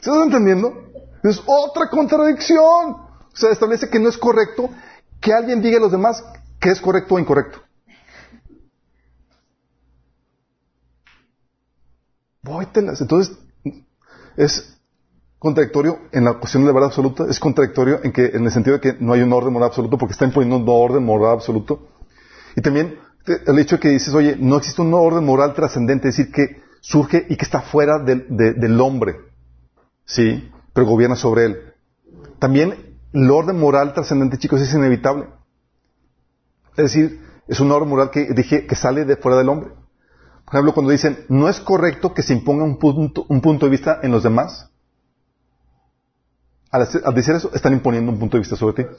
¿Se 0.00 0.10
están 0.10 0.22
entendiendo? 0.24 0.72
Es 1.22 1.42
otra 1.46 1.88
contradicción. 1.90 2.60
O 2.60 3.30
sea, 3.32 3.50
establece 3.50 3.88
que 3.88 3.98
no 3.98 4.08
es 4.08 4.18
correcto 4.18 4.70
que 5.20 5.32
alguien 5.32 5.60
diga 5.60 5.78
a 5.78 5.80
los 5.80 5.92
demás 5.92 6.24
que 6.60 6.70
es 6.70 6.80
correcto 6.80 7.14
o 7.14 7.18
incorrecto. 7.18 7.60
Vóytelas. 12.42 13.00
Entonces, 13.00 13.36
es 14.36 14.78
contradictorio 15.38 15.98
en 16.12 16.24
la 16.24 16.34
cuestión 16.34 16.62
de 16.62 16.68
la 16.68 16.72
verdad 16.74 16.88
absoluta, 16.88 17.26
es 17.28 17.38
contradictorio 17.38 18.00
en 18.02 18.44
el 18.44 18.50
sentido 18.50 18.78
de 18.78 18.80
que 18.80 18.96
no 19.00 19.12
hay 19.12 19.20
un 19.22 19.32
orden 19.32 19.52
moral 19.52 19.68
absoluto 19.68 19.98
porque 19.98 20.12
está 20.12 20.24
imponiendo 20.24 20.56
un 20.56 20.64
orden 20.68 21.04
moral 21.04 21.32
absoluto. 21.34 21.88
Y 22.56 22.62
también 22.62 22.98
el 23.46 23.58
hecho 23.58 23.76
de 23.76 23.80
que 23.80 23.88
dices, 23.90 24.14
oye, 24.14 24.36
no 24.38 24.56
existe 24.56 24.82
un 24.82 24.94
orden 24.94 25.24
moral 25.24 25.54
trascendente, 25.54 26.08
es 26.08 26.16
decir, 26.16 26.32
que 26.32 26.62
surge 26.80 27.26
y 27.28 27.36
que 27.36 27.44
está 27.44 27.60
fuera 27.60 27.98
del, 27.98 28.26
de- 28.28 28.54
del 28.54 28.80
hombre, 28.80 29.16
sí, 30.04 30.50
pero 30.72 30.86
gobierna 30.86 31.16
sobre 31.16 31.44
él. 31.46 31.58
También 32.38 32.96
el 33.12 33.30
orden 33.30 33.58
moral 33.58 33.92
trascendente, 33.94 34.38
chicos, 34.38 34.60
es 34.60 34.72
inevitable. 34.74 35.26
Es 36.76 36.84
decir, 36.92 37.20
es 37.48 37.60
un 37.60 37.72
orden 37.72 37.88
moral 37.88 38.10
que 38.10 38.26
dije 38.34 38.66
que 38.66 38.74
sale 38.76 39.04
de 39.04 39.16
fuera 39.16 39.38
del 39.38 39.48
hombre. 39.48 39.70
Por 40.46 40.54
ejemplo, 40.54 40.74
cuando 40.74 40.92
dicen, 40.92 41.24
no 41.28 41.48
es 41.48 41.58
correcto 41.58 42.14
que 42.14 42.22
se 42.22 42.32
imponga 42.32 42.62
un 42.62 42.78
punto, 42.78 43.26
un 43.28 43.40
punto 43.40 43.66
de 43.66 43.70
vista 43.70 43.98
en 44.04 44.12
los 44.12 44.22
demás. 44.22 44.70
Al, 46.70 46.86
decir 47.14 47.34
eso, 47.34 47.50
están 47.52 47.72
imponiendo 47.72 48.12
un 48.12 48.18
punto 48.20 48.36
de 48.36 48.42
vista 48.42 48.54
sobre 48.54 48.84
ti. 48.84 48.90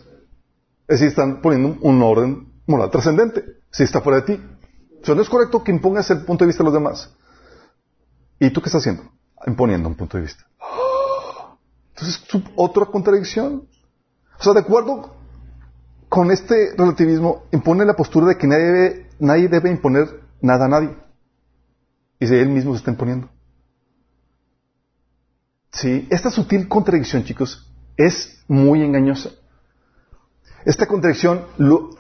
Es 0.87 0.99
decir, 0.99 1.07
están 1.07 1.41
poniendo 1.41 1.77
un, 1.81 2.03
orden 2.03 2.51
moral 2.65 2.91
trascendente. 2.91 3.45
Si 3.71 3.83
está 3.83 4.01
fuera 4.01 4.19
de 4.21 4.35
ti. 4.35 4.43
O 5.01 5.05
sea, 5.05 5.15
no 5.15 5.21
es 5.21 5.29
correcto 5.29 5.63
que 5.63 5.71
impongas 5.71 6.09
el 6.11 6.25
punto 6.25 6.43
de 6.43 6.47
vista 6.47 6.63
de 6.63 6.65
los 6.65 6.73
demás. 6.73 7.15
¿Y 8.39 8.49
tú 8.49 8.61
qué 8.61 8.67
estás 8.67 8.81
haciendo? 8.81 9.09
Imponiendo 9.45 9.87
un 9.87 9.95
punto 9.95 10.17
de 10.17 10.23
vista. 10.23 10.45
Entonces, 11.95 12.21
otra 12.57 12.87
contradicción. 12.87 13.69
O 14.37 14.43
sea, 14.43 14.51
de 14.51 14.59
acuerdo 14.59 15.15
con 16.09 16.29
este 16.29 16.75
relativismo, 16.77 17.43
impone 17.51 17.85
la 17.85 17.95
postura 17.95 18.27
de 18.27 18.37
que 18.37 18.47
nadie 18.47 18.65
debe, 18.65 19.09
nadie 19.19 19.47
debe 19.47 19.69
imponer 19.69 20.07
nada 20.41 20.65
a 20.65 20.67
nadie. 20.67 21.07
Y 22.20 22.28
si 22.28 22.36
él 22.36 22.49
mismo 22.49 22.74
se 22.74 22.80
está 22.80 22.91
imponiendo. 22.91 23.30
Sí, 25.72 26.07
esta 26.09 26.32
sutil 26.32 26.68
contradicción, 26.68 27.24
chicos, 27.24 27.72
es 27.95 28.43
muy 28.47 28.82
engañosa. 28.82 29.32
Esta 30.66 30.87
contradicción 30.87 31.46
lo 31.58 31.91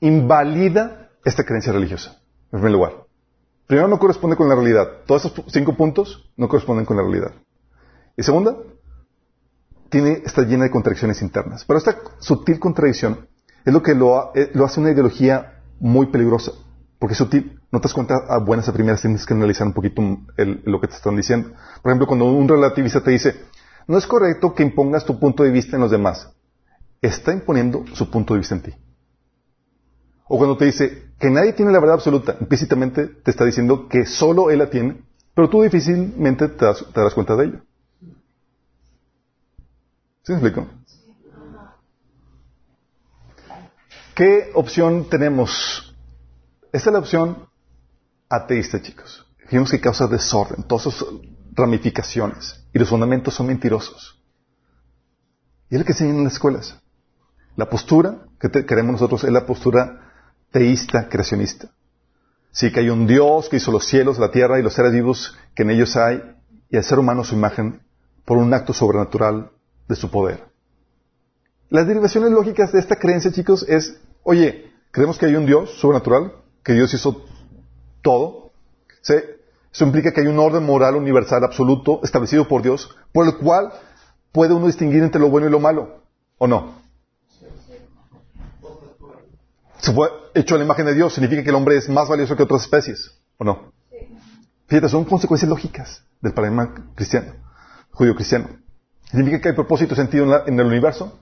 invalida 0.00 1.10
esta 1.24 1.44
creencia 1.44 1.72
religiosa, 1.72 2.22
en 2.52 2.60
primer 2.60 2.72
lugar. 2.72 2.92
Primero, 3.66 3.88
no 3.88 3.98
corresponde 3.98 4.36
con 4.36 4.48
la 4.48 4.54
realidad. 4.54 4.88
Todos 5.06 5.26
estos 5.26 5.44
cinco 5.52 5.76
puntos 5.76 6.30
no 6.36 6.48
corresponden 6.48 6.86
con 6.86 6.96
la 6.96 7.02
realidad. 7.02 7.32
Y 8.16 8.22
segunda, 8.22 8.56
tiene, 9.90 10.22
está 10.24 10.42
llena 10.42 10.64
de 10.64 10.70
contradicciones 10.70 11.22
internas. 11.22 11.64
Pero 11.64 11.78
esta 11.78 11.96
sutil 12.18 12.58
contradicción 12.58 13.28
es 13.64 13.72
lo 13.72 13.82
que 13.82 13.94
lo, 13.94 14.34
eh, 14.34 14.50
lo 14.54 14.64
hace 14.64 14.80
una 14.80 14.90
ideología 14.90 15.62
muy 15.78 16.06
peligrosa. 16.06 16.52
Porque 17.00 17.14
es 17.14 17.18
sutil. 17.18 17.58
No 17.72 17.80
te 17.80 17.88
das 17.88 17.94
cuenta 17.94 18.14
a 18.28 18.38
buenas 18.38 18.68
a 18.68 18.72
primeras, 18.72 19.00
tienes 19.00 19.26
que 19.26 19.34
analizar 19.34 19.66
un 19.66 19.72
poquito 19.72 20.02
el- 20.36 20.62
lo 20.66 20.80
que 20.80 20.86
te 20.86 20.94
están 20.94 21.16
diciendo. 21.16 21.48
Por 21.82 21.90
ejemplo, 21.90 22.06
cuando 22.06 22.26
un 22.26 22.46
relativista 22.46 23.00
te 23.02 23.10
dice, 23.10 23.40
no 23.88 23.98
es 23.98 24.06
correcto 24.06 24.54
que 24.54 24.62
impongas 24.62 25.04
tu 25.04 25.18
punto 25.18 25.42
de 25.42 25.50
vista 25.50 25.76
en 25.76 25.82
los 25.82 25.90
demás. 25.90 26.30
Está 27.00 27.32
imponiendo 27.32 27.84
su 27.94 28.10
punto 28.10 28.34
de 28.34 28.40
vista 28.40 28.54
en 28.54 28.62
ti. 28.62 28.72
O 30.28 30.36
cuando 30.36 30.56
te 30.58 30.66
dice 30.66 31.10
que 31.18 31.30
nadie 31.30 31.54
tiene 31.54 31.72
la 31.72 31.80
verdad 31.80 31.94
absoluta, 31.96 32.36
implícitamente 32.38 33.06
te 33.08 33.30
está 33.30 33.44
diciendo 33.44 33.88
que 33.88 34.04
solo 34.06 34.50
él 34.50 34.58
la 34.58 34.70
tiene, 34.70 35.02
pero 35.34 35.48
tú 35.48 35.62
difícilmente 35.62 36.48
te 36.48 36.64
das, 36.66 36.84
te 36.84 37.00
darás 37.00 37.14
cuenta 37.14 37.34
de 37.34 37.46
ello. 37.46 37.60
¿Sí 40.22 40.32
me 40.32 40.38
explico? 40.38 40.68
¿Qué 44.14 44.50
opción 44.54 45.08
tenemos? 45.08 45.89
Esta 46.72 46.90
es 46.90 46.92
la 46.92 46.98
opción 47.00 47.48
ateísta, 48.28 48.80
chicos. 48.80 49.26
Dijimos 49.42 49.70
que 49.70 49.80
causa 49.80 50.06
desorden, 50.06 50.62
todas 50.64 50.84
sus 50.84 51.04
ramificaciones, 51.52 52.64
y 52.72 52.78
los 52.78 52.88
fundamentos 52.88 53.34
son 53.34 53.48
mentirosos. 53.48 54.22
Y 55.68 55.74
es 55.74 55.80
lo 55.80 55.84
que 55.84 55.92
enseñan 55.92 56.18
en 56.18 56.24
las 56.24 56.34
escuelas. 56.34 56.78
La 57.56 57.68
postura 57.68 58.26
que 58.40 58.48
te- 58.48 58.64
queremos 58.64 58.92
nosotros 58.92 59.24
es 59.24 59.32
la 59.32 59.46
postura 59.46 60.12
teísta, 60.52 61.08
creacionista. 61.08 61.70
Sí, 62.52 62.72
que 62.72 62.80
hay 62.80 62.90
un 62.90 63.06
Dios 63.06 63.48
que 63.48 63.56
hizo 63.56 63.70
los 63.72 63.84
cielos, 63.86 64.18
la 64.18 64.30
tierra 64.30 64.58
y 64.58 64.62
los 64.62 64.74
seres 64.74 64.92
vivos 64.92 65.36
que 65.54 65.62
en 65.62 65.70
ellos 65.70 65.96
hay, 65.96 66.22
y 66.68 66.76
al 66.76 66.84
ser 66.84 66.98
humano 66.98 67.24
su 67.24 67.34
imagen 67.34 67.82
por 68.24 68.38
un 68.38 68.52
acto 68.54 68.72
sobrenatural 68.72 69.50
de 69.88 69.96
su 69.96 70.10
poder. 70.10 70.44
Las 71.68 71.86
derivaciones 71.86 72.30
lógicas 72.30 72.72
de 72.72 72.78
esta 72.80 72.96
creencia, 72.96 73.32
chicos, 73.32 73.64
es, 73.68 74.00
oye, 74.22 74.72
creemos 74.90 75.18
que 75.18 75.26
hay 75.26 75.36
un 75.36 75.46
Dios 75.46 75.70
sobrenatural, 75.80 76.32
que 76.62 76.72
Dios 76.72 76.92
hizo 76.94 77.24
todo. 78.02 78.52
¿sí? 79.02 79.14
Eso 79.72 79.84
implica 79.84 80.12
que 80.12 80.20
hay 80.20 80.26
un 80.26 80.38
orden 80.38 80.64
moral 80.64 80.96
universal 80.96 81.44
absoluto 81.44 82.00
establecido 82.02 82.48
por 82.48 82.62
Dios, 82.62 82.94
por 83.12 83.26
el 83.26 83.36
cual 83.36 83.72
puede 84.32 84.54
uno 84.54 84.66
distinguir 84.66 85.02
entre 85.02 85.20
lo 85.20 85.30
bueno 85.30 85.46
y 85.46 85.50
lo 85.50 85.60
malo, 85.60 86.02
¿o 86.38 86.46
no? 86.46 86.80
Se 89.78 89.92
fue 89.92 90.08
hecho 90.34 90.54
a 90.54 90.58
la 90.58 90.64
imagen 90.64 90.86
de 90.86 90.94
Dios, 90.94 91.14
significa 91.14 91.42
que 91.42 91.48
el 91.48 91.54
hombre 91.54 91.76
es 91.76 91.88
más 91.88 92.08
valioso 92.08 92.36
que 92.36 92.42
otras 92.42 92.62
especies, 92.62 93.18
¿o 93.38 93.44
no? 93.44 93.72
Fíjate, 94.66 94.88
son 94.88 95.04
consecuencias 95.04 95.48
lógicas 95.48 96.04
del 96.20 96.32
paradigma 96.32 96.92
cristiano, 96.94 97.32
judío 97.90 98.14
cristiano. 98.14 98.48
¿Significa 99.10 99.40
que 99.40 99.48
hay 99.48 99.54
propósito 99.54 99.94
y 99.94 99.96
sentido 99.96 100.46
en 100.46 100.60
el 100.60 100.66
universo? 100.66 101.18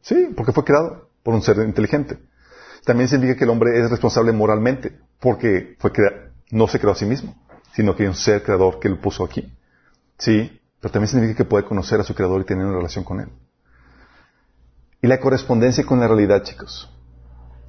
Sí, 0.00 0.28
porque 0.36 0.52
fue 0.52 0.64
creado 0.64 1.08
por 1.22 1.34
un 1.34 1.42
ser 1.42 1.58
inteligente. 1.58 2.18
También 2.86 3.08
significa 3.08 3.36
que 3.38 3.44
el 3.44 3.50
hombre 3.50 3.80
es 3.80 3.90
responsable 3.90 4.30
moralmente, 4.30 4.96
porque 5.18 5.74
fue 5.80 5.90
crea- 5.90 6.30
no 6.52 6.68
se 6.68 6.78
creó 6.78 6.92
a 6.92 6.96
sí 6.96 7.04
mismo, 7.04 7.34
sino 7.74 7.96
que 7.96 8.04
hay 8.04 8.08
un 8.08 8.14
ser 8.14 8.44
creador 8.44 8.78
que 8.78 8.88
lo 8.88 9.00
puso 9.00 9.24
aquí. 9.24 9.52
Sí, 10.18 10.60
pero 10.80 10.92
también 10.92 11.08
significa 11.08 11.38
que 11.38 11.48
puede 11.48 11.64
conocer 11.64 11.98
a 11.98 12.04
su 12.04 12.14
creador 12.14 12.42
y 12.42 12.44
tener 12.44 12.64
una 12.64 12.76
relación 12.76 13.02
con 13.02 13.18
él. 13.20 13.28
Y 15.02 15.08
la 15.08 15.18
correspondencia 15.18 15.84
con 15.84 15.98
la 15.98 16.06
realidad, 16.06 16.44
chicos. 16.44 16.88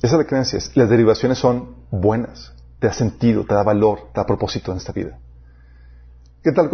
Esa 0.04 0.16
es 0.16 0.20
la 0.20 0.28
creencia. 0.28 0.60
Las 0.76 0.90
derivaciones 0.90 1.40
son 1.40 1.78
buenas. 1.90 2.54
Te 2.80 2.86
da 2.86 2.94
sentido, 2.94 3.44
te 3.44 3.56
da 3.56 3.64
valor, 3.64 4.12
te 4.14 4.20
da 4.22 4.26
propósito 4.28 4.72
en 4.72 4.78
esta 4.78 4.94
vida. 4.94 5.18
¿Qué 6.44 6.52
tal 6.52 6.70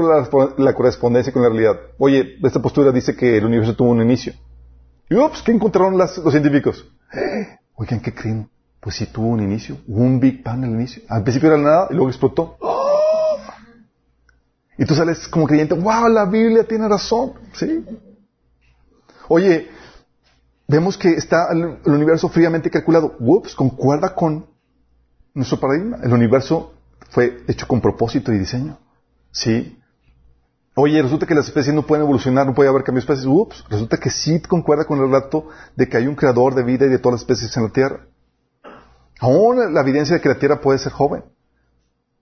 la, 0.58 0.74
correspondencia 0.74 1.32
con 1.32 1.44
la 1.44 1.48
realidad? 1.50 1.80
Oye, 1.98 2.36
esta 2.44 2.62
postura 2.62 2.92
dice 2.92 3.16
que 3.16 3.38
el 3.38 3.46
universo 3.46 3.74
tuvo 3.74 3.92
un 3.92 4.02
inicio. 4.02 4.34
Y 5.10 5.16
ups, 5.16 5.42
¿qué 5.44 5.54
encontraron 5.54 5.98
los 5.98 6.22
científicos? 6.30 6.86
Oigan, 7.76 8.00
¿qué 8.00 8.14
creen? 8.14 8.50
Pues 8.80 8.96
sí 8.98 9.06
tuvo 9.06 9.28
un 9.28 9.42
inicio, 9.42 9.78
hubo 9.88 10.02
un 10.02 10.20
Big 10.20 10.44
Bang 10.44 10.64
al 10.64 10.72
inicio. 10.72 11.04
Al 11.08 11.24
principio 11.24 11.50
era 11.54 11.62
nada 11.62 11.88
y 11.90 11.94
luego 11.94 12.10
explotó. 12.10 12.58
¡Oh! 12.60 13.38
Y 14.78 14.86
tú 14.86 14.96
sales 14.96 15.28
como 15.28 15.48
creyente, 15.48 15.74
wow, 15.74 16.10
la 16.10 16.26
Biblia 16.26 16.68
tiene 16.68 16.88
razón. 16.88 17.34
¿Sí? 17.54 17.86
Oye, 19.30 19.70
vemos 20.68 20.98
que 20.98 21.10
está 21.14 21.48
el, 21.52 21.80
el 21.86 21.92
universo 21.92 22.28
fríamente 22.28 22.70
calculado. 22.70 23.16
Ups, 23.20 23.56
concuerda 23.56 24.14
con 24.14 24.48
nuestro 25.34 25.60
paradigma. 25.60 26.00
El 26.04 26.14
universo 26.14 26.74
fue 27.10 27.44
hecho 27.48 27.68
con 27.68 27.80
propósito 27.80 28.34
y 28.34 28.40
diseño. 28.40 28.78
¿Sí? 29.32 29.80
Oye, 30.76 31.02
resulta 31.02 31.28
que 31.28 31.36
las 31.36 31.48
especies 31.48 31.76
no 31.76 31.86
pueden 31.86 32.04
evolucionar, 32.04 32.48
no 32.48 32.56
puede 32.56 32.70
haber 32.70 32.84
cambio 32.84 33.02
de 33.02 33.06
especies. 33.06 33.28
Ups, 33.28 33.64
resulta 33.70 33.98
que 33.98 34.10
sí 34.10 34.42
concuerda 34.42 34.86
con 34.86 35.00
el 35.00 35.06
relato 35.06 35.48
de 35.76 35.88
que 35.88 35.98
hay 35.98 36.08
un 36.08 36.16
creador 36.16 36.56
de 36.56 36.64
vida 36.64 36.86
y 36.86 36.90
de 36.90 36.98
todas 36.98 37.14
las 37.14 37.22
especies 37.22 37.56
en 37.58 37.64
la 37.64 37.70
Tierra. 37.70 38.08
Aún 39.20 39.74
la 39.74 39.82
evidencia 39.82 40.16
de 40.16 40.22
que 40.22 40.30
la 40.30 40.40
Tierra 40.40 40.62
puede 40.62 40.80
ser 40.80 40.92
joven. 40.92 41.24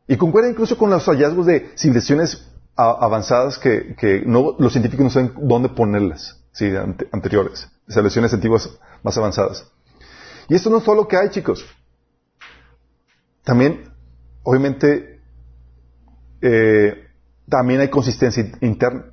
Y 0.08 0.18
concuerda 0.18 0.50
incluso 0.50 0.78
con 0.78 0.90
los 0.90 1.06
hallazgos 1.06 1.46
de 1.46 1.72
civilizaciones 1.78 2.46
avanzadas 2.76 3.58
que, 3.58 3.96
que 3.96 4.24
no, 4.26 4.56
los 4.60 4.74
científicos 4.74 5.04
no 5.06 5.10
saben 5.10 5.34
dónde 5.42 5.70
ponerlas, 5.70 6.42
sí, 6.52 6.70
anteriores, 7.12 7.70
civilizaciones 7.88 8.34
antiguas 8.34 8.70
más 9.04 9.18
avanzadas. 9.18 9.66
Y 10.50 10.56
esto 10.56 10.70
no 10.70 10.80
es 10.80 10.84
todo 10.84 10.96
lo 10.96 11.08
que 11.08 11.16
hay, 11.16 11.30
chicos. 11.30 11.66
También, 13.44 13.94
obviamente, 14.44 15.22
eh, 16.42 17.08
también 17.52 17.82
hay 17.82 17.90
consistencia 17.90 18.42
in- 18.44 18.58
interna. 18.62 19.06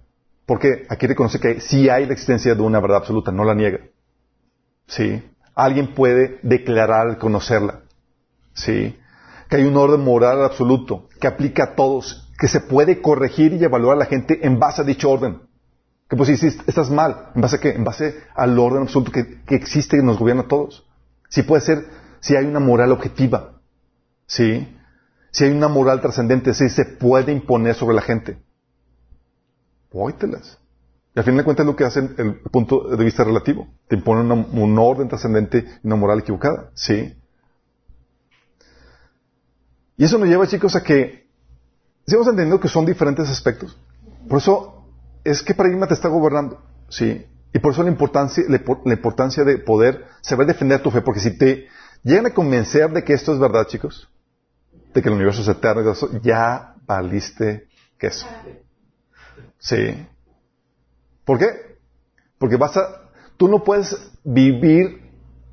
Porque 0.47 0.86
aquí 0.89 1.06
reconoce 1.06 1.39
que 1.39 1.60
sí 1.60 1.90
hay 1.90 2.06
la 2.06 2.15
existencia 2.15 2.55
de 2.55 2.62
una 2.62 2.81
verdad 2.81 2.98
absoluta, 2.98 3.31
no 3.31 3.44
la 3.44 3.55
niega. 3.55 3.81
Sí. 4.86 5.23
Alguien 5.55 5.93
puede 5.94 6.39
declarar 6.43 7.19
conocerla. 7.19 7.81
Sí. 8.55 8.97
Que 9.51 9.56
hay 9.56 9.65
un 9.65 9.77
orden 9.77 10.01
moral 10.02 10.43
absoluto 10.43 11.09
que 11.20 11.27
aplica 11.27 11.65
a 11.65 11.74
todos, 11.74 12.31
que 12.39 12.48
se 12.48 12.60
puede 12.60 13.02
corregir 13.02 13.52
y 13.52 13.62
evaluar 13.65 13.97
a 13.97 13.98
la 13.98 14.06
gente 14.06 14.47
en 14.47 14.59
base 14.59 14.81
a 14.81 14.85
dicho 14.85 15.10
orden. 15.10 15.43
Que 16.09 16.16
pues 16.16 16.39
si 16.40 16.47
estás 16.47 16.89
mal, 16.90 17.31
¿en 17.35 17.43
base 17.43 17.56
a 17.56 17.60
qué? 17.60 17.70
En 17.70 17.85
base 17.85 18.15
al 18.35 18.59
orden 18.59 18.82
absoluto 18.85 19.12
que, 19.12 19.43
que 19.44 19.55
existe 19.56 19.98
y 19.98 20.02
nos 20.02 20.19
gobierna 20.19 20.44
a 20.44 20.48
todos. 20.48 20.86
Sí 21.28 21.43
puede 21.43 21.60
ser, 21.60 21.85
si 22.20 22.36
hay 22.36 22.47
una 22.47 22.60
moral 22.60 22.93
objetiva. 22.93 23.60
Sí. 24.27 24.74
Si 25.31 25.45
hay 25.45 25.51
una 25.51 25.69
moral 25.69 26.01
trascendente, 26.01 26.55
sí 26.55 26.69
se 26.69 26.85
puede 26.85 27.33
imponer 27.33 27.75
sobre 27.75 27.95
la 27.97 28.03
gente. 28.03 28.39
Óitelas. 29.93 30.59
Y 31.15 31.19
al 31.19 31.25
final 31.25 31.39
de 31.39 31.45
cuentas 31.45 31.65
es 31.65 31.67
lo 31.71 31.77
que 31.77 31.85
hace 31.85 32.01
el, 32.01 32.41
punto 32.53 32.89
de 32.97 33.05
vista 33.05 33.25
relativo. 33.25 33.69
Te 33.89 33.97
impone 33.97 34.21
una- 34.23 34.35
un 34.35 34.79
orden 34.79 35.09
trascendente 35.09 35.65
y 35.83 35.87
una 35.87 35.97
moral 35.97 36.21
equivocada. 36.21 36.71
Sí. 36.75 37.15
Y 39.97 40.05
eso 40.05 40.19
nos 40.19 40.29
lleva, 40.29 40.47
chicos, 40.47 40.77
a 40.77 40.83
que 40.83 41.27
sigamos 42.07 42.29
entendiendo 42.29 42.61
que 42.61 42.69
son 42.69 42.87
diferentes 42.87 43.29
aspectos. 43.29 43.77
Por 44.29 44.39
eso 44.39 44.85
es 45.25 45.43
que 45.43 45.55
paradigma 45.55 45.89
te 45.89 45.95
está 45.95 46.09
gobernando. 46.09 46.63
Sí. 46.89 47.27
Y 47.53 47.59
por 47.59 47.73
eso 47.73 47.83
la 47.83 47.91
importancia, 47.91 48.45
la, 48.49 48.59
impor- 48.63 48.83
la 48.85 48.95
importancia 48.95 49.43
de 49.45 49.59
poder 49.59 50.05
saber 50.21 50.47
defender 50.47 50.83
tu 50.83 50.91
fe. 50.91 51.01
Porque 51.01 51.21
si 51.21 51.37
te 51.37 51.67
llegan 52.05 52.27
a 52.27 52.35
convencer 52.35 52.91
de 52.93 53.03
que 53.03 53.15
esto 53.15 53.33
es 53.33 53.39
verdad, 53.41 53.67
chicos, 53.67 54.09
de 54.94 55.02
que 55.02 55.09
el 55.09 55.15
universo 55.15 55.43
es 55.43 55.48
eterno, 55.48 55.93
ya 56.23 56.74
valiste 56.86 57.69
queso. 57.98 58.27
Sí. 59.59 60.06
¿Por 61.24 61.39
qué? 61.39 61.78
Porque 62.39 62.56
vas 62.56 62.77
a, 62.77 63.10
tú 63.36 63.48
no 63.48 63.65
puedes 63.65 63.97
vivir 64.24 65.02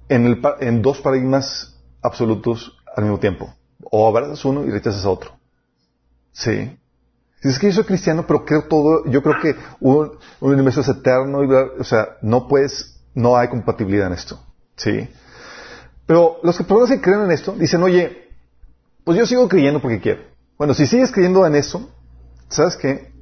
en, 0.09 0.25
el, 0.25 0.41
en 0.59 0.81
dos 0.81 1.01
paradigmas 1.01 1.75
absolutos 2.01 2.77
al 2.95 3.03
mismo 3.03 3.19
tiempo. 3.19 3.53
O 3.83 4.07
abrazas 4.07 4.43
uno 4.45 4.63
y 4.65 4.71
rechazas 4.71 5.05
a 5.05 5.09
otro. 5.09 5.31
Sí. 6.31 6.77
Si 7.41 7.49
es 7.49 7.59
que 7.59 7.67
yo 7.67 7.73
soy 7.73 7.83
cristiano, 7.83 8.25
pero 8.25 8.45
creo 8.45 8.63
todo, 8.63 9.05
yo 9.05 9.21
creo 9.21 9.39
que 9.41 9.55
un, 9.79 10.17
un 10.39 10.53
universo 10.53 10.81
es 10.81 10.87
eterno, 10.87 11.43
y, 11.43 11.51
o 11.51 11.83
sea, 11.83 12.17
no 12.21 12.47
puedes, 12.47 12.99
no 13.13 13.37
hay 13.37 13.49
compatibilidad 13.49 14.07
en 14.07 14.13
esto. 14.13 14.39
Sí. 14.75 15.09
Pero 16.05 16.39
los 16.43 16.57
que 16.57 16.63
personas 16.63 16.89
que 16.89 17.01
creen 17.01 17.21
en 17.21 17.31
esto 17.31 17.53
dicen, 17.53 17.81
oye, 17.83 18.24
pues 19.05 19.17
yo 19.17 19.25
sigo 19.25 19.47
creyendo 19.47 19.79
porque 19.79 20.01
quiero. 20.01 20.23
Bueno, 20.57 20.73
si 20.73 20.87
sigues 20.87 21.11
creyendo 21.11 21.45
en 21.45 21.55
eso, 21.55 21.89
¿sabes 22.49 22.75
qué? 22.75 23.13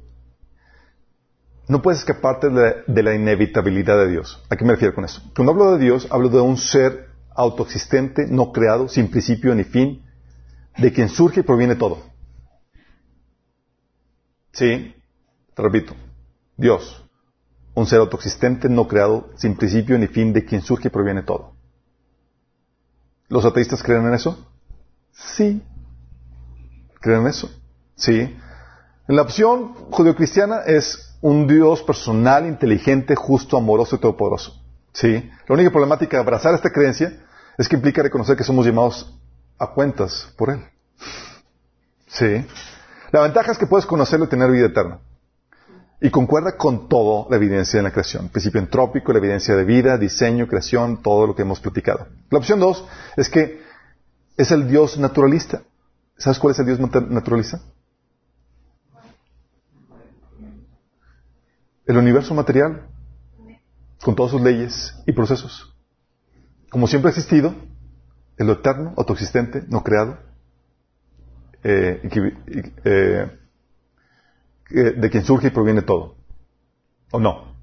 No 1.68 1.82
puedes 1.82 2.00
escaparte 2.00 2.48
de 2.48 3.02
la, 3.02 3.14
inevitabilidad 3.14 3.98
de 3.98 4.08
Dios. 4.08 4.42
¿A 4.50 4.56
qué 4.56 4.64
me 4.64 4.72
refiero 4.72 4.94
con 4.94 5.04
eso? 5.04 5.22
Cuando 5.34 5.52
hablo 5.52 5.76
de 5.76 5.84
Dios, 5.84 6.08
hablo 6.10 6.28
de 6.28 6.40
un 6.40 6.56
ser 6.56 7.08
autoexistente, 7.34 8.26
no 8.28 8.52
creado, 8.52 8.88
sin 8.88 9.10
principio 9.10 9.54
ni 9.54 9.64
fin, 9.64 10.02
de 10.76 10.92
quien 10.92 11.08
surge 11.08 11.40
y 11.40 11.42
proviene 11.42 11.74
todo. 11.74 12.02
Sí, 14.52 14.94
te 15.54 15.62
repito, 15.62 15.94
Dios, 16.56 17.04
un 17.74 17.86
ser 17.86 17.98
autoexistente, 18.00 18.68
no 18.68 18.86
creado, 18.86 19.30
sin 19.36 19.56
principio 19.56 19.98
ni 19.98 20.06
fin, 20.06 20.32
de 20.32 20.44
quien 20.44 20.62
surge 20.62 20.88
y 20.88 20.90
proviene 20.90 21.22
todo. 21.22 21.54
¿Los 23.28 23.44
ateístas 23.44 23.82
creen 23.82 24.06
en 24.06 24.14
eso? 24.14 24.50
Sí. 25.12 25.62
¿Creen 27.04 27.20
en 27.20 27.26
eso? 27.26 27.50
Sí. 27.96 28.34
La 29.08 29.20
opción 29.20 29.74
judeocristiana 29.90 30.60
es 30.62 31.14
un 31.20 31.46
Dios 31.46 31.82
personal, 31.82 32.46
inteligente, 32.46 33.14
justo, 33.14 33.58
amoroso 33.58 33.96
y 33.96 33.98
todopoderoso. 33.98 34.58
¿Sí? 34.94 35.30
La 35.46 35.54
única 35.54 35.70
problemática 35.70 36.16
de 36.16 36.22
abrazar 36.22 36.54
esta 36.54 36.70
creencia 36.70 37.12
es 37.58 37.68
que 37.68 37.76
implica 37.76 38.02
reconocer 38.02 38.38
que 38.38 38.42
somos 38.42 38.64
llamados 38.64 39.20
a 39.58 39.66
cuentas 39.66 40.32
por 40.38 40.48
Él. 40.48 40.64
¿Sí? 42.06 42.46
La 43.12 43.20
ventaja 43.20 43.52
es 43.52 43.58
que 43.58 43.66
puedes 43.66 43.84
conocerlo 43.84 44.24
y 44.24 44.28
tener 44.30 44.50
vida 44.50 44.68
eterna. 44.68 45.00
Y 46.00 46.08
concuerda 46.08 46.56
con 46.56 46.88
todo 46.88 47.26
la 47.28 47.36
evidencia 47.36 47.76
en 47.76 47.84
la 47.84 47.92
creación. 47.92 48.30
Principio 48.30 48.62
entrópico, 48.62 49.12
la 49.12 49.18
evidencia 49.18 49.54
de 49.56 49.64
vida, 49.64 49.98
diseño, 49.98 50.48
creación, 50.48 51.02
todo 51.02 51.26
lo 51.26 51.34
que 51.34 51.42
hemos 51.42 51.60
platicado. 51.60 52.06
La 52.30 52.38
opción 52.38 52.60
dos 52.60 52.82
es 53.14 53.28
que 53.28 53.60
es 54.38 54.50
el 54.52 54.68
Dios 54.68 54.96
naturalista. 54.96 55.60
¿Sabes 56.16 56.38
cuál 56.38 56.52
es 56.52 56.58
el 56.60 56.66
Dios 56.66 56.80
nat- 56.80 57.08
naturalista? 57.08 57.60
El 61.86 61.96
universo 61.98 62.34
material, 62.34 62.88
con 64.02 64.14
todas 64.14 64.32
sus 64.32 64.40
leyes 64.40 64.94
y 65.06 65.12
procesos. 65.12 65.74
Como 66.70 66.86
siempre 66.86 67.08
ha 67.10 67.14
existido, 67.14 67.54
en 68.38 68.46
lo 68.46 68.54
eterno, 68.54 68.94
autoexistente, 68.96 69.64
no 69.68 69.82
creado, 69.82 70.18
eh, 71.62 72.00
eh, 72.84 73.30
de 74.70 75.10
quien 75.10 75.24
surge 75.24 75.48
y 75.48 75.50
proviene 75.50 75.82
todo. 75.82 76.16
¿O 77.12 77.20
no? 77.20 77.54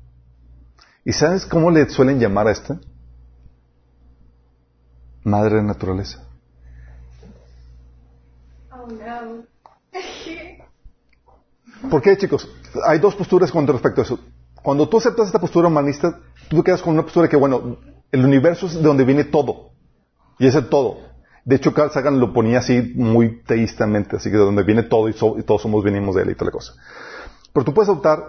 ¿Y 1.03 1.13
sabes 1.13 1.45
cómo 1.45 1.71
le 1.71 1.89
suelen 1.89 2.19
llamar 2.19 2.47
a 2.47 2.51
esta? 2.51 2.79
Madre 5.23 5.57
de 5.57 5.63
naturaleza. 5.63 6.23
No. 8.91 9.43
¿Por 11.89 12.01
qué, 12.01 12.17
chicos? 12.17 12.47
Hay 12.85 12.99
dos 12.99 13.15
posturas 13.15 13.51
con 13.51 13.65
respecto 13.65 14.01
a 14.01 14.03
eso. 14.03 14.19
Cuando 14.61 14.87
tú 14.87 14.97
aceptas 14.97 15.27
esta 15.27 15.39
postura 15.39 15.67
humanista, 15.67 16.19
tú 16.49 16.63
quedas 16.63 16.81
con 16.81 16.93
una 16.93 17.03
postura 17.03 17.27
que, 17.27 17.37
bueno, 17.37 17.77
el 18.11 18.25
universo 18.25 18.67
es 18.67 18.75
de 18.75 18.81
donde 18.81 19.03
viene 19.03 19.23
todo. 19.23 19.71
Y 20.37 20.47
es 20.47 20.55
el 20.55 20.67
todo. 20.69 20.99
De 21.43 21.55
hecho, 21.55 21.73
Carl 21.73 21.91
Sagan 21.91 22.19
lo 22.19 22.33
ponía 22.33 22.59
así 22.59 22.93
muy 22.95 23.41
teístamente, 23.43 24.17
así 24.17 24.29
que 24.29 24.37
de 24.37 24.43
donde 24.43 24.63
viene 24.63 24.83
todo 24.83 25.09
y, 25.09 25.11
y 25.11 25.43
todos 25.43 25.61
somos 25.61 25.83
venimos 25.83 26.15
de 26.15 26.21
él 26.21 26.29
y 26.29 26.35
toda 26.35 26.45
la 26.47 26.51
cosa. 26.51 26.73
Pero 27.51 27.65
tú 27.65 27.73
puedes 27.73 27.89
adoptar 27.89 28.19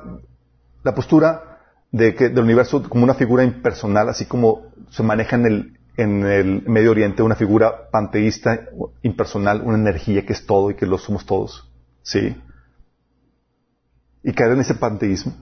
la 0.82 0.94
postura 0.94 1.58
de 1.90 2.14
que 2.14 2.30
del 2.30 2.44
universo 2.44 2.82
como 2.88 3.04
una 3.04 3.14
figura 3.14 3.44
impersonal, 3.44 4.08
así 4.08 4.24
como 4.24 4.72
se 4.90 5.02
maneja 5.02 5.36
en 5.36 5.46
el, 5.46 5.78
en 5.96 6.24
el 6.26 6.62
Medio 6.66 6.90
Oriente, 6.92 7.22
una 7.22 7.34
figura 7.34 7.90
panteísta, 7.90 8.66
impersonal, 9.02 9.60
una 9.62 9.76
energía 9.76 10.24
que 10.24 10.32
es 10.32 10.46
todo 10.46 10.70
y 10.70 10.74
que 10.74 10.86
lo 10.86 10.98
somos 10.98 11.26
todos. 11.26 11.70
¿Sí? 12.02 12.36
Y 14.22 14.32
caer 14.32 14.52
en 14.52 14.60
ese 14.60 14.74
panteísmo, 14.74 15.34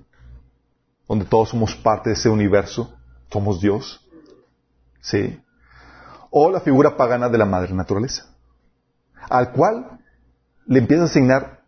donde 1.09 1.25
todos 1.25 1.51
somos 1.51 1.75
parte 1.77 2.11
de 2.11 2.15
ese 2.15 2.29
universo, 2.29 2.95
somos 3.31 3.61
Dios. 3.61 4.07
¿Sí? 5.01 5.41
O 6.31 6.51
la 6.51 6.61
figura 6.61 6.97
pagana 6.97 7.29
de 7.29 7.39
la 7.39 7.45
madre 7.47 7.73
naturaleza, 7.75 8.27
al 9.29 9.53
cual 9.53 9.99
le 10.67 10.79
empieza 10.79 11.03
a 11.05 11.07
asignar 11.07 11.63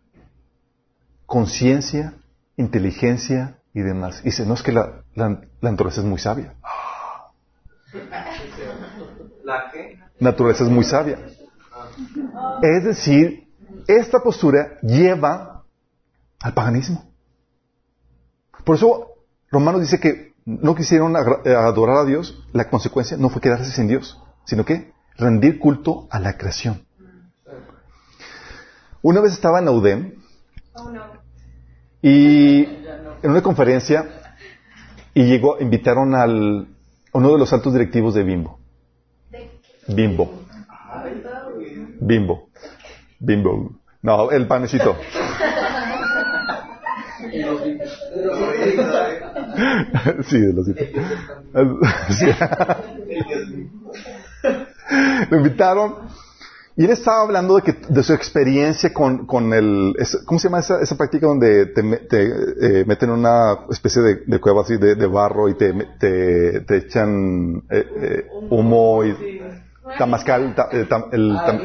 conciencia, 1.25 2.13
inteligencia 2.57 3.57
y 3.73 3.81
demás. 3.81 4.19
Y 4.21 4.25
dice, 4.25 4.45
no 4.45 4.53
es 4.53 4.61
que 4.63 4.71
la, 4.71 5.03
la- 5.15 5.41
la 5.61 5.71
naturaleza 5.71 6.01
es 6.01 6.07
muy 6.07 6.19
sabia. 6.19 6.53
¿La? 9.43 9.71
Naturaleza 10.19 10.63
es 10.63 10.69
muy 10.69 10.83
sabia. 10.83 11.19
Es 12.61 12.83
decir, 12.83 13.47
esta 13.87 14.21
postura 14.21 14.79
lleva 14.81 15.63
al 16.41 16.53
paganismo. 16.53 17.11
Por 18.63 18.77
eso 18.77 19.07
Romanos 19.51 19.81
dice 19.81 19.99
que 19.99 20.33
no 20.45 20.75
quisieron 20.75 21.15
eh, 21.15 21.55
adorar 21.55 21.97
a 21.97 22.05
Dios, 22.05 22.47
la 22.51 22.69
consecuencia 22.69 23.17
no 23.17 23.29
fue 23.29 23.41
quedarse 23.41 23.71
sin 23.71 23.87
Dios, 23.87 24.21
sino 24.45 24.65
que 24.65 24.93
rendir 25.17 25.59
culto 25.59 26.07
a 26.09 26.19
la 26.19 26.37
creación. 26.37 26.85
Una 29.01 29.21
vez 29.21 29.33
estaba 29.33 29.59
en 29.59 29.65
la 29.65 29.71
UDEM 29.71 30.13
y 32.01 32.63
en 32.63 33.31
una 33.31 33.41
conferencia 33.41 34.09
y 35.13 35.25
llegó, 35.25 35.59
invitaron 35.59 36.15
al, 36.15 36.72
uno 37.13 37.31
de 37.31 37.37
los 37.39 37.53
altos 37.53 37.73
directivos 37.73 38.13
de 38.15 38.23
Bimbo. 38.23 38.59
Bimbo. 39.87 40.43
Bimbo. 41.99 42.49
Bimbo. 43.19 43.71
No, 44.01 44.31
el 44.31 44.47
panecito. 44.47 44.97
sí, 50.23 50.39
de 50.39 50.53
los 50.53 50.65
Sí. 52.09 52.25
Lo 55.29 55.37
invitaron 55.37 55.95
y 56.75 56.85
él 56.85 56.91
estaba 56.91 57.21
hablando 57.21 57.55
de, 57.55 57.61
que, 57.61 57.75
de 57.87 58.03
su 58.03 58.13
experiencia 58.13 58.91
con, 58.93 59.25
con 59.27 59.53
el... 59.53 59.95
¿Cómo 60.25 60.39
se 60.39 60.47
llama 60.47 60.59
esa, 60.59 60.81
esa 60.81 60.97
práctica 60.97 61.27
donde 61.27 61.67
te, 61.67 61.83
te, 62.07 62.79
eh, 62.81 62.85
meten 62.85 63.09
en 63.09 63.15
una 63.19 63.59
especie 63.69 64.01
de, 64.01 64.15
de 64.25 64.39
cueva 64.39 64.61
así 64.61 64.77
de, 64.77 64.95
de 64.95 65.07
barro 65.07 65.49
y 65.49 65.55
te, 65.55 65.71
te, 65.99 66.61
te 66.61 66.77
echan 66.77 67.63
eh, 67.69 67.85
eh, 68.01 68.25
humo 68.49 69.03
y... 69.03 69.15
Tamascal, 69.95 70.55
ta- 70.55 70.69
eh, 70.71 70.87
tam- 70.89 71.09
el, 71.11 71.43
tam- 71.43 71.61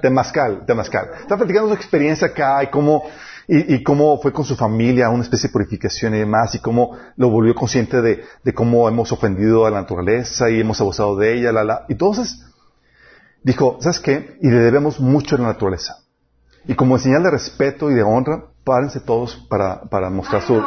Temazcal, 0.00 0.64
Temazcal. 0.66 1.10
Está 1.20 1.36
platicando 1.36 1.68
su 1.68 1.74
experiencia 1.74 2.28
acá 2.28 2.64
y 2.64 2.68
cómo, 2.70 3.04
y, 3.46 3.74
y 3.76 3.82
cómo 3.84 4.20
fue 4.20 4.32
con 4.32 4.44
su 4.44 4.56
familia, 4.56 5.10
una 5.10 5.22
especie 5.22 5.48
de 5.48 5.52
purificación 5.52 6.14
y 6.14 6.18
demás, 6.18 6.54
y 6.54 6.58
cómo 6.60 6.96
lo 7.16 7.28
volvió 7.30 7.54
consciente 7.54 8.00
de, 8.02 8.24
de 8.42 8.54
cómo 8.54 8.88
hemos 8.88 9.12
ofendido 9.12 9.66
a 9.66 9.70
la 9.70 9.80
naturaleza 9.82 10.50
y 10.50 10.60
hemos 10.60 10.80
abusado 10.80 11.16
de 11.16 11.34
ella, 11.38 11.52
la, 11.52 11.62
la. 11.64 11.84
Y 11.88 11.92
entonces 11.92 12.44
dijo, 13.42 13.78
¿sabes 13.80 14.00
qué? 14.00 14.38
Y 14.40 14.48
le 14.48 14.58
debemos 14.58 15.00
mucho 15.00 15.36
a 15.36 15.38
la 15.38 15.48
naturaleza. 15.48 15.98
Y 16.66 16.74
como 16.74 16.98
señal 16.98 17.22
de 17.22 17.30
respeto 17.30 17.90
y 17.90 17.94
de 17.94 18.02
honra, 18.02 18.44
párense 18.64 19.00
todos 19.00 19.36
para, 19.48 19.82
para 19.82 20.10
mostrar 20.10 20.42
su... 20.42 20.60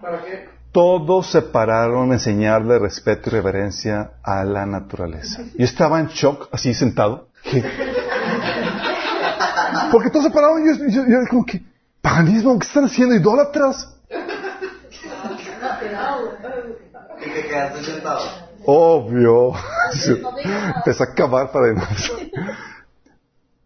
¿Para 0.00 0.24
qué? 0.24 0.48
Todos 0.72 1.30
se 1.30 1.42
pararon 1.42 2.10
a 2.10 2.14
enseñarle 2.14 2.78
respeto 2.78 3.28
y 3.28 3.32
reverencia 3.32 4.12
a 4.22 4.42
la 4.42 4.64
naturaleza. 4.64 5.42
Yo 5.56 5.64
estaba 5.64 6.00
en 6.00 6.06
shock, 6.08 6.48
así 6.50 6.72
sentado. 6.72 7.28
¿Qué? 7.42 7.62
Porque 9.92 10.08
todos 10.08 10.24
se 10.24 10.30
pararon 10.30 10.62
y 10.62 10.66
yo, 10.66 10.86
yo, 10.88 11.02
yo 11.06 11.18
como 11.28 11.44
que, 11.44 11.62
paganismo, 12.00 12.58
¿qué 12.58 12.66
están 12.66 12.86
haciendo? 12.86 13.14
¿Idólatras? 13.14 13.94
Y 17.20 17.30
te 17.30 17.48
quedaste 17.48 17.84
sentado. 17.84 18.51
Obvio. 18.66 19.52
Empecé 20.76 21.02
a 21.02 21.06
acabar 21.06 21.50
para 21.50 21.66
demás. 21.66 22.12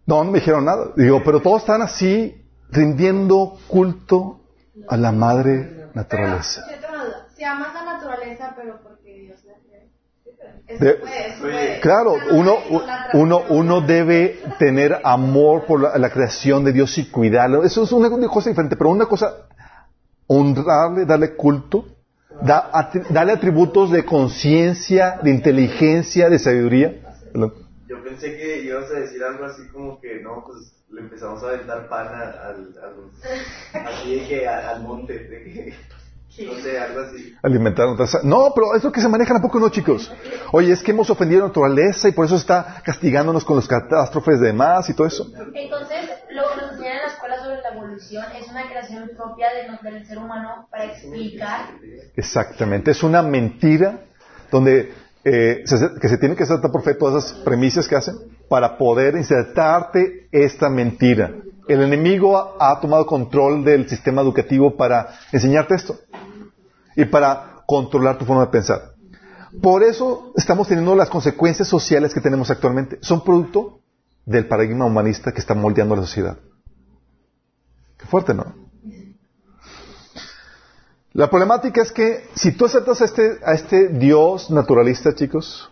No, 0.07 0.23
no 0.23 0.31
me 0.31 0.39
dijeron 0.39 0.65
nada. 0.65 0.93
Digo, 0.97 1.23
pero 1.25 1.41
todos 1.41 1.63
están 1.63 1.83
así, 1.83 2.45
rindiendo 2.71 3.59
culto 3.67 4.41
a 4.89 4.97
la 4.97 5.13
madre 5.13 5.89
naturaleza. 5.95 6.63
Si 7.35 7.45
amas 7.45 7.75
la 7.75 7.85
naturaleza, 7.85 8.55
pero 8.57 8.81
porque 8.83 9.19
Dios 9.21 9.45
la 9.45 9.55
De-. 10.79 11.81
Claro, 11.81 12.15
uno, 12.31 12.57
uno, 13.15 13.43
uno 13.49 13.81
debe 13.81 14.41
tener 14.59 15.01
amor 15.05 15.65
por 15.65 15.81
la, 15.81 15.99
la 15.99 16.11
creación 16.11 16.65
de 16.65 16.73
Dios 16.73 16.97
y 16.99 17.11
cuidarlo. 17.11 17.63
Eso 17.65 17.85
es 17.85 17.93
una 17.93 18.09
cosa 18.29 18.51
diferente, 18.51 18.77
pero 18.77 18.91
una 18.91 19.07
cosa, 19.07 19.47
honrarle, 20.27 21.05
darle 21.05 21.37
culto, 21.37 21.85
da- 22.43 22.71
atri- 22.73 23.07
darle 23.09 23.33
atributos 23.33 23.91
de 23.91 24.05
conciencia, 24.05 25.19
de 25.23 25.31
inteligencia, 25.31 26.29
de 26.29 26.39
sabiduría. 26.39 26.95
Yo 27.89 28.03
pensé 28.03 28.37
que 28.37 28.63
ibas 28.65 28.91
a 28.91 29.01
decir 29.01 29.23
algo 29.23 29.45
así 29.45 29.63
como 29.73 30.01
que 30.01 30.21
no, 30.21 30.43
pues 30.47 30.73
le 30.91 31.01
empezamos 31.03 31.43
a 31.43 31.49
aventar 31.49 31.89
pan 31.89 32.09
a- 32.09 32.49
al, 32.49 32.75
a 32.83 32.91
los- 32.97 33.87
así 33.87 34.17
de 34.21 34.27
que 34.29 34.49
a- 34.49 34.71
al 34.71 34.83
monte, 34.83 35.13
de 35.19 35.43
que, 35.45 35.75
no 36.47 36.53
sé, 36.63 36.79
algo 36.79 37.01
así. 37.01 37.35
Alimentar 37.43 37.87
otras- 37.87 38.23
No, 38.25 38.53
pero 38.55 38.75
es 38.75 38.83
lo 38.85 38.91
que 38.93 39.01
se 39.01 39.09
maneja 39.09 39.33
tampoco, 39.35 39.59
no, 39.61 39.69
chicos. 39.69 40.13
Oye, 40.53 40.73
es 40.73 40.83
que 40.83 40.91
hemos 40.93 41.09
ofendido 41.11 41.41
a 41.41 41.45
la 41.45 41.49
naturaleza 41.49 42.09
y 42.09 42.13
por 42.13 42.27
eso 42.27 42.37
está 42.37 42.81
castigándonos 42.85 43.45
con 43.45 43.57
los 43.57 43.69
catástrofes 43.69 44.41
de 44.41 44.53
más 44.53 44.89
y 44.91 44.95
todo 44.95 45.07
eso. 45.07 45.27
Entonces, 45.55 46.11
lo 46.31 46.43
que 46.49 46.57
nos 46.63 46.73
enseñan 46.73 46.97
en 46.97 47.03
la 47.03 47.07
escuela 47.09 47.17
sobre 47.17 47.26
la 47.26 47.26
evolución 47.77 48.25
es 48.41 48.49
una 48.49 48.69
creación 48.69 49.11
propia 49.17 49.49
de 49.53 49.91
del 49.91 50.07
ser 50.07 50.19
humano 50.19 50.67
para 50.71 50.85
explicar 50.87 51.61
Exactamente, 52.17 52.91
es 52.91 53.03
una 53.03 53.23
mentira 53.23 54.01
donde 54.51 54.93
eh, 55.25 55.63
se- 55.67 55.95
que 56.01 56.09
se 56.09 56.19
tiene 56.19 56.37
que 56.37 56.45
aceptar 56.45 56.71
por 56.71 56.83
fe 56.83 56.95
todas 56.95 57.25
esas 57.25 57.39
premisas 57.41 57.89
que 57.89 57.97
hacen 57.97 58.17
para 58.49 58.79
poder 58.79 59.17
insertarte 59.17 60.29
esta 60.31 60.69
mentira. 60.69 61.33
El 61.69 61.83
enemigo 61.83 62.37
ha, 62.39 62.71
ha 62.71 62.81
tomado 62.81 63.05
control 63.07 63.65
del 63.65 63.89
sistema 63.89 64.23
educativo 64.23 64.77
para 64.77 65.09
enseñarte 65.33 65.75
esto 65.75 65.97
y 66.95 67.05
para 67.07 67.63
controlar 67.67 68.19
tu 68.19 68.25
forma 68.25 68.43
de 68.47 68.53
pensar. 68.53 68.93
Por 69.61 69.83
eso 69.83 70.33
estamos 70.37 70.69
teniendo 70.69 70.95
las 70.95 71.11
consecuencias 71.11 71.67
sociales 71.67 72.15
que 72.15 72.21
tenemos 72.21 72.49
actualmente. 72.51 72.99
Son 73.01 73.25
producto 73.25 73.81
del 74.25 74.47
paradigma 74.47 74.85
humanista 74.85 75.33
que 75.33 75.41
está 75.41 75.55
moldeando 75.55 75.97
la 75.97 76.03
sociedad. 76.03 76.39
Fuerte, 78.09 78.35
¿no? 78.35 78.67
La 81.13 81.31
problemática 81.31 81.81
es 81.81 81.93
que 81.93 82.29
si 82.35 82.53
tú 82.53 82.67
aceptas 82.67 83.01
a 83.01 83.07
este, 83.07 83.39
a 83.43 83.55
este 83.55 83.89
Dios 83.89 84.51
naturalista, 84.51 85.15
chicos, 85.15 85.71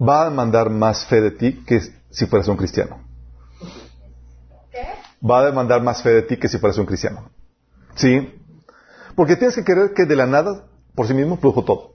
va 0.00 0.22
a 0.22 0.30
demandar 0.30 0.68
más 0.68 1.06
fe 1.06 1.20
de 1.20 1.30
ti 1.30 1.64
que 1.64 1.80
si 2.10 2.26
fueras 2.26 2.48
un 2.48 2.56
cristiano. 2.56 3.00
¿Qué? 4.72 4.84
Va 5.24 5.40
a 5.40 5.44
demandar 5.44 5.80
más 5.80 6.02
fe 6.02 6.10
de 6.10 6.22
ti 6.22 6.36
que 6.38 6.48
si 6.48 6.58
fueras 6.58 6.76
un 6.78 6.86
cristiano. 6.86 7.30
¿Sí? 7.94 8.34
Porque 9.14 9.36
tienes 9.36 9.54
que 9.54 9.62
creer 9.62 9.94
que 9.94 10.06
de 10.06 10.16
la 10.16 10.26
nada, 10.26 10.64
por 10.96 11.06
sí 11.06 11.14
mismo, 11.14 11.38
produjo 11.38 11.64
todo. 11.64 11.94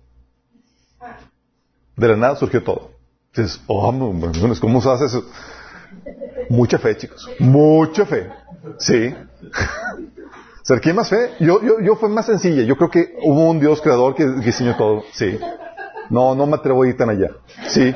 De 1.98 2.08
la 2.08 2.16
nada 2.16 2.38
surgió 2.38 2.64
todo. 2.64 2.92
Dices, 3.36 3.62
oh, 3.68 3.94
¿cómo 4.62 4.82
se 4.82 4.90
hace 4.90 5.06
eso? 5.06 5.26
Mucha 6.50 6.80
fe, 6.80 6.96
chicos. 6.96 7.30
Mucha 7.40 8.06
fe. 8.06 8.30
Sí. 8.78 9.14
¿Ser 10.64 10.82
quién 10.82 10.96
más 10.96 11.10
fe? 11.10 11.32
Yo, 11.40 11.62
yo, 11.64 11.80
yo 11.82 11.96
fue 11.96 12.10
más 12.10 12.26
sencilla. 12.28 12.64
Yo 12.64 12.76
creo 12.78 12.90
que 12.90 13.16
hubo 13.24 13.50
un 13.50 13.60
Dios 13.60 13.82
creador 13.82 14.14
que, 14.16 14.26
diseñó 14.28 14.76
todo. 14.78 15.04
Sí. 15.14 15.40
No, 16.10 16.36
no 16.36 16.46
me 16.46 16.56
atrevo 16.56 16.84
a 16.84 16.88
ir 16.88 16.98
tan 16.98 17.10
allá. 17.10 17.32
Sí. 17.68 17.94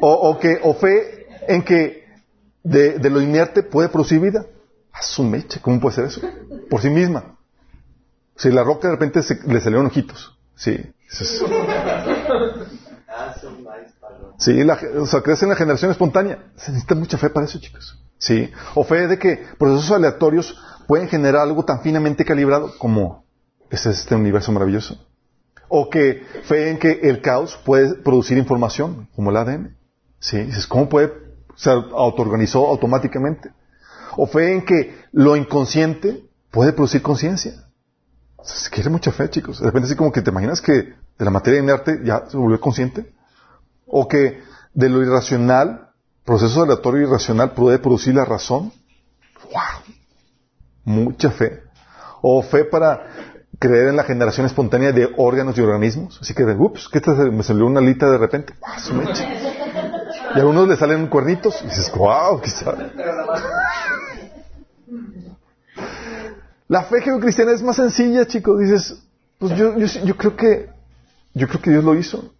O, 0.00 0.12
o 0.30 0.38
que, 0.38 0.58
o 0.62 0.74
fe 0.74 1.26
en 1.48 1.62
que 1.62 2.04
de, 2.62 2.98
de 2.98 3.10
lo 3.10 3.20
inerte 3.20 3.62
puede 3.62 3.88
producir 3.88 4.20
vida. 4.20 4.46
A 4.92 5.02
su 5.02 5.24
mecha, 5.24 5.60
¿cómo 5.60 5.80
puede 5.80 5.96
ser 5.96 6.04
eso? 6.04 6.20
Por 6.70 6.80
sí 6.80 6.88
misma. 6.88 7.36
Si 8.36 8.48
la 8.50 8.62
roca 8.62 8.88
de 8.88 8.94
repente 8.94 9.22
se- 9.22 9.40
le 9.46 9.60
salieron 9.60 9.86
ojitos. 9.86 10.38
Sí. 10.54 10.80
Es-. 11.10 11.44
Sí, 14.38 14.64
la, 14.64 14.78
o 15.00 15.06
sea, 15.06 15.20
crece 15.20 15.44
en 15.44 15.50
la 15.50 15.56
generación 15.56 15.90
espontánea. 15.90 16.38
Se 16.56 16.70
necesita 16.72 16.94
mucha 16.94 17.18
fe 17.18 17.30
para 17.30 17.46
eso, 17.46 17.58
chicos. 17.60 18.00
Sí. 18.24 18.50
O 18.74 18.84
fe 18.84 19.06
de 19.06 19.18
que 19.18 19.44
procesos 19.58 19.90
aleatorios 19.90 20.58
pueden 20.88 21.08
generar 21.08 21.42
algo 21.42 21.62
tan 21.66 21.82
finamente 21.82 22.24
calibrado 22.24 22.72
como 22.78 23.26
es 23.68 23.84
este 23.84 24.14
universo 24.14 24.50
maravilloso. 24.50 24.96
O 25.68 25.90
que 25.90 26.22
fe 26.44 26.70
en 26.70 26.78
que 26.78 27.00
el 27.02 27.20
caos 27.20 27.60
puede 27.66 27.96
producir 27.96 28.38
información, 28.38 29.08
como 29.14 29.28
el 29.28 29.36
ADN. 29.36 29.76
¿Sí? 30.20 30.38
Dices, 30.38 30.66
¿cómo 30.66 30.88
puede 30.88 31.12
ser 31.54 31.74
autoorganizó 31.92 32.66
automáticamente? 32.66 33.52
O 34.16 34.26
fe 34.26 34.54
en 34.54 34.64
que 34.64 34.94
lo 35.12 35.36
inconsciente 35.36 36.24
puede 36.50 36.72
producir 36.72 37.02
conciencia. 37.02 37.52
Se 38.42 38.70
quiere 38.70 38.88
mucha 38.88 39.12
fe, 39.12 39.28
chicos. 39.28 39.60
De 39.60 39.66
repente 39.66 39.86
así 39.86 39.96
como 39.96 40.12
que 40.12 40.22
te 40.22 40.30
imaginas 40.30 40.62
que 40.62 40.72
de 40.72 41.24
la 41.26 41.30
materia 41.30 41.60
inerte 41.60 42.00
ya 42.02 42.24
se 42.26 42.38
volvió 42.38 42.58
consciente. 42.58 43.12
O 43.84 44.08
que 44.08 44.40
de 44.72 44.88
lo 44.88 45.02
irracional, 45.02 45.83
proceso 46.24 46.62
aleatorio 46.62 47.08
irracional 47.08 47.52
puede 47.52 47.78
producir 47.78 48.14
la 48.14 48.24
razón. 48.24 48.72
¡Wow! 49.44 49.94
Mucha 50.84 51.30
fe. 51.30 51.62
O 52.22 52.42
fe 52.42 52.64
para 52.64 53.06
creer 53.58 53.88
en 53.88 53.96
la 53.96 54.04
generación 54.04 54.46
espontánea 54.46 54.92
de 54.92 55.12
órganos 55.16 55.56
y 55.56 55.60
organismos. 55.60 56.18
Así 56.20 56.34
que, 56.34 56.44
ups, 56.44 56.88
¿qué 56.88 57.00
te, 57.00 57.10
me 57.10 57.42
salió 57.42 57.66
una 57.66 57.80
alita 57.80 58.10
de 58.10 58.18
repente? 58.18 58.54
¡Ah, 58.62 58.78
su 58.78 58.94
mecha! 58.94 59.24
Y 60.34 60.38
a 60.38 60.40
algunos 60.40 60.68
le 60.68 60.76
salen 60.76 61.06
cuernitos 61.06 61.60
y 61.62 61.66
dices, 61.66 61.92
wow, 61.94 62.40
¿qué 62.40 62.50
sabe? 62.50 62.90
La 66.68 66.82
fe 66.84 67.02
cristiana 67.20 67.52
es 67.52 67.62
más 67.62 67.76
sencilla, 67.76 68.26
chicos. 68.26 68.58
Dices, 68.58 69.02
pues 69.38 69.52
yo 69.56 70.16
creo 70.16 70.36
que 70.36 70.73
yo 71.34 71.48
creo 71.48 71.60
que 71.60 71.70
Dios 71.70 71.84
lo 71.84 71.94
hizo. 71.96 72.34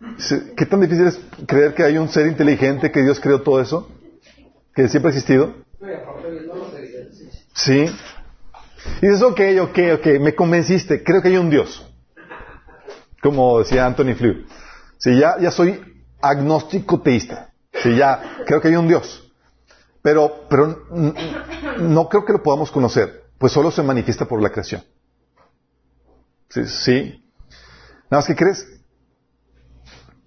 ¿Qué 0.56 0.66
tan 0.66 0.80
difícil 0.80 1.06
es 1.08 1.20
creer 1.46 1.74
que 1.74 1.82
hay 1.82 1.98
un 1.98 2.08
ser 2.08 2.28
inteligente 2.28 2.92
que 2.92 3.02
Dios 3.02 3.18
creó 3.18 3.42
todo 3.42 3.60
eso? 3.60 3.90
Que 4.74 4.88
siempre 4.88 5.10
ha 5.10 5.14
existido. 5.14 5.54
Sí. 7.54 7.86
Y 9.02 9.06
dices, 9.06 9.22
ok, 9.22 9.40
ok, 9.62 9.78
ok, 9.98 10.06
me 10.20 10.34
convenciste, 10.34 11.02
creo 11.02 11.20
que 11.20 11.28
hay 11.28 11.36
un 11.36 11.50
Dios. 11.50 11.86
Como 13.20 13.58
decía 13.58 13.86
Anthony 13.86 14.14
Flew. 14.14 14.46
Si 14.98 15.18
ya, 15.18 15.38
ya 15.40 15.50
soy 15.50 15.80
agnóstico 16.20 17.00
teísta. 17.00 17.52
Si 17.72 17.96
ya 17.96 18.38
creo 18.46 18.60
que 18.60 18.68
hay 18.68 18.76
un 18.76 18.86
Dios. 18.86 19.32
Pero, 20.02 20.46
pero 20.48 20.84
no 21.78 22.08
creo 22.08 22.24
que 22.24 22.34
lo 22.34 22.42
podamos 22.42 22.70
conocer, 22.70 23.24
pues 23.38 23.52
solo 23.52 23.70
se 23.70 23.82
manifiesta 23.82 24.26
por 24.26 24.42
la 24.42 24.50
creación. 24.50 24.82
Sí, 26.50 26.66
sí. 26.66 27.24
Nada 28.10 28.20
más 28.20 28.26
que 28.26 28.36
crees. 28.36 28.73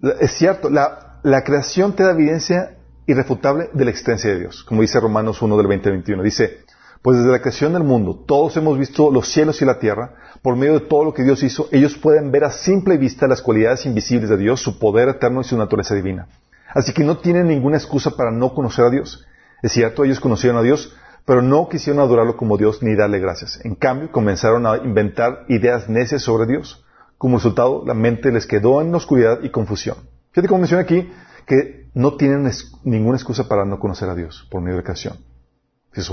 Es 0.02 0.32
cierto, 0.32 0.70
la, 0.70 1.42
creación 1.44 1.94
te 1.94 2.04
da 2.04 2.12
evidencia 2.12 2.76
irrefutable 3.06 3.70
de 3.72 3.84
la 3.84 3.90
existencia 3.90 4.30
de 4.30 4.40
Dios, 4.40 4.62
como 4.64 4.82
dice 4.82 5.00
Romanos 5.00 5.42
1 5.42 5.56
del 5.56 5.66
20 5.66 5.90
21. 5.90 6.22
Dice, 6.22 6.60
pues 7.02 7.18
desde 7.18 7.32
la 7.32 7.40
creación 7.40 7.72
del 7.72 7.82
mundo, 7.82 8.24
todos 8.26 8.56
hemos 8.56 8.78
visto 8.78 9.10
los 9.10 9.28
cielos 9.28 9.60
y 9.62 9.64
la 9.64 9.78
tierra, 9.78 10.14
por 10.42 10.56
medio 10.56 10.74
de 10.74 10.86
todo 10.86 11.04
lo 11.04 11.14
que 11.14 11.24
Dios 11.24 11.42
hizo, 11.42 11.68
ellos 11.72 11.96
pueden 11.96 12.30
ver 12.30 12.44
a 12.44 12.50
simple 12.50 12.96
vista 12.96 13.26
las 13.26 13.42
cualidades 13.42 13.86
invisibles 13.86 14.30
de 14.30 14.36
Dios, 14.36 14.60
su 14.60 14.78
poder 14.78 15.08
eterno 15.08 15.40
y 15.40 15.44
su 15.44 15.56
naturaleza 15.56 15.94
divina. 15.94 16.28
Así 16.74 16.92
que 16.92 17.02
no 17.02 17.18
tienen 17.18 17.48
ninguna 17.48 17.76
excusa 17.76 18.10
para 18.10 18.30
no 18.30 18.54
conocer 18.54 18.84
a 18.84 18.90
Dios. 18.90 19.26
Es 19.62 19.72
cierto, 19.72 20.04
ellos 20.04 20.20
conocieron 20.20 20.58
a 20.58 20.62
Dios, 20.62 20.94
pero 21.24 21.42
no 21.42 21.68
quisieron 21.68 22.00
adorarlo 22.00 22.36
como 22.36 22.56
Dios 22.56 22.82
ni 22.82 22.94
darle 22.94 23.18
gracias. 23.18 23.64
En 23.64 23.74
cambio, 23.74 24.12
comenzaron 24.12 24.66
a 24.66 24.76
inventar 24.76 25.44
ideas 25.48 25.88
necias 25.88 26.22
sobre 26.22 26.46
Dios. 26.46 26.84
Como 27.18 27.36
resultado, 27.36 27.84
la 27.84 27.94
mente 27.94 28.30
les 28.30 28.46
quedó 28.46 28.80
en 28.80 28.94
oscuridad 28.94 29.40
y 29.42 29.50
confusión. 29.50 29.96
Fíjate 30.30 30.48
cómo 30.48 30.60
menciona 30.60 30.82
aquí 30.82 31.10
que 31.46 31.90
no 31.94 32.16
tienen 32.16 32.50
ninguna 32.84 33.16
excusa 33.16 33.48
para 33.48 33.64
no 33.64 33.80
conocer 33.80 34.08
a 34.08 34.14
Dios 34.14 34.46
por 34.50 34.60
medio 34.60 34.76
de 34.76 34.82
la 34.82 34.84
creación. 34.84 35.18
Dices. 35.92 36.10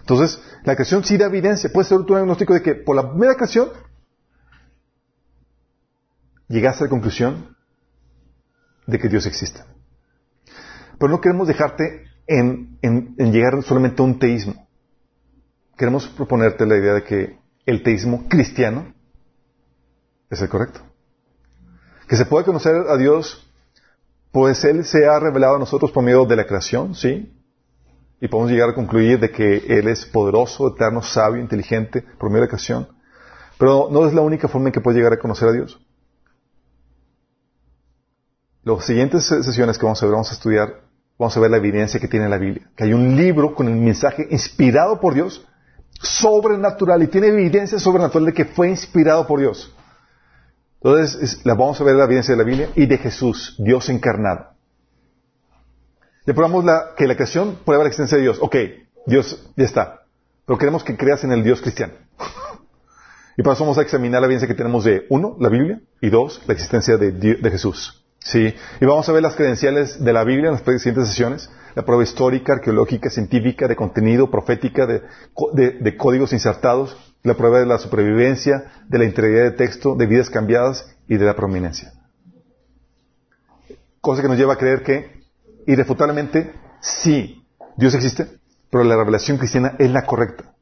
Entonces, 0.00 0.40
la 0.64 0.74
creación 0.74 1.02
sí 1.02 1.16
da 1.16 1.26
evidencia. 1.26 1.70
Puede 1.72 1.88
ser 1.88 1.98
un 1.98 2.06
diagnóstico 2.06 2.54
de 2.54 2.62
que 2.62 2.74
por 2.74 2.94
la 2.94 3.10
primera 3.10 3.34
creación 3.34 3.70
llegaste 6.46 6.84
a 6.84 6.86
la 6.86 6.90
conclusión 6.90 7.56
de 8.86 8.98
que 8.98 9.08
Dios 9.08 9.26
existe. 9.26 9.62
Pero 10.98 11.10
no 11.10 11.20
queremos 11.20 11.48
dejarte 11.48 12.04
en, 12.26 12.78
llegar 13.18 13.62
solamente 13.62 14.02
a 14.02 14.04
un 14.04 14.18
teísmo. 14.18 14.68
Queremos 15.76 16.06
proponerte 16.08 16.66
la 16.66 16.76
idea 16.76 16.94
de 16.94 17.02
que 17.02 17.38
el 17.66 17.82
teísmo 17.82 18.28
cristiano 18.28 18.94
es 20.34 20.42
el 20.42 20.48
correcto. 20.48 20.80
Que 22.08 22.16
se 22.16 22.26
puede 22.26 22.44
conocer 22.44 22.74
a 22.88 22.96
Dios, 22.96 23.50
pues 24.30 24.64
Él 24.64 24.84
se 24.84 25.06
ha 25.06 25.18
revelado 25.18 25.56
a 25.56 25.58
nosotros 25.58 25.90
por 25.90 26.04
medio 26.04 26.24
de 26.26 26.36
la 26.36 26.46
creación, 26.46 26.94
¿sí? 26.94 27.32
Y 28.20 28.28
podemos 28.28 28.52
llegar 28.52 28.70
a 28.70 28.74
concluir 28.74 29.18
de 29.18 29.30
que 29.30 29.64
Él 29.68 29.88
es 29.88 30.04
poderoso, 30.04 30.68
eterno, 30.68 31.02
sabio, 31.02 31.40
inteligente, 31.40 32.02
por 32.18 32.30
medio 32.30 32.42
de 32.42 32.46
la 32.46 32.50
creación. 32.50 32.88
Pero 33.58 33.88
no 33.90 34.06
es 34.06 34.14
la 34.14 34.22
única 34.22 34.48
forma 34.48 34.68
en 34.68 34.72
que 34.72 34.80
puede 34.80 34.98
llegar 34.98 35.12
a 35.12 35.18
conocer 35.18 35.48
a 35.48 35.52
Dios. 35.52 35.80
Las 38.64 38.84
siguientes 38.86 39.26
sesiones 39.26 39.78
que 39.78 39.84
vamos 39.84 40.02
a 40.02 40.06
ver, 40.06 40.12
vamos 40.12 40.30
a 40.30 40.34
estudiar, 40.34 40.80
vamos 41.18 41.36
a 41.36 41.40
ver 41.40 41.50
la 41.50 41.58
evidencia 41.58 42.00
que 42.00 42.08
tiene 42.08 42.28
la 42.28 42.38
Biblia. 42.38 42.70
Que 42.74 42.84
hay 42.84 42.92
un 42.92 43.14
libro 43.14 43.54
con 43.54 43.68
el 43.68 43.76
mensaje 43.76 44.26
inspirado 44.30 45.00
por 45.00 45.14
Dios, 45.14 45.46
sobrenatural, 46.00 47.02
y 47.02 47.08
tiene 47.08 47.28
evidencia 47.28 47.78
sobrenatural 47.78 48.26
de 48.26 48.32
que 48.32 48.46
fue 48.46 48.70
inspirado 48.70 49.26
por 49.26 49.40
Dios. 49.40 49.72
Entonces, 50.84 51.40
vamos 51.44 51.80
a 51.80 51.84
ver 51.84 51.94
la 51.94 52.04
evidencia 52.04 52.34
de 52.34 52.38
la 52.38 52.44
Biblia 52.44 52.68
y 52.74 52.84
de 52.84 52.98
Jesús, 52.98 53.56
Dios 53.58 53.88
encarnado. 53.88 54.50
Le 56.26 56.34
probamos 56.34 56.64
la, 56.64 56.90
que 56.94 57.06
la 57.06 57.14
creación 57.14 57.58
prueba 57.64 57.84
la 57.84 57.88
existencia 57.88 58.18
de 58.18 58.24
Dios. 58.24 58.38
Ok, 58.40 58.56
Dios 59.06 59.50
ya 59.56 59.64
está. 59.64 60.02
Pero 60.44 60.58
queremos 60.58 60.84
que 60.84 60.96
creas 60.96 61.24
en 61.24 61.32
el 61.32 61.42
Dios 61.42 61.62
cristiano. 61.62 61.94
y 63.36 63.42
vamos 63.42 63.78
a 63.78 63.82
examinar 63.82 64.20
la 64.20 64.26
evidencia 64.26 64.46
que 64.46 64.54
tenemos 64.54 64.84
de, 64.84 65.06
uno, 65.08 65.36
la 65.40 65.48
Biblia, 65.48 65.80
y 66.02 66.10
dos, 66.10 66.42
la 66.46 66.52
existencia 66.52 66.98
de, 66.98 67.12
de 67.12 67.50
Jesús. 67.50 68.04
Sí, 68.24 68.54
y 68.80 68.84
vamos 68.86 69.06
a 69.06 69.12
ver 69.12 69.22
las 69.22 69.36
credenciales 69.36 70.02
de 70.02 70.12
la 70.12 70.24
Biblia 70.24 70.48
en 70.48 70.54
las 70.54 70.82
siguientes 70.82 71.08
sesiones. 71.08 71.50
La 71.74 71.84
prueba 71.84 72.02
histórica, 72.02 72.54
arqueológica, 72.54 73.10
científica, 73.10 73.68
de 73.68 73.76
contenido, 73.76 74.30
profética, 74.30 74.86
de, 74.86 75.02
de, 75.80 75.96
códigos 75.96 76.32
insertados, 76.32 76.96
la 77.24 77.34
prueba 77.34 77.58
de 77.58 77.66
la 77.66 77.78
supervivencia, 77.78 78.70
de 78.86 78.98
la 78.98 79.06
integridad 79.06 79.44
de 79.44 79.52
texto, 79.52 79.96
de 79.96 80.06
vidas 80.06 80.28
cambiadas 80.28 80.94
y 81.08 81.16
de 81.16 81.24
la 81.24 81.34
prominencia. 81.34 81.92
Cosa 84.00 84.20
que 84.20 84.28
nos 84.28 84.36
lleva 84.36 84.52
a 84.52 84.58
creer 84.58 84.82
que 84.82 85.24
irrefutablemente, 85.66 86.54
sí, 86.80 87.42
Dios 87.76 87.94
existe, 87.94 88.28
pero 88.70 88.84
la 88.84 88.96
revelación 88.96 89.38
cristiana 89.38 89.74
es 89.78 89.90
la 89.90 90.04
correcta. 90.04 90.52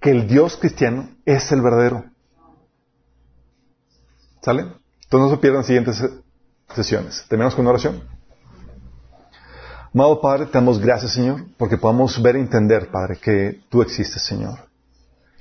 Que 0.00 0.10
el 0.10 0.26
Dios 0.26 0.56
cristiano 0.56 1.08
es 1.24 1.52
el 1.52 1.62
verdadero. 1.62 2.04
¿Sale? 4.42 4.62
Entonces 5.04 5.30
no 5.30 5.30
se 5.30 5.36
pierdan 5.36 5.62
siguientes 5.62 6.02
sesiones. 6.74 7.24
Terminamos 7.28 7.54
con 7.54 7.62
una 7.62 7.70
oración. 7.70 8.02
Amado 9.94 10.20
Padre, 10.20 10.46
te 10.46 10.54
damos 10.54 10.80
gracias, 10.80 11.12
Señor, 11.12 11.44
porque 11.56 11.76
podamos 11.76 12.20
ver 12.20 12.34
e 12.34 12.40
entender, 12.40 12.90
Padre, 12.90 13.18
que 13.18 13.60
tú 13.68 13.82
existes, 13.82 14.20
Señor. 14.22 14.71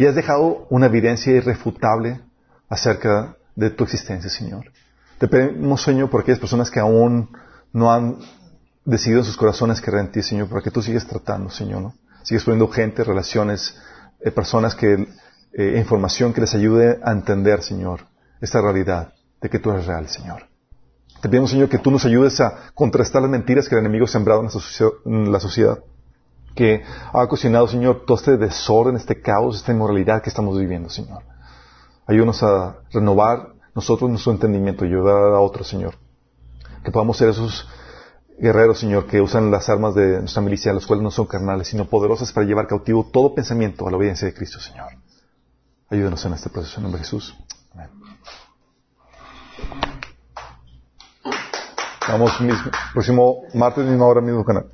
Y 0.02 0.08
has 0.08 0.16
dejado 0.16 0.66
una 0.72 0.88
evidencia 0.88 1.32
irrefutable 1.32 2.22
acerca 2.68 3.38
de 3.56 3.70
tu 3.70 3.84
existencia, 3.84 4.32
Señor. 4.32 4.72
Te 5.20 5.28
pedimos, 5.28 5.84
Señor, 5.84 6.10
por 6.10 6.22
aquellas 6.22 6.40
personas 6.40 6.72
que 6.72 6.80
aún 6.80 7.30
no 7.72 7.92
han 7.92 8.18
decidido 8.84 9.20
en 9.20 9.26
sus 9.26 9.38
corazones 9.38 9.80
creer 9.80 10.06
en 10.06 10.12
ti, 10.12 10.24
Señor, 10.24 10.50
para 10.50 10.64
que 10.64 10.72
tú 10.72 10.82
sigues 10.82 11.06
tratando, 11.06 11.52
Señor, 11.52 11.84
¿no? 11.84 11.94
Sigues 12.24 12.44
poniendo 12.44 12.68
gente, 12.70 13.04
relaciones, 13.04 13.78
eh, 14.22 14.32
personas 14.32 14.74
que, 14.74 15.08
eh, 15.54 15.76
información 15.78 16.34
que 16.34 16.42
les 16.42 16.56
ayude 16.56 17.00
a 17.04 17.12
entender, 17.12 17.62
Señor, 17.62 18.00
esta 18.42 18.60
realidad 18.60 19.14
de 19.40 19.50
que 19.52 19.60
tú 19.60 19.70
eres 19.70 19.86
real, 19.86 20.10
Señor. 20.10 20.48
Te 21.22 21.30
pedimos, 21.30 21.52
Señor, 21.52 21.70
que 21.70 21.78
tú 21.78 21.92
nos 21.92 22.06
ayudes 22.06 22.42
a 22.42 22.72
contrastar 22.74 23.22
las 23.22 23.30
mentiras 23.30 23.70
que 23.70 23.76
el 23.76 23.82
enemigo 23.82 24.06
ha 24.06 24.08
sembrado 24.08 24.44
en 25.06 25.32
la 25.32 25.40
sociedad, 25.40 25.78
que 26.56 26.84
ha 27.14 27.28
cocinado, 27.28 27.68
Señor, 27.68 28.04
todo 28.06 28.18
este 28.18 28.38
desorden, 28.38 28.96
este 28.96 29.22
caos, 29.22 29.58
esta 29.58 29.72
inmoralidad 29.72 30.22
que 30.22 30.30
estamos 30.30 30.58
viviendo, 30.58 30.90
Señor. 30.90 31.24
Ayúdanos 32.08 32.44
a 32.44 32.78
renovar 32.92 33.54
nosotros 33.74 34.10
nuestro 34.10 34.34
entendimiento 34.34 34.86
y 34.86 34.90
ayudar 34.90 35.34
a 35.34 35.40
otros, 35.40 35.68
Señor. 35.68 35.96
Que 36.84 36.92
podamos 36.92 37.18
ser 37.18 37.30
esos 37.30 37.68
guerreros, 38.40 38.80
Señor, 38.80 39.06
que 39.06 39.22
usan 39.22 39.52
las 39.52 39.70
armas 39.70 39.96
de 39.96 40.20
nuestra 40.20 40.42
milicia, 40.42 40.74
las 40.74 40.86
cuales 40.86 41.04
no 41.04 41.12
son 41.12 41.28
carnales, 41.28 41.68
sino 41.68 41.86
poderosas 41.86 42.34
para 42.34 42.46
llevar 42.46 42.68
cautivo 42.68 43.10
todo 43.12 43.36
pensamiento 43.36 43.88
a 43.88 43.92
la 43.92 43.98
obediencia 43.98 44.28
de 44.28 44.34
Cristo, 44.34 44.60
Señor. 44.60 44.88
Ayúdenos 45.90 46.26
en 46.26 46.34
este 46.34 46.50
proceso, 46.50 46.78
en 46.78 46.84
nombre 46.84 47.00
de 47.00 47.06
Jesús. 47.06 47.36
Amén. 47.74 47.90
Vamos, 52.08 52.42
mismo, 52.42 52.72
próximo 52.94 53.44
martes, 53.54 53.86
misma 53.86 54.06
hora, 54.06 54.22
mismo 54.22 54.44
canal. 54.44 54.66